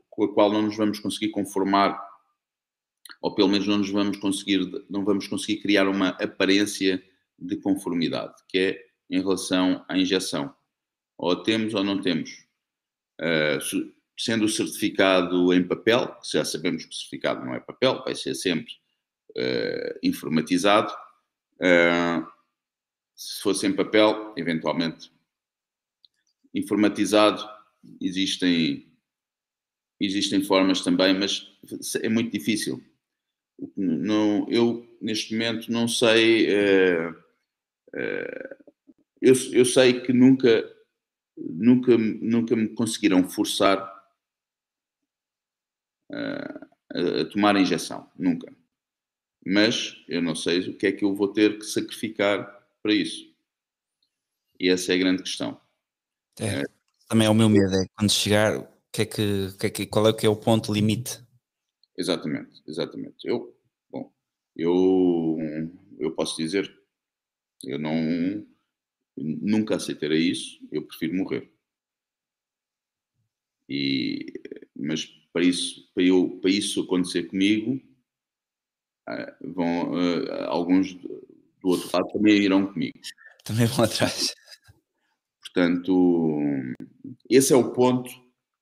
com 0.10 0.24
a 0.24 0.34
qual 0.34 0.52
não 0.52 0.64
nos 0.64 0.78
vamos 0.78 1.00
conseguir 1.00 1.30
conformar, 1.30 2.02
ou 3.22 3.36
pelo 3.36 3.50
menos 3.50 3.68
não 3.68 3.80
nos 3.80 3.90
vamos 3.90 4.18
conseguir, 4.18 4.60
não 4.90 5.04
vamos 5.04 5.28
conseguir 5.28 5.62
criar 5.62 5.88
uma 5.88 6.10
aparência 6.10 7.04
de 7.38 7.58
conformidade, 7.58 8.36
que 8.48 8.58
é 8.58 8.86
em 9.10 9.20
relação 9.20 9.84
à 9.88 9.98
injeção. 9.98 10.54
Ou 11.20 11.44
temos 11.44 11.74
ou 11.74 11.84
não 11.84 12.02
temos. 12.02 12.32
Uh, 13.20 13.91
sendo 14.18 14.46
o 14.46 14.50
certificado 14.50 15.54
em 15.54 15.68
papel, 15.68 16.08
que 16.16 16.32
já 16.32 16.46
sabemos 16.46 16.86
que 16.86 16.91
o 16.91 16.94
certificado 16.94 17.46
não 17.46 17.54
é 17.54 17.60
papel, 17.60 18.02
vai 18.04 18.16
ser 18.16 18.34
sempre 18.36 18.72
uh, 19.32 20.00
informatizado. 20.02 20.94
Uh, 21.56 22.26
se 23.14 23.41
fosse 23.41 23.68
em 23.68 23.74
papel, 23.74 24.34
eventualmente 24.38 25.12
informatizado, 26.54 27.48
existem, 28.02 28.90
existem 30.00 30.41
formas 30.41 30.82
também, 30.82 31.14
mas 31.14 31.48
é 32.02 32.08
muito 32.08 32.32
difícil. 32.32 32.82
Não, 33.76 34.48
eu, 34.50 34.88
neste 35.02 35.34
momento, 35.34 35.70
não 35.70 35.86
sei. 35.88 36.48
Uh, 36.48 37.16
eu, 39.22 39.34
eu 39.52 39.66
sei 39.66 40.00
que 40.02 40.14
nunca, 40.14 40.64
nunca, 41.49 41.98
nunca 41.98 42.56
me 42.56 42.70
conseguiram 42.70 43.28
forçar 43.30 43.78
a, 46.11 46.68
a 47.22 47.26
tomar 47.32 47.56
a 47.56 47.61
injeção. 47.61 48.10
Nunca 48.18 48.53
mas 49.45 49.95
eu 50.07 50.22
não 50.22 50.36
sei 50.36 50.60
o 50.70 50.78
que 50.78 50.88
é 50.88 50.91
que 50.91 51.03
eu 51.03 51.16
vou 51.16 51.32
ter 51.32 51.57
que 51.57 51.66
sacrificar 51.66 52.45
para 52.82 52.94
isso. 52.94 53.34
E 54.60 54.70
essa 54.70 54.91
é 54.91 54.95
a 54.95 54.99
grande 54.99 55.24
questão. 55.24 55.60
É, 56.40 56.64
também 57.07 57.28
é 57.28 57.30
o 57.30 57.36
meu 57.36 57.49
medo, 57.49 57.74
é 57.74 57.86
quando 57.98 58.11
chegar, 58.11 58.61
que 58.91 59.02
é 59.02 59.06
que, 59.06 59.57
que 59.57 59.66
é 59.66 59.70
que, 59.70 59.86
qual 59.86 60.07
é 60.07 60.14
que 60.14 60.26
é 60.26 60.30
o 60.30 60.36
ponto 60.36 60.74
limite? 60.74 61.22
Exatamente, 61.98 62.61
exatamente. 62.68 63.28
Eu, 63.28 63.57
bom, 63.90 64.11
eu, 64.56 65.38
eu 65.98 66.11
posso 66.14 66.38
dizer, 66.38 66.72
eu 67.64 67.80
não, 67.80 68.45
nunca 69.24 69.76
aceitarei 69.76 70.20
isso, 70.20 70.60
eu 70.72 70.86
prefiro 70.86 71.16
morrer. 71.16 71.52
E, 73.68 74.34
mas 74.76 75.06
para 75.32 75.44
isso, 75.44 75.91
para, 75.94 76.04
eu, 76.04 76.40
para 76.41 76.50
isso 76.50 76.82
acontecer 76.82 77.24
comigo, 77.24 77.80
ah, 79.08 79.38
vão, 79.41 79.91
uh, 79.91 80.32
alguns 80.48 80.94
do 80.94 81.70
outro 81.70 81.90
lado 81.94 82.12
também 82.12 82.38
irão 82.38 82.72
comigo. 82.72 83.00
Também 83.44 83.66
vão 83.68 83.86
atrás. 83.86 84.34
Portanto, 85.41 86.36
esse 87.30 87.54
é 87.54 87.56
o 87.56 87.74
ponto 87.74 88.10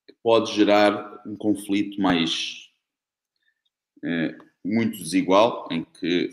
que 0.07 0.15
pode 0.23 0.53
gerar 0.53 1.21
um 1.25 1.35
conflito 1.35 2.01
mais 2.01 2.69
é, 4.03 4.37
muito 4.63 4.97
desigual, 4.97 5.67
em 5.71 5.83
que 5.83 6.29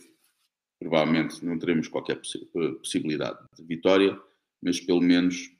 provavelmente 0.84 1.42
não 1.42 1.58
teremos 1.58 1.88
qualquer 1.88 2.16
possi 2.16 2.38
possibilidade 2.78 3.38
de 3.56 3.64
vitória, 3.64 4.20
mas 4.62 4.78
pelo 4.78 5.00
menos 5.00 5.50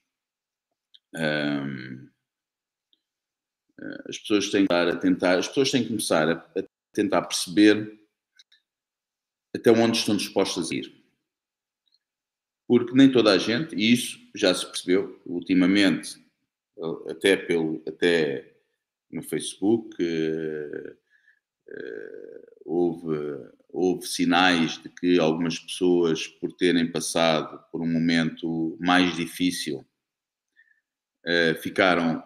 um, 1.17 2.11
as 4.07 4.19
pessoas 4.19 4.51
têm 4.51 4.67
que 4.67 4.75
a 4.75 4.97
tentar, 4.97 5.39
as 5.39 5.49
pessoas 5.49 5.71
têm 5.71 5.83
que 5.83 5.89
começar 5.89 6.29
a, 6.29 6.35
a 6.35 6.65
tentar 6.93 7.23
perceber 7.23 7.99
até 9.55 9.71
onde 9.71 9.97
estão 9.97 10.15
dispostas 10.15 10.71
a 10.71 10.75
ir. 10.75 10.95
Porque 12.69 12.93
nem 12.93 13.11
toda 13.11 13.33
a 13.33 13.39
gente, 13.39 13.75
e 13.75 13.93
isso 13.93 14.19
já 14.35 14.55
se 14.55 14.67
percebeu 14.67 15.23
ultimamente, 15.25 16.23
até, 17.09 17.35
pelo, 17.37 17.83
até 17.87 18.57
no 19.11 19.23
Facebook, 19.23 19.97
uh, 20.03 20.97
houve, 22.65 23.17
houve 23.75 24.07
sinais 24.07 24.81
de 24.81 24.89
que 24.89 25.19
algumas 25.19 25.59
pessoas, 25.59 26.29
por 26.29 26.53
terem 26.53 26.91
passado 26.91 27.61
por 27.73 27.83
um 27.83 27.93
momento 27.93 28.79
mais 28.81 29.17
difícil, 29.17 29.85
uh, 31.27 31.61
ficaram, 31.61 32.23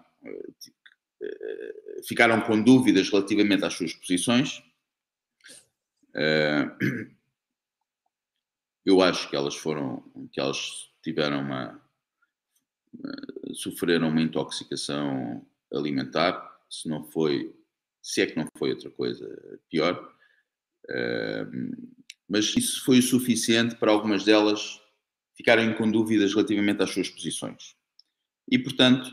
ficaram 2.07 2.43
com 2.43 2.63
dúvidas 2.63 3.09
relativamente 3.09 3.65
às 3.65 3.73
suas 3.73 3.95
posições. 3.95 4.63
Eu 8.85 9.01
acho 9.03 9.29
que 9.31 9.37
elas 9.37 9.57
foram, 9.57 10.03
que 10.33 10.41
elas 10.41 10.91
tiveram 11.03 11.41
uma, 11.41 11.81
sofreram 13.55 14.09
uma 14.09 14.21
intoxicação 14.21 15.47
alimentar, 15.73 16.61
se 16.69 16.89
não 16.89 17.05
foi, 17.05 17.55
se 18.03 18.23
é 18.23 18.27
que 18.27 18.37
não 18.37 18.47
foi 18.57 18.71
outra 18.71 18.91
coisa 18.91 19.61
pior, 19.69 20.15
mas 22.29 22.55
isso 22.57 22.85
foi 22.85 22.99
o 22.99 23.03
suficiente 23.03 23.77
para 23.77 23.91
algumas 23.91 24.25
delas 24.25 24.81
ficarem 25.37 25.73
com 25.75 25.91
dúvidas 25.91 26.35
relativamente 26.35 26.83
às 26.83 26.91
suas 26.91 27.09
posições. 27.09 27.77
E, 28.51 28.59
portanto, 28.59 29.11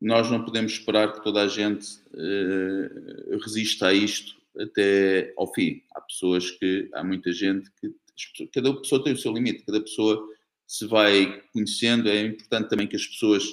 nós 0.00 0.30
não 0.30 0.44
podemos 0.44 0.72
esperar 0.72 1.12
que 1.12 1.22
toda 1.22 1.42
a 1.42 1.48
gente 1.48 1.86
uh, 2.12 3.38
resista 3.38 3.88
a 3.88 3.94
isto 3.94 4.36
até 4.58 5.32
ao 5.36 5.52
fim. 5.52 5.82
Há 5.94 6.00
pessoas 6.02 6.50
que, 6.50 6.88
há 6.92 7.02
muita 7.02 7.32
gente 7.32 7.70
que 7.80 7.94
cada 8.52 8.74
pessoa 8.74 9.02
tem 9.02 9.12
o 9.12 9.18
seu 9.18 9.32
limite, 9.32 9.64
cada 9.64 9.80
pessoa 9.80 10.22
se 10.66 10.86
vai 10.86 11.42
conhecendo. 11.52 12.08
É 12.08 12.22
importante 12.22 12.68
também 12.68 12.86
que 12.86 12.96
as 12.96 13.06
pessoas 13.06 13.44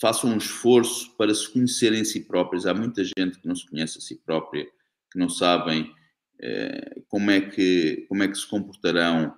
façam 0.00 0.30
um 0.30 0.38
esforço 0.38 1.16
para 1.16 1.34
se 1.34 1.48
conhecerem 1.48 2.00
a 2.00 2.04
si 2.04 2.20
próprias. 2.20 2.66
Há 2.66 2.74
muita 2.74 3.02
gente 3.04 3.38
que 3.40 3.46
não 3.46 3.54
se 3.54 3.66
conhece 3.68 3.98
a 3.98 4.00
si 4.00 4.16
própria, 4.16 4.64
que 5.10 5.18
não 5.18 5.28
sabem 5.28 5.92
como, 7.08 7.30
é 7.30 7.40
que, 7.40 8.06
como 8.08 8.22
é 8.22 8.28
que 8.28 8.38
se 8.38 8.46
comportarão 8.46 9.36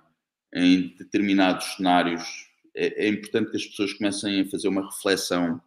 em 0.53 0.95
determinados 0.97 1.75
cenários. 1.75 2.49
É, 2.75 3.05
é 3.05 3.07
importante 3.09 3.51
que 3.51 3.57
as 3.57 3.65
pessoas 3.65 3.93
comecem 3.93 4.41
a 4.41 4.49
fazer 4.49 4.67
uma 4.67 4.85
reflexão 4.85 5.61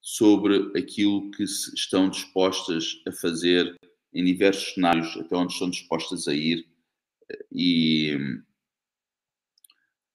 sobre 0.00 0.72
aquilo 0.78 1.30
que 1.32 1.42
estão 1.42 2.08
dispostas 2.08 3.02
a 3.06 3.12
fazer 3.12 3.74
em 4.12 4.24
diversos 4.24 4.74
cenários, 4.74 5.16
até 5.16 5.36
onde 5.36 5.52
estão 5.52 5.68
dispostas 5.68 6.28
a 6.28 6.34
ir 6.34 6.66
e 7.52 8.16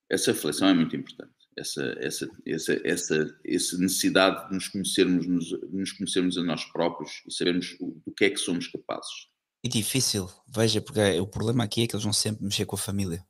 essa 0.09 0.31
reflexão 0.31 0.69
é 0.69 0.73
muito 0.73 0.95
importante. 0.95 1.31
Essa, 1.57 1.95
essa, 1.99 2.29
essa, 2.45 2.81
essa, 2.83 3.39
essa 3.45 3.77
necessidade 3.77 4.47
de 4.47 4.55
nos 4.55 4.67
conhecermos, 4.69 5.27
nos, 5.27 5.51
nos 5.69 5.91
conhecermos 5.91 6.37
a 6.37 6.43
nós 6.43 6.63
próprios 6.65 7.21
e 7.27 7.33
sabermos 7.33 7.77
do 7.79 8.11
que 8.15 8.25
é 8.25 8.29
que 8.29 8.37
somos 8.37 8.67
capazes. 8.67 9.27
É 9.63 9.67
difícil, 9.69 10.29
veja, 10.47 10.81
porque 10.81 11.19
o 11.19 11.27
problema 11.27 11.63
aqui 11.63 11.83
é 11.83 11.87
que 11.87 11.95
eles 11.95 12.03
vão 12.03 12.13
sempre 12.13 12.43
mexer 12.43 12.65
com 12.65 12.75
a 12.75 12.79
família. 12.79 13.23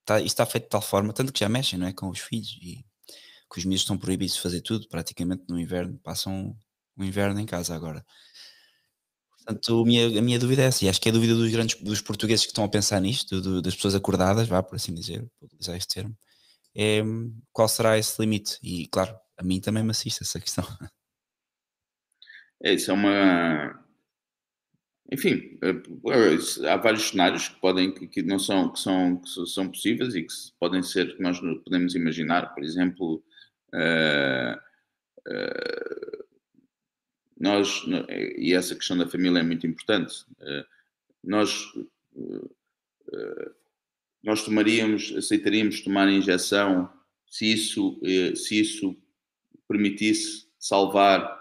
Está, 0.00 0.18
isto 0.18 0.26
está 0.26 0.46
feito 0.46 0.64
de 0.64 0.70
tal 0.70 0.82
forma, 0.82 1.12
tanto 1.12 1.32
que 1.32 1.40
já 1.40 1.48
mexem 1.48 1.78
não 1.78 1.86
é, 1.86 1.92
com 1.92 2.08
os 2.08 2.20
filhos 2.20 2.56
e 2.62 2.84
que 3.52 3.58
os 3.58 3.64
miúdos 3.64 3.82
estão 3.82 3.98
proibidos 3.98 4.34
de 4.36 4.40
fazer 4.40 4.60
tudo, 4.60 4.88
praticamente 4.88 5.44
no 5.48 5.58
inverno, 5.58 5.98
passam 5.98 6.56
o 6.96 7.04
inverno 7.04 7.40
em 7.40 7.46
casa 7.46 7.74
agora. 7.74 8.04
Portanto, 9.38 9.82
a 9.82 9.84
minha, 9.84 10.18
a 10.18 10.22
minha 10.22 10.38
dúvida 10.38 10.62
é 10.62 10.66
essa, 10.66 10.84
e 10.84 10.88
acho 10.88 11.00
que 11.00 11.08
é 11.08 11.10
a 11.10 11.14
dúvida 11.14 11.34
dos 11.34 11.50
grandes 11.50 11.80
dos 11.80 12.00
portugueses 12.00 12.44
que 12.44 12.50
estão 12.50 12.64
a 12.64 12.68
pensar 12.68 13.00
nisto, 13.00 13.40
do, 13.40 13.62
das 13.62 13.74
pessoas 13.74 13.94
acordadas, 13.94 14.48
vá 14.48 14.62
por 14.62 14.76
assim 14.76 14.94
dizer, 14.94 15.20
vou 15.40 15.46
utilizar 15.46 15.76
este 15.76 15.94
termo, 15.94 16.16
é 16.74 17.02
qual 17.52 17.68
será 17.68 17.98
esse 17.98 18.20
limite? 18.20 18.58
E 18.62 18.86
claro, 18.88 19.16
a 19.36 19.42
mim 19.42 19.60
também 19.60 19.82
me 19.82 19.90
assiste 19.90 20.22
essa 20.22 20.40
questão. 20.40 20.64
É, 22.62 22.72
isso 22.72 22.90
é 22.90 22.94
uma. 22.94 23.85
Enfim, 25.10 25.56
é, 25.62 26.68
há 26.68 26.76
vários 26.76 27.10
cenários 27.10 27.48
que 27.48 27.60
podem 27.60 27.92
que 27.92 28.22
não 28.22 28.38
são 28.38 28.72
que 28.72 28.80
são 28.80 29.16
que 29.18 29.46
são 29.46 29.68
possíveis 29.68 30.14
e 30.14 30.22
que 30.22 30.32
podem 30.58 30.82
ser 30.82 31.16
que 31.16 31.22
nós 31.22 31.38
podemos 31.38 31.94
imaginar. 31.94 32.52
Por 32.54 32.64
exemplo, 32.64 33.22
uh, 33.68 34.60
nós 37.38 37.84
e 38.36 38.52
essa 38.52 38.74
questão 38.74 38.98
da 38.98 39.06
família 39.06 39.40
é 39.40 39.44
muito 39.44 39.66
importante. 39.66 40.24
Nós 41.22 41.72
nós 44.24 44.44
tomaríamos, 44.44 45.14
aceitaríamos 45.16 45.82
tomar 45.82 46.08
a 46.08 46.12
injeção 46.12 46.92
se 47.28 47.52
isso 47.52 48.00
se 48.34 48.60
isso 48.60 48.96
permitisse 49.68 50.48
salvar 50.58 51.35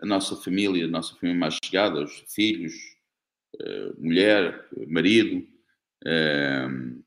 a 0.00 0.06
nossa 0.06 0.36
família, 0.36 0.84
a 0.84 0.88
nossa 0.88 1.14
família 1.14 1.38
mais 1.38 1.58
chegada, 1.62 2.02
os 2.02 2.24
filhos, 2.28 2.74
uh, 3.60 3.94
mulher, 4.02 4.68
marido, 4.86 5.46
uh, 6.04 7.02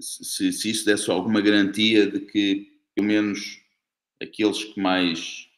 se, 0.00 0.52
se, 0.52 0.70
isso 0.70 0.84
desse 0.84 1.10
alguma 1.10 1.40
garantia 1.40 2.06
de 2.06 2.20
que, 2.20 2.80
pelo 2.94 3.08
menos, 3.08 3.60
aqueles 4.22 4.64
que 4.64 4.80
mais, 4.80 5.48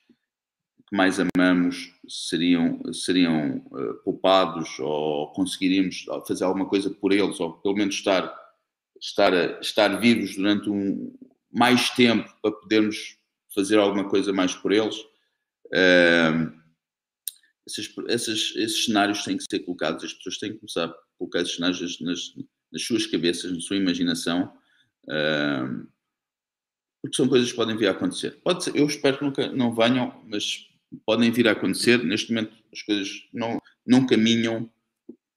que 0.89 0.97
mais 0.97 1.19
amamos 1.21 1.93
seriam, 2.09 2.81
seriam 2.93 3.61
poupados 4.03 4.79
ou 4.79 5.31
conseguiríamos 5.33 6.07
fazer 6.27 6.45
alguma 6.45 6.67
coisa 6.67 6.91
por 6.91 7.13
eles, 7.13 7.39
ou 7.39 7.53
pelo 7.53 7.75
menos 7.75 7.95
estar, 7.97 8.35
estar, 9.01 9.61
estar 9.61 10.01
vivos 10.01 10.37
durante 10.37 10.71
um, 10.71 11.15
mais 11.53 11.91
tempo 11.91 12.29
para 12.41 12.51
podermos 12.51 13.19
fazer 13.55 13.79
alguma 13.79 14.09
coisa 14.09 14.33
mais 14.33 14.55
por 14.55 14.73
eles. 14.73 14.97
Esses, 17.67 17.95
esses, 18.09 18.57
esses, 18.57 18.85
cenários 18.85 19.25
têm 19.25 19.37
que 19.37 19.45
ser 19.49 19.61
colocados, 19.61 20.05
as 20.05 20.13
pessoas 20.13 20.39
têm 20.39 20.53
que 20.53 20.59
começar 20.59 20.85
a 20.85 20.95
colocar 21.19 21.41
esses 21.41 21.55
cenários 21.55 22.01
nas, 22.01 22.35
nas 22.71 22.83
suas 22.83 23.07
cabeças, 23.07 23.51
na 23.53 23.61
sua 23.61 23.77
imaginação, 23.77 24.53
uh, 25.05 25.89
porque 27.01 27.17
são 27.17 27.29
coisas 27.29 27.51
que 27.51 27.57
podem 27.57 27.77
vir 27.77 27.89
a 27.89 27.93
acontecer. 27.93 28.41
Pode 28.43 28.65
ser, 28.65 28.77
eu 28.77 28.87
espero 28.87 29.19
que 29.19 29.25
nunca 29.25 29.49
não 29.49 29.75
venham, 29.75 30.23
mas 30.27 30.69
podem 31.05 31.31
vir 31.31 31.49
a 31.49 31.53
acontecer. 31.53 32.03
Neste 32.05 32.33
momento 32.33 32.55
as 32.73 32.83
coisas 32.83 33.29
não, 33.33 33.61
não 33.87 34.07
caminham 34.07 34.71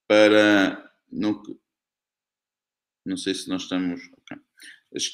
para. 0.07 0.91
Não, 1.11 1.41
não 3.05 3.17
sei 3.17 3.33
se 3.33 3.47
nós 3.49 3.63
estamos. 3.63 4.01
Okay. 4.23 4.37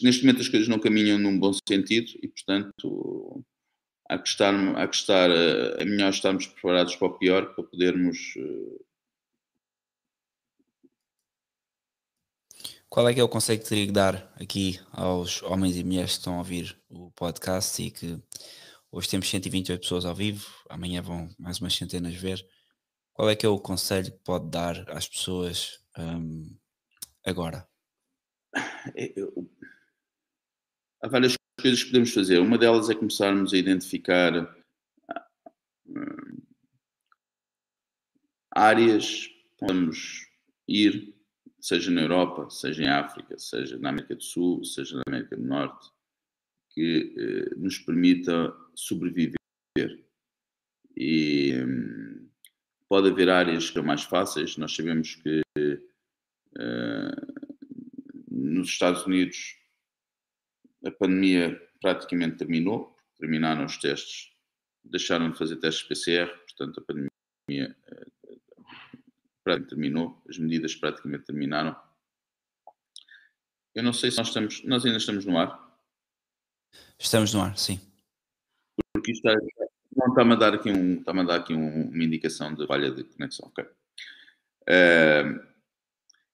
Neste 0.01 0.23
momento 0.23 0.41
as 0.41 0.49
coisas 0.49 0.67
não 0.67 0.79
caminham 0.79 1.17
num 1.17 1.39
bom 1.39 1.51
sentido 1.67 2.11
e, 2.21 2.27
portanto, 2.27 3.43
que 4.17 4.27
estar, 4.27 4.53
há 4.77 4.87
que 4.87 4.95
estar 4.95 5.29
é 5.29 5.85
melhor 5.85 6.09
estarmos 6.09 6.47
preparados 6.47 6.95
para 6.95 7.07
o 7.07 7.17
pior 7.17 7.53
para 7.53 7.63
podermos. 7.63 8.17
Eh, 8.37 8.83
Qual 12.89 13.09
é 13.09 13.13
que 13.13 13.19
é 13.19 13.23
o 13.23 13.29
conselho 13.29 13.59
que 13.59 13.67
teria 13.67 13.87
que 13.87 13.91
dar 13.91 14.31
aqui 14.39 14.79
aos 14.91 15.41
homens 15.41 15.75
e 15.75 15.83
mulheres 15.83 16.11
que 16.11 16.17
estão 16.19 16.35
a 16.35 16.37
ouvir 16.37 16.79
o 16.87 17.09
podcast 17.11 17.81
e 17.81 17.89
que 17.89 18.21
hoje 18.91 19.09
temos 19.09 19.27
128 19.27 19.81
pessoas 19.81 20.05
ao 20.05 20.13
vivo, 20.13 20.47
amanhã 20.69 21.01
vão 21.01 21.27
mais 21.39 21.59
umas 21.59 21.73
centenas 21.73 22.13
ver. 22.13 22.45
Qual 23.11 23.27
é 23.27 23.35
que 23.35 23.47
é 23.47 23.49
o 23.49 23.59
conselho 23.59 24.11
que 24.11 24.19
pode 24.19 24.47
dar 24.51 24.87
às 24.91 25.07
pessoas 25.07 25.79
um, 25.97 26.55
agora? 27.25 27.67
Eu, 28.95 29.49
há 31.01 31.07
várias 31.07 31.35
coisas 31.63 31.81
que 31.81 31.91
podemos 31.91 32.13
fazer. 32.13 32.39
Uma 32.39 32.57
delas 32.57 32.89
é 32.89 32.93
começarmos 32.93 33.53
a 33.53 33.57
identificar 33.57 34.53
hum, 35.87 36.41
áreas 38.51 39.29
onde 39.61 39.73
vamos 39.73 40.29
ir, 40.67 41.15
seja 41.57 41.89
na 41.89 42.01
Europa, 42.01 42.49
seja 42.49 42.83
em 42.83 42.89
África, 42.89 43.39
seja 43.39 43.77
na 43.79 43.89
América 43.89 44.13
do 44.13 44.23
Sul, 44.23 44.65
seja 44.65 44.97
na 44.97 45.03
América 45.07 45.37
do 45.37 45.43
Norte, 45.43 45.89
que 46.69 47.15
eh, 47.17 47.55
nos 47.55 47.77
permita 47.79 48.53
sobreviver. 48.75 49.37
E 50.97 51.53
pode 52.89 53.09
haver 53.09 53.29
áreas 53.29 53.67
que 53.67 53.73
são 53.73 53.83
mais 53.83 54.03
fáceis. 54.03 54.57
Nós 54.57 54.75
sabemos 54.75 55.15
que 55.15 55.41
eh, 56.57 57.15
nos 58.29 58.67
Estados 58.67 59.05
Unidos 59.05 59.62
a 60.85 60.91
pandemia 60.91 61.59
praticamente 61.81 62.37
terminou, 62.37 62.95
terminaram 63.17 63.65
os 63.65 63.77
testes, 63.77 64.31
deixaram 64.83 65.31
de 65.31 65.37
fazer 65.37 65.57
testes 65.57 65.83
PCR, 65.83 66.27
portanto 66.27 66.79
a 66.79 66.83
pandemia 66.83 67.75
eh, 67.87 68.05
praticamente 69.43 69.69
terminou, 69.69 70.21
as 70.29 70.37
medidas 70.37 70.75
praticamente 70.75 71.25
terminaram. 71.25 71.75
Eu 73.75 73.83
não 73.83 73.93
sei 73.93 74.11
se 74.11 74.17
nós 74.17 74.27
estamos, 74.27 74.63
nós 74.63 74.85
ainda 74.85 74.97
estamos 74.97 75.25
no 75.25 75.37
ar. 75.37 75.59
Estamos 76.99 77.33
no 77.33 77.41
ar, 77.41 77.57
sim. 77.57 77.79
Porque 78.93 79.11
isto 79.11 79.27
está, 79.27 79.39
não 79.95 80.07
está-me 80.07 80.33
a 80.33 80.35
dar 80.35 80.53
aqui, 80.53 80.71
um, 80.71 80.99
está 80.99 81.11
a 81.11 81.23
dar 81.23 81.35
aqui 81.37 81.53
um, 81.53 81.89
uma 81.89 82.03
indicação 82.03 82.53
de 82.53 82.67
falha 82.67 82.91
de 82.91 83.03
conexão. 83.03 83.47
Okay. 83.49 83.65
Uh, 84.63 85.53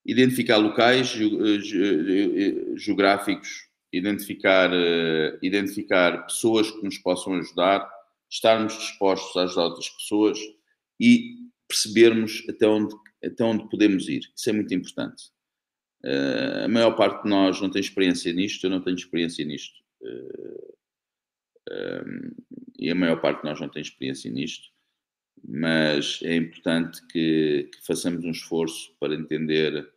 identificar 0.05 0.57
locais 0.57 1.13
eh, 1.15 2.75
geográficos 2.75 3.68
identificar, 3.91 4.71
uh, 4.71 5.37
identificar 5.41 6.25
pessoas 6.25 6.69
que 6.69 6.83
nos 6.83 6.97
possam 6.97 7.33
ajudar, 7.35 7.89
estarmos 8.29 8.77
dispostos 8.77 9.35
a 9.35 9.43
ajudar 9.43 9.63
outras 9.65 9.89
pessoas 9.89 10.39
e 10.99 11.37
percebermos 11.67 12.43
até 12.49 12.67
onde, 12.67 12.95
até 13.23 13.43
onde 13.43 13.69
podemos 13.69 14.07
ir. 14.07 14.21
Isso 14.35 14.49
é 14.49 14.53
muito 14.53 14.73
importante. 14.73 15.23
Uh, 16.03 16.65
a 16.65 16.67
maior 16.67 16.95
parte 16.95 17.23
de 17.23 17.29
nós 17.29 17.59
não 17.59 17.69
tem 17.69 17.81
experiência 17.81 18.31
nisto, 18.31 18.65
eu 18.65 18.69
não 18.69 18.81
tenho 18.81 18.95
experiência 18.95 19.43
nisto. 19.43 19.79
Uh, 20.01 20.73
eh, 21.69 22.03
um, 22.05 22.31
e 22.79 22.89
a 22.89 22.95
maior 22.95 23.19
parte 23.19 23.41
de 23.41 23.49
nós 23.49 23.59
não 23.59 23.69
tem 23.69 23.81
experiência 23.81 24.31
nisto, 24.31 24.69
mas 25.45 26.19
é 26.23 26.35
importante 26.35 27.05
que, 27.07 27.69
que 27.73 27.85
façamos 27.85 28.23
um 28.23 28.31
esforço 28.31 28.95
para 28.99 29.13
entender 29.13 29.87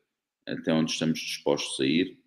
até 0.47 0.73
onde 0.73 0.91
estamos 0.91 1.21
dispostos 1.21 1.81
a 1.81 1.87
ir 1.87 2.19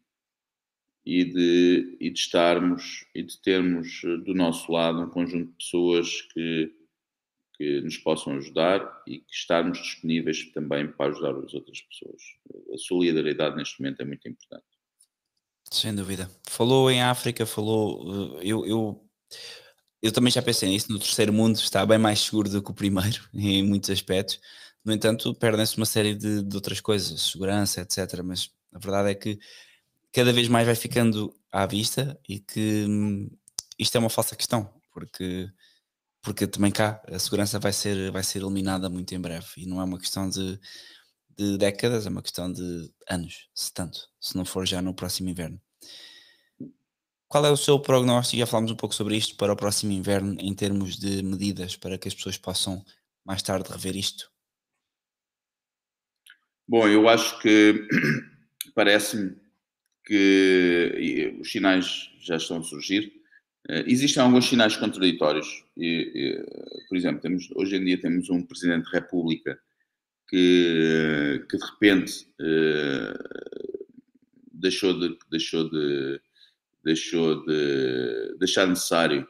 e 1.06 1.23
de, 1.23 1.98
e 1.99 2.10
de 2.10 2.19
estarmos 2.19 3.06
e 3.14 3.22
de 3.22 3.38
termos 3.40 4.02
eh, 4.03 4.18
do 4.18 4.34
nosso 4.34 4.72
lado 4.72 5.02
um 5.02 5.10
conjunto 5.10 5.52
de 5.52 5.57
pessoas 5.57 6.22
que, 6.34 6.73
que 7.56 7.82
nos 7.82 7.98
possam 7.98 8.34
ajudar 8.38 9.03
e 9.06 9.19
que 9.19 9.34
estarmos 9.34 9.77
disponíveis 9.77 10.52
também 10.52 10.88
para 10.91 11.11
ajudar 11.11 11.38
as 11.38 11.53
outras 11.53 11.82
pessoas. 11.82 12.22
A 12.73 12.77
solidariedade 12.77 13.56
neste 13.56 13.80
momento 13.80 14.02
é 14.02 14.06
muito 14.06 14.27
importante. 14.27 14.65
Sem 15.72 15.94
dúvida. 15.94 16.30
Falou 16.48 16.90
em 16.90 17.03
África, 17.03 17.45
falou. 17.45 18.40
Eh, 18.40 18.48
eu, 18.48 18.65
eu, 18.65 19.10
eu 20.02 20.11
também 20.11 20.32
já 20.32 20.41
pensei 20.41 20.69
nisso. 20.69 20.91
No 20.91 20.98
terceiro 20.98 21.32
mundo 21.32 21.57
está 21.57 21.86
bem 21.86 21.99
mais 21.99 22.19
seguro 22.19 22.49
do 22.49 22.64
que 22.64 22.72
o 22.72 22.76
primeiro, 22.76 23.22
em 23.32 23.64
muitos 23.64 23.91
aspectos. 23.91 24.40
No 24.84 24.91
entanto, 24.91 25.36
perdem-se 25.36 25.77
uma 25.77 25.86
série 25.86 26.15
de, 26.15 26.41
de 26.44 26.56
outras 26.56 26.80
coisas, 26.82 27.22
segurança, 27.32 27.82
etc. 27.82 28.22
Mas 28.23 28.49
a 28.73 28.80
verdade 28.80 29.11
é 29.11 29.15
que 29.15 29.40
cada 30.16 30.32
vez 30.32 30.48
mais 30.48 30.66
vai 30.66 30.76
ficando 30.76 31.36
à 31.52 31.66
vista 31.66 32.18
e 32.28 32.40
que 32.40 32.86
hum, 32.88 33.30
isto 33.78 33.98
é 33.98 34.00
uma 34.00 34.10
falsa 34.10 34.34
questão, 34.34 34.74
porque, 34.94 35.50
porque 36.22 36.48
também 36.48 36.72
cá 36.72 37.04
a 37.12 37.20
segurança 37.20 37.60
vai 37.60 37.74
ser, 37.74 38.12
vai 38.12 38.24
ser 38.24 38.40
eliminada 38.42 38.90
muito 38.90 39.14
em 39.14 39.20
breve 39.20 39.46
e 39.58 39.66
não 39.66 39.82
é 39.82 39.84
uma 39.84 40.00
questão 40.00 40.30
de, 40.30 40.58
de 41.38 41.58
décadas, 41.58 42.06
é 42.06 42.10
uma 42.10 42.22
questão 42.22 42.50
de 42.50 42.90
anos, 43.10 43.50
se 43.54 43.74
tanto, 43.74 44.08
se 44.18 44.38
não 44.38 44.46
for 44.46 44.66
já 44.66 44.82
no 44.82 44.94
próximo 44.94 45.30
inverno. 45.30 45.60
Qual 47.28 47.46
é 47.46 47.52
o 47.52 47.58
seu 47.58 47.78
prognóstico? 47.78 48.40
Já 48.40 48.46
falámos 48.46 48.72
um 48.72 48.78
pouco 48.78 48.96
sobre 48.96 49.18
isto 49.18 49.36
para 49.36 49.52
o 49.52 49.58
próximo 49.58 49.92
inverno 49.92 50.38
em 50.40 50.56
termos 50.56 50.96
de 50.96 51.22
medidas 51.24 51.76
para 51.76 51.98
que 51.98 52.08
as 52.08 52.16
pessoas 52.16 52.38
possam 52.38 52.86
mais 53.26 53.42
tarde 53.42 53.70
rever 53.70 53.98
isto? 53.98 54.32
Bom, 56.66 56.88
eu 56.88 57.10
acho 57.10 57.38
que 57.42 57.86
parece-me 58.74 59.44
que 60.06 61.36
os 61.40 61.52
sinais 61.52 62.11
já 62.19 62.36
estão 62.38 62.57
a 62.57 62.64
surgir. 62.64 63.22
Uh, 63.69 63.84
existem 63.88 64.22
alguns 64.22 64.45
sinais 64.45 64.77
contraditórios. 64.77 65.65
Por 66.88 66.98
exemplo, 66.98 67.22
temos, 67.22 67.49
hoje 67.56 67.76
em 67.76 67.84
dia 67.84 67.99
temos 67.99 68.30
um 68.30 68.44
Presidente 68.44 68.86
da 68.86 68.99
República 68.99 69.60
que, 70.30 71.45
que 71.49 71.57
de 71.57 71.65
repente 71.65 72.27
uh, 72.40 73.18
deixou 74.53 74.99
de 74.99 75.18
deixou 75.30 75.69
de 75.69 76.22
deixou 76.84 77.45
de 77.45 78.36
deixar 78.38 78.68
necessário 78.68 79.27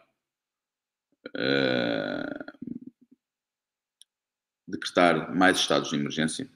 uh, 1.29 2.45
decretar 4.67 5.33
mais 5.35 5.57
estados 5.57 5.89
de 5.89 5.95
emergência 5.95 6.49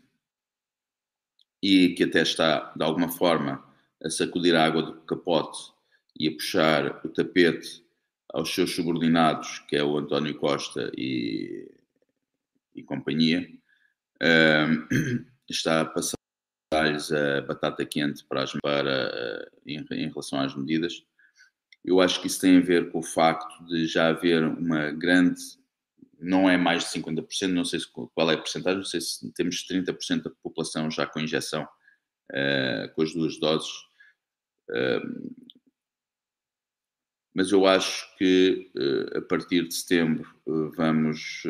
e 1.62 1.90
que 1.90 2.04
até 2.04 2.22
está 2.22 2.74
de 2.76 2.84
alguma 2.84 3.10
forma 3.10 3.69
a 4.04 4.10
sacudir 4.10 4.56
a 4.56 4.66
água 4.66 4.84
do 4.84 5.02
capote 5.02 5.72
e 6.20 6.28
a 6.28 6.32
puxar 6.32 7.06
o 7.06 7.10
tapete 7.10 7.84
aos 8.34 8.54
seus 8.54 8.76
subordinados, 8.76 9.60
que 9.68 9.76
é 9.76 9.84
o 9.84 9.98
António 9.98 10.38
Costa 10.38 10.92
e, 10.96 11.70
e 12.76 12.84
companhia, 12.84 13.50
uh, 14.22 15.26
está 15.50 15.82
a 15.82 15.86
passar-lhes 15.86 17.12
a 17.12 17.42
batata 17.42 17.86
quente 17.86 18.24
para, 18.26 18.44
as, 18.44 18.54
para 18.62 19.08
uh, 19.08 19.60
em, 19.66 19.86
em, 19.92 20.10
relação 20.10 20.40
às 20.40 20.56
medidas. 20.56 21.04
Eu 21.84 22.00
acho 22.02 22.22
que 22.22 22.28
isso 22.28 22.42
tem 22.42 22.58
a 22.58 22.62
ver 22.62 22.92
com 22.92 23.00
o 23.00 23.04
facto 23.04 23.66
de 23.66 23.88
já 23.88 24.10
haver 24.10 24.44
uma 24.44 24.92
grande, 24.92 25.42
não 26.20 26.50
é 26.50 26.58
mais 26.58 26.84
de 26.84 27.00
50%, 27.00 27.48
não 27.48 27.66
sei 27.66 27.80
qual 28.14 28.30
é 28.30 28.36
a 28.36 28.38
porcentagem, 28.38 28.80
não 28.80 28.86
sei 28.86 29.02
se 29.02 29.32
temos 29.34 29.66
30% 29.68 30.24
da 30.24 30.32
população 30.44 30.92
já 30.92 31.08
com 31.08 31.20
injeção 31.20 31.64
uh, 31.64 32.94
com 32.94 33.02
as 33.02 33.14
duas 33.14 33.40
doses. 33.40 33.89
Mas 37.34 37.52
eu 37.52 37.66
acho 37.66 38.18
que 38.18 38.72
uh, 38.76 39.20
a 39.20 39.22
partir 39.22 39.68
de 39.68 39.74
setembro 39.74 40.30
vamos, 40.76 41.44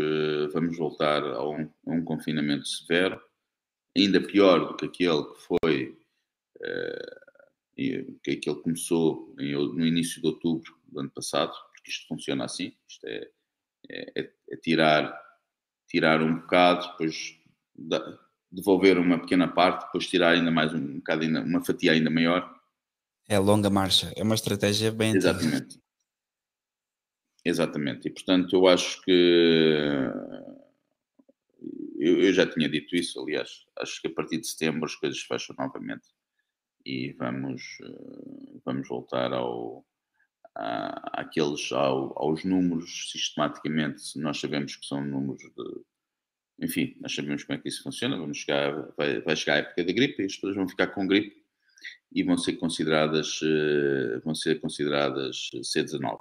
vamos 0.53 0.77
voltar 0.77 1.23
a 1.23 1.47
um, 1.49 1.69
a 1.87 1.91
um, 1.91 2.03
confinamento 2.03 2.67
severo, 2.67 3.19
ainda 3.97 4.21
pior 4.21 4.67
do 4.67 4.75
que 4.75 4.85
aquele 4.85 5.23
que 5.23 5.41
foi, 5.41 5.97
que 7.73 8.15
aquele 8.19 8.37
que 8.37 8.55
começou 8.55 9.33
no 9.37 9.85
início 9.85 10.21
de 10.21 10.27
outubro 10.27 10.75
do 10.87 10.99
ano 10.99 11.09
passado, 11.09 11.53
porque 11.73 11.91
isto 11.91 12.07
funciona 12.07 12.45
assim, 12.45 12.73
isto 12.87 13.07
é, 13.07 13.29
é, 13.89 14.31
é 14.49 14.57
tirar, 14.57 15.17
tirar 15.87 16.21
um 16.21 16.35
bocado, 16.35 16.87
depois 16.91 17.39
devolver 18.51 18.97
uma 18.97 19.19
pequena 19.19 19.47
parte, 19.47 19.85
depois 19.85 20.07
tirar 20.07 20.31
ainda 20.31 20.51
mais 20.51 20.73
um 20.73 20.97
bocado, 20.97 21.25
uma 21.25 21.63
fatia 21.63 21.93
ainda 21.93 22.09
maior. 22.09 22.58
É 23.31 23.37
longa 23.37 23.69
marcha, 23.69 24.11
é 24.17 24.23
uma 24.23 24.33
estratégia 24.33 24.91
bem 24.91 25.15
Exatamente. 25.15 25.79
Exatamente, 27.45 28.07
e 28.07 28.11
portanto 28.11 28.55
eu 28.55 28.67
acho 28.67 29.01
que 29.03 30.11
eu, 31.99 32.21
eu, 32.21 32.33
já 32.33 32.49
tinha 32.49 32.67
dito 32.67 32.95
isso, 32.95 33.21
aliás, 33.21 33.65
acho 33.77 34.01
que 34.01 34.07
a 34.07 34.13
partir 34.13 34.39
de 34.39 34.47
setembro 34.47 34.83
as 34.85 34.95
coisas 34.95 35.19
fecham 35.21 35.55
novamente 35.59 36.07
e 36.83 37.13
vamos, 37.13 37.61
vamos 38.65 38.87
voltar 38.87 39.31
ao, 39.31 39.85
àqueles, 40.55 41.71
ao, 41.71 42.17
aos 42.17 42.43
números 42.43 43.11
sistematicamente, 43.11 44.17
nós 44.17 44.39
sabemos 44.39 44.75
que 44.75 44.87
são 44.87 45.05
números 45.05 45.43
de 45.43 46.65
enfim, 46.65 46.97
nós 46.99 47.13
sabemos 47.13 47.43
como 47.43 47.57
é 47.57 47.61
que 47.61 47.69
isso 47.69 47.83
funciona, 47.83 48.17
vamos 48.17 48.39
chegar, 48.39 48.91
vai, 48.97 49.21
vai 49.21 49.35
chegar 49.35 49.53
a 49.53 49.57
época 49.59 49.85
da 49.85 49.93
gripe 49.93 50.21
e 50.21 50.25
as 50.25 50.33
pessoas 50.33 50.55
vão 50.55 50.67
ficar 50.67 50.87
com 50.87 51.07
gripe 51.07 51.38
e 52.11 52.23
vão 52.23 52.37
ser 52.37 52.53
consideradas, 52.53 53.41
uh, 53.41 54.21
vão 54.23 54.33
ser 54.33 54.59
consideradas 54.59 55.49
C19. 55.55 56.17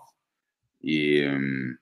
E, 0.83 1.27
um, 1.27 1.77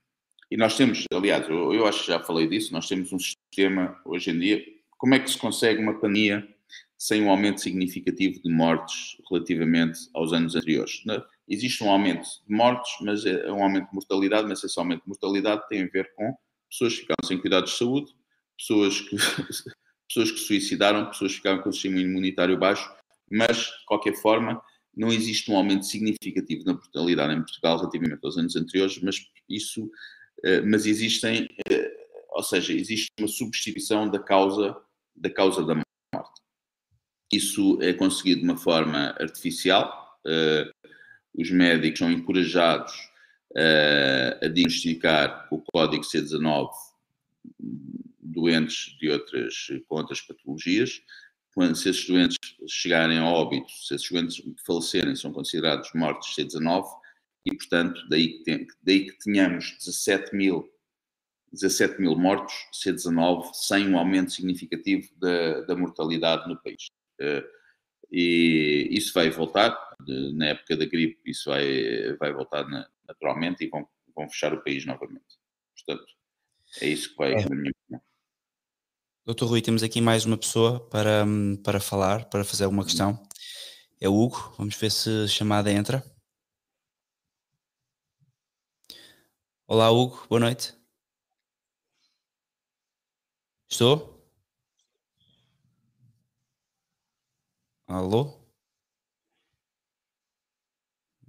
e 0.51 0.57
nós 0.57 0.77
temos, 0.77 1.05
aliás, 1.13 1.49
eu, 1.49 1.75
eu, 1.75 1.87
acho 1.87 2.01
que 2.01 2.07
já 2.09 2.21
falei 2.21 2.47
disso, 2.47 2.73
nós 2.73 2.89
temos 2.89 3.13
um 3.13 3.19
sistema 3.19 4.01
hoje 4.05 4.31
em 4.31 4.39
dia, 4.39 4.65
como 4.97 5.15
é 5.15 5.19
que 5.19 5.31
se 5.31 5.39
consegue 5.39 5.83
uma 5.83 5.99
pandemia 5.99 6.47
sem 6.97 7.23
um 7.23 7.31
aumento 7.31 7.61
significativo 7.61 8.41
de 8.43 8.51
mortes 8.51 9.19
relativamente 9.29 9.99
aos 10.15 10.33
anos 10.33 10.55
anteriores? 10.55 11.03
Existe 11.49 11.85
um 11.85 11.91
aumento 11.91 12.27
de 12.47 12.55
mortes, 12.55 12.93
mas 13.03 13.27
é 13.27 13.53
um 13.53 13.63
aumento 13.63 13.89
de 13.89 13.95
mortalidade, 13.95 14.49
mas 14.49 14.63
esse 14.65 14.79
aumento 14.79 15.03
de 15.03 15.09
mortalidade 15.09 15.69
tem 15.69 15.83
a 15.83 15.87
ver 15.87 16.13
com 16.15 16.35
pessoas 16.69 16.95
que 16.95 17.01
ficaram 17.01 17.27
sem 17.27 17.39
cuidados 17.39 17.73
de 17.73 17.79
saúde, 17.79 18.13
pessoas 18.57 19.01
que, 19.01 19.17
pessoas 20.09 20.31
que 20.31 20.39
suicidaram, 20.39 21.07
pessoas 21.07 21.33
que 21.33 21.37
ficaram 21.39 21.63
com 21.63 21.69
o 21.69 21.73
sistema 21.73 22.01
imunitário 22.01 22.59
baixo, 22.59 22.91
mas, 23.31 23.57
de 23.57 23.85
qualquer 23.87 24.15
forma, 24.15 24.61
não 24.97 25.13
existe 25.13 25.51
um 25.51 25.57
aumento 25.57 25.85
significativo 25.85 26.65
na 26.65 26.73
mortalidade 26.73 27.35
em 27.35 27.43
Portugal 27.43 27.79
relativamente 27.79 28.25
aos 28.25 28.39
anos 28.39 28.57
anteriores, 28.57 28.99
mas 29.03 29.27
isso, 29.49 29.91
eh, 30.43 30.63
mas 30.63 30.87
existem, 30.87 31.47
eh, 31.71 31.93
ou 32.31 32.43
seja, 32.43 32.73
existe 32.73 33.09
uma 33.21 33.29
substituição 33.29 34.09
da 34.09 34.19
causa, 34.19 34.77
da 35.15 35.29
causa 35.29 35.63
da 35.65 35.75
morte. 35.75 36.41
Isso 37.31 37.79
é 37.83 37.93
conseguido 37.93 38.41
de 38.41 38.47
uma 38.47 38.57
forma 38.57 39.15
artificial, 39.21 40.19
eh, 40.27 40.71
os 41.35 41.51
médicos 41.51 41.99
são 41.99 42.11
encorajados 42.11 42.95
a 44.43 44.49
diagnosticar 44.49 45.49
o 45.51 45.63
código 45.73 46.05
C19 46.05 46.71
doentes 48.37 48.97
de 48.99 49.09
outras, 49.11 49.67
com 49.89 49.97
outras 49.97 50.21
patologias. 50.21 51.01
Quando, 51.57 51.75
se 51.75 51.89
esses 51.89 52.07
doentes 52.07 52.37
chegarem 52.69 53.17
a 53.17 53.25
óbito, 53.25 53.73
se 53.73 53.95
esses 53.95 54.11
doentes 54.11 54.43
falecerem, 54.67 55.17
são 55.17 55.33
considerados 55.33 55.91
mortos 55.95 56.37
C19 56.37 56.85
e, 57.47 57.57
portanto, 57.57 57.99
daí 58.11 58.29
que, 58.29 58.45
tem, 58.45 58.67
daí 58.83 59.07
que 59.07 59.19
tenhamos 59.21 59.75
17 59.79 60.37
mil, 60.37 60.71
17 61.51 61.99
mil 61.99 62.15
mortos 62.15 62.55
C19 62.75 63.55
sem 63.55 63.89
um 63.89 63.97
aumento 63.97 64.33
significativo 64.33 65.09
da, 65.19 65.63
da 65.63 65.75
mortalidade 65.75 66.47
no 66.47 66.63
país. 66.63 66.89
Uh, 67.19 67.43
e 68.13 68.89
isso 68.91 69.15
vai 69.15 69.31
voltar, 69.31 69.75
na 70.35 70.49
época 70.49 70.77
da 70.77 70.85
gripe, 70.85 71.19
isso 71.25 71.49
vai, 71.49 72.15
vai 72.19 72.35
voltar 72.35 72.67
naturalmente 73.09 73.65
e 73.65 73.69
vão, 73.71 73.89
vão 74.15 74.29
fechar 74.29 74.53
o 74.53 74.63
país 74.63 74.85
novamente. 74.85 75.25
Portanto, 75.75 76.13
é 76.83 76.89
isso 76.89 77.13
que 77.13 77.17
vai, 77.17 77.33
é. 77.33 77.49
na 77.49 77.57
minha 77.57 77.73
opinião. 77.73 78.06
Doutor 79.27 79.49
Rui, 79.49 79.61
temos 79.61 79.83
aqui 79.83 80.01
mais 80.01 80.25
uma 80.25 80.39
pessoa 80.39 80.79
para, 80.89 81.27
para 81.65 81.81
falar, 81.81 82.27
para 82.31 82.45
fazer 82.45 82.65
uma 82.67 82.85
questão. 82.85 83.21
É 84.01 84.09
o 84.09 84.15
Hugo, 84.15 84.55
vamos 84.57 84.77
ver 84.77 84.89
se 84.89 85.11
a 85.25 85.27
chamada 85.27 85.73
entra. 85.73 86.01
Olá, 89.67 89.91
Hugo, 89.91 90.25
boa 90.29 90.39
noite. 90.39 90.75
Estou? 93.69 94.25
Alô? 97.89 98.33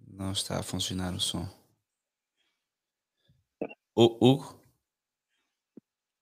Não 0.08 0.34
está 0.34 0.60
a 0.60 0.64
funcionar 0.64 1.16
o 1.16 1.20
som. 1.20 1.50
O, 3.96 4.04
Hugo? 4.22 4.67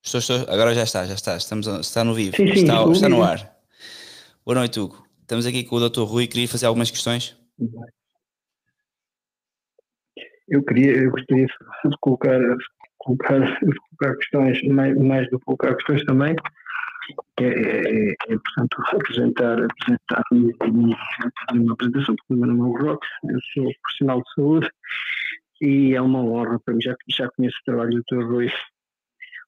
Estou, 0.06 0.20
estou, 0.20 0.54
agora 0.54 0.72
já 0.76 0.84
está, 0.84 1.04
já 1.08 1.16
está. 1.16 1.36
Estamos, 1.36 1.66
está 1.66 2.04
no 2.04 2.14
vivo, 2.14 2.36
sim, 2.36 2.46
sim, 2.46 2.62
está, 2.62 2.84
está 2.92 3.10
no 3.10 3.24
ar. 3.24 3.40
Boa 4.46 4.60
noite, 4.60 4.80
Hugo. 4.80 5.04
Estamos 5.22 5.48
aqui 5.48 5.64
com 5.64 5.78
o 5.78 5.90
Dr. 5.90 6.04
Rui. 6.04 6.28
Queria 6.28 6.48
fazer 6.48 6.68
algumas 6.68 6.92
questões. 6.92 7.36
Eu 10.48 10.62
queria, 10.64 10.92
eu 10.92 11.10
gostaria 11.10 11.48
de 11.48 11.98
colocar, 12.02 12.40
colocar, 13.00 13.40
de 13.40 13.76
colocar 13.98 14.18
questões, 14.18 14.62
mais, 14.68 14.96
mais 14.96 15.28
do 15.32 15.40
que 15.40 15.46
colocar 15.46 15.74
questões 15.74 16.06
também, 16.06 16.36
que 17.36 17.44
é, 17.44 17.50
é, 17.50 18.12
é, 18.12 18.38
portanto, 18.38 18.84
apresentar, 18.94 19.58
apresentar 19.60 20.24
uma 21.52 21.74
apresentação, 21.74 22.16
porque 22.16 22.34
o 22.36 22.38
meu 22.38 22.54
nome 22.54 22.80
é 22.80 22.92
o 22.92 23.00
eu 23.32 23.40
sou 23.56 23.74
profissional 23.82 24.22
de 24.22 24.34
saúde 24.36 24.70
e 25.62 25.96
é 25.96 26.02
uma 26.02 26.20
honra 26.20 26.60
para 26.60 26.76
mim, 26.76 26.82
já, 26.82 26.96
já 27.10 27.28
conheço 27.32 27.58
o 27.60 27.66
trabalho 27.66 27.90
do 27.90 28.04
Dr. 28.04 28.24
Rui 28.24 28.52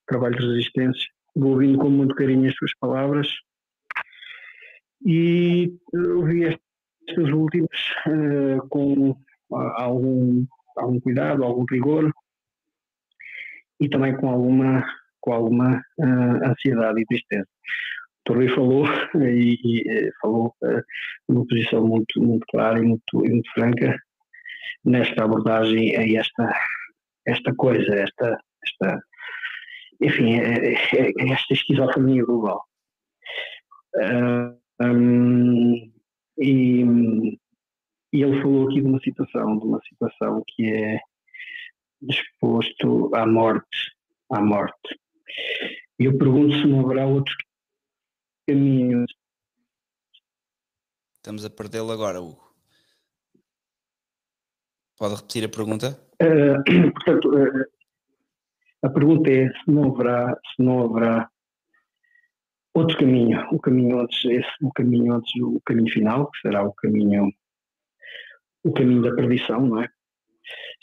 trabalho 0.07 0.38
de 0.38 0.47
resistência. 0.47 1.09
Vou 1.35 1.51
ouvindo 1.51 1.77
com 1.77 1.89
muito 1.89 2.15
carinho 2.15 2.49
as 2.49 2.55
suas 2.55 2.71
palavras 2.79 3.27
e 5.05 5.71
ouvi 5.93 6.45
estas 6.45 7.29
últimas 7.31 7.79
uh, 8.07 8.67
com 8.69 9.15
algum, 9.51 10.45
algum 10.75 10.99
cuidado, 10.99 11.43
algum 11.43 11.65
rigor 11.69 12.11
e 13.79 13.88
também 13.88 14.15
com 14.17 14.29
alguma, 14.29 14.84
com 15.21 15.34
alguma 15.34 15.77
uh, 15.99 16.49
ansiedade 16.49 17.01
e 17.01 17.05
tristeza. 17.05 17.47
O 18.29 18.34
Rui 18.34 18.49
falou 18.49 18.85
e, 19.15 19.57
e 19.63 19.89
eh, 19.89 20.11
falou 20.21 20.53
uh, 20.61 20.84
numa 21.29 21.47
posição 21.47 21.85
muito, 21.88 22.21
muito 22.21 22.45
clara 22.47 22.79
e 22.79 22.81
muito, 22.81 23.25
e 23.25 23.29
muito 23.29 23.49
franca 23.53 23.97
nesta 24.84 25.23
abordagem 25.23 25.95
a 25.95 26.19
esta, 26.19 26.53
esta 27.25 27.55
coisa, 27.55 27.93
esta, 27.95 28.38
esta 28.63 29.01
enfim, 30.02 30.34
é, 30.36 30.74
é, 30.74 31.11
é 31.18 31.34
esta 31.34 31.53
esquizofrenia 31.53 32.24
global. 32.24 32.64
Uh, 33.95 34.57
um, 34.82 35.91
e, 36.38 36.84
e, 38.14 38.24
ele 38.24 38.41
falou 38.41 38.68
aqui 38.68 38.82
de 38.82 38.88
uma 38.88 38.99
situação, 38.99 39.57
de 39.57 39.65
uma 39.65 39.82
situação 39.82 40.44
que 40.48 40.72
é 40.72 40.99
disposto 42.02 43.10
à 43.15 43.26
morte, 43.26 43.95
à 44.32 44.40
morte. 44.40 44.99
E 45.99 46.06
eu 46.06 46.18
pergunto 46.18 46.56
se 46.56 46.68
não 46.68 46.82
haverá 46.82 47.07
outros 47.07 47.36
caminhos. 48.48 49.11
Estamos 51.15 51.44
a 51.44 51.49
perdê-lo 51.49 51.91
agora, 51.91 52.22
Hugo. 52.22 52.48
Pode 54.98 55.15
repetir 55.15 55.44
a 55.45 55.49
pergunta? 55.49 55.99
Uh, 56.22 56.64
portanto, 56.94 57.30
uh, 57.30 57.77
a 58.84 58.90
pergunta 58.90 59.30
é 59.32 59.49
se 59.49 59.72
não 59.72 59.94
haverá, 59.94 60.38
se 60.56 60.64
não 60.64 60.84
haverá 60.84 61.30
outro 62.74 62.98
caminho, 62.98 63.44
o 63.52 63.60
caminho 63.60 63.99
antes, 63.99 64.24
esse, 64.26 64.49
o 64.62 64.72
caminho 64.72 65.14
antes, 65.14 65.32
o 65.41 65.60
caminho 65.66 65.91
final, 65.91 66.30
que 66.30 66.40
será 66.41 66.64
o 66.64 66.74
caminho, 66.74 67.32
o 68.64 68.72
caminho 68.72 69.02
da 69.02 69.16
perdição, 69.16 69.66
não 69.66 69.82
é? 69.82 69.90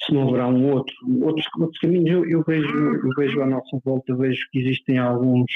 Se 0.05 0.13
não 0.13 0.29
haverá 0.29 0.49
um 0.49 0.73
outro, 0.73 0.95
outros, 1.23 1.47
outros 1.59 1.79
caminhos, 1.79 2.11
eu, 2.11 2.29
eu 2.29 2.43
vejo, 2.43 2.69
eu 2.69 3.11
vejo 3.17 3.41
à 3.41 3.47
nossa 3.47 3.79
volta, 3.85 4.15
vejo 4.17 4.45
que 4.51 4.59
existem 4.59 4.99
alguns, 4.99 5.51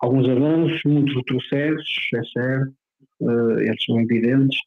alguns 0.00 0.28
avanços, 0.28 0.80
muitos 0.84 1.14
retrocessos, 1.14 2.08
é 2.14 2.24
certo, 2.24 2.74
uh, 3.20 3.60
esses 3.60 3.84
são 3.84 4.00
evidentes. 4.00 4.58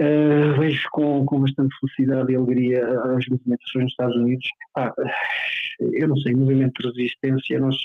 Uh, 0.00 0.58
vejo 0.58 0.88
com, 0.90 1.24
com 1.24 1.40
bastante 1.40 1.74
felicidade 1.78 2.32
e 2.32 2.36
alegria 2.36 2.84
as 3.16 3.26
movimentações 3.28 3.84
nos 3.84 3.92
Estados 3.92 4.16
Unidos. 4.16 4.48
Ah, 4.76 4.92
eu 5.80 6.08
não 6.08 6.16
sei, 6.16 6.34
movimento 6.34 6.82
de 6.82 6.88
resistência, 6.88 7.60
nós 7.60 7.76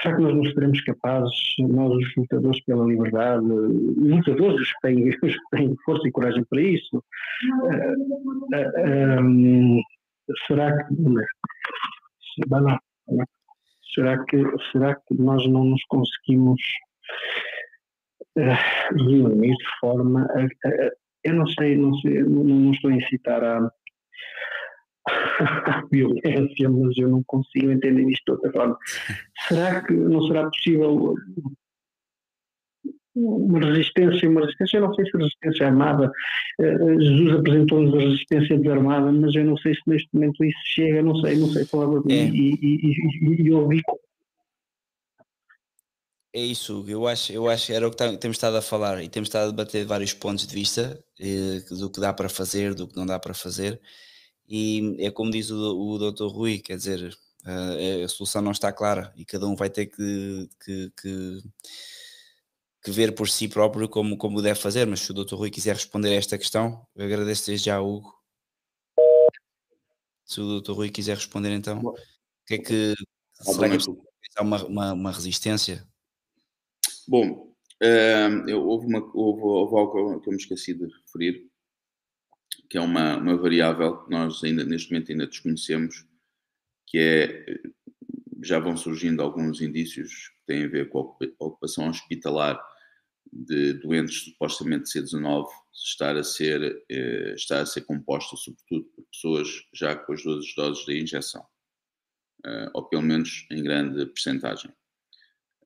Será 0.00 0.16
que 0.16 0.22
nós 0.22 0.34
não 0.34 0.44
seremos 0.44 0.80
capazes, 0.82 1.54
nós 1.58 1.92
os 1.92 2.16
lutadores 2.16 2.60
pela 2.64 2.86
liberdade, 2.86 3.44
lutadores 3.44 4.72
que 4.72 4.80
têm, 4.82 5.08
os 5.22 5.34
que 5.34 5.50
têm 5.50 5.76
força 5.84 6.08
e 6.08 6.12
coragem 6.12 6.44
para 6.44 6.62
isso, 6.62 6.96
uh, 6.96 7.96
uh, 8.54 9.20
um, 9.20 9.82
será 10.46 10.84
que. 10.84 10.94
Não, 12.48 12.60
não, 12.60 12.78
será 13.94 14.24
que 14.24 14.42
será 14.70 14.94
que 14.94 15.14
nós 15.14 15.46
não 15.48 15.64
nos 15.64 15.84
conseguimos 15.86 16.62
uh, 18.38 19.04
reunir 19.04 19.54
de 19.54 19.78
forma 19.80 20.26
a, 20.30 20.68
a, 20.68 20.90
eu 21.24 21.34
não 21.34 21.46
sei, 21.46 21.76
não 21.76 21.94
sei, 21.96 22.22
não, 22.22 22.44
não 22.44 22.72
estou 22.72 22.90
a 22.90 22.94
incitar 22.94 23.42
a 25.08 25.82
violência, 25.90 26.68
mas 26.68 26.96
eu 26.96 27.08
não 27.08 27.22
consigo 27.24 27.70
entender 27.70 28.08
isto 28.08 28.24
de 28.24 28.32
outra 28.32 28.52
forma. 28.52 28.78
Será 29.48 29.82
que 29.82 29.92
não 29.92 30.22
será 30.26 30.48
possível 30.48 31.14
uma 33.14 33.58
resistência, 33.60 34.28
uma 34.28 34.40
resistência, 34.40 34.78
eu 34.78 34.82
não 34.82 34.94
sei 34.94 35.04
se 35.04 35.16
resistência 35.16 35.66
armada, 35.66 36.12
uh, 36.60 37.00
Jesus 37.00 37.38
apresentou-nos 37.38 37.94
a 37.94 37.98
resistência 37.98 38.58
desarmada, 38.58 39.12
mas 39.12 39.34
eu 39.34 39.44
não 39.44 39.56
sei 39.58 39.74
se 39.74 39.80
neste 39.86 40.08
momento 40.12 40.44
isso 40.44 40.60
chega, 40.64 41.02
não 41.02 41.16
sei, 41.16 41.36
não 41.36 41.48
sei 41.48 41.64
falar 41.64 42.00
é. 42.08 42.12
e, 42.12 42.54
e, 42.54 42.94
e, 43.22 43.42
e 43.42 43.52
ouvi. 43.52 43.82
É 46.32 46.40
isso, 46.40 46.84
eu 46.86 47.08
acho, 47.08 47.32
eu 47.32 47.48
acho 47.48 47.72
era 47.72 47.88
o 47.88 47.90
que 47.90 48.16
temos 48.18 48.36
estado 48.36 48.56
a 48.56 48.62
falar 48.62 49.02
e 49.02 49.08
temos 49.08 49.28
estado 49.28 49.48
a 49.48 49.50
debater 49.50 49.84
vários 49.84 50.12
pontos 50.12 50.46
de 50.46 50.54
vista 50.54 51.02
eh, 51.18 51.60
do 51.70 51.90
que 51.90 52.00
dá 52.00 52.12
para 52.12 52.28
fazer, 52.28 52.72
do 52.72 52.86
que 52.86 52.96
não 52.96 53.04
dá 53.04 53.18
para 53.18 53.34
fazer 53.34 53.80
e 54.50 54.96
é 54.98 55.10
como 55.12 55.30
diz 55.30 55.50
o, 55.50 55.56
o 55.56 56.10
Dr. 56.10 56.26
Rui, 56.26 56.58
quer 56.58 56.76
dizer, 56.76 57.16
a, 57.44 58.04
a, 58.04 58.08
solução 58.08 58.42
não 58.42 58.50
está 58.50 58.72
clara 58.72 59.12
e 59.16 59.24
cada 59.24 59.46
um 59.46 59.54
vai 59.54 59.70
ter 59.70 59.86
que, 59.86 60.48
que, 60.64 60.92
que, 61.00 61.42
que, 62.82 62.90
ver 62.90 63.14
por 63.14 63.28
si 63.28 63.46
próprio 63.46 63.88
como, 63.88 64.16
como 64.18 64.42
deve 64.42 64.58
fazer. 64.58 64.86
Mas 64.88 65.00
se 65.00 65.12
o 65.12 65.14
Dr. 65.14 65.36
Rui 65.36 65.50
quiser 65.50 65.76
responder 65.76 66.10
a 66.10 66.14
esta 66.16 66.36
questão, 66.36 66.84
eu 66.96 67.06
agradeço 67.06 67.46
desde 67.46 67.66
já, 67.66 67.80
Hugo. 67.80 68.12
Se 70.24 70.40
o 70.40 70.60
Dr. 70.60 70.72
Rui 70.72 70.90
quiser 70.90 71.16
responder, 71.16 71.50
então, 71.52 71.78
o 71.80 71.94
que 72.46 72.54
é 72.54 72.58
que 72.58 72.94
será 73.40 73.68
que 73.68 73.76
é 74.36 74.42
uma, 74.42 74.64
uma, 74.64 74.92
uma 74.92 75.12
resistência? 75.12 75.86
Bom, 77.10 77.52
uh, 77.82 78.56
houve, 78.56 78.86
uma, 78.86 79.00
houve, 79.12 79.42
houve 79.42 79.76
algo 79.76 80.20
que 80.20 80.28
eu 80.28 80.32
me 80.32 80.38
esqueci 80.38 80.74
de 80.74 80.84
referir 80.84 81.50
que 82.68 82.78
é 82.78 82.80
uma, 82.80 83.16
uma 83.16 83.36
variável 83.36 84.04
que 84.04 84.10
nós 84.12 84.44
ainda 84.44 84.64
neste 84.64 84.92
momento 84.92 85.10
ainda 85.10 85.26
desconhecemos, 85.26 86.06
que 86.86 86.98
é 86.98 87.44
já 88.44 88.60
vão 88.60 88.76
surgindo 88.76 89.22
alguns 89.22 89.60
indícios 89.60 90.28
que 90.28 90.46
têm 90.46 90.64
a 90.66 90.68
ver 90.68 90.88
com 90.88 91.00
a 91.00 91.44
ocupação 91.44 91.88
hospitalar 91.88 92.64
de 93.32 93.72
doentes 93.72 94.26
supostamente 94.26 94.84
C19 94.84 95.48
estar 95.74 96.16
a 96.16 96.22
ser, 96.22 96.84
eh, 96.88 97.34
estar 97.34 97.60
a 97.60 97.66
ser 97.66 97.80
composta 97.80 98.36
sobretudo 98.36 98.84
por 98.94 99.04
pessoas 99.12 99.48
já 99.74 99.96
com 99.96 100.12
as 100.12 100.22
duas 100.22 100.54
doses 100.54 100.86
da 100.86 100.94
injeção, 100.94 101.44
eh, 102.46 102.70
ou 102.72 102.88
pelo 102.88 103.02
menos 103.02 103.48
em 103.50 103.64
grande 103.64 104.06
percentagem. 104.06 104.72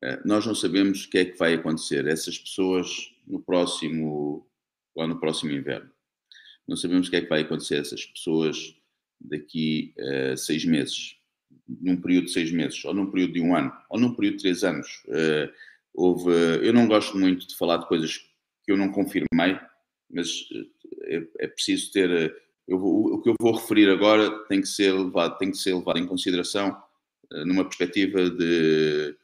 Eh, 0.04 0.20
nós 0.22 0.44
não 0.44 0.54
sabemos 0.54 1.04
o 1.04 1.10
que 1.10 1.18
é 1.18 1.24
que 1.24 1.38
vai 1.38 1.54
acontecer 1.54 2.06
essas 2.06 2.36
pessoas 2.36 3.10
no 3.26 3.40
próximo, 3.40 4.46
lá 4.94 5.06
no 5.06 5.18
próximo 5.18 5.52
inverno. 5.52 5.90
Não 6.68 6.76
sabemos 6.76 7.08
o 7.08 7.10
que 7.10 7.16
é 7.16 7.22
que 7.22 7.28
vai 7.28 7.40
acontecer 7.40 7.76
essas 7.76 8.04
pessoas 8.04 8.76
daqui 9.18 9.94
a 10.32 10.36
seis 10.36 10.64
meses, 10.66 11.16
num 11.66 11.96
período 11.96 12.26
de 12.26 12.32
seis 12.32 12.52
meses, 12.52 12.84
ou 12.84 12.92
num 12.92 13.10
período 13.10 13.32
de 13.32 13.40
um 13.40 13.56
ano, 13.56 13.72
ou 13.88 13.98
num 13.98 14.14
período 14.14 14.36
de 14.36 14.42
três 14.42 14.62
anos. 14.62 15.02
Uh, 15.06 15.50
houve, 15.94 16.30
eu 16.62 16.72
não 16.72 16.86
gosto 16.86 17.16
muito 17.16 17.46
de 17.48 17.56
falar 17.56 17.78
de 17.78 17.88
coisas 17.88 18.18
que 18.64 18.72
eu 18.72 18.76
não 18.76 18.92
confirmei, 18.92 19.58
mas 20.10 20.48
eh, 20.52 21.16
é, 21.16 21.44
é 21.44 21.48
preciso 21.48 21.90
ter. 21.92 22.10
Eh, 22.10 22.34
eu, 22.68 22.78
o 22.78 23.22
que 23.22 23.28
eu 23.30 23.34
vou 23.40 23.54
referir 23.54 23.88
agora 23.90 24.30
tem 24.46 24.60
que 24.60 24.68
ser 24.68 24.92
levado, 24.92 25.38
tem 25.38 25.50
que 25.50 25.58
ser 25.58 25.74
levado 25.74 25.98
em 25.98 26.06
consideração 26.06 26.82
numa 27.46 27.64
perspectiva 27.64 28.30
de, 28.30 29.16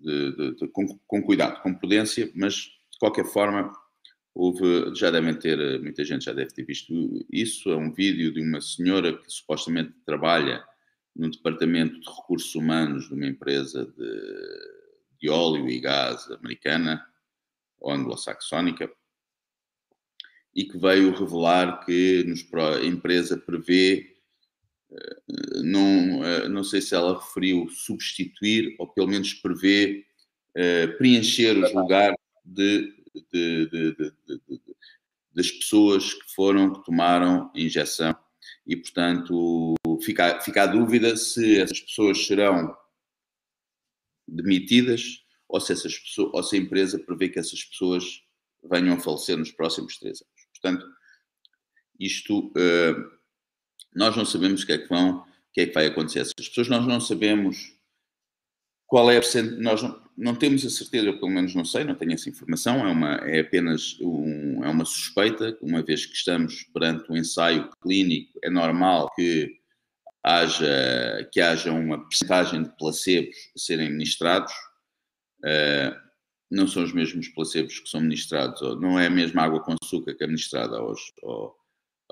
de, 0.00 0.36
de, 0.36 0.54
de 0.56 0.68
com, 0.68 0.86
com, 1.06 1.22
cuidado, 1.22 1.62
com 1.62 1.74
prudência, 1.74 2.30
mas 2.34 2.54
de 2.54 2.98
qualquer 2.98 3.24
forma 3.24 3.72
Houve, 4.34 4.92
já 4.96 5.12
devem 5.12 5.32
ter, 5.38 5.80
muita 5.80 6.04
gente 6.04 6.24
já 6.24 6.32
deve 6.32 6.50
ter 6.50 6.64
visto 6.64 7.24
isso. 7.30 7.70
É 7.70 7.76
um 7.76 7.92
vídeo 7.92 8.32
de 8.32 8.40
uma 8.42 8.60
senhora 8.60 9.16
que 9.16 9.30
supostamente 9.30 9.92
trabalha 10.04 10.64
no 11.14 11.30
departamento 11.30 12.00
de 12.00 12.10
recursos 12.10 12.52
humanos 12.56 13.06
de 13.06 13.14
uma 13.14 13.26
empresa 13.26 13.86
de, 13.86 15.30
óleo 15.30 15.70
e 15.70 15.80
gás 15.80 16.30
americana, 16.32 17.06
ou 17.78 17.92
anglo-saxónica, 17.92 18.90
e 20.54 20.64
que 20.64 20.76
veio 20.76 21.14
revelar 21.14 21.84
que 21.86 22.24
nos, 22.24 22.44
a 22.52 22.84
empresa 22.84 23.38
prevê, 23.38 24.00
eh, 24.00 24.13
não, 25.62 26.24
eh, 26.24 26.48
não 26.48 26.62
sei 26.62 26.80
se 26.80 26.94
ela 26.94 27.18
referiu 27.18 27.68
substituir, 27.68 28.74
ou 28.78 28.86
pelo 28.88 29.08
menos 29.08 29.34
prevê 29.34 30.04
eh, 30.54 30.86
preencher 30.86 31.56
os 31.58 31.72
lugares 31.72 32.16
de 32.44 32.94
de, 33.32 33.66
de, 33.68 34.12
das 35.32 35.50
pessoas 35.50 36.14
que 36.14 36.34
foram, 36.34 36.72
que 36.72 36.84
tomaram 36.84 37.50
injeção. 37.54 38.16
E, 38.66 38.76
portanto, 38.76 39.74
fica, 40.02 40.40
fica 40.40 40.62
a 40.62 40.66
dúvida 40.66 41.16
se 41.16 41.60
essas 41.60 41.80
pessoas 41.80 42.26
serão 42.26 42.76
demitidas 44.26 45.22
ou 45.48 45.60
se, 45.60 45.72
essas 45.72 45.98
pessoas, 45.98 46.30
ou 46.32 46.42
se 46.42 46.56
a 46.56 46.58
empresa 46.58 46.98
prevê 46.98 47.28
que 47.28 47.38
essas 47.38 47.62
pessoas 47.64 48.22
venham 48.62 48.94
a 48.94 49.00
falecer 49.00 49.36
nos 49.36 49.52
próximos 49.52 49.98
três 49.98 50.22
anos. 50.22 50.48
Portanto, 50.52 50.86
isto, 52.00 52.48
uh, 52.48 53.10
nós 53.94 54.16
não 54.16 54.24
sabemos 54.24 54.62
o 54.62 54.66
que 54.66 54.72
é 54.72 54.78
que 54.78 54.88
vão, 54.88 55.18
o 55.18 55.24
que 55.52 55.60
é 55.62 55.66
que 55.66 55.74
vai 55.74 55.86
acontecer. 55.86 56.20
Essas 56.20 56.48
pessoas, 56.48 56.68
nós 56.68 56.86
não 56.86 57.00
sabemos 57.00 57.74
qual 58.86 59.10
é 59.10 59.16
a 59.16 59.20
percentagem, 59.20 59.60
nós 59.60 59.82
não, 59.82 60.02
não 60.16 60.34
temos 60.34 60.64
a 60.64 60.70
certeza, 60.70 61.06
eu 61.06 61.18
pelo 61.18 61.30
menos 61.30 61.54
não 61.54 61.64
sei, 61.64 61.84
não 61.84 61.94
tenho 61.94 62.12
essa 62.12 62.28
informação, 62.28 62.86
é, 62.86 62.90
uma, 62.90 63.14
é 63.28 63.40
apenas 63.40 63.98
um, 64.00 64.64
é 64.64 64.68
uma 64.68 64.84
suspeita, 64.84 65.56
uma 65.60 65.82
vez 65.82 66.06
que 66.06 66.14
estamos 66.14 66.64
perante 66.72 67.10
um 67.10 67.16
ensaio 67.16 67.68
clínico, 67.80 68.38
é 68.42 68.50
normal 68.50 69.10
que 69.14 69.58
haja, 70.22 71.28
que 71.32 71.40
haja 71.40 71.72
uma 71.72 72.08
percentagem 72.08 72.62
de 72.62 72.76
placebos 72.76 73.36
a 73.56 73.58
serem 73.58 73.90
ministrados, 73.90 74.52
uh, 75.40 76.04
não 76.50 76.68
são 76.68 76.84
os 76.84 76.92
mesmos 76.92 77.28
placebos 77.28 77.80
que 77.80 77.88
são 77.88 78.00
ministrados, 78.00 78.62
ou 78.62 78.80
não 78.80 78.98
é 78.98 79.06
a 79.06 79.10
mesma 79.10 79.42
água 79.42 79.62
com 79.62 79.74
açúcar 79.82 80.14
que 80.14 80.22
é 80.24 80.26
ministrada 80.26 80.78
aos, 80.78 81.12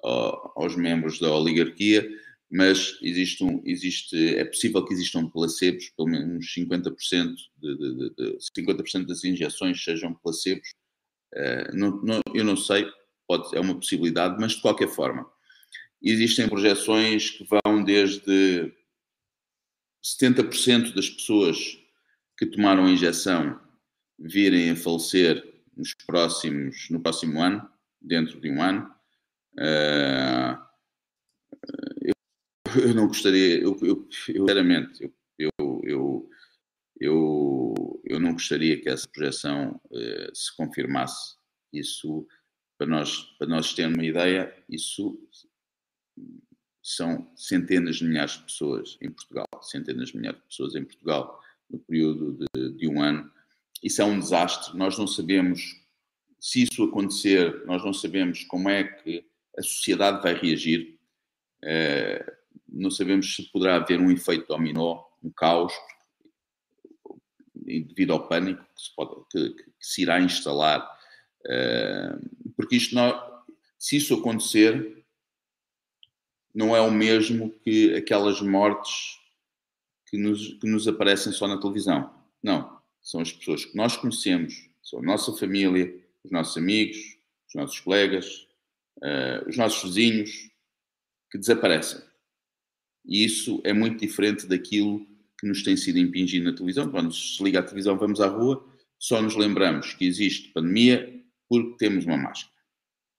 aos 0.03 0.77
membros 0.77 1.19
da 1.19 1.33
oligarquia, 1.35 2.09
mas 2.51 2.99
existe 3.01 3.43
um, 3.43 3.63
existe, 3.65 4.37
é 4.37 4.45
possível 4.45 4.85
que 4.85 4.93
existam 4.93 5.27
placebos, 5.27 5.91
pelo 5.97 6.09
menos 6.09 6.47
50%, 6.55 7.35
de, 7.57 7.77
de, 7.79 8.15
de, 8.15 8.39
50 8.57 9.05
das 9.05 9.25
injeções 9.25 9.83
sejam 9.83 10.13
placebos. 10.15 10.69
Uh, 11.35 11.75
não, 11.75 12.03
não, 12.03 12.21
eu 12.35 12.45
não 12.45 12.57
sei, 12.57 12.87
pode, 13.27 13.57
é 13.57 13.61
uma 13.61 13.75
possibilidade, 13.75 14.37
mas 14.39 14.53
de 14.53 14.61
qualquer 14.61 14.89
forma, 14.89 15.27
existem 16.03 16.47
projeções 16.47 17.31
que 17.31 17.47
vão 17.49 17.83
desde 17.83 18.71
70% 20.05 20.95
das 20.95 21.09
pessoas 21.09 21.79
que 22.37 22.47
tomaram 22.47 22.87
a 22.87 22.91
injeção 22.91 23.59
virem 24.19 24.71
a 24.71 24.77
falecer 24.77 25.43
nos 25.77 25.95
próximos, 26.07 26.89
no 26.91 27.01
próximo 27.01 27.41
ano, 27.41 27.69
dentro 28.01 28.41
de 28.41 28.51
um 28.51 28.61
ano. 28.61 28.93
Uh, 29.55 30.59
eu 32.81 32.95
não 32.95 33.07
gostaria, 33.07 33.61
eu, 33.61 33.77
eu, 33.83 33.87
eu 33.89 34.09
sinceramente, 34.11 35.13
eu, 35.39 35.51
eu, 35.59 36.31
eu, 36.99 38.03
eu, 38.05 38.21
não 38.21 38.33
gostaria 38.33 38.81
que 38.81 38.89
essa 38.89 39.09
projeção 39.09 39.81
uh, 39.91 40.35
se 40.35 40.57
confirmasse. 40.57 41.37
Isso, 41.73 42.27
para 42.79 42.87
nós, 42.87 43.23
para 43.39 43.49
nós 43.49 43.75
termos 43.75 43.97
uma 43.97 44.07
ideia, 44.07 44.55
isso 44.69 45.19
são 46.83 47.31
centenas 47.37 47.97
de 47.97 48.05
milhares 48.05 48.33
de 48.33 48.45
pessoas 48.45 48.99
em 49.01 49.11
Portugal, 49.11 49.47
centenas 49.63 50.09
de 50.09 50.17
milhares 50.17 50.41
de 50.41 50.47
pessoas 50.47 50.75
em 50.75 50.85
Portugal 50.85 51.41
no 51.71 51.79
período 51.79 52.39
de, 52.55 52.73
de, 52.73 52.89
um 52.89 53.01
ano. 53.01 53.31
Isso 53.83 54.03
é 54.03 54.05
um 54.05 54.19
desastre. 54.19 54.77
Nós 54.77 54.99
não 54.99 55.07
sabemos 55.07 55.81
se 56.41 56.65
isso 56.65 56.83
acontecer, 56.85 57.65
nós 57.67 57.85
não 57.85 57.93
sabemos 57.93 58.45
como 58.45 58.69
é 58.69 58.85
que 58.85 59.25
a 59.57 59.63
sociedade 59.63 60.23
vai 60.23 60.35
reagir. 60.35 60.99
Uh, 61.63 62.33
não 62.69 62.91
sabemos 62.91 63.35
se 63.35 63.43
poderá 63.51 63.77
haver 63.77 64.01
um 64.01 64.11
efeito 64.11 64.49
dominó, 64.49 65.05
um 65.23 65.31
caos, 65.31 65.73
devido 67.55 68.13
ao 68.13 68.27
pânico 68.27 68.65
que 68.75 68.83
se, 68.83 68.95
pode, 68.95 69.15
que, 69.31 69.51
que 69.51 69.65
se 69.81 70.03
irá 70.03 70.21
instalar. 70.21 70.81
Uh, 71.45 72.53
porque 72.57 72.77
isto 72.77 72.95
não, 72.95 73.45
se 73.79 73.97
isso 73.97 74.15
acontecer, 74.15 75.05
não 76.55 76.77
é 76.77 76.81
o 76.81 76.91
mesmo 76.91 77.51
que 77.61 77.95
aquelas 77.95 78.41
mortes 78.41 79.19
que 80.09 80.19
nos, 80.19 80.55
que 80.55 80.69
nos 80.69 80.87
aparecem 80.87 81.33
só 81.33 81.49
na 81.49 81.59
televisão. 81.59 82.13
Não. 82.43 82.81
São 83.01 83.21
as 83.21 83.33
pessoas 83.33 83.65
que 83.65 83.77
nós 83.77 83.97
conhecemos, 83.97 84.69
são 84.83 85.01
a 85.01 85.03
nossa 85.03 85.33
família, 85.33 85.93
os 86.23 86.31
nossos 86.31 86.57
amigos, 86.57 86.97
os 87.49 87.55
nossos 87.55 87.81
colegas, 87.81 88.47
uh, 89.03 89.49
os 89.49 89.57
nossos 89.57 89.95
vizinhos, 89.95 90.51
que 91.31 91.39
desaparecem. 91.39 92.01
E 93.05 93.25
isso 93.25 93.61
é 93.65 93.73
muito 93.73 94.01
diferente 94.01 94.47
daquilo 94.47 95.07
que 95.41 95.47
nos 95.47 95.63
tem 95.63 95.77
sido 95.77 95.99
impingido 95.99 96.45
na 96.45 96.55
televisão. 96.55 96.91
Quando 96.91 97.13
se 97.13 97.43
liga 97.43 97.61
à 97.61 97.63
televisão, 97.63 97.99
vamos 97.99 98.21
à 98.21 98.29
rua, 98.29 98.65
só 98.99 99.21
nos 99.21 99.35
lembramos 99.35 99.95
que 99.95 100.05
existe 100.05 100.53
pandemia 100.53 101.21
porque 101.49 101.77
temos 101.79 102.05
uma 102.05 102.17
máscara. 102.17 102.53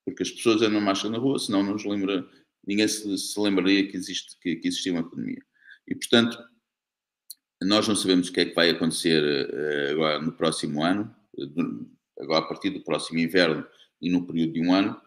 Porque 0.06 0.24
as 0.24 0.32
pessoas 0.32 0.62
andam 0.62 0.80
máscara 0.80 1.12
na 1.12 1.18
rua, 1.18 1.38
senão 1.40 1.64
não 1.64 1.74
nos 1.74 1.86
lembra, 1.86 2.26
ninguém 2.66 2.88
se, 2.88 3.18
se 3.18 3.40
lembraria 3.40 3.88
que, 3.88 3.98
existe, 3.98 4.38
que, 4.40 4.56
que, 4.56 4.68
existia 4.68 4.94
uma 4.94 5.10
pandemia. 5.10 5.44
E, 5.88 5.96
portanto, 5.96 6.38
nós 7.62 7.88
não 7.88 7.96
sabemos 7.96 8.30
o 8.30 8.34
que 8.34 8.42
é 8.42 8.46
que 8.46 8.56
vai 8.56 8.70
acontecer 8.70 9.22
uh, 9.22 9.92
agora 9.92 10.22
no 10.22 10.32
próximo 10.32 10.84
ano, 10.84 11.14
agora 12.20 12.46
a 12.46 12.48
partir 12.48 12.70
do 12.70 12.84
próximo 12.84 13.20
inverno 13.20 13.66
e 14.02 14.10
no 14.10 14.26
período 14.26 14.54
de 14.54 14.62
um 14.62 14.74
ano, 14.74 15.00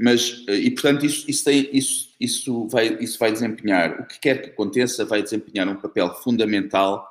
mas, 0.00 0.44
eh, 0.48 0.56
e 0.56 0.70
portanto, 0.70 1.06
isso, 1.06 1.24
isso, 1.28 1.44
tem, 1.44 1.68
isso, 1.72 2.14
isso, 2.20 2.68
vai, 2.68 2.96
isso 3.00 3.18
vai 3.18 3.32
desempenhar, 3.32 4.00
o 4.00 4.06
que 4.06 4.20
quer 4.20 4.42
que 4.42 4.50
aconteça, 4.50 5.04
vai 5.04 5.22
desempenhar 5.22 5.68
um 5.68 5.76
papel 5.76 6.14
fundamental 6.22 7.06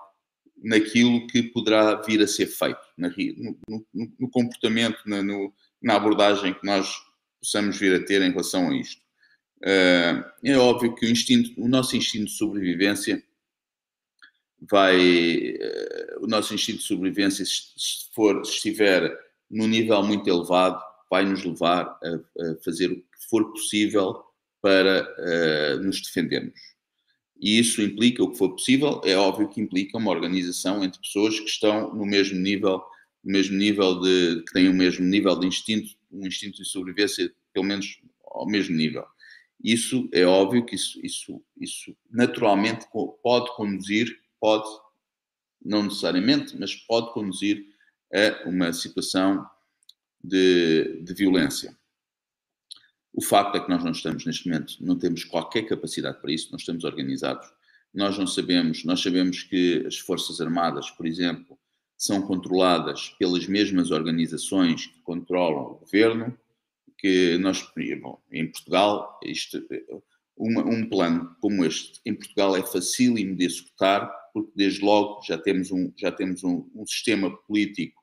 naquilo 0.64 1.28
que 1.28 1.44
poderá 1.44 1.96
vir 2.02 2.22
a 2.22 2.28
ser 2.28 2.48
feito, 2.48 2.80
na, 2.98 3.10
no, 3.10 3.86
no, 3.94 4.14
no, 4.20 4.30
comportamento, 4.30 4.98
na, 5.06 5.22
no, 5.22 5.54
na 5.82 5.96
abordagem 5.96 6.54
que 6.54 6.66
nós 6.66 6.96
possamos 7.40 7.78
vir 7.78 7.94
a 7.94 8.06
ter 8.06 8.22
em 8.22 8.32
relação 8.32 8.70
a 8.70 8.76
isto. 8.76 9.02
Uh, 9.62 10.24
é 10.44 10.58
óbvio 10.58 10.96
que 10.96 11.06
o, 11.06 11.10
instinto, 11.10 11.54
o 11.62 11.68
nosso 11.68 11.96
instinto 11.96 12.26
de 12.26 12.32
sobrevivência 12.32 13.24
vai, 14.70 14.98
uh, 14.98 16.24
o 16.24 16.28
nosso 16.28 16.54
instinto 16.54 16.80
de 16.80 16.86
sobrevivência, 16.86 17.46
se, 17.46 18.14
for, 18.14 18.46
se 18.46 18.54
estiver 18.54 19.18
num 19.50 19.68
nível 19.68 20.02
muito 20.04 20.30
elevado, 20.30 20.82
vai 21.14 21.26
nos 21.26 21.44
levar 21.44 21.84
a, 21.84 22.44
a 22.44 22.56
fazer 22.66 22.92
o 22.92 22.96
que 22.96 23.30
for 23.30 23.52
possível 23.52 24.24
para 24.60 25.04
uh, 25.04 25.84
nos 25.84 26.02
defendermos. 26.02 26.60
E 27.40 27.60
isso 27.60 27.84
implica 27.84 28.24
o 28.24 28.32
que 28.32 28.38
for 28.40 28.50
possível, 28.50 29.00
é 29.06 29.16
óbvio 29.16 29.48
que 29.48 29.62
implica 29.62 30.00
uma 30.00 30.10
organização 30.10 30.84
entre 30.84 31.00
pessoas 31.00 31.40
que 31.40 31.48
estão 31.48 31.94
no 31.94 32.04
mesmo 32.04 32.40
nível, 32.40 32.82
no 33.24 33.32
mesmo 33.32 33.56
nível 33.56 34.00
de, 34.02 34.44
que 34.44 34.54
têm 34.54 34.68
o 34.68 34.74
mesmo 34.74 35.06
nível 35.06 35.40
de 35.40 35.46
instinto, 35.46 35.92
um 36.12 36.26
instinto 36.26 36.58
de 36.64 36.68
sobrevivência, 36.68 37.32
pelo 37.54 37.68
menos 37.68 38.02
ao 38.26 38.48
mesmo 38.48 38.76
nível. 38.76 39.06
Isso 39.64 40.10
é 40.12 40.26
óbvio 40.26 40.66
que 40.66 40.74
isso, 40.74 41.00
isso, 41.04 41.44
isso 41.62 41.96
naturalmente 42.10 42.88
pode 43.22 43.56
conduzir, 43.56 44.20
pode, 44.40 44.68
não 45.64 45.84
necessariamente, 45.84 46.58
mas 46.60 46.74
pode 46.74 47.14
conduzir 47.14 47.64
a 48.12 48.50
uma 48.50 48.74
situação 48.74 49.46
de, 50.24 51.02
de 51.04 51.14
violência. 51.14 51.76
O 53.14 53.22
facto 53.22 53.56
é 53.56 53.60
que 53.60 53.70
nós 53.70 53.84
não 53.84 53.92
estamos 53.92 54.26
neste 54.26 54.48
momento, 54.48 54.76
não 54.82 54.98
temos 54.98 55.24
qualquer 55.24 55.64
capacidade 55.64 56.20
para 56.20 56.32
isso, 56.32 56.50
não 56.52 56.58
estamos 56.58 56.84
organizados. 56.84 57.48
Nós 57.94 58.18
não 58.18 58.26
sabemos, 58.26 58.84
nós 58.84 59.02
sabemos 59.02 59.44
que 59.44 59.84
as 59.86 60.00
Forças 60.00 60.42
Armadas, 60.42 60.90
por 60.90 61.06
exemplo, 61.06 61.60
são 61.96 62.22
controladas 62.22 63.10
pelas 63.20 63.46
mesmas 63.48 63.92
organizações 63.92 64.88
que 64.88 65.00
controlam 65.02 65.74
o 65.74 65.76
governo, 65.76 66.36
que 66.98 67.38
nós, 67.38 67.64
bom, 68.02 68.20
em 68.32 68.50
Portugal, 68.50 69.20
isto, 69.24 69.64
uma, 70.36 70.66
um 70.66 70.90
plano 70.90 71.36
como 71.40 71.64
este, 71.64 72.02
em 72.06 72.16
Portugal 72.16 72.58
é 72.58 72.64
facílimo 72.64 73.36
de 73.36 73.46
executar, 73.46 74.12
porque 74.34 74.52
desde 74.56 74.84
logo 74.84 75.22
já 75.22 75.38
temos 75.38 75.72
um, 75.72 75.94
já 75.96 76.12
temos 76.12 76.44
um, 76.44 76.68
um 76.74 76.86
sistema 76.86 77.30
político 77.30 78.03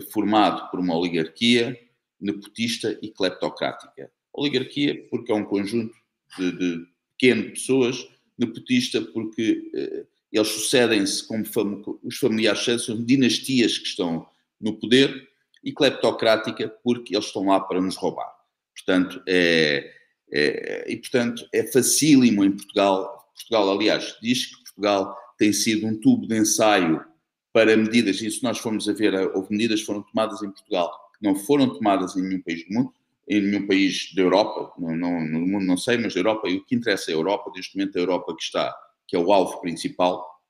formado 0.00 0.70
por 0.70 0.80
uma 0.80 0.96
oligarquia 0.96 1.78
nepotista 2.20 2.98
e 3.02 3.08
cleptocrática. 3.10 4.10
Oligarquia 4.32 5.06
porque 5.10 5.32
é 5.32 5.34
um 5.34 5.44
conjunto 5.44 5.94
de, 6.38 6.52
de 6.52 7.50
pessoas, 7.50 8.08
nepotista 8.38 9.00
porque 9.02 9.70
eh, 9.74 10.06
eles 10.32 10.48
sucedem-se 10.48 11.26
como 11.26 11.44
fam 11.44 11.82
os 12.02 12.16
familiares 12.16 12.64
são 12.82 13.04
dinastias 13.04 13.76
que 13.76 13.86
estão 13.86 14.26
no 14.60 14.78
poder 14.78 15.28
e 15.62 15.72
cleptocrática 15.72 16.68
porque 16.82 17.14
eles 17.14 17.26
estão 17.26 17.46
lá 17.46 17.60
para 17.60 17.80
nos 17.80 17.96
roubar. 17.96 18.32
Portanto, 18.74 19.22
é, 19.28 19.92
é, 20.32 20.90
e 20.90 20.96
portanto 20.96 21.46
é 21.52 21.66
facílimo 21.66 22.42
em 22.42 22.52
Portugal. 22.52 23.30
Portugal, 23.34 23.70
aliás, 23.70 24.16
diz 24.22 24.46
que 24.46 24.62
Portugal 24.64 25.16
tem 25.38 25.52
sido 25.52 25.86
um 25.86 25.98
tubo 26.00 26.26
de 26.26 26.36
ensaio 26.36 27.04
para 27.52 27.76
medidas, 27.76 28.20
e 28.22 28.30
se 28.30 28.42
nós 28.42 28.58
formos 28.58 28.88
a 28.88 28.92
ver, 28.92 29.14
houve 29.34 29.48
medidas 29.50 29.80
que 29.80 29.86
foram 29.86 30.02
tomadas 30.02 30.42
em 30.42 30.50
Portugal 30.50 30.90
que 31.16 31.22
não 31.22 31.36
foram 31.36 31.72
tomadas 31.72 32.16
em 32.16 32.22
nenhum 32.22 32.42
país 32.42 32.66
do 32.66 32.74
mundo, 32.74 32.94
em 33.28 33.40
nenhum 33.40 33.66
país 33.66 34.12
da 34.14 34.22
Europa, 34.22 34.72
no, 34.78 34.88
mundo 34.88 35.64
não 35.64 35.76
sei, 35.76 35.98
mas 35.98 36.14
da 36.14 36.20
Europa, 36.20 36.48
e 36.48 36.56
o 36.56 36.64
que 36.64 36.74
interessa 36.74 37.10
é 37.10 37.14
a 37.14 37.16
Europa, 37.16 37.52
neste 37.54 37.76
momento 37.76 37.96
a 37.96 38.00
Europa 38.00 38.34
que 38.34 38.42
está, 38.42 38.74
que 39.06 39.14
é 39.14 39.18
o 39.18 39.32
alvo 39.32 39.60
principal. 39.60 40.40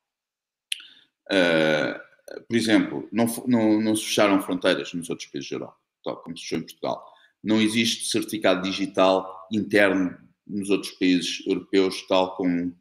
Uh, 1.30 2.42
por 2.48 2.56
exemplo, 2.56 3.08
não, 3.12 3.26
não, 3.46 3.80
não 3.80 3.96
se 3.96 4.04
fecharam 4.04 4.40
fronteiras 4.40 4.94
nos 4.94 5.10
outros 5.10 5.28
países 5.28 5.50
da 5.50 5.56
Europa, 5.56 5.76
tal 6.04 6.16
como 6.22 6.36
se 6.36 6.44
fechou 6.44 6.58
em 6.58 6.62
Portugal. 6.62 7.04
Não 7.42 7.60
existe 7.60 8.08
certificado 8.08 8.62
digital 8.62 9.48
interno 9.52 10.16
nos 10.46 10.70
outros 10.70 10.92
países 10.92 11.44
europeus, 11.46 12.06
tal 12.06 12.36
como, 12.36 12.74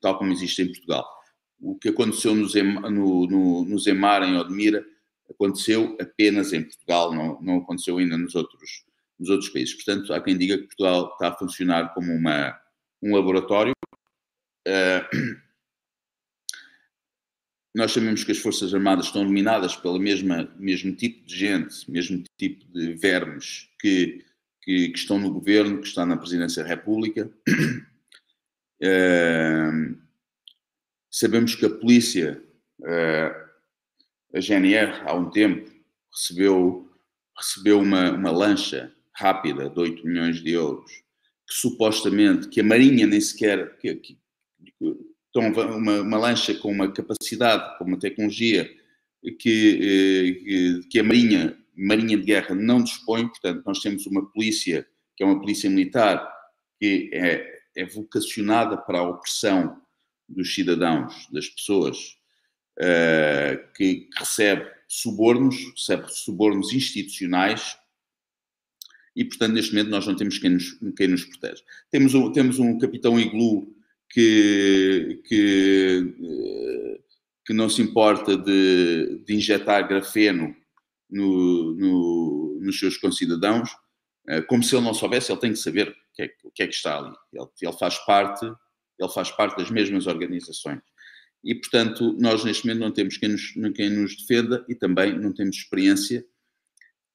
tal 0.00 0.18
como 0.18 0.32
existe 0.32 0.62
em 0.62 0.66
Portugal 0.66 1.06
o 1.60 1.76
que 1.76 1.88
aconteceu 1.88 2.34
no, 2.34 2.46
no, 2.90 3.26
no, 3.26 3.64
no 3.64 3.78
Zemar, 3.78 4.22
em 4.22 4.36
Odmira, 4.36 4.84
aconteceu 5.30 5.96
apenas 6.00 6.52
em 6.52 6.62
Portugal, 6.62 7.14
não, 7.14 7.40
não 7.40 7.58
aconteceu 7.58 7.98
ainda 7.98 8.16
nos 8.18 8.34
outros, 8.34 8.84
nos 9.18 9.30
outros 9.30 9.48
países. 9.50 9.74
Portanto, 9.74 10.12
há 10.12 10.20
quem 10.20 10.36
diga 10.36 10.58
que 10.58 10.66
Portugal 10.66 11.10
está 11.12 11.28
a 11.28 11.36
funcionar 11.36 11.94
como 11.94 12.12
uma, 12.12 12.58
um 13.02 13.14
laboratório. 13.14 13.72
Uh, 14.66 15.04
nós 17.74 17.92
sabemos 17.92 18.22
que 18.22 18.32
as 18.32 18.38
Forças 18.38 18.72
Armadas 18.72 19.06
estão 19.06 19.24
dominadas 19.24 19.74
pelo 19.74 19.98
mesmo, 19.98 20.94
tipo 20.94 21.26
de 21.26 21.36
gente, 21.36 21.90
mesmo 21.90 22.22
tipo 22.38 22.64
de 22.72 22.94
vermes 22.94 23.68
que, 23.80 24.24
que, 24.62 24.90
que 24.90 24.98
estão 24.98 25.18
no 25.18 25.32
governo, 25.32 25.80
que 25.80 25.88
está 25.88 26.06
na 26.06 26.16
Presidência 26.16 26.62
da 26.62 26.68
República. 26.68 27.30
Uh, 28.80 29.73
Sabemos 31.16 31.54
que 31.54 31.64
a 31.64 31.70
polícia, 31.70 32.42
eh, 32.84 33.46
a 34.34 34.40
GNR, 34.40 35.00
há 35.06 35.14
um 35.14 35.30
tempo, 35.30 35.70
recebeu, 36.12 36.90
recebeu 37.38 37.78
uma, 37.78 38.10
uma 38.10 38.32
lancha 38.32 38.92
rápida 39.14 39.70
de 39.70 39.78
8 39.78 40.04
milhões 40.04 40.42
de 40.42 40.50
euros, 40.50 40.90
que 40.90 41.54
supostamente, 41.54 42.48
que 42.48 42.60
a 42.60 42.64
Marinha 42.64 43.06
nem 43.06 43.20
sequer, 43.20 43.78
que, 43.78 43.94
que, 43.94 44.18
então, 45.30 45.52
uma, 45.76 46.00
uma, 46.00 46.18
lancha 46.18 46.52
com 46.52 46.72
uma 46.72 46.90
capacidade, 46.90 47.78
com 47.78 47.84
uma 47.84 47.98
tecnologia 48.00 48.68
que, 49.22 49.38
que, 49.38 50.80
que, 50.90 50.98
a 50.98 51.04
Marinha, 51.04 51.56
Marinha 51.76 52.16
de 52.16 52.24
Guerra 52.24 52.56
não 52.56 52.82
dispõe, 52.82 53.28
portanto, 53.28 53.62
nós 53.64 53.78
temos 53.78 54.04
uma 54.06 54.28
polícia, 54.32 54.84
que 55.16 55.22
é 55.22 55.26
uma 55.28 55.40
polícia 55.40 55.70
militar, 55.70 56.28
que 56.80 57.08
é, 57.12 57.62
é 57.76 57.86
vocacionada 57.86 58.76
para 58.76 58.98
a 58.98 59.08
opressão 59.08 59.83
dos 60.28 60.54
cidadãos, 60.54 61.28
das 61.30 61.48
pessoas 61.48 62.16
uh, 62.78 63.72
que, 63.74 63.96
que 63.96 64.18
recebe 64.18 64.70
subornos, 64.88 65.56
recebe 65.76 66.12
subornos 66.12 66.72
institucionais 66.72 67.76
e, 69.16 69.24
portanto, 69.24 69.52
neste 69.54 69.72
momento 69.72 69.90
nós 69.90 70.06
não 70.06 70.16
temos 70.16 70.38
quem 70.38 70.50
nos, 70.50 70.78
quem 70.96 71.08
nos 71.08 71.24
protege. 71.24 71.62
Temos 71.90 72.14
um, 72.14 72.32
temos 72.32 72.58
um 72.58 72.78
capitão 72.78 73.18
iglu 73.18 73.72
que, 74.10 75.20
que, 75.26 76.14
eh, 76.20 77.00
que 77.46 77.52
não 77.52 77.68
se 77.68 77.80
importa 77.80 78.36
de, 78.36 79.22
de 79.24 79.34
injetar 79.34 79.86
grafeno 79.88 80.54
no, 81.08 81.74
no, 81.74 82.60
nos 82.60 82.78
seus 82.78 82.96
concidadãos, 82.96 83.70
eh, 84.28 84.42
como 84.42 84.62
se 84.62 84.74
ele 84.74 84.84
não 84.84 84.94
soubesse, 84.94 85.30
ele 85.30 85.40
tem 85.40 85.52
que 85.52 85.58
saber 85.58 85.88
o 85.90 85.94
que 86.14 86.22
é, 86.22 86.30
o 86.42 86.50
que, 86.50 86.62
é 86.62 86.66
que 86.66 86.74
está 86.74 86.98
ali. 86.98 87.14
Ele, 87.32 87.48
ele 87.62 87.72
faz 87.78 87.98
parte 87.98 88.46
ele 88.98 89.08
faz 89.10 89.30
parte 89.30 89.56
das 89.56 89.70
mesmas 89.70 90.06
organizações. 90.06 90.80
e, 91.42 91.54
portanto, 91.54 92.16
nós 92.18 92.42
neste 92.44 92.66
momento 92.66 92.80
não 92.80 92.90
temos 92.90 93.16
quem 93.18 93.28
nos, 93.28 93.52
quem 93.74 93.90
nos 93.90 94.16
defenda 94.16 94.64
e 94.68 94.74
também 94.74 95.18
não 95.18 95.32
temos 95.32 95.56
experiência 95.56 96.24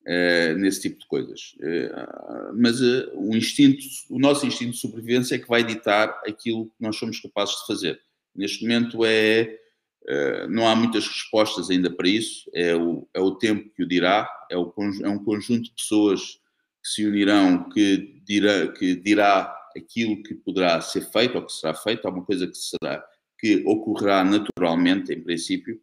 uh, 0.06 0.58
nesse 0.58 0.82
tipo 0.82 1.00
de 1.00 1.08
coisas. 1.08 1.56
Uh, 1.60 2.54
mas 2.56 2.82
uh, 2.82 3.12
o 3.16 3.36
instinto, 3.36 3.80
o 4.10 4.20
nosso 4.20 4.46
instinto 4.46 4.72
de 4.72 4.78
sobrevivência 4.78 5.36
é 5.36 5.40
que 5.40 5.48
vai 5.48 5.64
ditar 5.64 6.22
aquilo 6.28 6.66
que 6.66 6.76
nós 6.80 6.96
somos 6.96 7.20
capazes 7.20 7.56
de 7.56 7.68
fazer. 7.68 8.00
Neste 8.36 8.64
momento 8.64 9.06
é 9.06 9.58
não 10.50 10.68
há 10.68 10.76
muitas 10.76 11.08
respostas 11.08 11.70
ainda 11.70 11.92
para 11.92 12.08
isso, 12.08 12.50
é 12.52 12.76
o, 12.76 13.08
é 13.14 13.20
o 13.20 13.36
tempo 13.36 13.70
que 13.76 13.84
o 13.84 13.88
dirá, 13.88 14.28
é, 14.50 14.58
o, 14.58 14.74
é 15.04 15.10
um 15.10 15.24
conjunto 15.24 15.66
de 15.66 15.76
pessoas 15.76 16.40
que 16.82 16.90
se 16.90 17.06
unirão 17.06 17.70
que 17.70 18.20
dirá, 18.26 18.68
que 18.70 18.96
dirá 18.96 19.56
aquilo 19.76 20.22
que 20.24 20.36
poderá 20.36 20.80
ser 20.82 21.02
feito 21.12 21.38
ou 21.38 21.46
que 21.46 21.52
será 21.52 21.74
feito, 21.74 22.08
há 22.08 22.12
uma 22.12 22.26
coisa 22.26 22.48
que 22.48 22.58
será 22.58 23.04
que 23.38 23.64
ocorrerá 23.66 24.24
naturalmente, 24.24 25.14
em 25.14 25.24
princípio, 25.24 25.82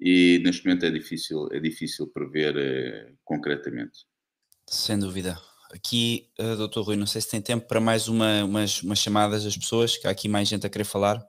e 0.00 0.40
neste 0.44 0.64
momento 0.64 0.86
é 0.86 0.90
difícil, 0.90 1.48
é 1.52 1.60
difícil 1.60 2.06
prever 2.08 2.56
eh, 2.56 3.12
concretamente. 3.24 4.06
Sem 4.68 4.98
dúvida. 4.98 5.40
Aqui, 5.72 6.30
uh, 6.38 6.56
doutor 6.56 6.82
Rui, 6.82 6.96
não 6.96 7.06
sei 7.06 7.20
se 7.20 7.30
tem 7.30 7.40
tempo 7.40 7.66
para 7.66 7.80
mais 7.80 8.08
uma, 8.08 8.44
umas, 8.44 8.82
umas 8.82 8.98
chamadas 8.98 9.44
das 9.44 9.56
pessoas, 9.56 9.96
que 9.96 10.06
há 10.06 10.10
aqui 10.10 10.28
mais 10.28 10.48
gente 10.48 10.66
a 10.66 10.70
querer 10.70 10.84
falar. 10.84 11.26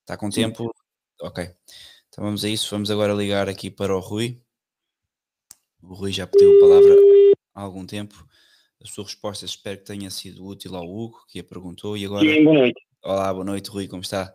Está 0.00 0.16
com 0.16 0.30
Sim. 0.30 0.42
tempo? 0.42 0.74
Ok. 1.20 1.44
Então 2.08 2.24
vamos 2.24 2.44
a 2.44 2.48
isso. 2.48 2.70
Vamos 2.70 2.90
agora 2.90 3.12
ligar 3.12 3.48
aqui 3.48 3.70
para 3.70 3.96
o 3.96 4.00
Rui. 4.00 4.42
O 5.82 5.94
Rui 5.94 6.12
já 6.12 6.26
pediu 6.26 6.56
a 6.56 6.60
palavra 6.60 6.96
há 7.54 7.60
algum 7.60 7.86
tempo. 7.86 8.26
A 8.82 8.86
sua 8.86 9.04
resposta 9.04 9.44
espero 9.44 9.78
que 9.78 9.84
tenha 9.84 10.10
sido 10.10 10.44
útil 10.44 10.74
ao 10.74 10.84
Hugo, 10.84 11.24
que 11.28 11.38
a 11.38 11.44
perguntou. 11.44 11.96
E 11.96 12.04
agora... 12.04 12.20
Sim, 12.20 12.44
boa 12.44 12.58
noite. 12.58 12.80
Olá, 13.04 13.32
boa 13.32 13.44
noite, 13.44 13.70
Rui, 13.70 13.86
como 13.86 14.02
está? 14.02 14.34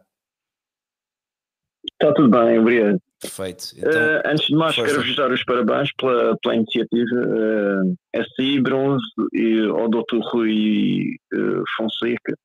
Está 1.99 2.13
tudo 2.13 2.29
bem, 2.29 2.59
obrigado. 2.59 3.01
Perfeito. 3.19 3.73
Então, 3.75 3.91
uh, 3.91 4.21
antes 4.25 4.47
de 4.47 4.55
mais, 4.55 4.75
força. 4.75 4.91
quero 4.91 5.05
vos 5.05 5.15
dar 5.15 5.31
os 5.31 5.43
parabéns 5.43 5.89
pela, 5.97 6.37
pela 6.41 6.55
iniciativa 6.55 7.15
uh, 7.15 7.95
eh, 8.13 8.23
SI 8.35 8.61
Bronze 8.61 9.03
e 9.33 9.67
ao 9.67 9.89
Dr. 9.89 10.19
Rui 10.31 11.15
uh, 11.33 11.63
Fonseca, 11.75 12.37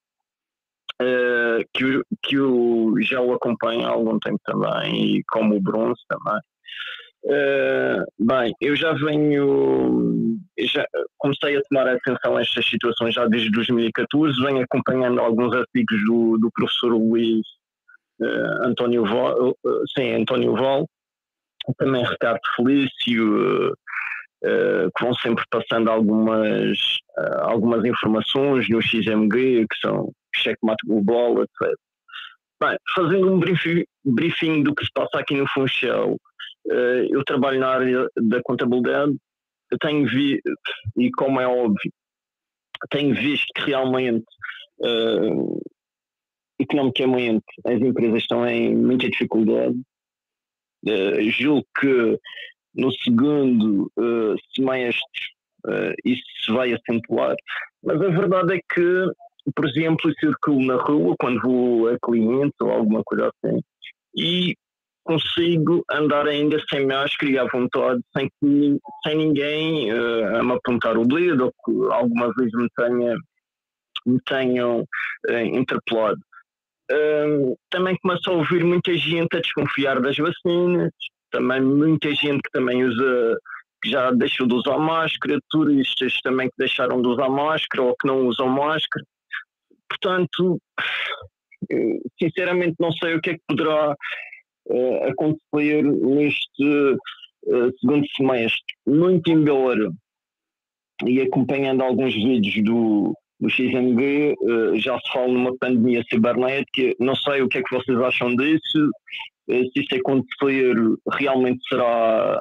uh, 1.03 1.65
que, 1.75 1.85
eu, 1.85 2.03
que 2.23 2.37
eu 2.37 2.95
já 3.03 3.21
o 3.21 3.35
acompanho 3.35 3.85
há 3.85 3.91
algum 3.91 4.19
tempo 4.19 4.41
também, 4.45 5.19
e 5.19 5.25
como 5.25 5.57
o 5.57 5.61
Bronze 5.61 6.01
também. 6.09 6.41
Uh, 7.25 8.03
bem, 8.19 8.53
eu 8.61 8.75
já 8.75 8.93
venho, 8.95 10.39
já 10.59 10.85
comecei 11.19 11.57
a 11.57 11.63
tomar 11.71 11.87
atenção 11.87 12.37
a 12.37 12.41
estas 12.41 12.69
situações 12.69 13.15
já 13.15 13.27
desde 13.27 13.49
2014, 13.53 14.43
venho 14.43 14.63
acompanhando 14.63 15.21
alguns 15.21 15.55
artigos 15.55 16.05
do, 16.05 16.37
do 16.39 16.51
professor 16.53 16.89
Luís 16.89 17.47
uh, 18.21 18.67
António 18.67 19.05
Val, 19.05 19.51
uh, 19.51 19.83
sim, 19.97 20.15
António 20.15 20.57
Val, 20.57 20.89
também 21.79 22.05
Ricardo 22.05 22.41
Felício, 22.57 23.77
que 24.43 25.05
vão 25.05 25.15
sempre 25.15 25.45
passando 25.49 25.89
algumas, 25.89 26.77
algumas 27.43 27.85
informações 27.85 28.69
no 28.69 28.83
XMG, 28.83 29.65
que 29.71 29.79
são 29.81 30.11
checkmate 30.35 30.85
global, 30.85 31.41
etc. 31.41 31.73
Bem, 32.61 32.77
fazendo 32.97 33.33
um 33.33 33.39
briefing, 33.39 33.85
briefing 34.05 34.65
do 34.65 34.75
que 34.75 34.85
se 34.85 34.91
passa 34.93 35.19
aqui 35.21 35.37
no 35.37 35.47
Funchal, 35.49 36.17
eu 36.65 37.25
trabalho 37.25 37.61
na 37.61 37.69
área 37.69 38.09
da 38.17 38.43
contabilidade, 38.43 39.17
eu 39.71 39.79
tenho 39.79 40.07
visto, 40.07 40.43
e 40.97 41.11
como 41.13 41.41
é 41.41 41.47
óbvio, 41.47 41.93
tenho 42.91 43.15
visto 43.15 43.47
que 43.55 43.71
realmente, 43.71 44.25
uh, 44.81 45.61
economicamente, 46.59 47.45
as 47.65 47.81
empresas 47.81 48.23
estão 48.23 48.47
em 48.47 48.77
muita 48.77 49.09
dificuldade. 49.09 49.81
Uh, 50.87 51.31
julgo 51.31 51.67
que 51.81 52.19
no 52.75 52.93
segundo 52.93 53.91
uh, 53.97 54.37
semestre 54.55 55.23
uh, 55.67 55.95
isso 56.05 56.23
se 56.45 56.53
vai 56.53 56.73
acentuar, 56.73 57.37
mas 57.83 58.01
a 58.01 58.09
verdade 58.09 58.57
é 58.57 58.61
que, 58.75 59.07
por 59.55 59.69
exemplo, 59.69 60.11
eu 60.11 60.15
circulo 60.15 60.67
na 60.67 60.77
rua 60.77 61.15
quando 61.19 61.41
vou 61.41 61.89
a 61.89 61.99
cliente 62.01 62.55
ou 62.61 62.71
alguma 62.71 63.03
coisa 63.05 63.31
assim, 63.31 63.61
e 64.17 64.57
consigo 65.05 65.85
andar 65.91 66.27
ainda 66.27 66.59
sem 66.69 66.87
máscara 66.87 67.33
e 67.33 67.39
à 67.39 67.45
vontade, 67.45 68.01
sem, 68.17 68.29
que, 68.41 68.79
sem 69.05 69.17
ninguém 69.17 69.93
uh, 69.93 70.37
a 70.37 70.43
me 70.43 70.53
apontar 70.53 70.97
o 70.97 71.07
dedo 71.07 71.47
ou 71.47 71.53
que 71.65 71.95
alguma 71.95 72.33
vez 72.35 72.51
me, 72.53 72.69
tenha, 72.77 73.17
me 74.07 74.21
tenham 74.27 74.81
uh, 74.81 75.39
interpelado. 75.39 76.21
Também 77.71 77.97
começo 78.03 78.29
a 78.29 78.35
ouvir 78.35 78.63
muita 78.65 78.95
gente 78.95 79.35
a 79.35 79.41
desconfiar 79.41 79.99
das 80.01 80.17
vacinas, 80.17 80.91
também 81.31 81.63
muita 81.63 82.15
gente 82.15 82.43
que 82.43 82.51
também 82.53 82.85
usa, 82.85 83.39
que 83.83 83.91
já 83.91 84.11
deixou 84.11 84.47
de 84.47 84.55
usar 84.55 84.77
máscara, 84.77 85.41
turistas 85.49 86.21
também 86.23 86.49
que 86.49 86.55
deixaram 86.59 87.01
de 87.01 87.09
usar 87.09 87.31
máscara 87.31 87.83
ou 87.83 87.97
que 87.99 88.07
não 88.07 88.27
usam 88.27 88.47
máscara. 88.47 89.07
Portanto, 89.89 90.59
sinceramente 92.21 92.77
não 92.79 92.93
sei 92.93 93.15
o 93.15 93.21
que 93.23 93.31
é 93.31 93.35
que 93.35 93.43
poderá 93.49 93.97
uh, 94.67 95.05
acontecer 95.09 95.83
neste 95.83 96.97
uh, 97.47 97.73
segundo 97.81 98.07
semestre. 98.17 98.75
Muito 98.87 99.31
embora, 99.31 99.91
e 101.07 101.21
acompanhando 101.21 101.83
alguns 101.83 102.15
vídeos 102.15 102.65
do, 102.65 103.15
do 103.41 103.51
XMG, 103.51 104.35
uh, 104.41 104.79
já 104.79 104.99
se 104.99 105.13
fala 105.13 105.29
numa 105.29 105.57
pandemia 105.57 106.03
cibernética. 106.09 106.95
Não 107.01 107.15
sei 107.17 107.43
o 107.43 107.49
que 107.49 107.59
é 107.59 107.63
que 107.63 107.75
vocês 107.75 107.99
acham 107.99 108.35
disso. 108.37 108.91
Uh, 109.49 109.65
se 109.73 109.81
isso 109.83 109.95
acontecer, 109.95 110.77
realmente 111.13 111.61
será, 111.69 112.41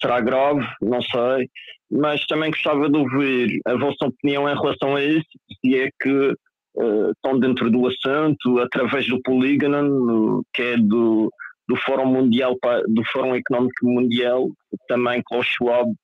será 0.00 0.20
grave, 0.20 0.66
não 0.80 1.02
sei. 1.02 1.48
Mas 1.90 2.24
também 2.26 2.50
gostava 2.50 2.88
de 2.88 2.96
ouvir 2.96 3.60
a 3.66 3.74
vossa 3.76 4.06
opinião 4.06 4.48
em 4.48 4.54
relação 4.54 4.96
a 4.96 5.04
isso, 5.04 5.28
se 5.60 5.76
é 5.76 5.90
que 6.00 6.34
uh, 6.76 7.10
estão 7.10 7.38
dentro 7.38 7.70
do 7.70 7.86
assunto, 7.86 8.58
através 8.60 9.06
do 9.08 9.20
Polygon, 9.22 10.42
que 10.54 10.62
é 10.62 10.76
do, 10.76 11.30
do 11.70 11.76
Fórum 11.76 12.06
Mundial, 12.06 12.58
do 12.88 13.04
Fórum 13.12 13.36
Económico 13.36 13.86
Mundial, 13.86 14.50
também 14.88 15.22
com 15.22 15.38
o 15.38 15.42
Schwab 15.42 15.94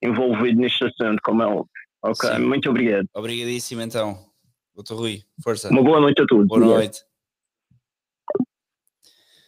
envolvido 0.00 0.60
neste 0.60 0.84
assunto, 0.84 1.20
como 1.24 1.42
é 1.42 1.46
óbvio. 1.46 1.68
Ok, 2.00 2.30
Sim. 2.30 2.38
muito 2.38 2.70
obrigado. 2.70 3.08
Obrigadíssimo 3.12 3.82
então, 3.82 4.16
doutor 4.72 4.98
Rui, 4.98 5.24
força. 5.42 5.68
Uma 5.68 5.82
boa 5.82 6.00
noite 6.00 6.22
a 6.22 6.26
todos. 6.26 6.46
Boa 6.46 6.60
noite. 6.60 7.02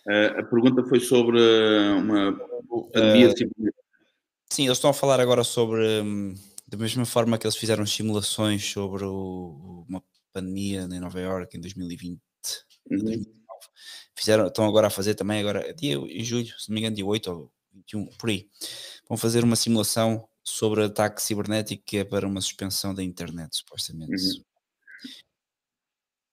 Uh, 0.05 0.41
a 0.41 0.43
pergunta 0.43 0.83
foi 0.85 0.99
sobre 0.99 1.39
uma 1.99 2.33
pandemia 2.93 3.29
uh, 3.29 3.73
Sim, 4.51 4.65
eles 4.65 4.79
estão 4.79 4.91
a 4.91 4.95
falar 4.95 5.21
agora 5.21 5.45
sobre, 5.45 6.01
um, 6.01 6.35
da 6.67 6.77
mesma 6.77 7.05
forma 7.05 7.39
que 7.39 7.47
eles 7.47 7.57
fizeram 7.57 7.87
simulações 7.87 8.65
sobre 8.65 9.05
o, 9.05 9.85
uma 9.89 10.03
pandemia 10.33 10.89
em 10.91 10.99
Nova 10.99 11.21
York 11.21 11.57
em 11.57 11.61
2020, 11.61 12.19
uhum. 12.91 12.99
2020 12.99 13.38
Fizeram, 14.19 14.49
estão 14.49 14.67
agora 14.67 14.89
a 14.89 14.91
fazer 14.91 15.15
também, 15.15 15.39
agora 15.39 15.73
dia, 15.73 15.95
em 15.95 16.25
julho, 16.25 16.53
se 16.59 16.69
não 16.69 16.75
me 16.75 16.81
engano, 16.81 16.97
dia 16.97 17.07
8 17.07 17.31
ou 17.31 17.53
21, 17.73 18.07
por 18.19 18.29
aí. 18.29 18.49
Vão 19.09 19.17
fazer 19.17 19.45
uma 19.45 19.55
simulação 19.55 20.29
sobre 20.43 20.83
ataque 20.83 21.23
cibernético 21.23 21.85
que 21.87 21.99
é 21.99 22.05
para 22.05 22.27
uma 22.27 22.41
suspensão 22.41 22.93
da 22.93 23.03
internet, 23.03 23.57
supostamente. 23.57 24.11
Uhum. 24.11 24.43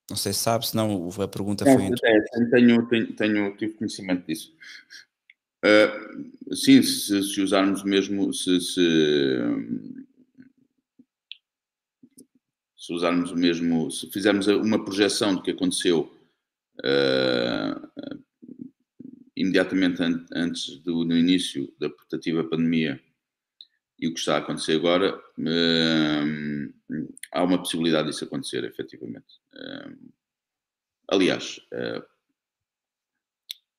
Não 0.09 0.17
sei 0.17 0.33
se 0.33 0.39
sabe, 0.39 0.65
se 0.65 0.75
não 0.75 1.09
a 1.09 1.27
pergunta 1.27 1.63
foi. 1.63 1.73
É, 2.03 2.21
tenho, 2.49 2.87
tenho, 2.87 3.15
tenho, 3.15 3.57
tive 3.57 3.73
conhecimento 3.73 4.25
disso. 4.25 4.51
Uh, 5.63 6.55
sim, 6.55 6.81
se, 6.81 7.21
se, 7.21 7.41
usarmos 7.41 7.83
mesmo, 7.83 8.33
se, 8.33 8.61
se, 8.61 9.39
se, 12.75 12.93
usarmos 12.93 13.31
o 13.31 13.35
mesmo, 13.35 13.91
se 13.91 14.09
fizermos 14.09 14.47
uma 14.47 14.83
projeção 14.83 15.35
do 15.35 15.43
que 15.43 15.51
aconteceu 15.51 16.14
uh, 16.83 18.23
imediatamente 19.35 20.01
an 20.01 20.25
antes 20.33 20.77
do 20.79 21.03
no 21.03 21.15
início 21.15 21.73
da 21.79 21.89
portativa 21.89 22.43
pandemia 22.43 23.01
e 23.99 24.07
o 24.07 24.13
que 24.13 24.19
está 24.19 24.35
a 24.35 24.39
acontecer 24.39 24.75
agora, 24.75 25.15
uh, 25.17 26.73
há 27.31 27.43
uma 27.43 27.57
possibilidade 27.57 28.09
disso 28.09 28.25
acontecer, 28.25 28.63
efetivamente. 28.63 29.39
Uh, 29.53 30.11
aliás, 31.09 31.59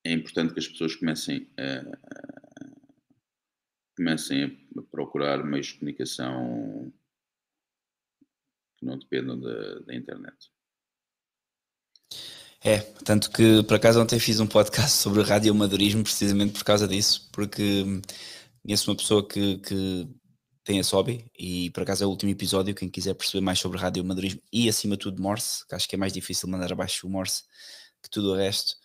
é 0.05 0.13
importante 0.13 0.55
que 0.55 0.61
as 0.61 0.69
pessoas 0.69 0.95
comecem 0.95 1.51
a, 1.59 1.83
comecem 3.97 4.45
a 4.45 4.83
procurar 4.91 5.45
meios 5.45 5.69
de 5.69 5.79
comunicação 5.79 6.93
que 8.79 8.87
não 8.87 8.99
dependam 8.99 9.41
da, 9.41 9.81
da 9.81 9.95
internet. 9.95 10.51
É, 12.65 12.79
tanto 13.05 13.31
que 13.31 13.63
por 13.65 13.75
acaso 13.75 14.01
ontem 14.01 14.19
fiz 14.19 14.41
um 14.41 14.47
podcast 14.47 14.91
sobre 14.99 15.23
radioamadorismo 15.23 16.03
precisamente 16.03 16.53
por 16.53 16.65
causa 16.65 16.89
disso, 16.89 17.29
porque 17.33 17.85
conheço 18.63 18.91
uma 18.91 18.97
pessoa 18.97 19.27
que, 19.27 19.59
que 19.59 20.09
tem 20.65 20.79
esse 20.79 20.93
hobby 20.93 21.31
e 21.39 21.71
por 21.71 21.83
acaso 21.83 22.03
é 22.03 22.07
o 22.07 22.11
último 22.11 22.33
episódio, 22.33 22.75
quem 22.75 22.89
quiser 22.89 23.15
perceber 23.15 23.45
mais 23.45 23.59
sobre 23.59 23.79
radioamadorismo 23.79 24.41
e 24.53 24.69
acima 24.69 24.97
de 24.97 25.03
tudo 25.03 25.23
Morse, 25.23 25.67
que 25.67 25.75
acho 25.75 25.89
que 25.89 25.95
é 25.95 25.99
mais 25.99 26.13
difícil 26.13 26.49
mandar 26.49 26.73
abaixo 26.73 27.07
o 27.07 27.11
Morse 27.11 27.45
que 28.03 28.11
tudo 28.11 28.33
o 28.33 28.37
resto, 28.37 28.77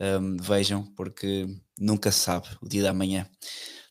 um, 0.00 0.36
vejam, 0.36 0.84
porque 0.94 1.46
nunca 1.78 2.10
se 2.10 2.20
sabe 2.20 2.48
o 2.60 2.68
dia 2.68 2.82
da 2.82 2.92
manhã. 2.92 3.28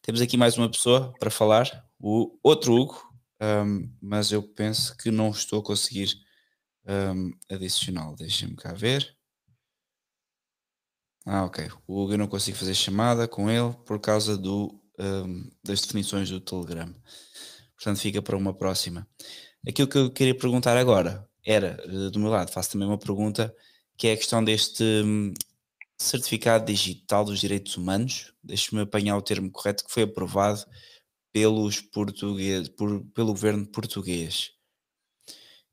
Temos 0.02 0.22
aqui 0.22 0.36
mais 0.36 0.58
uma 0.58 0.70
pessoa 0.70 1.14
para 1.20 1.32
falar, 1.32 1.86
o 2.00 2.38
outro 2.44 2.74
Hugo, 2.76 3.02
um, 3.42 3.90
mas 4.02 4.32
eu 4.32 4.44
penso 4.44 4.96
que 4.98 5.10
não 5.10 5.30
estou 5.30 5.60
a 5.60 5.64
conseguir 5.64 6.14
um, 6.86 7.32
adicional. 7.50 8.16
Deixem-me 8.16 8.56
cá 8.56 8.74
ver. 8.74 9.16
Ah, 11.26 11.46
ok. 11.46 11.70
O 11.88 12.04
Hugo 12.04 12.14
eu 12.14 12.18
não 12.18 12.28
consigo 12.28 12.58
fazer 12.58 12.76
chamada 12.76 13.28
com 13.28 13.50
ele 13.50 13.74
por 13.86 14.00
causa 14.00 14.38
do, 14.38 14.80
um, 15.00 15.50
das 15.64 15.82
definições 15.82 16.30
do 16.30 16.40
Telegram. 16.42 16.94
Portanto, 17.76 18.00
fica 18.00 18.22
para 18.22 18.38
uma 18.38 18.54
próxima. 18.54 19.08
Aquilo 19.68 19.88
que 19.88 19.98
eu 19.98 20.12
queria 20.12 20.38
perguntar 20.38 20.78
agora 20.78 21.28
era, 21.46 21.78
eh, 21.86 22.10
do 22.10 22.20
meu 22.20 22.30
lado, 22.30 22.52
faço 22.52 22.72
também 22.72 22.88
uma 22.88 22.98
pergunta, 22.98 23.54
que 23.98 24.08
é 24.08 24.14
a 24.14 24.18
questão 24.18 24.44
deste 24.44 24.84
hum, 24.84 25.34
certificado 25.98 26.66
digital 26.66 27.26
dos 27.26 27.40
direitos 27.40 27.78
humanos. 27.78 28.34
Deixe-me 28.44 28.82
apanhar 28.82 29.18
o 29.18 29.22
termo 29.22 29.52
correto, 29.52 29.86
que 29.86 29.92
foi 29.92 30.04
aprovado 30.04 30.66
pelos 31.34 31.82
portugueses, 31.82 32.70
por, 32.70 33.04
pelo 33.14 33.34
governo 33.34 33.66
português. 33.68 34.52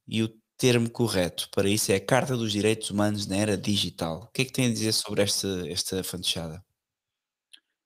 E 0.08 0.22
o 0.22 0.39
termo 0.60 0.90
correto 0.90 1.48
para 1.54 1.70
isso 1.70 1.90
é 1.90 1.94
a 1.94 2.04
Carta 2.04 2.36
dos 2.36 2.52
Direitos 2.52 2.90
Humanos 2.90 3.26
na 3.26 3.36
Era 3.36 3.56
Digital. 3.56 4.24
O 4.24 4.26
que 4.26 4.42
é 4.42 4.44
que 4.44 4.52
tem 4.52 4.66
a 4.66 4.68
dizer 4.68 4.92
sobre 4.92 5.22
esta, 5.22 5.66
esta 5.66 6.04
fantochada? 6.04 6.62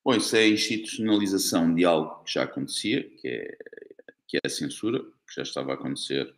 Bom, 0.05 0.17
isso 0.17 0.35
é 0.35 0.41
a 0.41 0.49
institucionalização 0.49 1.73
de 1.73 1.85
algo 1.85 2.25
que 2.25 2.33
já 2.33 2.43
acontecia, 2.43 3.09
que 3.21 3.29
é, 3.29 3.57
que 4.27 4.37
é 4.39 4.41
a 4.45 4.49
censura, 4.49 4.99
que 5.01 5.37
já 5.37 5.43
estava 5.43 5.71
a 5.71 5.75
acontecer. 5.75 6.35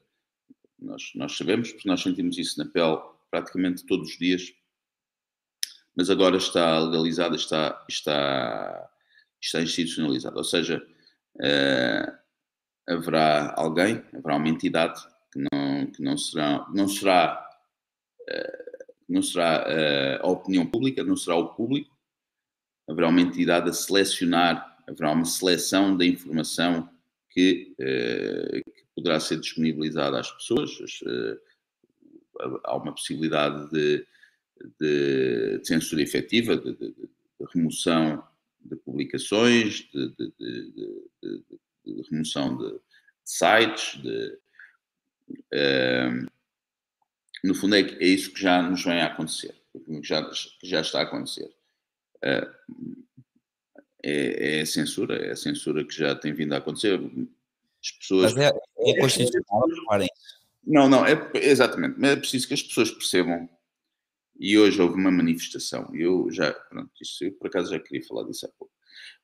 Nós, 0.78 1.10
nós 1.14 1.34
sabemos, 1.38 1.72
porque 1.72 1.88
nós 1.88 2.02
sentimos 2.02 2.36
isso 2.36 2.58
na 2.58 2.70
pele 2.70 2.98
praticamente 3.30 3.86
todos 3.86 4.10
os 4.10 4.18
dias, 4.18 4.52
mas 5.96 6.10
agora 6.10 6.36
está 6.36 6.78
legalizada, 6.78 7.34
está, 7.34 7.82
está, 7.88 8.90
está 9.40 9.62
institucionalizada. 9.62 10.36
Ou 10.36 10.44
seja, 10.44 10.86
uh, 11.36 12.92
haverá 12.92 13.54
alguém, 13.56 14.04
haverá 14.14 14.36
uma 14.36 14.50
entidade 14.50 15.00
que 15.96 16.02
não, 16.02 16.16
será, 16.18 16.66
não 16.72 16.86
será, 16.86 17.48
uh, 18.28 18.92
não 19.08 19.22
será 19.22 19.64
uh, 19.64 20.26
a 20.26 20.30
opinião 20.30 20.66
pública, 20.66 21.02
não 21.02 21.16
será 21.16 21.36
o 21.36 21.54
público, 21.54 21.96
haverá 22.88 23.08
uma 23.08 23.20
entidade 23.20 23.70
a 23.70 23.72
selecionar, 23.72 24.78
haverá 24.86 25.12
uma 25.12 25.24
seleção 25.24 25.96
da 25.96 26.04
informação 26.04 26.88
que, 27.30 27.74
que 27.76 28.86
poderá 28.94 29.18
ser 29.18 29.40
disponibilizada 29.40 30.20
às 30.20 30.30
pessoas. 30.30 30.70
há 32.64 32.76
uma 32.76 32.92
possibilidade 32.92 33.68
de, 33.70 34.06
de, 34.80 35.58
de 35.58 35.66
censura 35.66 36.00
efetiva, 36.00 36.56
de, 36.56 36.72
de, 36.76 36.94
remoção 37.52 38.24
de 38.60 38.76
publicações, 38.76 39.88
de, 39.92 40.12
remoção 42.10 42.56
de, 42.56 42.80
sites, 43.24 44.00
de, 44.02 44.38
no 47.44 47.54
fundo 47.54 47.76
é, 47.76 47.80
é, 47.80 48.04
isso 48.04 48.32
que 48.32 48.40
já 48.40 48.62
nos 48.62 48.84
vem 48.84 49.00
a 49.00 49.06
acontecer, 49.06 49.54
que 49.72 50.02
já, 50.02 50.24
que 50.24 50.66
já 50.68 50.80
está 50.80 51.00
a 51.00 51.02
acontecer. 51.02 51.50
Uh, 52.16 52.96
é, 54.02 54.58
é, 54.58 54.60
a 54.60 54.66
censura, 54.66 55.16
é 55.16 55.32
a 55.32 55.36
censura 55.36 55.84
que 55.84 55.94
já 55.94 56.14
tem 56.14 56.32
vindo 56.32 56.52
a 56.52 56.58
acontecer. 56.58 57.00
As 57.82 57.90
pessoas. 57.92 58.34
Mas 58.34 58.44
é, 58.44 58.52
é 58.78 59.00
constitucional, 59.00 59.68
Não, 60.64 60.88
não, 60.88 61.06
é 61.06 61.30
exatamente. 61.34 61.96
Mas 61.98 62.10
é 62.10 62.16
preciso 62.16 62.48
que 62.48 62.54
as 62.54 62.62
pessoas 62.62 62.90
percebam 62.90 63.48
e 64.38 64.58
hoje 64.58 64.80
houve 64.80 64.94
uma 64.94 65.10
manifestação. 65.10 65.90
Eu 65.94 66.30
já, 66.30 66.52
pronto, 66.52 66.90
isso, 67.00 67.24
eu 67.24 67.32
por 67.32 67.48
acaso 67.48 67.72
já 67.72 67.80
queria 67.80 68.06
falar 68.06 68.24
disso 68.24 68.46
há 68.46 68.48
pouco. 68.58 68.72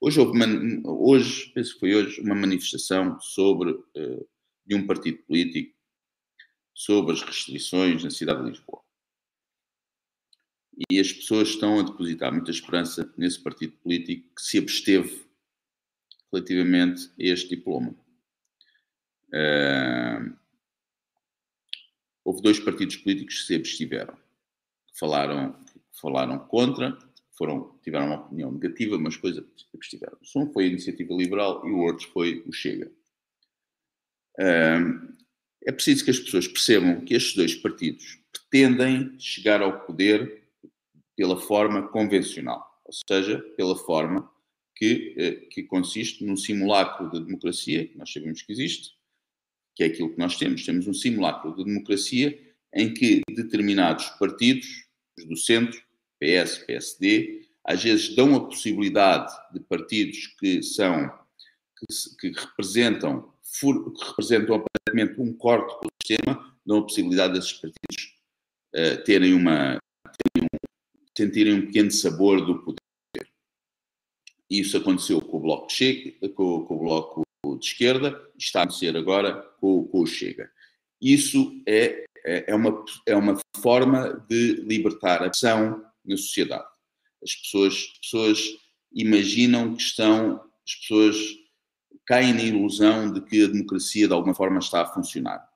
Hoje 0.01 0.19
houve, 0.20 0.33
uma, 0.33 0.47
hoje, 0.91 1.53
penso 1.55 1.74
que 1.74 1.81
foi 1.81 1.95
hoje, 1.95 2.20
uma 2.20 2.35
manifestação 2.35 3.20
sobre, 3.20 3.70
uh, 3.70 4.29
de 4.66 4.74
um 4.74 4.87
partido 4.87 5.19
político 5.19 5.77
sobre 6.74 7.12
as 7.12 7.23
restrições 7.23 8.03
na 8.03 8.11
cidade 8.11 8.43
de 8.43 8.51
Lisboa. 8.51 8.82
E 10.90 10.99
as 10.99 11.12
pessoas 11.12 11.49
estão 11.49 11.78
a 11.78 11.82
depositar 11.82 12.32
muita 12.32 12.51
esperança 12.51 13.12
nesse 13.16 13.40
partido 13.43 13.73
político 13.78 14.35
que 14.35 14.43
se 14.43 14.59
absteve 14.59 15.27
relativamente 16.32 17.09
a 17.09 17.12
este 17.24 17.51
diploma. 17.51 17.94
Uh, 19.28 20.36
houve 22.24 22.43
dois 22.43 22.59
partidos 22.59 22.97
políticos 22.97 23.40
que 23.40 23.47
se 23.47 23.55
abstiveram 23.55 24.16
falaram, 24.94 25.57
falaram 26.01 26.39
contra, 26.39 26.97
foram, 27.36 27.77
tiveram 27.82 28.07
uma 28.07 28.20
opinião 28.20 28.53
negativa, 28.53 28.99
mas 28.99 29.16
coisa 29.16 29.43
que 29.43 29.78
estiveram. 29.81 30.16
Um 30.36 30.53
foi 30.53 30.65
a 30.65 30.69
Iniciativa 30.69 31.15
Liberal 31.15 31.66
e 31.66 31.70
o 31.70 31.78
outro 31.78 32.09
foi 32.11 32.43
o 32.47 32.53
Chega. 32.53 32.90
É 35.64 35.72
preciso 35.72 36.05
que 36.05 36.10
as 36.10 36.18
pessoas 36.18 36.48
percebam 36.48 37.01
que 37.05 37.14
estes 37.14 37.34
dois 37.34 37.55
partidos 37.55 38.18
pretendem 38.32 39.18
chegar 39.18 39.62
ao 39.62 39.80
poder 39.86 40.43
pela 41.16 41.39
forma 41.40 41.89
convencional, 41.89 42.80
ou 42.84 42.93
seja, 43.09 43.39
pela 43.56 43.76
forma 43.76 44.30
que, 44.74 45.14
eh, 45.16 45.32
que 45.51 45.62
consiste 45.62 46.24
num 46.24 46.36
simulacro 46.36 47.10
de 47.10 47.24
democracia, 47.24 47.86
que 47.86 47.97
nós 47.97 48.12
sabemos 48.12 48.43
que 48.43 48.52
existe, 48.52 48.90
que 49.76 49.84
é 49.84 49.86
aquilo 49.86 50.10
que 50.10 50.18
nós 50.18 50.36
temos. 50.36 50.64
Temos 50.64 50.86
um 50.86 50.94
simulacro 50.94 51.55
de 51.55 51.64
democracia 51.64 52.39
em 52.74 52.93
que 52.93 53.22
determinados 53.30 54.06
partidos, 54.18 54.66
os 55.18 55.24
do 55.26 55.36
centro, 55.36 55.80
PS, 56.18 56.59
PSD, 56.66 57.48
às 57.64 57.82
vezes 57.82 58.14
dão 58.14 58.34
a 58.34 58.47
possibilidade 58.47 59.32
de 59.52 59.60
partidos 59.60 60.26
que 60.39 60.62
são 60.62 61.09
que, 61.78 62.32
que 62.32 62.40
representam 62.40 63.31
que 63.61 64.05
representam 64.05 64.57
aparentemente 64.57 65.20
um 65.20 65.33
corte 65.35 65.73
do 65.83 65.89
sistema, 66.01 66.57
dão 66.65 66.79
a 66.79 66.83
possibilidade 66.83 67.35
desses 67.35 67.53
partidos 67.53 68.19
uh, 68.74 69.05
terem 69.05 69.35
uma 69.35 69.79
terem 70.35 70.49
um, 70.53 70.59
sentirem 71.16 71.55
um 71.55 71.66
pequeno 71.66 71.91
sabor 71.91 72.45
do 72.45 72.62
poder. 72.62 72.81
Isso 74.51 74.77
aconteceu 74.77 75.20
com 75.20 75.39
o 75.39 75.41
Bloco 75.41 75.73
Chega, 75.73 76.29
com, 76.31 76.65
com 76.65 76.74
o 76.74 76.79
Bloco 76.79 77.23
de 77.59 77.66
Esquerda, 77.66 78.20
está 78.37 78.61
a 78.61 78.62
acontecer 78.65 78.97
agora 78.97 79.43
com, 79.61 79.85
com 79.85 80.01
o 80.01 80.07
Chega. 80.07 80.51
Isso 81.01 81.62
é 81.66 82.05
é, 82.24 82.53
é 82.53 82.55
uma, 82.55 82.85
é 83.07 83.16
uma 83.16 83.39
forma 83.57 84.24
de 84.29 84.55
libertar 84.62 85.23
a 85.23 85.29
pressão 85.29 85.85
na 86.05 86.16
sociedade. 86.16 86.66
As 87.23 87.35
pessoas, 87.35 87.73
as 87.74 87.99
pessoas 87.99 88.45
imaginam 88.93 89.74
que 89.74 89.83
estão, 89.83 90.43
as 90.66 90.74
pessoas 90.77 91.16
caem 92.12 92.34
na 92.34 92.43
ilusão 92.43 93.10
de 93.10 93.22
que 93.22 93.43
a 93.43 93.47
democracia 93.47 94.06
de 94.06 94.12
alguma 94.12 94.34
forma 94.34 94.59
está 94.59 94.82
a 94.82 94.86
funcionar. 94.86 95.48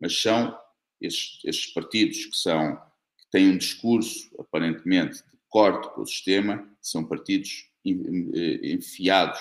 Mas 0.00 0.18
são 0.18 0.58
esses, 0.98 1.38
esses 1.44 1.66
partidos 1.66 2.24
que 2.24 2.38
são 2.38 2.74
que 3.18 3.30
têm 3.30 3.50
um 3.50 3.58
discurso 3.58 4.34
aparentemente 4.38 5.16
de 5.18 5.38
corte 5.50 5.92
com 5.94 6.00
o 6.00 6.06
sistema, 6.06 6.66
são 6.80 7.04
partidos 7.04 7.70
eh, 7.84 8.72
enfiados 8.72 9.38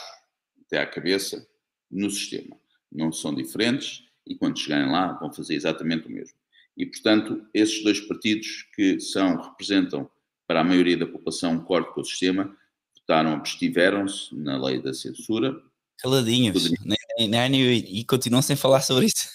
até 0.65 0.81
à 0.81 0.85
cabeça 0.85 1.47
no 1.89 2.09
sistema. 2.09 2.57
Não 2.91 3.09
são 3.09 3.33
diferentes 3.33 4.03
e 4.27 4.35
quando 4.35 4.59
chegarem 4.59 4.91
lá 4.91 5.13
vão 5.13 5.31
fazer 5.31 5.55
exatamente 5.55 6.07
o 6.07 6.11
mesmo. 6.11 6.37
E, 6.75 6.85
portanto, 6.85 7.41
esses 7.53 7.81
dois 7.81 8.01
partidos 8.01 8.63
que 8.75 8.99
são, 8.99 9.37
representam 9.37 10.11
para 10.45 10.59
a 10.59 10.65
maioria 10.65 10.97
da 10.97 11.07
população 11.07 11.53
um 11.53 11.63
corte 11.63 11.93
com 11.93 12.01
o 12.01 12.05
sistema, 12.05 12.53
votaram, 12.97 13.31
abstiveram-se 13.31 14.35
na 14.35 14.61
lei 14.61 14.81
da 14.81 14.93
censura. 14.93 15.68
Caladinhos, 15.99 16.63
poderiam... 16.63 16.97
nem, 17.17 17.29
nem, 17.29 17.49
nem, 17.49 17.77
e 17.77 18.05
continuam 18.05 18.41
sem 18.41 18.55
falar 18.55 18.81
sobre 18.81 19.05
isso. 19.07 19.29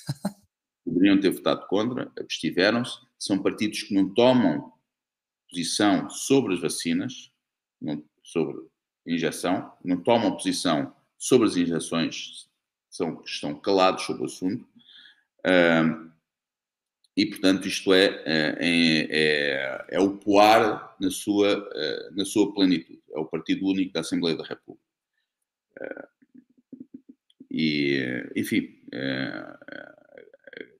poderiam 0.85 1.21
ter 1.21 1.31
votado 1.31 1.67
contra, 1.67 2.11
abstiveram-se. 2.19 2.99
São 3.19 3.43
partidos 3.43 3.83
que 3.83 3.95
não 3.95 4.13
tomam 4.13 4.73
posição 5.49 6.09
sobre 6.11 6.55
as 6.55 6.61
vacinas, 6.61 7.31
não, 7.81 8.03
sobre 8.23 8.57
injeção, 9.07 9.73
não 9.85 10.03
tomam 10.03 10.33
posição 10.33 10.95
sobre 11.19 11.47
as 11.49 11.57
injeções, 11.57 12.49
são, 12.91 13.23
estão 13.25 13.55
calados 13.55 14.05
sobre 14.05 14.23
o 14.23 14.27
assunto. 14.27 14.67
Uh, 15.47 16.13
e, 17.17 17.27
portanto, 17.27 17.69
isto 17.69 17.93
é, 17.93 18.07
é, 18.27 18.57
é, 18.59 19.87
é 19.91 20.01
o 20.01 20.17
POAR 20.17 20.97
na 21.01 21.11
sua, 21.11 21.71
eh, 21.73 22.11
na 22.11 22.25
sua 22.25 22.53
plenitude. 22.53 23.01
É 23.15 23.19
o 23.19 23.25
Partido 23.25 23.67
Único 23.67 23.93
da 23.93 24.01
Assembleia 24.01 24.37
da 24.37 24.43
República. 24.43 24.85
Eh, 25.81 26.09
e, 27.57 28.33
enfim, 28.35 28.69
a 28.93 29.95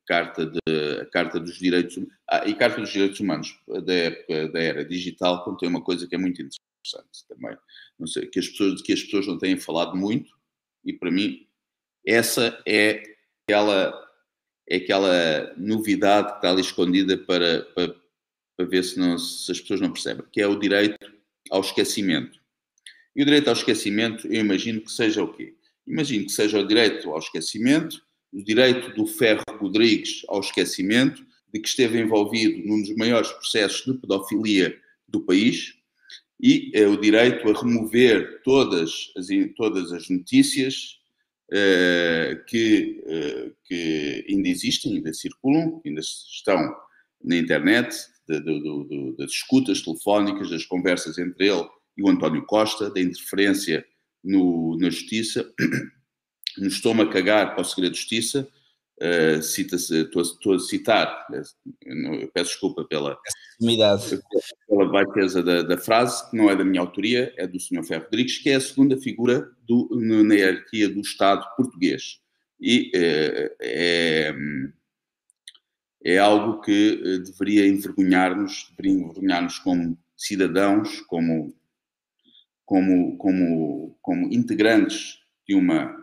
Carta, 0.07 0.45
de, 0.45 1.01
a 1.01 1.07
Carta 1.07 1.39
dos 1.39 1.57
Direitos 1.57 1.99
ah, 2.29 2.45
e 2.47 2.55
Carta 2.55 2.81
dos 2.81 2.91
Direitos 2.91 3.21
Humanos 3.21 3.57
da 3.85 3.95
época 3.95 4.49
da 4.49 4.61
era 4.61 4.85
digital 4.85 5.45
contém 5.45 5.69
uma 5.69 5.81
coisa 5.81 6.09
que 6.09 6.17
é 6.17 6.19
muito 6.19 6.43
interessante 6.43 7.27
também. 7.29 7.57
Não 7.97 8.09
sei, 8.09 8.27
que 8.27 8.41
as 8.41 8.49
pessoas, 8.49 8.83
que 8.83 8.93
as 8.93 9.03
pessoas 9.03 9.27
não 9.29 9.39
têm 9.39 9.57
falado 9.57 9.97
muito, 9.97 10.33
e 10.85 10.93
para 10.93 11.13
mim, 11.13 11.47
essa 12.05 12.61
é 12.67 13.03
aquela 13.45 14.03
é 14.69 14.77
aquela 14.77 15.55
novidade 15.57 16.29
que 16.31 16.37
está 16.37 16.51
ali 16.51 16.63
escondida 16.63 17.17
para, 17.19 17.63
para, 17.75 17.95
para 18.57 18.67
ver 18.67 18.83
se, 18.83 18.99
não, 18.99 19.17
se 19.19 19.53
as 19.53 19.61
pessoas 19.61 19.81
não 19.81 19.93
percebem, 19.93 20.25
que 20.33 20.41
é 20.41 20.47
o 20.47 20.59
direito 20.59 20.97
ao 21.51 21.61
esquecimento. 21.61 22.41
E 23.15 23.23
o 23.23 23.25
direito 23.27 23.49
ao 23.49 23.55
esquecimento, 23.55 24.27
eu 24.27 24.41
imagino 24.41 24.81
que 24.81 24.91
seja 24.91 25.23
o 25.23 25.33
quê? 25.33 25.55
Imagino 25.87 26.27
que 26.27 26.33
seja 26.33 26.59
o 26.59 26.67
direito 26.67 27.11
ao 27.11 27.19
esquecimento, 27.19 28.01
o 28.33 28.43
direito 28.43 28.95
do 28.95 29.07
Ferro 29.07 29.45
Rodrigues 29.59 30.23
ao 30.29 30.41
esquecimento, 30.41 31.25
de 31.53 31.61
que 31.61 31.69
esteve 31.69 32.01
envolvido 32.01 32.67
num 32.67 32.81
dos 32.81 32.97
maiores 32.97 33.31
processos 33.31 33.85
de 33.85 34.01
pedofilia 34.01 34.77
do 35.07 35.21
país, 35.21 35.75
e 36.41 36.71
é 36.75 36.87
o 36.87 37.01
direito 37.01 37.49
a 37.49 37.61
remover 37.61 38.43
todas 38.43 39.13
as, 39.17 39.27
todas 39.57 39.93
as 39.93 40.09
notícias 40.09 40.99
uh, 41.53 42.45
que, 42.47 43.01
uh, 43.07 43.55
que 43.65 44.27
ainda 44.29 44.49
existem, 44.49 44.97
ainda 44.97 45.13
circulam, 45.13 45.81
ainda 45.87 46.01
estão 46.01 46.75
na 47.23 47.37
internet, 47.37 47.95
de, 48.29 48.41
de, 48.41 48.61
de, 48.61 49.17
das 49.17 49.31
escutas 49.31 49.83
telefónicas, 49.83 50.51
das 50.51 50.65
conversas 50.65 51.19
entre 51.19 51.49
ele 51.49 51.69
e 51.97 52.03
o 52.03 52.09
António 52.09 52.45
Costa, 52.47 52.91
da 52.91 53.01
interferência 53.01 53.85
no, 54.25 54.77
na 54.79 54.91
justiça. 54.91 55.49
Não 56.59 56.69
estou-me 56.69 57.03
a 57.03 57.09
cagar 57.09 57.55
para 57.55 57.63
o 57.63 57.65
segredo 57.65 57.93
de 57.93 57.99
justiça, 57.99 58.49
Uh, 59.03 59.43
cita 59.43 59.75
estou, 59.75 60.23
estou, 60.23 60.55
a 60.55 60.59
citar, 60.61 61.27
peço 62.33 62.51
desculpa 62.53 62.85
pela, 62.85 63.19
pela 64.69 64.89
baixeza 64.89 65.43
da, 65.43 65.63
da, 65.63 65.77
frase, 65.77 66.31
que 66.31 66.37
não 66.37 66.49
é 66.49 66.55
da 66.55 66.65
minha 66.65 66.81
autoria, 66.81 67.35
é 67.37 67.45
do 67.45 67.59
Sr. 67.59 67.83
Ferro 67.83 68.05
Rodrigues, 68.05 68.39
que 68.39 68.51
é 68.51 68.55
a 68.55 68.61
segunda 68.61 68.97
figura 68.97 69.51
do, 69.67 69.89
na 70.25 70.35
hierarquia 70.35 70.89
do 70.89 71.01
Estado 71.01 71.45
português. 71.57 72.21
E 72.61 72.93
uh, 72.95 73.57
é, 73.61 74.35
é 76.05 76.19
algo 76.19 76.61
que 76.61 77.03
uh, 77.05 77.19
deveria 77.25 77.67
envergonhar-nos, 77.67 78.73
deveria 78.77 79.07
envergonhar-nos 79.07 79.59
como 79.59 79.99
cidadãos, 80.17 81.01
como, 81.09 81.53
como, 82.65 83.17
como, 83.19 83.99
como 84.01 84.33
integrantes 84.33 85.19
de 85.47 85.55
uma 85.55 85.95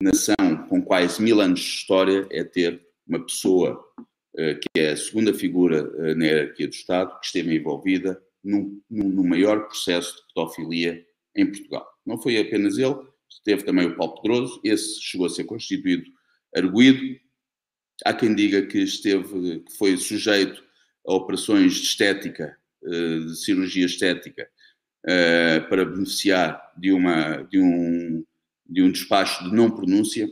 nação 0.00 0.66
com 0.68 0.82
quase 0.82 1.22
mil 1.22 1.40
anos 1.40 1.60
de 1.60 1.66
história 1.66 2.26
é 2.30 2.44
ter 2.44 2.84
uma 3.06 3.24
pessoa 3.24 3.84
uh, 3.98 4.60
que 4.60 4.80
é 4.80 4.90
a 4.90 4.96
segunda 4.96 5.32
figura 5.32 5.84
uh, 5.84 6.14
na 6.16 6.26
hierarquia 6.26 6.68
do 6.68 6.74
Estado 6.74 7.18
que 7.20 7.26
esteve 7.26 7.56
envolvida 7.56 8.20
num, 8.42 8.80
no 8.88 9.24
maior 9.24 9.66
processo 9.66 10.16
de 10.16 10.22
pedofilia 10.34 11.04
em 11.34 11.46
Portugal. 11.46 11.86
Não 12.04 12.20
foi 12.20 12.38
apenas 12.38 12.78
ele, 12.78 12.96
teve 13.44 13.64
também 13.64 13.86
o 13.86 13.96
Paulo 13.96 14.20
Pedroso, 14.20 14.60
esse 14.64 15.00
chegou 15.02 15.26
a 15.26 15.30
ser 15.30 15.44
constituído 15.44 16.04
arguído. 16.54 17.18
Há 18.04 18.12
quem 18.14 18.34
diga 18.34 18.66
que 18.66 18.78
esteve, 18.78 19.60
que 19.60 19.76
foi 19.76 19.96
sujeito 19.96 20.62
a 21.06 21.14
operações 21.14 21.74
de 21.74 21.82
estética, 21.82 22.56
uh, 22.82 23.26
de 23.26 23.36
cirurgia 23.36 23.86
estética, 23.86 24.48
para 25.68 25.84
beneficiar 25.84 26.72
de, 26.76 26.92
uma, 26.92 27.42
de 27.44 27.60
um 27.60 28.24
de 28.68 28.82
um 28.82 28.90
despacho 28.90 29.44
de 29.44 29.54
não 29.54 29.70
pronúncia 29.70 30.28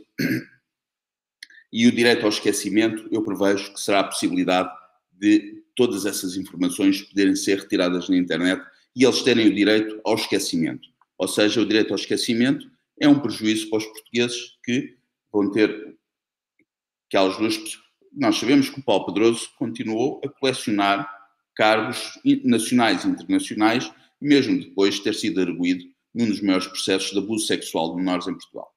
e 1.71 1.87
o 1.87 1.91
direito 1.91 2.23
ao 2.23 2.29
esquecimento, 2.29 3.07
eu 3.11 3.23
prevejo 3.23 3.73
que 3.73 3.79
será 3.79 4.01
a 4.01 4.03
possibilidade 4.03 4.69
de 5.11 5.63
todas 5.75 6.05
essas 6.05 6.37
informações 6.37 7.01
poderem 7.01 7.35
ser 7.35 7.59
retiradas 7.59 8.09
na 8.09 8.17
internet 8.17 8.63
e 8.95 9.03
eles 9.03 9.21
terem 9.21 9.47
o 9.47 9.53
direito 9.53 9.99
ao 10.05 10.15
esquecimento. 10.15 10.87
Ou 11.17 11.27
seja, 11.27 11.61
o 11.61 11.65
direito 11.65 11.91
ao 11.91 11.99
esquecimento 11.99 12.69
é 12.99 13.07
um 13.07 13.19
prejuízo 13.19 13.69
para 13.69 13.79
os 13.79 13.85
portugueses 13.85 14.57
que 14.63 14.97
vão 15.31 15.51
ter 15.51 15.97
aquelas 17.07 17.37
duas 17.37 17.59
Nós 18.13 18.37
sabemos 18.37 18.69
que 18.69 18.79
o 18.79 18.83
Paulo 18.83 19.05
Pedroso 19.07 19.49
continuou 19.57 20.21
a 20.23 20.29
colecionar 20.29 21.09
cargos 21.55 22.19
nacionais 22.43 23.03
e 23.03 23.07
internacionais, 23.07 23.91
mesmo 24.25 24.59
depois 24.59 24.95
de 24.95 25.03
ter 25.03 25.13
sido 25.13 25.39
arguído 25.39 25.83
num 26.13 26.27
dos 26.27 26.41
maiores 26.41 26.67
processos 26.67 27.11
de 27.11 27.19
abuso 27.19 27.45
sexual 27.45 27.91
de 27.91 27.97
menores 27.97 28.27
em 28.27 28.33
Portugal. 28.33 28.73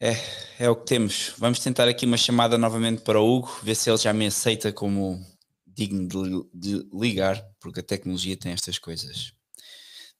É, 0.00 0.12
é 0.60 0.68
o 0.68 0.76
que 0.76 0.86
temos. 0.86 1.34
Vamos 1.38 1.58
tentar 1.58 1.88
aqui 1.88 2.04
uma 2.04 2.18
chamada 2.18 2.58
novamente 2.58 3.02
para 3.02 3.18
o 3.18 3.36
Hugo, 3.36 3.48
ver 3.62 3.74
se 3.74 3.90
ele 3.90 3.96
já 3.96 4.12
me 4.12 4.26
aceita 4.26 4.72
como 4.72 5.24
digno 5.66 6.06
de, 6.06 6.48
de 6.52 6.88
ligar, 6.92 7.42
porque 7.58 7.80
a 7.80 7.82
tecnologia 7.82 8.36
tem 8.36 8.52
estas 8.52 8.78
coisas. 8.78 9.32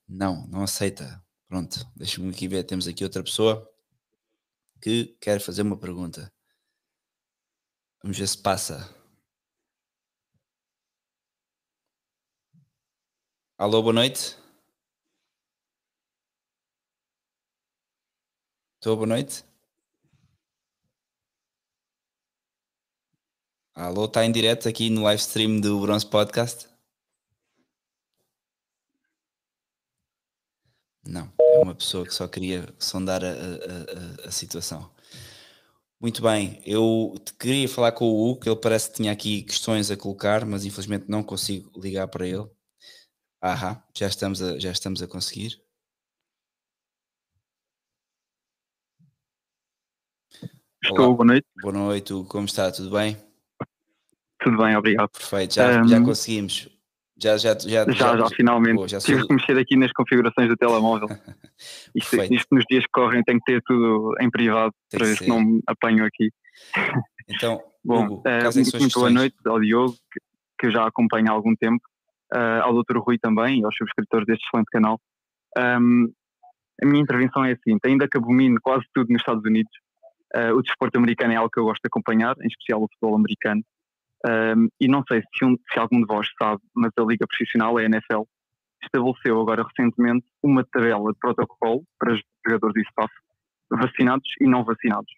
Não, 0.09 0.47
não 0.49 0.63
aceita. 0.63 1.23
Pronto, 1.47 1.87
deixa-me 1.95 2.31
aqui 2.31 2.49
ver. 2.49 2.65
Temos 2.65 2.89
aqui 2.89 3.05
outra 3.05 3.23
pessoa 3.23 3.69
que 4.81 5.17
quer 5.21 5.41
fazer 5.41 5.63
uma 5.63 5.77
pergunta. 5.77 6.33
Vamos 8.03 8.19
ver 8.19 8.27
se 8.27 8.39
passa. 8.39 8.98
Alô, 13.59 13.83
boa 13.83 13.93
noite. 13.93 14.37
Estou, 18.77 18.97
boa 18.97 19.07
noite. 19.07 19.45
Alô, 23.75 24.05
está 24.05 24.25
em 24.25 24.31
direto 24.33 24.69
aqui 24.69 24.91
no 24.91 25.03
live 25.03 25.21
stream 25.21 25.61
do 25.61 25.81
Bronze 25.81 26.07
Podcast? 26.07 26.69
Não, 31.05 31.33
é 31.41 31.59
uma 31.59 31.75
pessoa 31.75 32.07
que 32.07 32.15
só 32.15 32.29
queria 32.29 32.73
sondar 32.79 33.25
a, 33.25 33.29
a, 33.31 34.29
a, 34.29 34.31
situação. 34.31 34.89
Muito 36.01 36.23
bem, 36.23 36.63
eu 36.65 37.15
queria 37.41 37.69
falar 37.69 37.91
com 37.93 38.05
o 38.05 38.31
Hugo, 38.31 38.41
que 38.41 38.49
ele 38.49 38.57
parece 38.57 38.91
que 38.91 38.97
tinha 38.97 39.11
aqui 39.13 39.43
questões 39.43 39.91
a 39.91 39.97
colocar, 39.97 40.45
mas 40.47 40.65
infelizmente 40.65 41.07
não 41.09 41.25
consigo 41.25 41.71
ligar 41.81 42.07
para 42.09 42.27
ele. 42.27 42.49
Aham, 43.43 43.81
já 43.97 44.09
estamos 44.09 44.43
a, 44.43 44.59
já 44.59 44.73
estamos 44.73 45.01
a 45.01 45.07
conseguir. 45.07 45.63
Estou, 50.83 51.07
Olá. 51.07 51.15
boa 51.15 51.25
noite. 51.25 51.47
Boa 51.63 51.73
noite, 51.73 52.13
como 52.29 52.47
está? 52.47 52.73
Tudo 52.73 52.91
bem? 52.91 53.17
Tudo 54.41 54.57
bem, 54.57 54.77
obrigado. 54.77 55.09
Perfeito, 55.11 55.55
já, 55.55 55.83
um, 55.83 55.87
já 55.87 56.01
conseguimos. 56.01 56.69
Já, 57.17 57.37
já, 57.37 57.57
já, 57.59 57.85
já, 57.85 57.93
já, 57.93 58.17
já 58.17 58.29
finalmente. 58.31 58.77
Pô, 58.77 58.89
já 58.89 58.99
Tive 58.99 59.27
que 59.27 59.35
mexer 59.35 59.59
aqui 59.59 59.77
nas 59.77 59.93
configurações 59.93 60.49
do 60.49 60.57
telemóvel. 60.57 61.09
isto, 61.95 62.17
isto, 62.33 62.47
nos 62.51 62.65
dias 62.69 62.85
que 62.85 62.91
correm 62.93 63.23
tem 63.23 63.39
que 63.39 63.45
ter 63.53 63.63
tudo 63.65 64.15
em 64.21 64.31
privado, 64.31 64.73
tem 64.91 64.99
para 64.99 65.09
ver 65.09 65.17
se 65.17 65.29
não 65.29 65.41
me 65.41 65.63
apanho 65.67 66.05
aqui. 66.05 66.31
Então, 67.29 67.63
Bom, 67.85 68.05
Hugo, 68.05 68.23
é, 68.27 68.43
muito, 68.53 68.79
muito 68.79 68.99
boa 68.99 69.11
noite 69.11 69.37
ao 69.47 69.61
Diogo, 69.61 69.93
que, 69.93 70.21
que 70.59 70.67
eu 70.67 70.71
já 70.73 70.87
acompanho 70.87 71.29
há 71.29 71.33
algum 71.33 71.55
tempo, 71.55 71.83
uh, 72.35 72.63
ao 72.63 72.83
Dr. 72.83 72.99
Rui 72.99 73.19
também 73.19 73.61
e 73.61 73.65
aos 73.65 73.77
subscritores 73.77 74.27
deste 74.27 74.47
excelente 74.47 74.71
canal. 74.71 75.01
Um, 75.57 76.13
a 76.83 76.87
minha 76.87 77.03
intervenção 77.03 77.45
é 77.45 77.53
assim: 77.53 77.79
ainda 77.85 78.09
que 78.09 78.17
abomine 78.17 78.59
quase 78.61 78.85
tudo 78.95 79.13
nos 79.13 79.21
Estados 79.21 79.45
Unidos, 79.45 79.73
Uh, 80.35 80.55
o 80.55 80.63
desporto 80.63 80.99
americano 80.99 81.33
é 81.33 81.37
algo 81.37 81.51
que 81.51 81.59
eu 81.59 81.65
gosto 81.65 81.81
de 81.83 81.89
acompanhar, 81.89 82.37
em 82.43 82.47
especial 82.47 82.83
o 82.83 82.89
futebol 82.89 83.17
americano. 83.17 83.63
Um, 84.27 84.69
e 84.81 84.89
não 84.89 85.03
sei 85.09 85.23
se, 85.23 85.45
um, 85.45 85.57
se, 85.73 85.79
algum 85.79 86.01
de 86.01 86.07
vós 86.07 86.29
sabe, 86.41 86.61
mas 86.75 86.91
a 86.99 87.03
Liga 87.03 87.27
Profissional, 87.27 87.77
a 87.77 87.85
NFL, 87.85 88.23
estabeleceu 88.83 89.41
agora 89.41 89.65
recentemente 89.65 90.27
uma 90.43 90.65
tabela 90.65 91.13
de 91.13 91.19
protocolo 91.19 91.83
para 91.99 92.19
jogadores 92.47 92.77
e 92.77 92.89
staff 92.89 93.13
vacinados 93.71 94.29
e 94.41 94.47
não 94.47 94.65
vacinados. 94.65 95.11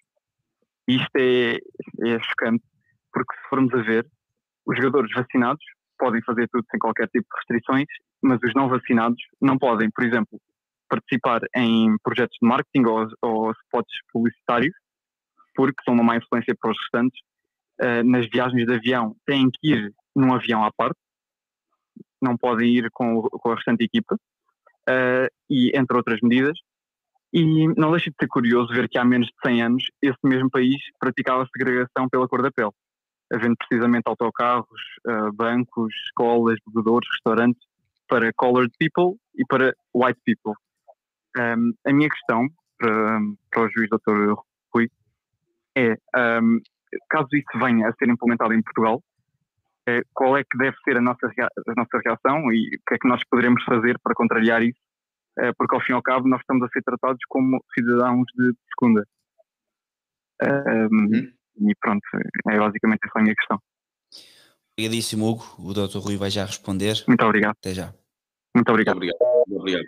E 0.86 0.96
isto 0.96 1.16
é, 1.16 1.54
é 1.54 2.20
chocante, 2.20 2.64
porque 3.12 3.34
se 3.34 3.48
formos 3.48 3.74
a 3.74 3.82
ver, 3.82 4.06
os 4.66 4.76
jogadores 4.76 5.10
vacinados 5.12 5.64
podem 6.00 6.22
fazer 6.22 6.48
tudo 6.50 6.64
sem 6.70 6.80
qualquer 6.80 7.06
tipo 7.08 7.26
de 7.30 7.36
restrições, 7.36 7.86
mas 8.22 8.40
os 8.42 8.54
não 8.54 8.68
vacinados 8.68 9.22
não 9.40 9.58
podem, 9.58 9.90
por 9.90 10.04
exemplo, 10.04 10.40
participar 10.88 11.42
em 11.54 11.94
projetos 12.02 12.36
de 12.40 12.48
marketing 12.48 12.86
ou, 12.86 13.06
ou 13.22 13.52
spots 13.52 13.94
publicitários 14.12 14.74
porque 15.54 15.82
são 15.84 15.92
uma 15.94 16.02
má 16.02 16.16
influência 16.16 16.54
para 16.58 16.70
os 16.70 16.78
restantes. 16.78 17.20
Uh, 17.80 18.02
nas 18.04 18.26
viagens 18.28 18.66
de 18.66 18.74
avião 18.74 19.14
têm 19.26 19.50
que 19.50 19.72
ir 19.72 19.92
num 20.14 20.34
avião 20.34 20.64
à 20.64 20.72
parte, 20.72 20.98
não 22.20 22.36
podem 22.36 22.74
ir 22.76 22.90
com, 22.92 23.22
com 23.22 23.50
a 23.50 23.54
restante 23.54 23.84
equipa, 23.84 24.16
uh, 24.16 25.28
e 25.48 25.70
entre 25.74 25.96
outras 25.96 26.20
medidas. 26.22 26.58
E 27.32 27.68
não 27.78 27.92
deixa 27.92 28.10
de 28.10 28.16
ser 28.20 28.26
curioso 28.26 28.72
ver 28.72 28.88
que 28.88 28.98
há 28.98 29.04
menos 29.04 29.28
de 29.28 29.34
100 29.46 29.62
anos 29.62 29.84
esse 30.02 30.18
mesmo 30.24 30.50
país 30.50 30.76
praticava 30.98 31.48
segregação 31.56 32.08
pela 32.10 32.26
cor 32.26 32.42
da 32.42 32.50
pele, 32.50 32.72
havendo 33.32 33.56
precisamente 33.56 34.04
autocarros, 34.06 34.80
uh, 35.06 35.32
bancos, 35.32 35.94
escolas, 36.06 36.58
bebedores, 36.66 37.08
restaurantes 37.12 37.62
para 38.08 38.32
colored 38.32 38.72
people 38.78 39.18
e 39.36 39.44
para 39.46 39.74
white 39.94 40.20
people. 40.24 40.54
Um, 41.38 41.72
a 41.86 41.92
minha 41.92 42.08
questão 42.08 42.48
para, 42.78 43.20
para 43.50 43.62
o 43.62 43.70
juiz 43.70 43.88
Dr. 43.88 44.34
Rui 44.74 44.90
é, 45.76 45.92
um, 46.42 46.60
caso 47.08 47.28
isso 47.32 47.58
venha 47.58 47.88
a 47.88 47.92
ser 47.94 48.08
implementado 48.08 48.52
em 48.52 48.62
Portugal, 48.62 49.00
é, 49.88 50.02
qual 50.12 50.36
é 50.36 50.42
que 50.42 50.58
deve 50.58 50.76
ser 50.84 50.96
a 50.96 51.00
nossa, 51.00 51.26
a 51.26 51.74
nossa 51.76 52.00
reação 52.04 52.52
e 52.52 52.76
o 52.76 52.80
que 52.86 52.94
é 52.94 52.98
que 52.98 53.08
nós 53.08 53.22
poderemos 53.30 53.62
fazer 53.64 53.98
para 54.02 54.14
contrariar 54.14 54.62
isso, 54.62 54.80
é, 55.38 55.52
porque 55.52 55.74
ao 55.74 55.80
fim 55.80 55.92
e 55.92 55.94
ao 55.94 56.02
cabo 56.02 56.28
nós 56.28 56.40
estamos 56.40 56.62
a 56.64 56.68
ser 56.68 56.82
tratados 56.82 57.20
como 57.28 57.62
cidadãos 57.72 58.26
de 58.36 58.52
segunda. 58.74 59.06
Um, 60.42 60.96
uhum. 60.96 61.32
E 61.56 61.74
pronto, 61.80 62.02
é 62.48 62.58
basicamente 62.58 63.00
essa 63.04 63.18
a 63.18 63.22
minha 63.22 63.34
questão. 63.34 63.58
Obrigadíssimo, 64.72 65.28
Hugo. 65.28 65.44
O 65.58 65.74
Dr. 65.74 65.98
Rui 65.98 66.16
vai 66.16 66.30
já 66.30 66.44
responder. 66.44 67.02
Muito 67.06 67.22
obrigado. 67.24 67.56
Até 67.58 67.74
já. 67.74 67.94
Muito 68.54 68.68
obrigado. 68.70 68.96
Muito 68.96 69.10
obrigado. 69.10 69.46
Muito 69.46 69.60
obrigado. 69.60 69.84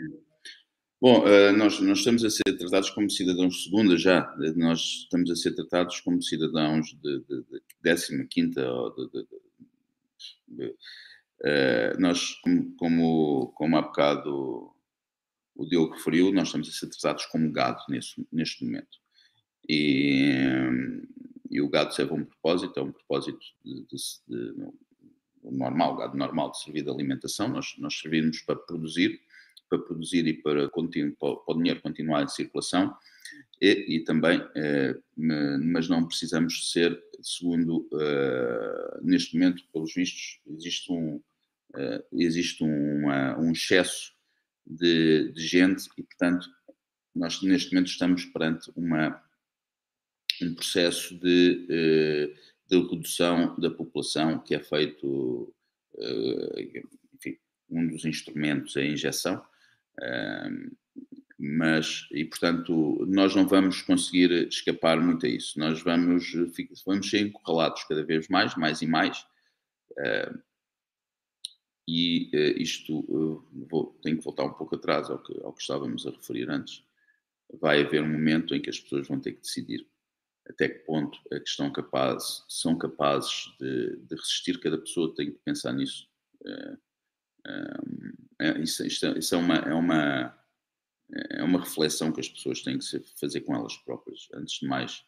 Bom, 1.01 1.24
uh, 1.24 1.52
nós, 1.56 1.80
nós 1.80 1.98
estamos 1.98 2.24
a 2.24 2.30
ser 2.30 2.56
tratados 2.59 2.90
como 2.90 3.10
cidadãos 3.10 3.55
de 3.55 3.64
segunda 3.64 3.97
já. 3.97 4.32
Nós 4.55 4.80
estamos 5.05 5.30
a 5.30 5.34
ser 5.34 5.55
tratados 5.55 6.01
como 6.01 6.22
cidadãos 6.22 6.97
de, 7.02 7.20
de, 7.20 7.43
de 7.43 7.62
décima, 7.80 8.24
quinta 8.30 8.70
ou 8.70 8.94
de, 8.94 9.10
de, 9.10 9.26
de 10.48 10.66
uh, 10.66 11.98
nós, 12.01 12.34
como, 12.43 12.76
como, 12.76 13.52
como 13.56 13.76
há 13.76 13.82
bocado 13.82 14.72
o 15.55 15.66
Diogo 15.66 15.94
referiu, 15.94 16.32
nós 16.32 16.48
estamos 16.48 16.68
a 16.68 16.72
ser 16.72 16.89
tratados 16.89 17.26
como 17.26 17.51
gado 17.51 17.82
nesse, 17.89 18.26
neste 18.32 18.64
momento. 18.64 18.98
E, 19.68 20.47
e 21.53 21.61
o 21.61 21.69
gado 21.69 21.95
serve 21.95 22.12
a 22.12 22.15
um 22.15 22.24
propósito, 22.24 22.81
é 22.81 22.83
um 22.83 22.91
propósito 22.91 23.39
de, 23.62 23.85
de, 23.85 23.97
de, 24.27 24.73
normal, 25.45 25.97
gado 25.97 26.16
normal 26.16 26.51
de 26.51 26.62
servir 26.62 26.83
de 26.83 26.91
alimentação. 26.91 27.47
Nós, 27.49 27.74
nós 27.79 27.95
servimos 27.99 28.41
para 28.41 28.57
produzir, 28.57 29.20
para 29.69 29.79
produzir 29.79 30.27
e 30.27 30.33
para, 30.33 30.70
para, 30.70 31.37
para 31.37 31.55
o 31.55 31.55
dinheiro 31.55 31.83
continuar 31.83 32.23
em 32.23 32.29
circulação. 32.29 32.97
E, 33.61 33.97
e, 33.97 34.05
também, 34.05 34.43
eh, 34.57 34.99
mas 35.15 35.89
não 35.89 36.07
precisamos 36.07 36.73
ser, 36.73 37.01
segundo, 37.20 37.89
eh, 37.93 39.01
neste 39.03 39.37
momento, 39.39 39.62
pelos 39.73 39.95
vistos, 39.95 40.41
existe 40.49 40.91
um, 40.91 41.23
eh, 41.77 42.05
existe 42.12 42.65
um 42.65 43.53
excesso 43.53 44.12
de, 44.66 45.31
de 45.33 45.47
gente 45.47 45.87
e, 45.97 46.03
portanto, 46.03 46.49
nós 47.15 47.41
neste 47.43 47.73
momento 47.73 47.89
estamos 47.89 48.24
perante 48.24 48.73
uma, 48.74 49.23
um 50.43 50.55
processo 50.55 51.14
de, 51.19 51.66
eh, 51.70 52.35
de 52.69 52.81
redução 52.81 53.59
da 53.59 53.70
população 53.70 54.39
que 54.39 54.55
é 54.55 54.60
feito, 54.60 55.55
eh, 55.98 56.82
enfim, 57.14 57.39
um 57.70 57.86
dos 57.89 58.05
instrumentos 58.05 58.77
é 58.77 58.82
a 58.82 58.86
injeção, 58.86 59.43
eh, 60.01 60.51
mas, 61.39 62.06
e 62.12 62.24
portanto, 62.24 63.05
nós 63.09 63.35
não 63.35 63.47
vamos 63.47 63.82
conseguir 63.82 64.31
escapar 64.48 65.01
muito 65.01 65.27
a 65.27 65.28
isso, 65.28 65.59
nós 65.59 65.82
vamos, 65.82 66.32
vamos 66.86 67.10
ser 67.10 67.27
encurralados 67.27 67.85
cada 67.85 68.05
vez 68.05 68.28
mais, 68.28 68.55
mais 68.56 68.81
e 68.81 68.86
mais, 68.86 69.27
e 71.89 72.31
isto, 72.62 73.05
vou, 73.69 73.98
tenho 74.02 74.19
que 74.19 74.24
voltar 74.24 74.44
um 74.44 74.52
pouco 74.52 74.77
atrás 74.77 75.10
ao 75.10 75.19
que, 75.19 75.36
ao 75.43 75.52
que 75.52 75.62
estávamos 75.62 76.06
a 76.06 76.10
referir 76.10 76.48
antes. 76.48 76.85
Vai 77.60 77.82
haver 77.82 78.02
um 78.05 78.09
momento 78.09 78.55
em 78.55 78.62
que 78.62 78.70
as 78.70 78.78
pessoas 78.78 79.09
vão 79.09 79.19
ter 79.19 79.32
que 79.32 79.40
decidir 79.40 79.85
até 80.48 80.69
que 80.69 80.81
ponto 80.81 81.19
é 81.31 81.39
que 81.39 81.48
estão 81.48 81.70
capazes, 81.73 82.44
são 82.48 82.77
capazes 82.77 83.52
de, 83.60 83.97
de 83.97 84.14
resistir. 84.14 84.60
Cada 84.60 84.78
pessoa 84.78 85.14
tem 85.14 85.32
que 85.32 85.39
pensar 85.44 85.73
nisso. 85.73 86.09
É, 88.40 88.60
isso, 88.60 88.85
isso 88.85 89.35
é, 89.35 89.39
uma, 89.39 89.56
é, 89.56 89.74
uma, 89.74 90.39
é 91.31 91.43
uma 91.43 91.60
reflexão 91.60 92.12
que 92.12 92.20
as 92.20 92.28
pessoas 92.28 92.62
têm 92.62 92.78
que 92.78 93.01
fazer 93.20 93.43
com 93.43 93.55
elas 93.55 93.77
próprias. 93.78 94.28
Antes 94.35 94.60
de 94.60 94.66
mais, 94.66 95.05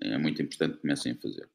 é 0.00 0.16
muito 0.18 0.40
importante 0.40 0.76
que 0.76 0.82
comecem 0.82 1.12
a 1.12 1.16
fazer 1.16 1.48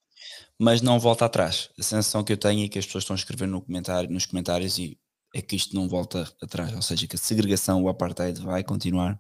mas 0.60 0.81
não 0.81 0.99
volta 0.99 1.26
atrás. 1.26 1.69
A 1.77 1.84
sensação 1.84 2.23
que 2.23 2.34
eu 2.34 2.38
tenho 2.38 2.65
é 2.65 2.69
que 2.69 2.80
as 2.80 2.85
pessoas 2.85 3.03
estão 3.03 3.15
a 3.15 3.18
escrever 3.18 3.47
no 3.47 3.61
comentário, 3.61 4.10
nos 4.10 4.26
comentários 4.26 4.77
e 4.77 4.97
é 5.34 5.41
que 5.41 5.55
isto 5.55 5.76
não 5.76 5.89
volta 5.89 6.31
atrás, 6.41 6.73
ou 6.73 6.81
seja, 6.81 7.07
que 7.07 7.15
a 7.15 7.19
segregação, 7.19 7.81
o 7.81 7.89
apartheid 7.89 8.39
vai 8.39 8.64
continuar. 8.64 9.19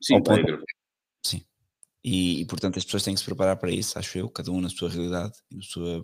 Sim, 0.00 0.22
vai 0.24 0.42
ponto... 0.42 0.64
Sim. 1.24 1.44
E, 2.04 2.40
e, 2.40 2.46
portanto 2.46 2.78
as 2.78 2.84
pessoas 2.84 3.04
têm 3.04 3.14
que 3.14 3.20
se 3.20 3.26
preparar 3.26 3.56
para 3.56 3.70
isso, 3.70 3.98
acho 3.98 4.18
eu, 4.18 4.28
cada 4.28 4.50
um 4.50 4.60
na 4.60 4.68
sua 4.68 4.90
realidade 4.90 5.32
na 5.50 5.62
sua, 5.62 6.02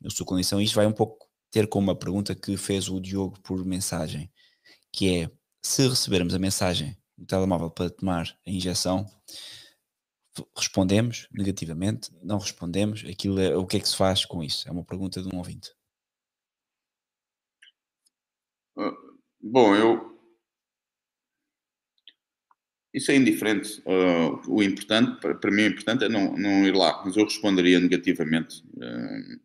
na 0.00 0.10
sua 0.10 0.26
condição. 0.26 0.60
E 0.60 0.64
isto 0.64 0.74
vai 0.74 0.86
um 0.86 0.92
pouco 0.92 1.28
ter 1.50 1.68
como 1.68 1.88
uma 1.88 1.98
pergunta 1.98 2.34
que 2.34 2.56
fez 2.56 2.88
o 2.88 2.98
Diogo 2.98 3.38
por 3.42 3.64
mensagem, 3.64 4.32
que 4.90 5.22
é 5.22 5.30
se 5.62 5.86
recebermos 5.86 6.34
a 6.34 6.38
mensagem 6.38 6.96
no 7.16 7.26
telemóvel 7.26 7.70
para 7.70 7.90
tomar 7.90 8.26
a 8.46 8.50
injeção, 8.50 9.06
respondemos 10.56 11.28
negativamente, 11.30 12.10
não 12.22 12.38
respondemos, 12.38 13.04
aquilo 13.04 13.38
é, 13.38 13.54
o 13.56 13.66
que 13.66 13.76
é 13.76 13.80
que 13.80 13.88
se 13.88 13.96
faz 13.96 14.24
com 14.24 14.42
isso? 14.42 14.66
É 14.68 14.72
uma 14.72 14.84
pergunta 14.84 15.22
de 15.22 15.28
um 15.34 15.38
ouvinte. 15.38 15.70
Ah, 18.76 18.92
bom, 19.40 19.74
eu. 19.74 20.11
Isso 22.92 23.10
é 23.10 23.16
indiferente. 23.16 23.80
Uh, 23.86 24.40
o 24.48 24.62
importante, 24.62 25.20
para, 25.20 25.34
para 25.34 25.50
mim, 25.50 25.62
o 25.62 25.68
importante 25.68 26.04
é 26.04 26.08
não, 26.08 26.36
não 26.36 26.66
ir 26.66 26.74
lá, 26.74 27.02
mas 27.04 27.16
eu 27.16 27.24
responderia 27.24 27.80
negativamente. 27.80 28.62
Uh, 28.76 29.40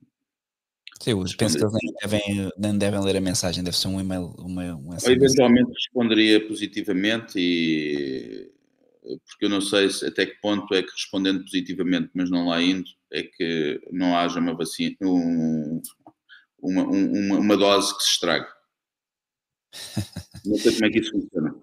Sim, 1.02 1.12
eu 1.12 1.24
penso 1.38 1.58
que 1.58 1.64
eles 1.64 1.74
nem 1.82 1.94
devem, 2.02 2.52
nem 2.58 2.78
devem 2.78 3.00
ler 3.02 3.16
a 3.16 3.22
mensagem, 3.22 3.64
deve 3.64 3.78
ser 3.78 3.88
um 3.88 4.02
e-mail. 4.02 4.34
Uma, 4.40 4.76
uma 4.76 4.98
eventualmente 5.06 5.72
responderia 5.72 6.46
positivamente 6.46 7.38
e 7.38 8.52
porque 9.26 9.46
eu 9.46 9.50
não 9.50 9.62
sei 9.62 9.90
se, 9.90 10.06
até 10.06 10.26
que 10.26 10.40
ponto 10.42 10.74
é 10.74 10.84
que 10.84 10.92
respondendo 10.92 11.44
positivamente, 11.44 12.10
mas 12.14 12.30
não 12.30 12.48
lá 12.48 12.62
indo, 12.62 12.90
é 13.12 13.24
que 13.24 13.80
não 13.92 14.18
haja 14.18 14.40
uma 14.40 14.56
vacina, 14.56 14.96
um, 15.02 15.82
uma, 16.60 16.84
uma, 16.84 17.40
uma, 17.40 17.58
dose 17.58 17.96
que 17.96 18.04
se 18.04 18.12
estrague. 18.12 18.48
não 20.46 20.58
sei 20.58 20.74
como 20.74 20.86
é 20.86 20.90
que 20.90 21.00
isso 21.00 21.12
funciona. 21.12 21.56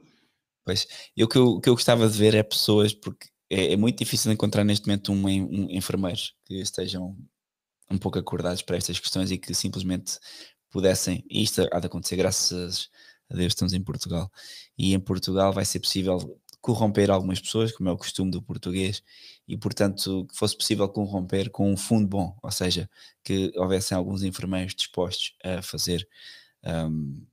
Pois, 0.64 0.86
eu 1.16 1.28
que 1.28 1.36
eu, 1.36 1.60
que 1.60 1.68
eu 1.68 1.74
gostava 1.74 2.08
de 2.08 2.16
ver 2.18 2.34
é 2.34 2.42
pessoas, 2.42 2.94
porque 2.94 3.28
é, 3.50 3.72
é 3.74 3.76
muito 3.76 3.98
difícil 3.98 4.32
encontrar 4.32 4.64
neste 4.64 4.86
momento 4.86 5.12
um, 5.12 5.26
um 5.26 5.70
enfermeiros 5.70 6.34
que 6.44 6.54
estejam 6.54 7.16
um 7.90 7.98
pouco 7.98 8.18
acordados 8.18 8.62
para 8.62 8.76
estas 8.76 8.98
questões 8.98 9.30
e 9.30 9.38
que 9.38 9.54
simplesmente 9.54 10.18
pudessem, 10.70 11.24
e 11.30 11.42
isto 11.42 11.68
há 11.72 11.78
de 11.80 11.86
acontecer 11.86 12.16
graças 12.16 12.88
a 13.30 13.34
Deus 13.36 13.52
estamos 13.52 13.72
em 13.74 13.82
Portugal, 13.82 14.30
e 14.76 14.94
em 14.94 15.00
Portugal 15.00 15.52
vai 15.52 15.64
ser 15.64 15.80
possível 15.80 16.18
corromper 16.60 17.10
algumas 17.10 17.40
pessoas, 17.40 17.72
como 17.72 17.90
é 17.90 17.92
o 17.92 17.96
costume 17.98 18.30
do 18.30 18.42
português, 18.42 19.02
e 19.46 19.56
portanto 19.56 20.26
que 20.26 20.36
fosse 20.36 20.56
possível 20.56 20.88
corromper 20.88 21.50
com 21.50 21.70
um 21.70 21.76
fundo 21.76 22.08
bom, 22.08 22.36
ou 22.42 22.50
seja, 22.50 22.88
que 23.22 23.52
houvessem 23.56 23.96
alguns 23.96 24.22
enfermeiros 24.22 24.74
dispostos 24.74 25.34
a 25.44 25.60
fazer 25.62 26.08
um, 26.64 27.26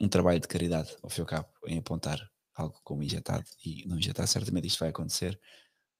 um 0.00 0.08
trabalho 0.08 0.40
de 0.40 0.48
caridade, 0.48 0.96
ao 1.02 1.10
fim 1.10 1.20
e 1.20 1.22
ao 1.22 1.26
cabo, 1.26 1.48
em 1.66 1.78
apontar 1.78 2.18
algo 2.60 2.78
como 2.84 3.02
injetado, 3.02 3.44
e 3.64 3.86
não 3.86 3.98
injetar, 3.98 4.26
certamente 4.26 4.66
isto 4.66 4.80
vai 4.80 4.90
acontecer, 4.90 5.38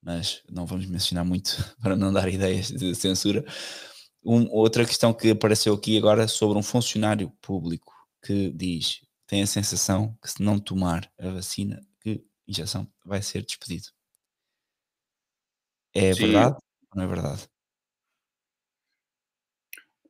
mas 0.02 0.42
não 0.50 0.66
vamos 0.66 0.86
mencionar 0.86 1.24
muito 1.24 1.50
para 1.82 1.96
não 1.96 2.12
dar 2.12 2.28
ideias 2.28 2.68
de 2.68 2.94
censura. 2.94 3.44
Um, 4.24 4.50
outra 4.50 4.84
questão 4.84 5.14
que 5.14 5.30
apareceu 5.30 5.74
aqui 5.74 5.96
agora 5.96 6.26
sobre 6.28 6.58
um 6.58 6.62
funcionário 6.62 7.30
público 7.40 7.94
que 8.22 8.50
diz 8.50 9.00
tem 9.26 9.42
a 9.42 9.46
sensação 9.46 10.16
que 10.22 10.30
se 10.30 10.42
não 10.42 10.58
tomar 10.58 11.10
a 11.18 11.30
vacina 11.30 11.80
injeção, 12.48 12.90
vai 13.04 13.22
ser 13.22 13.44
despedido. 13.44 13.88
É 15.94 16.14
Sim. 16.14 16.22
verdade 16.22 16.56
ou 16.56 16.96
não 16.96 17.04
é 17.04 17.06
verdade? 17.06 17.48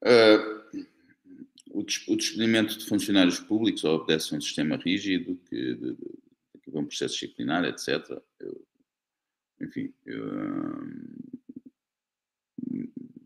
Uh, 0.00 0.86
o, 1.72 1.82
des 1.82 2.06
o, 2.06 2.16
despedimento 2.16 2.78
de 2.78 2.86
funcionários 2.86 3.40
públicos 3.40 3.82
obedece 3.82 4.32
a 4.32 4.38
um 4.38 4.40
sistema 4.40 4.76
rígido 4.76 5.36
que, 5.48 5.74
de, 5.74 5.94
de, 5.94 5.96
que 5.96 6.17
processo 6.88 7.14
disciplinar, 7.14 7.64
etc. 7.64 8.20
Eu, 8.40 8.66
enfim, 9.60 9.92
eu, 10.06 10.24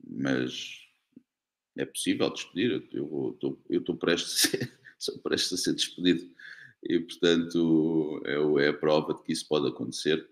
mas 0.07 0.81
é 1.77 1.85
possível 1.85 2.31
despedir. 2.31 2.89
Eu 2.93 3.39
estou 3.71 3.97
prestes, 3.97 4.51
prestes 5.23 5.53
a 5.53 5.57
ser 5.57 5.75
despedido 5.75 6.31
e, 6.83 6.99
portanto, 6.99 8.23
é, 8.25 8.65
é 8.65 8.69
a 8.69 8.75
prova 8.75 9.15
de 9.15 9.23
que 9.23 9.33
isso 9.33 9.47
pode 9.47 9.69
acontecer 9.69 10.29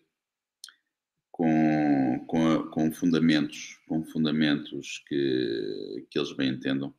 com, 1.30 2.24
com, 2.26 2.68
com 2.70 2.92
fundamentos, 2.92 3.78
com 3.86 4.04
fundamentos 4.04 4.98
que, 5.06 6.06
que 6.10 6.18
eles 6.18 6.32
bem 6.32 6.50
entendam. 6.50 6.94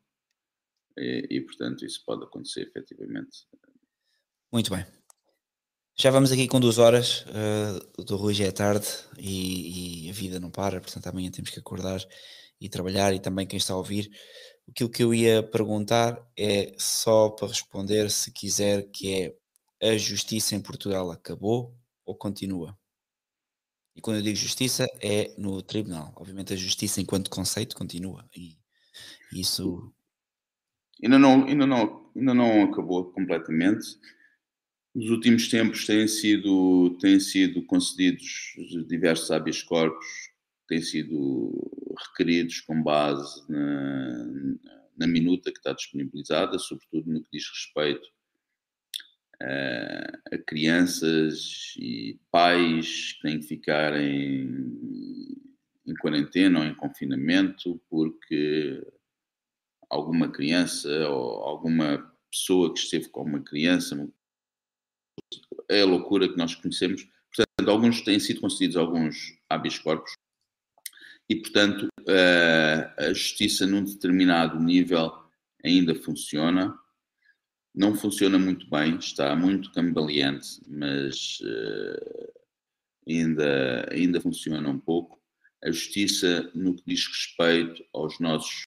E, 0.97 1.27
e, 1.29 1.41
portanto, 1.41 1.85
isso 1.85 2.03
pode 2.05 2.23
acontecer 2.23 2.61
efetivamente. 2.61 3.45
Muito 4.51 4.71
bem. 4.71 4.85
Já 6.01 6.09
vamos 6.09 6.31
aqui 6.31 6.47
com 6.47 6.59
duas 6.59 6.79
horas, 6.79 7.27
uh, 7.27 8.03
do 8.03 8.15
Rui 8.15 8.33
já 8.33 8.45
é 8.45 8.51
tarde 8.51 8.87
e, 9.19 10.07
e, 10.07 10.09
a 10.09 10.13
vida 10.13 10.39
não 10.39 10.49
para, 10.49 10.81
portanto 10.81 11.05
amanhã 11.05 11.29
temos 11.29 11.51
que 11.51 11.59
acordar 11.59 12.03
e 12.59 12.67
trabalhar 12.67 13.13
e 13.13 13.19
também 13.19 13.45
quem 13.45 13.57
está 13.57 13.75
a 13.75 13.77
ouvir 13.77 14.09
Aquilo 14.67 14.89
que 14.89 15.03
eu 15.03 15.13
ia 15.13 15.43
perguntar 15.43 16.19
é 16.35 16.73
só 16.75 17.29
para 17.29 17.49
responder 17.49 18.09
se 18.09 18.31
quiser, 18.31 18.89
que 18.89 19.35
é 19.79 19.93
a 19.93 19.95
justiça 19.95 20.55
em 20.55 20.59
Portugal 20.59 21.11
acabou 21.11 21.77
ou 22.03 22.15
continua? 22.15 22.75
E 23.95 24.01
quando 24.01 24.17
eu 24.17 24.23
digo 24.23 24.35
justiça 24.35 24.87
é 24.99 25.35
no 25.37 25.61
tribunal. 25.61 26.13
Obviamente 26.15 26.51
a 26.51 26.57
justiça 26.57 26.99
enquanto 26.99 27.29
conceito 27.29 27.75
continua. 27.75 28.25
E 28.35 28.57
isso. 29.31 29.93
Ainda 31.03 31.19
não, 31.19 31.45
ainda 31.45 31.67
não, 31.67 32.11
ainda 32.15 32.33
não 32.33 32.63
acabou 32.63 33.11
completamente. 33.11 33.85
Nos 34.93 35.09
últimos 35.09 35.47
tempos 35.49 35.85
têm 35.85 36.07
sido, 36.07 36.97
têm 36.99 37.19
sido 37.19 37.65
concedidos 37.65 38.53
diversos 38.87 39.31
habeas 39.31 39.63
corpus 39.63 40.31
têm 40.71 40.81
sido 40.81 41.69
requeridos 41.97 42.61
com 42.61 42.81
base 42.81 43.43
na, 43.51 44.25
na 44.97 45.05
minuta 45.05 45.51
que 45.51 45.57
está 45.57 45.73
disponibilizada, 45.73 46.57
sobretudo 46.57 47.11
no 47.11 47.21
que 47.21 47.29
diz 47.33 47.45
respeito 47.49 48.07
a, 49.41 50.35
a 50.35 50.37
crianças 50.37 51.73
e 51.77 52.17
pais 52.31 53.13
que 53.13 53.21
têm 53.21 53.39
que 53.39 53.47
ficar 53.47 53.99
em, 53.99 55.35
em 55.85 55.93
quarentena 55.95 56.59
ou 56.59 56.65
em 56.65 56.75
confinamento 56.75 57.81
porque 57.89 58.81
alguma 59.89 60.31
criança 60.31 60.89
ou 61.09 61.43
alguma 61.43 62.09
pessoa 62.31 62.73
que 62.73 62.79
esteve 62.79 63.09
com 63.09 63.23
uma 63.23 63.41
criança 63.41 64.09
é 65.69 65.81
a 65.81 65.85
loucura 65.85 66.27
que 66.27 66.37
nós 66.37 66.55
conhecemos. 66.55 67.07
Portanto, 67.33 67.69
alguns 67.69 68.01
têm 68.01 68.19
sido 68.19 68.41
concedidos 68.41 68.75
alguns 68.75 69.37
habeas 69.49 69.79
corpus 69.79 70.13
e, 71.29 71.35
portanto, 71.35 71.87
a 72.97 73.13
justiça 73.13 73.65
num 73.65 73.83
determinado 73.83 74.59
nível 74.59 75.13
ainda 75.63 75.95
funciona. 75.95 76.77
Não 77.73 77.95
funciona 77.95 78.37
muito 78.37 78.69
bem, 78.69 78.97
está 78.97 79.33
muito 79.33 79.71
cambaleante, 79.71 80.59
mas 80.67 81.39
ainda, 83.07 83.87
ainda 83.89 84.19
funciona 84.19 84.69
um 84.69 84.79
pouco. 84.79 85.21
A 85.63 85.71
justiça, 85.71 86.51
no 86.53 86.75
que 86.75 86.83
diz 86.85 87.07
respeito 87.07 87.85
aos 87.93 88.19
nossos. 88.19 88.65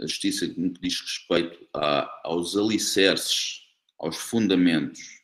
A 0.00 0.06
justiça, 0.06 0.46
no 0.56 0.72
que 0.72 0.80
diz 0.80 1.00
respeito 1.00 1.68
a, 1.74 2.20
aos 2.24 2.56
alicerces, 2.56 3.62
aos 3.98 4.16
fundamentos 4.16 5.18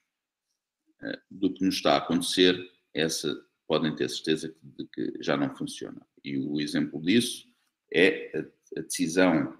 do 1.31 1.53
que 1.53 1.65
nos 1.65 1.77
está 1.77 1.95
a 1.95 1.99
acontecer, 1.99 2.59
essa 2.93 3.35
podem 3.67 3.95
ter 3.95 4.09
certeza 4.11 4.55
de 4.63 4.87
que 4.87 5.15
já 5.21 5.37
não 5.37 5.55
funciona. 5.55 6.01
E 6.23 6.39
o 6.39 6.61
exemplo 6.61 7.01
disso 7.03 7.47
é 7.93 8.31
a, 8.37 8.81
a 8.81 8.83
decisão 8.83 9.57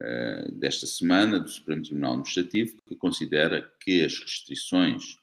uh, 0.00 0.52
desta 0.52 0.86
semana 0.86 1.40
do 1.40 1.48
Supremo 1.48 1.82
Tribunal 1.82 2.12
Administrativo, 2.12 2.80
que 2.86 2.96
considera 2.96 3.62
que 3.80 4.04
as 4.04 4.18
restrições 4.18 5.16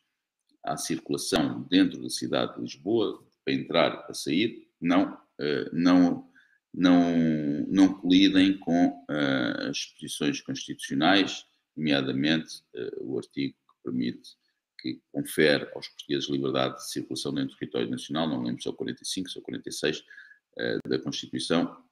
à 0.64 0.76
circulação 0.76 1.64
dentro 1.64 2.02
da 2.02 2.10
cidade 2.10 2.56
de 2.56 2.62
Lisboa, 2.62 3.26
para 3.44 3.54
entrar 3.54 3.94
e 3.94 4.04
para 4.04 4.14
sair, 4.14 4.68
não, 4.80 5.14
uh, 5.14 5.70
não, 5.72 6.27
não, 6.78 7.66
não 7.68 7.94
colidem 7.94 8.58
com 8.60 8.90
uh, 9.10 9.70
as 9.70 9.86
posições 9.86 10.42
constitucionais, 10.42 11.46
nomeadamente 11.76 12.64
o 13.00 13.18
artigo 13.18 13.54
que 13.54 13.84
permite 13.84 14.38
que 14.80 15.02
confere 15.12 15.70
aos 15.74 15.88
portugueses 15.88 16.30
liberdade 16.30 16.76
de 16.76 16.90
circulação 16.90 17.34
dentro 17.34 17.56
do 17.56 17.58
território 17.58 17.90
nacional, 17.90 18.28
não 18.28 18.44
lembro 18.44 18.62
se 18.62 18.68
é 18.68 18.72
o 18.72 18.76
45, 18.76 19.30
se 19.30 19.38
é 19.38 19.42
o 19.42 19.44
46 19.44 20.00
uh, 20.00 20.90
da 20.90 21.00
Constituição, 21.00 21.84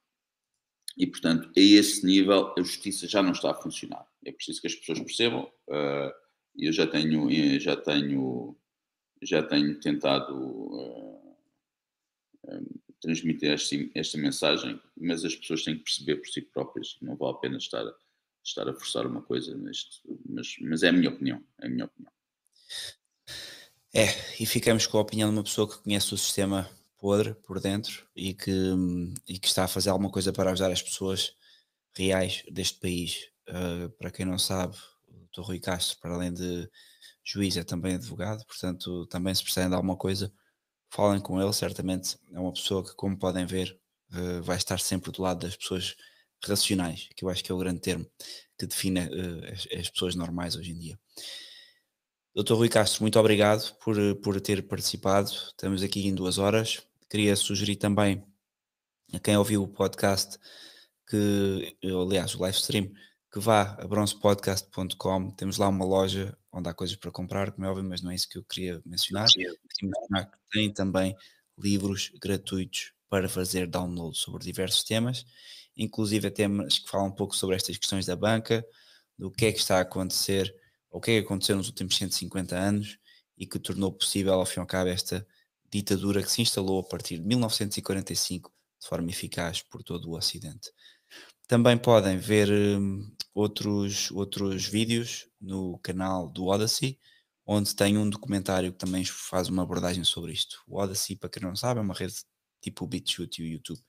e, 0.96 1.06
portanto, 1.06 1.50
a 1.54 1.60
esse 1.60 2.06
nível 2.06 2.54
a 2.56 2.62
justiça 2.62 3.06
já 3.06 3.22
não 3.22 3.32
está 3.32 3.50
a 3.50 3.54
funcionar. 3.54 4.06
É 4.24 4.32
preciso 4.32 4.60
que 4.60 4.66
as 4.66 4.74
pessoas 4.74 5.00
percebam, 5.00 5.44
uh, 5.68 6.12
eu 6.56 6.72
já 6.72 6.86
tenho, 6.86 7.30
eh, 7.30 7.60
já 7.60 7.76
tenho, 7.76 8.56
já 9.22 9.42
tenho 9.42 9.78
tentado 9.78 10.34
uh, 10.34 11.36
transmitir 13.06 13.52
esta, 13.52 13.76
esta 13.94 14.18
mensagem, 14.18 14.80
mas 14.96 15.24
as 15.24 15.36
pessoas 15.36 15.62
têm 15.62 15.76
que 15.76 15.84
perceber 15.84 16.16
por 16.16 16.28
si 16.28 16.42
próprias, 16.42 16.96
não 17.00 17.16
vale 17.16 17.34
a 17.34 17.38
pena 17.38 17.56
estar, 17.56 17.84
estar 18.44 18.68
a 18.68 18.74
forçar 18.74 19.06
uma 19.06 19.22
coisa, 19.22 19.56
neste, 19.56 20.02
mas, 20.28 20.56
mas 20.60 20.82
é 20.82 20.88
a 20.88 20.92
minha 20.92 21.10
opinião, 21.10 21.40
é 21.60 21.66
a 21.66 21.70
minha 21.70 21.84
opinião. 21.84 22.12
É, 23.94 24.06
e 24.40 24.44
ficamos 24.44 24.88
com 24.88 24.98
a 24.98 25.02
opinião 25.02 25.30
de 25.30 25.36
uma 25.36 25.44
pessoa 25.44 25.68
que 25.68 25.78
conhece 25.78 26.12
o 26.12 26.18
sistema 26.18 26.68
podre 26.98 27.34
por 27.34 27.60
dentro 27.60 28.04
e 28.14 28.34
que, 28.34 28.74
e 29.28 29.38
que 29.38 29.46
está 29.46 29.64
a 29.64 29.68
fazer 29.68 29.90
alguma 29.90 30.10
coisa 30.10 30.32
para 30.32 30.50
ajudar 30.50 30.72
as 30.72 30.82
pessoas 30.82 31.32
reais 31.94 32.42
deste 32.50 32.80
país. 32.80 33.28
Uh, 33.48 33.88
para 33.90 34.10
quem 34.10 34.26
não 34.26 34.36
sabe, 34.36 34.76
o 35.06 35.28
Dr. 35.32 35.46
Rui 35.46 35.60
Castro, 35.60 35.98
para 36.00 36.14
além 36.14 36.32
de 36.32 36.68
juiz, 37.24 37.56
é 37.56 37.62
também 37.62 37.94
advogado, 37.94 38.44
portanto, 38.46 39.06
também 39.06 39.32
se 39.32 39.42
precisarem 39.44 39.70
de 39.70 39.76
alguma 39.76 39.96
coisa, 39.96 40.32
falem 40.96 41.20
com 41.20 41.40
ele, 41.40 41.52
certamente 41.52 42.16
é 42.32 42.40
uma 42.40 42.52
pessoa 42.52 42.82
que, 42.82 42.94
como 42.94 43.18
podem 43.18 43.44
ver, 43.44 43.78
uh, 44.12 44.42
vai 44.42 44.56
estar 44.56 44.80
sempre 44.80 45.12
do 45.12 45.20
lado 45.20 45.40
das 45.40 45.54
pessoas 45.54 45.94
racionais, 46.42 47.10
que 47.14 47.22
eu 47.22 47.28
acho 47.28 47.44
que 47.44 47.52
é 47.52 47.54
o 47.54 47.58
grande 47.58 47.80
termo 47.80 48.06
que 48.58 48.66
define 48.66 49.00
uh, 49.00 49.52
as, 49.52 49.68
as 49.78 49.90
pessoas 49.90 50.14
normais 50.14 50.56
hoje 50.56 50.72
em 50.72 50.78
dia. 50.78 50.98
Doutor 52.34 52.56
Rui 52.56 52.70
Castro, 52.70 53.02
muito 53.02 53.20
obrigado 53.20 53.74
por, 53.76 53.96
por 54.22 54.40
ter 54.40 54.66
participado. 54.66 55.28
Estamos 55.30 55.82
aqui 55.82 56.06
em 56.06 56.14
duas 56.14 56.38
horas. 56.38 56.82
Queria 57.10 57.36
sugerir 57.36 57.76
também 57.76 58.24
a 59.12 59.18
quem 59.18 59.36
ouviu 59.36 59.62
o 59.62 59.68
podcast, 59.68 60.38
que, 61.08 61.76
aliás, 61.84 62.34
o 62.34 62.40
live 62.40 62.56
stream, 62.56 62.90
que 63.36 63.40
vá 63.40 63.76
a 63.78 63.86
bronzepodcast.com. 63.86 65.30
Temos 65.32 65.58
lá 65.58 65.68
uma 65.68 65.84
loja 65.84 66.34
onde 66.50 66.70
há 66.70 66.72
coisas 66.72 66.96
para 66.96 67.10
comprar, 67.10 67.52
como 67.52 67.66
é 67.66 67.70
óbvio, 67.70 67.84
mas 67.84 68.00
não 68.00 68.10
é 68.10 68.14
isso 68.14 68.26
que 68.26 68.38
eu 68.38 68.42
queria 68.42 68.80
mencionar. 68.86 69.28
Tem 70.50 70.72
também 70.72 71.14
livros 71.58 72.10
gratuitos 72.18 72.94
para 73.10 73.28
fazer 73.28 73.66
download 73.66 74.16
sobre 74.16 74.42
diversos 74.42 74.82
temas, 74.84 75.26
inclusive 75.76 76.30
temas 76.30 76.78
que 76.78 76.88
falam 76.88 77.08
um 77.08 77.12
pouco 77.12 77.36
sobre 77.36 77.56
estas 77.56 77.76
questões 77.76 78.06
da 78.06 78.16
banca, 78.16 78.66
do 79.18 79.30
que 79.30 79.44
é 79.44 79.52
que 79.52 79.58
está 79.58 79.76
a 79.76 79.82
acontecer 79.82 80.54
o 80.90 80.98
que 80.98 81.10
é 81.10 81.20
que 81.20 81.26
aconteceu 81.26 81.56
nos 81.58 81.66
últimos 81.66 81.94
150 81.94 82.56
anos 82.56 82.98
e 83.36 83.46
que 83.46 83.58
tornou 83.58 83.92
possível, 83.92 84.32
ao 84.32 84.46
fim 84.46 84.60
e 84.60 84.62
ao 84.62 84.66
cabo, 84.66 84.88
esta 84.88 85.26
ditadura 85.70 86.22
que 86.22 86.32
se 86.32 86.40
instalou 86.40 86.80
a 86.80 86.84
partir 86.84 87.18
de 87.18 87.26
1945 87.26 88.50
de 88.80 88.88
forma 88.88 89.10
eficaz 89.10 89.60
por 89.60 89.82
todo 89.82 90.08
o 90.08 90.16
Ocidente. 90.16 90.70
Também 91.46 91.78
podem 91.78 92.18
ver 92.18 92.50
um, 92.50 93.08
outros, 93.34 94.10
outros 94.10 94.66
vídeos 94.66 95.28
no 95.40 95.78
canal 95.78 96.28
do 96.28 96.46
Odyssey, 96.46 96.98
onde 97.46 97.74
tem 97.74 97.96
um 97.96 98.10
documentário 98.10 98.72
que 98.72 98.78
também 98.78 99.04
faz 99.04 99.48
uma 99.48 99.62
abordagem 99.62 100.02
sobre 100.02 100.32
isto. 100.32 100.62
O 100.66 100.78
Odyssey, 100.78 101.14
para 101.16 101.30
quem 101.30 101.42
não 101.42 101.54
sabe, 101.54 101.78
é 101.78 101.82
uma 101.82 101.94
rede 101.94 102.16
tipo 102.60 102.84
o 102.84 102.88
BitChute 102.88 103.42
e 103.42 103.44
o 103.44 103.48
YouTube. 103.48 103.80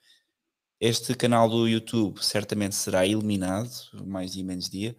Este 0.80 1.16
canal 1.16 1.50
do 1.50 1.68
YouTube 1.68 2.24
certamente 2.24 2.76
será 2.76 3.06
eliminado, 3.08 3.72
mais 4.06 4.34
dia 4.34 4.44
menos 4.44 4.70
dia, 4.70 4.96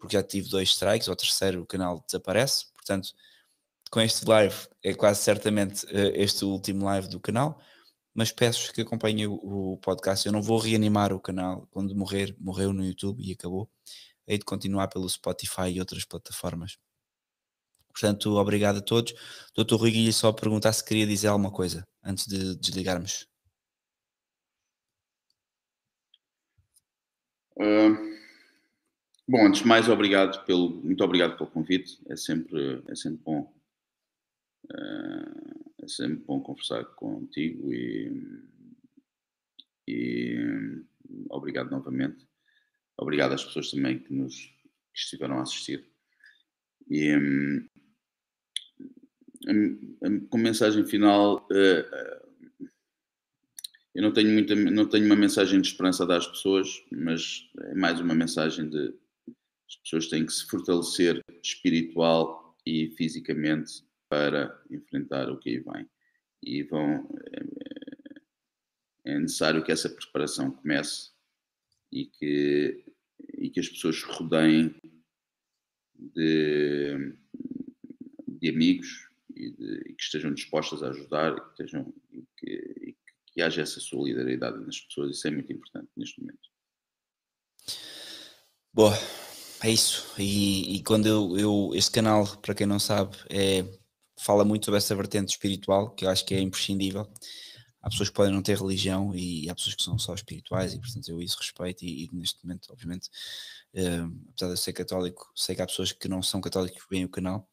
porque 0.00 0.16
já 0.16 0.22
tive 0.22 0.48
dois 0.48 0.70
strikes, 0.70 1.08
ao 1.08 1.16
terceiro 1.16 1.60
o 1.62 1.66
canal 1.66 2.02
desaparece, 2.06 2.72
portanto, 2.74 3.10
com 3.90 4.00
este 4.00 4.24
live 4.26 4.54
é 4.82 4.94
quase 4.94 5.22
certamente 5.22 5.84
uh, 5.86 6.12
este 6.14 6.44
último 6.44 6.84
live 6.86 7.08
do 7.08 7.20
canal, 7.20 7.60
mas 8.18 8.32
peço 8.32 8.72
que 8.72 8.80
acompanhem 8.80 9.28
o, 9.28 9.34
o, 9.34 9.76
podcast. 9.76 10.26
Eu 10.26 10.32
não 10.32 10.42
vou 10.42 10.58
reanimar 10.58 11.12
o 11.12 11.20
canal 11.20 11.68
quando 11.70 11.94
morrer, 11.94 12.34
morreu 12.40 12.72
no 12.72 12.84
YouTube 12.84 13.22
e 13.22 13.30
acabou. 13.30 13.70
Hei 14.26 14.36
de 14.36 14.44
continuar 14.44 14.88
pelo 14.88 15.08
Spotify 15.08 15.70
e 15.72 15.78
outras 15.78 16.04
plataformas. 16.04 16.76
Portanto, 17.92 18.36
obrigado 18.36 18.78
a 18.78 18.80
todos. 18.80 19.14
Doutor 19.54 19.78
Rui 19.78 19.92
Guilherme, 19.92 20.12
só 20.12 20.32
perguntar 20.32 20.72
se 20.72 20.84
queria 20.84 21.06
dizer 21.06 21.28
alguma 21.28 21.52
coisa 21.52 21.86
antes 22.02 22.26
de 22.26 22.56
desligarmos. 22.56 23.28
Uh, 27.56 28.18
Bom, 29.28 29.46
antes 29.46 29.62
de 29.62 29.68
mais, 29.68 29.88
obrigado 29.88 30.44
pelo, 30.44 30.70
muito 30.70 31.04
obrigado 31.04 31.36
pelo 31.36 31.50
convite. 31.50 32.00
É 32.08 32.16
sempre, 32.16 32.82
é 32.88 32.96
sempre 32.96 33.22
bom. 33.22 33.54
Eh, 34.72 35.67
é 35.88 35.90
sempre 35.90 36.24
bom 36.26 36.40
conversar 36.40 36.84
contigo 36.84 37.72
e, 37.72 38.12
e 39.88 40.84
obrigado 41.30 41.70
novamente. 41.70 42.28
Obrigado 42.96 43.32
às 43.32 43.44
pessoas 43.44 43.70
também 43.70 43.98
que 43.98 44.12
nos 44.12 44.36
que 44.36 45.00
estiveram 45.00 45.38
a 45.38 45.42
assistir. 45.42 45.88
E 46.90 47.12
com 50.28 50.36
mensagem 50.36 50.84
final, 50.84 51.46
eh, 51.50 51.88
eh, 51.90 52.22
eu 53.94 54.02
não 54.02 54.12
tenho 54.12 54.30
muita, 54.30 54.54
não 54.54 54.86
tenho 54.86 55.06
uma 55.06 55.16
mensagem 55.16 55.60
de 55.60 55.68
esperança 55.68 56.04
a 56.04 56.06
dar 56.06 56.18
às 56.18 56.26
pessoas, 56.26 56.84
mas 56.90 57.48
é 57.60 57.74
mais 57.74 57.98
uma 58.00 58.14
mensagem 58.14 58.68
de 58.68 58.94
as 59.66 59.76
pessoas 59.76 60.08
têm 60.08 60.26
que 60.26 60.32
se 60.32 60.46
fortalecer 60.46 61.22
espiritual 61.42 62.56
e 62.66 62.90
fisicamente 62.96 63.87
para 64.08 64.60
enfrentar 64.70 65.30
o 65.30 65.38
que 65.38 65.50
aí 65.50 65.58
vem. 65.58 65.90
E 66.42 66.62
vão. 66.62 67.08
É, 69.04 69.12
é 69.12 69.18
necessário 69.18 69.64
que 69.64 69.72
essa 69.72 69.88
preparação 69.88 70.50
comece 70.50 71.10
e 71.90 72.04
que, 72.06 72.84
e 73.34 73.48
que 73.48 73.60
as 73.60 73.68
pessoas 73.68 74.02
rodeiem 74.02 74.74
de, 75.94 77.14
de 78.26 78.48
amigos 78.50 79.08
e, 79.34 79.50
de, 79.50 79.82
e, 79.88 79.94
que 79.94 80.02
estejam 80.02 80.32
dispostas 80.32 80.82
a 80.82 80.90
ajudar 80.90 81.36
e 81.36 81.40
que, 81.40 81.48
estejam, 81.50 81.94
e 82.12 82.24
que, 82.36 82.50
e 82.88 82.96
que 83.26 83.42
haja 83.42 83.62
essa 83.62 83.80
solidariedade 83.80 84.58
nas 84.58 84.78
pessoas. 84.80 85.16
Isso 85.16 85.26
é 85.26 85.30
muito 85.30 85.52
importante 85.52 85.90
neste 85.96 86.20
momento. 86.20 86.48
Boa. 88.72 88.92
É 89.62 89.70
isso. 89.70 90.14
E, 90.18 90.76
e 90.76 90.82
quando 90.84 91.06
eu, 91.06 91.36
eu, 91.36 91.70
Este 91.74 91.90
canal, 91.90 92.24
para 92.36 92.54
quem 92.54 92.66
não 92.66 92.78
sabe, 92.78 93.16
é 93.28 93.64
fala 94.18 94.44
muito 94.44 94.64
sobre 94.66 94.78
essa 94.78 94.94
vertente 94.94 95.30
espiritual, 95.30 95.90
que 95.90 96.04
eu 96.04 96.10
acho 96.10 96.24
que 96.24 96.34
é 96.34 96.40
imprescindível. 96.40 97.08
Há 97.80 97.90
pessoas 97.90 98.08
que 98.08 98.14
podem 98.14 98.32
não 98.32 98.42
ter 98.42 98.58
religião 98.58 99.14
e 99.14 99.48
há 99.48 99.54
pessoas 99.54 99.76
que 99.76 99.82
são 99.82 99.98
só 99.98 100.14
espirituais 100.14 100.74
e, 100.74 100.80
portanto, 100.80 101.08
eu 101.08 101.22
isso 101.22 101.38
respeito 101.38 101.84
e, 101.84 102.04
e 102.04 102.10
neste 102.12 102.44
momento, 102.44 102.72
obviamente, 102.72 103.08
uh, 103.74 104.28
apesar 104.30 104.46
de 104.46 104.52
eu 104.52 104.56
ser 104.56 104.72
católico, 104.72 105.30
sei 105.34 105.54
que 105.54 105.62
há 105.62 105.66
pessoas 105.66 105.92
que 105.92 106.08
não 106.08 106.22
são 106.22 106.40
católicos 106.40 106.82
que 106.82 106.90
veem 106.90 107.04
o 107.04 107.08
canal 107.08 107.48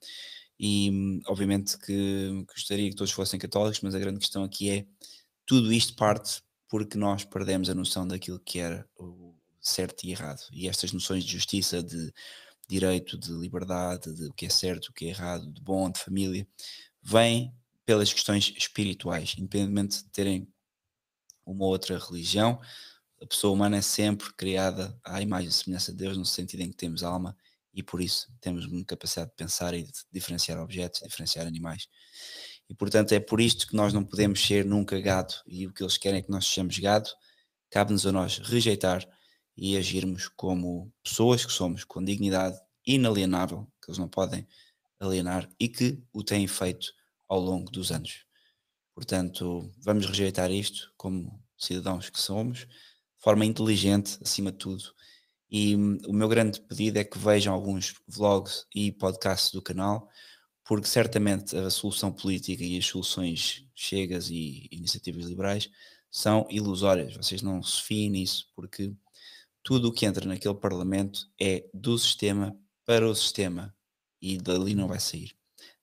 e, 0.60 1.22
obviamente, 1.28 1.78
que 1.78 2.44
gostaria 2.48 2.90
que 2.90 2.96
todos 2.96 3.14
fossem 3.14 3.40
católicos, 3.40 3.82
mas 3.82 3.94
a 3.94 4.00
grande 4.00 4.20
questão 4.20 4.44
aqui 4.44 4.70
é 4.70 4.86
tudo 5.46 5.72
isto 5.72 5.96
parte 5.96 6.42
porque 6.68 6.98
nós 6.98 7.24
perdemos 7.24 7.70
a 7.70 7.76
noção 7.76 8.08
daquilo 8.08 8.40
que 8.40 8.60
era 8.60 8.88
o 8.98 9.36
certo 9.62 10.06
e 10.06 10.12
errado. 10.12 10.42
E 10.52 10.68
estas 10.68 10.92
noções 10.92 11.24
de 11.24 11.32
justiça, 11.32 11.84
de 11.84 12.12
direito, 12.68 13.18
de 13.18 13.32
liberdade, 13.32 14.14
de 14.14 14.26
o 14.26 14.34
que 14.34 14.46
é 14.46 14.50
certo, 14.50 14.88
o 14.88 14.94
que 14.94 15.06
é 15.06 15.10
errado, 15.10 15.52
de 15.52 15.62
bom, 15.62 15.90
de 15.90 16.00
família, 16.00 16.48
vêm 17.02 17.54
pelas 17.86 18.12
questões 18.12 18.54
espirituais, 18.58 19.36
independentemente 19.38 20.04
de 20.04 20.10
terem 20.10 20.48
uma 21.46 21.66
outra 21.66 22.00
religião, 22.00 22.60
a 23.22 23.26
pessoa 23.26 23.54
humana 23.54 23.78
é 23.78 23.82
sempre 23.82 24.32
criada 24.34 24.98
à 25.04 25.22
imagem 25.22 25.50
e 25.50 25.52
semelhança 25.52 25.92
de 25.92 25.98
Deus, 25.98 26.18
no 26.18 26.26
sentido 26.26 26.62
em 26.62 26.70
que 26.70 26.76
temos 26.76 27.02
alma 27.02 27.36
e 27.74 27.82
por 27.82 28.02
isso 28.02 28.32
temos 28.40 28.66
uma 28.66 28.84
capacidade 28.86 29.32
de 29.32 29.36
pensar 29.36 29.74
e 29.74 29.84
de 29.84 29.92
diferenciar 30.12 30.60
objetos, 30.60 31.02
diferenciar 31.02 31.48
animais. 31.48 31.88
E 32.70 32.74
portanto 32.74 33.14
é 33.14 33.20
por 33.20 33.40
isto 33.42 33.68
que 33.68 33.76
nós 33.76 33.94
não 33.94 34.04
podemos 34.04 34.46
ser 34.46 34.66
nunca 34.66 35.00
gado. 35.00 35.34
E 35.46 35.68
o 35.68 35.74
que 35.74 35.84
eles 35.84 35.98
querem 35.98 36.20
é 36.20 36.22
que 36.22 36.32
nós 36.32 36.46
sejamos 36.46 36.78
gado, 36.80 37.10
cabe-nos 37.70 38.06
a 38.06 38.12
nós 38.12 38.38
rejeitar 38.40 39.08
e 39.58 39.78
agirmos 39.78 40.28
como 40.28 40.92
pessoas 41.04 41.46
que 41.46 41.52
somos, 41.52 41.84
com 41.84 42.04
dignidade 42.04 42.60
inalienável, 42.86 43.68
que 43.82 43.90
eles 43.90 43.98
não 43.98 44.08
podem 44.08 44.48
alienar 45.00 45.50
e 45.60 45.68
que 45.68 46.02
o 46.14 46.24
têm 46.24 46.48
feito 46.48 46.94
ao 47.28 47.40
longo 47.40 47.72
dos 47.72 47.92
anos. 47.92 48.26
Portanto, 48.94 49.72
vamos 49.78 50.06
rejeitar 50.06 50.52
isto 50.52 50.94
como 50.98 51.42
cidadãos 51.58 52.10
que 52.10 52.20
somos, 52.20 52.60
de 52.60 52.68
forma 53.20 53.46
inteligente, 53.46 54.18
acima 54.22 54.52
de 54.52 54.58
tudo. 54.58 54.84
E 55.50 55.76
hum, 55.76 55.98
o 56.08 56.14
meu 56.14 56.28
grande 56.28 56.62
pedido 56.62 56.98
é 56.98 57.04
que 57.04 57.18
vejam 57.18 57.54
alguns 57.54 57.96
vlogs 58.08 58.66
e 58.74 58.92
podcasts 58.92 59.52
do 59.52 59.62
canal, 59.62 60.10
porque 60.64 60.88
certamente 60.88 61.56
a 61.56 61.70
solução 61.70 62.12
política 62.12 62.64
e 62.64 62.78
as 62.78 62.86
soluções 62.86 63.68
chegas 63.76 64.30
e 64.30 64.68
iniciativas 64.72 65.26
liberais 65.26 65.70
são 66.10 66.48
ilusórias. 66.50 67.16
Vocês 67.16 67.42
não 67.42 67.62
se 67.62 67.82
fiem 67.84 68.10
nisso, 68.10 68.50
porque 68.56 68.94
tudo 69.66 69.88
o 69.88 69.92
que 69.92 70.06
entra 70.06 70.24
naquele 70.28 70.54
Parlamento 70.54 71.28
é 71.42 71.68
do 71.74 71.98
sistema 71.98 72.56
para 72.86 73.10
o 73.10 73.16
sistema 73.16 73.76
e 74.22 74.38
dali 74.38 74.76
não 74.76 74.88
vai 74.88 75.00
sair. 75.00 75.36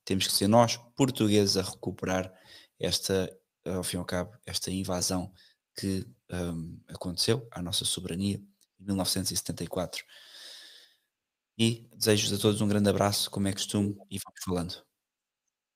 Temos 0.05 0.29
que 0.29 0.33
ser 0.33 0.47
nós, 0.47 0.77
portugueses, 0.97 1.57
a 1.57 1.63
recuperar 1.63 2.33
esta, 2.79 3.29
ao 3.67 3.83
fim 3.83 3.97
e 3.97 3.99
ao 3.99 4.05
cabo, 4.05 4.39
esta 4.47 4.71
invasão 4.71 5.33
que 5.77 6.07
um, 6.31 6.81
aconteceu 6.87 7.47
à 7.51 7.61
nossa 7.61 7.85
soberania 7.85 8.37
em 8.81 8.85
1974. 8.85 10.05
E 11.59 11.89
desejo-vos 11.93 12.39
a 12.39 12.41
todos 12.41 12.61
um 12.61 12.69
grande 12.69 12.89
abraço, 12.89 13.29
como 13.33 13.49
é 13.49 13.53
costume, 13.53 13.97
e 14.09 14.19
vamos 14.19 14.45
falando. 14.45 14.92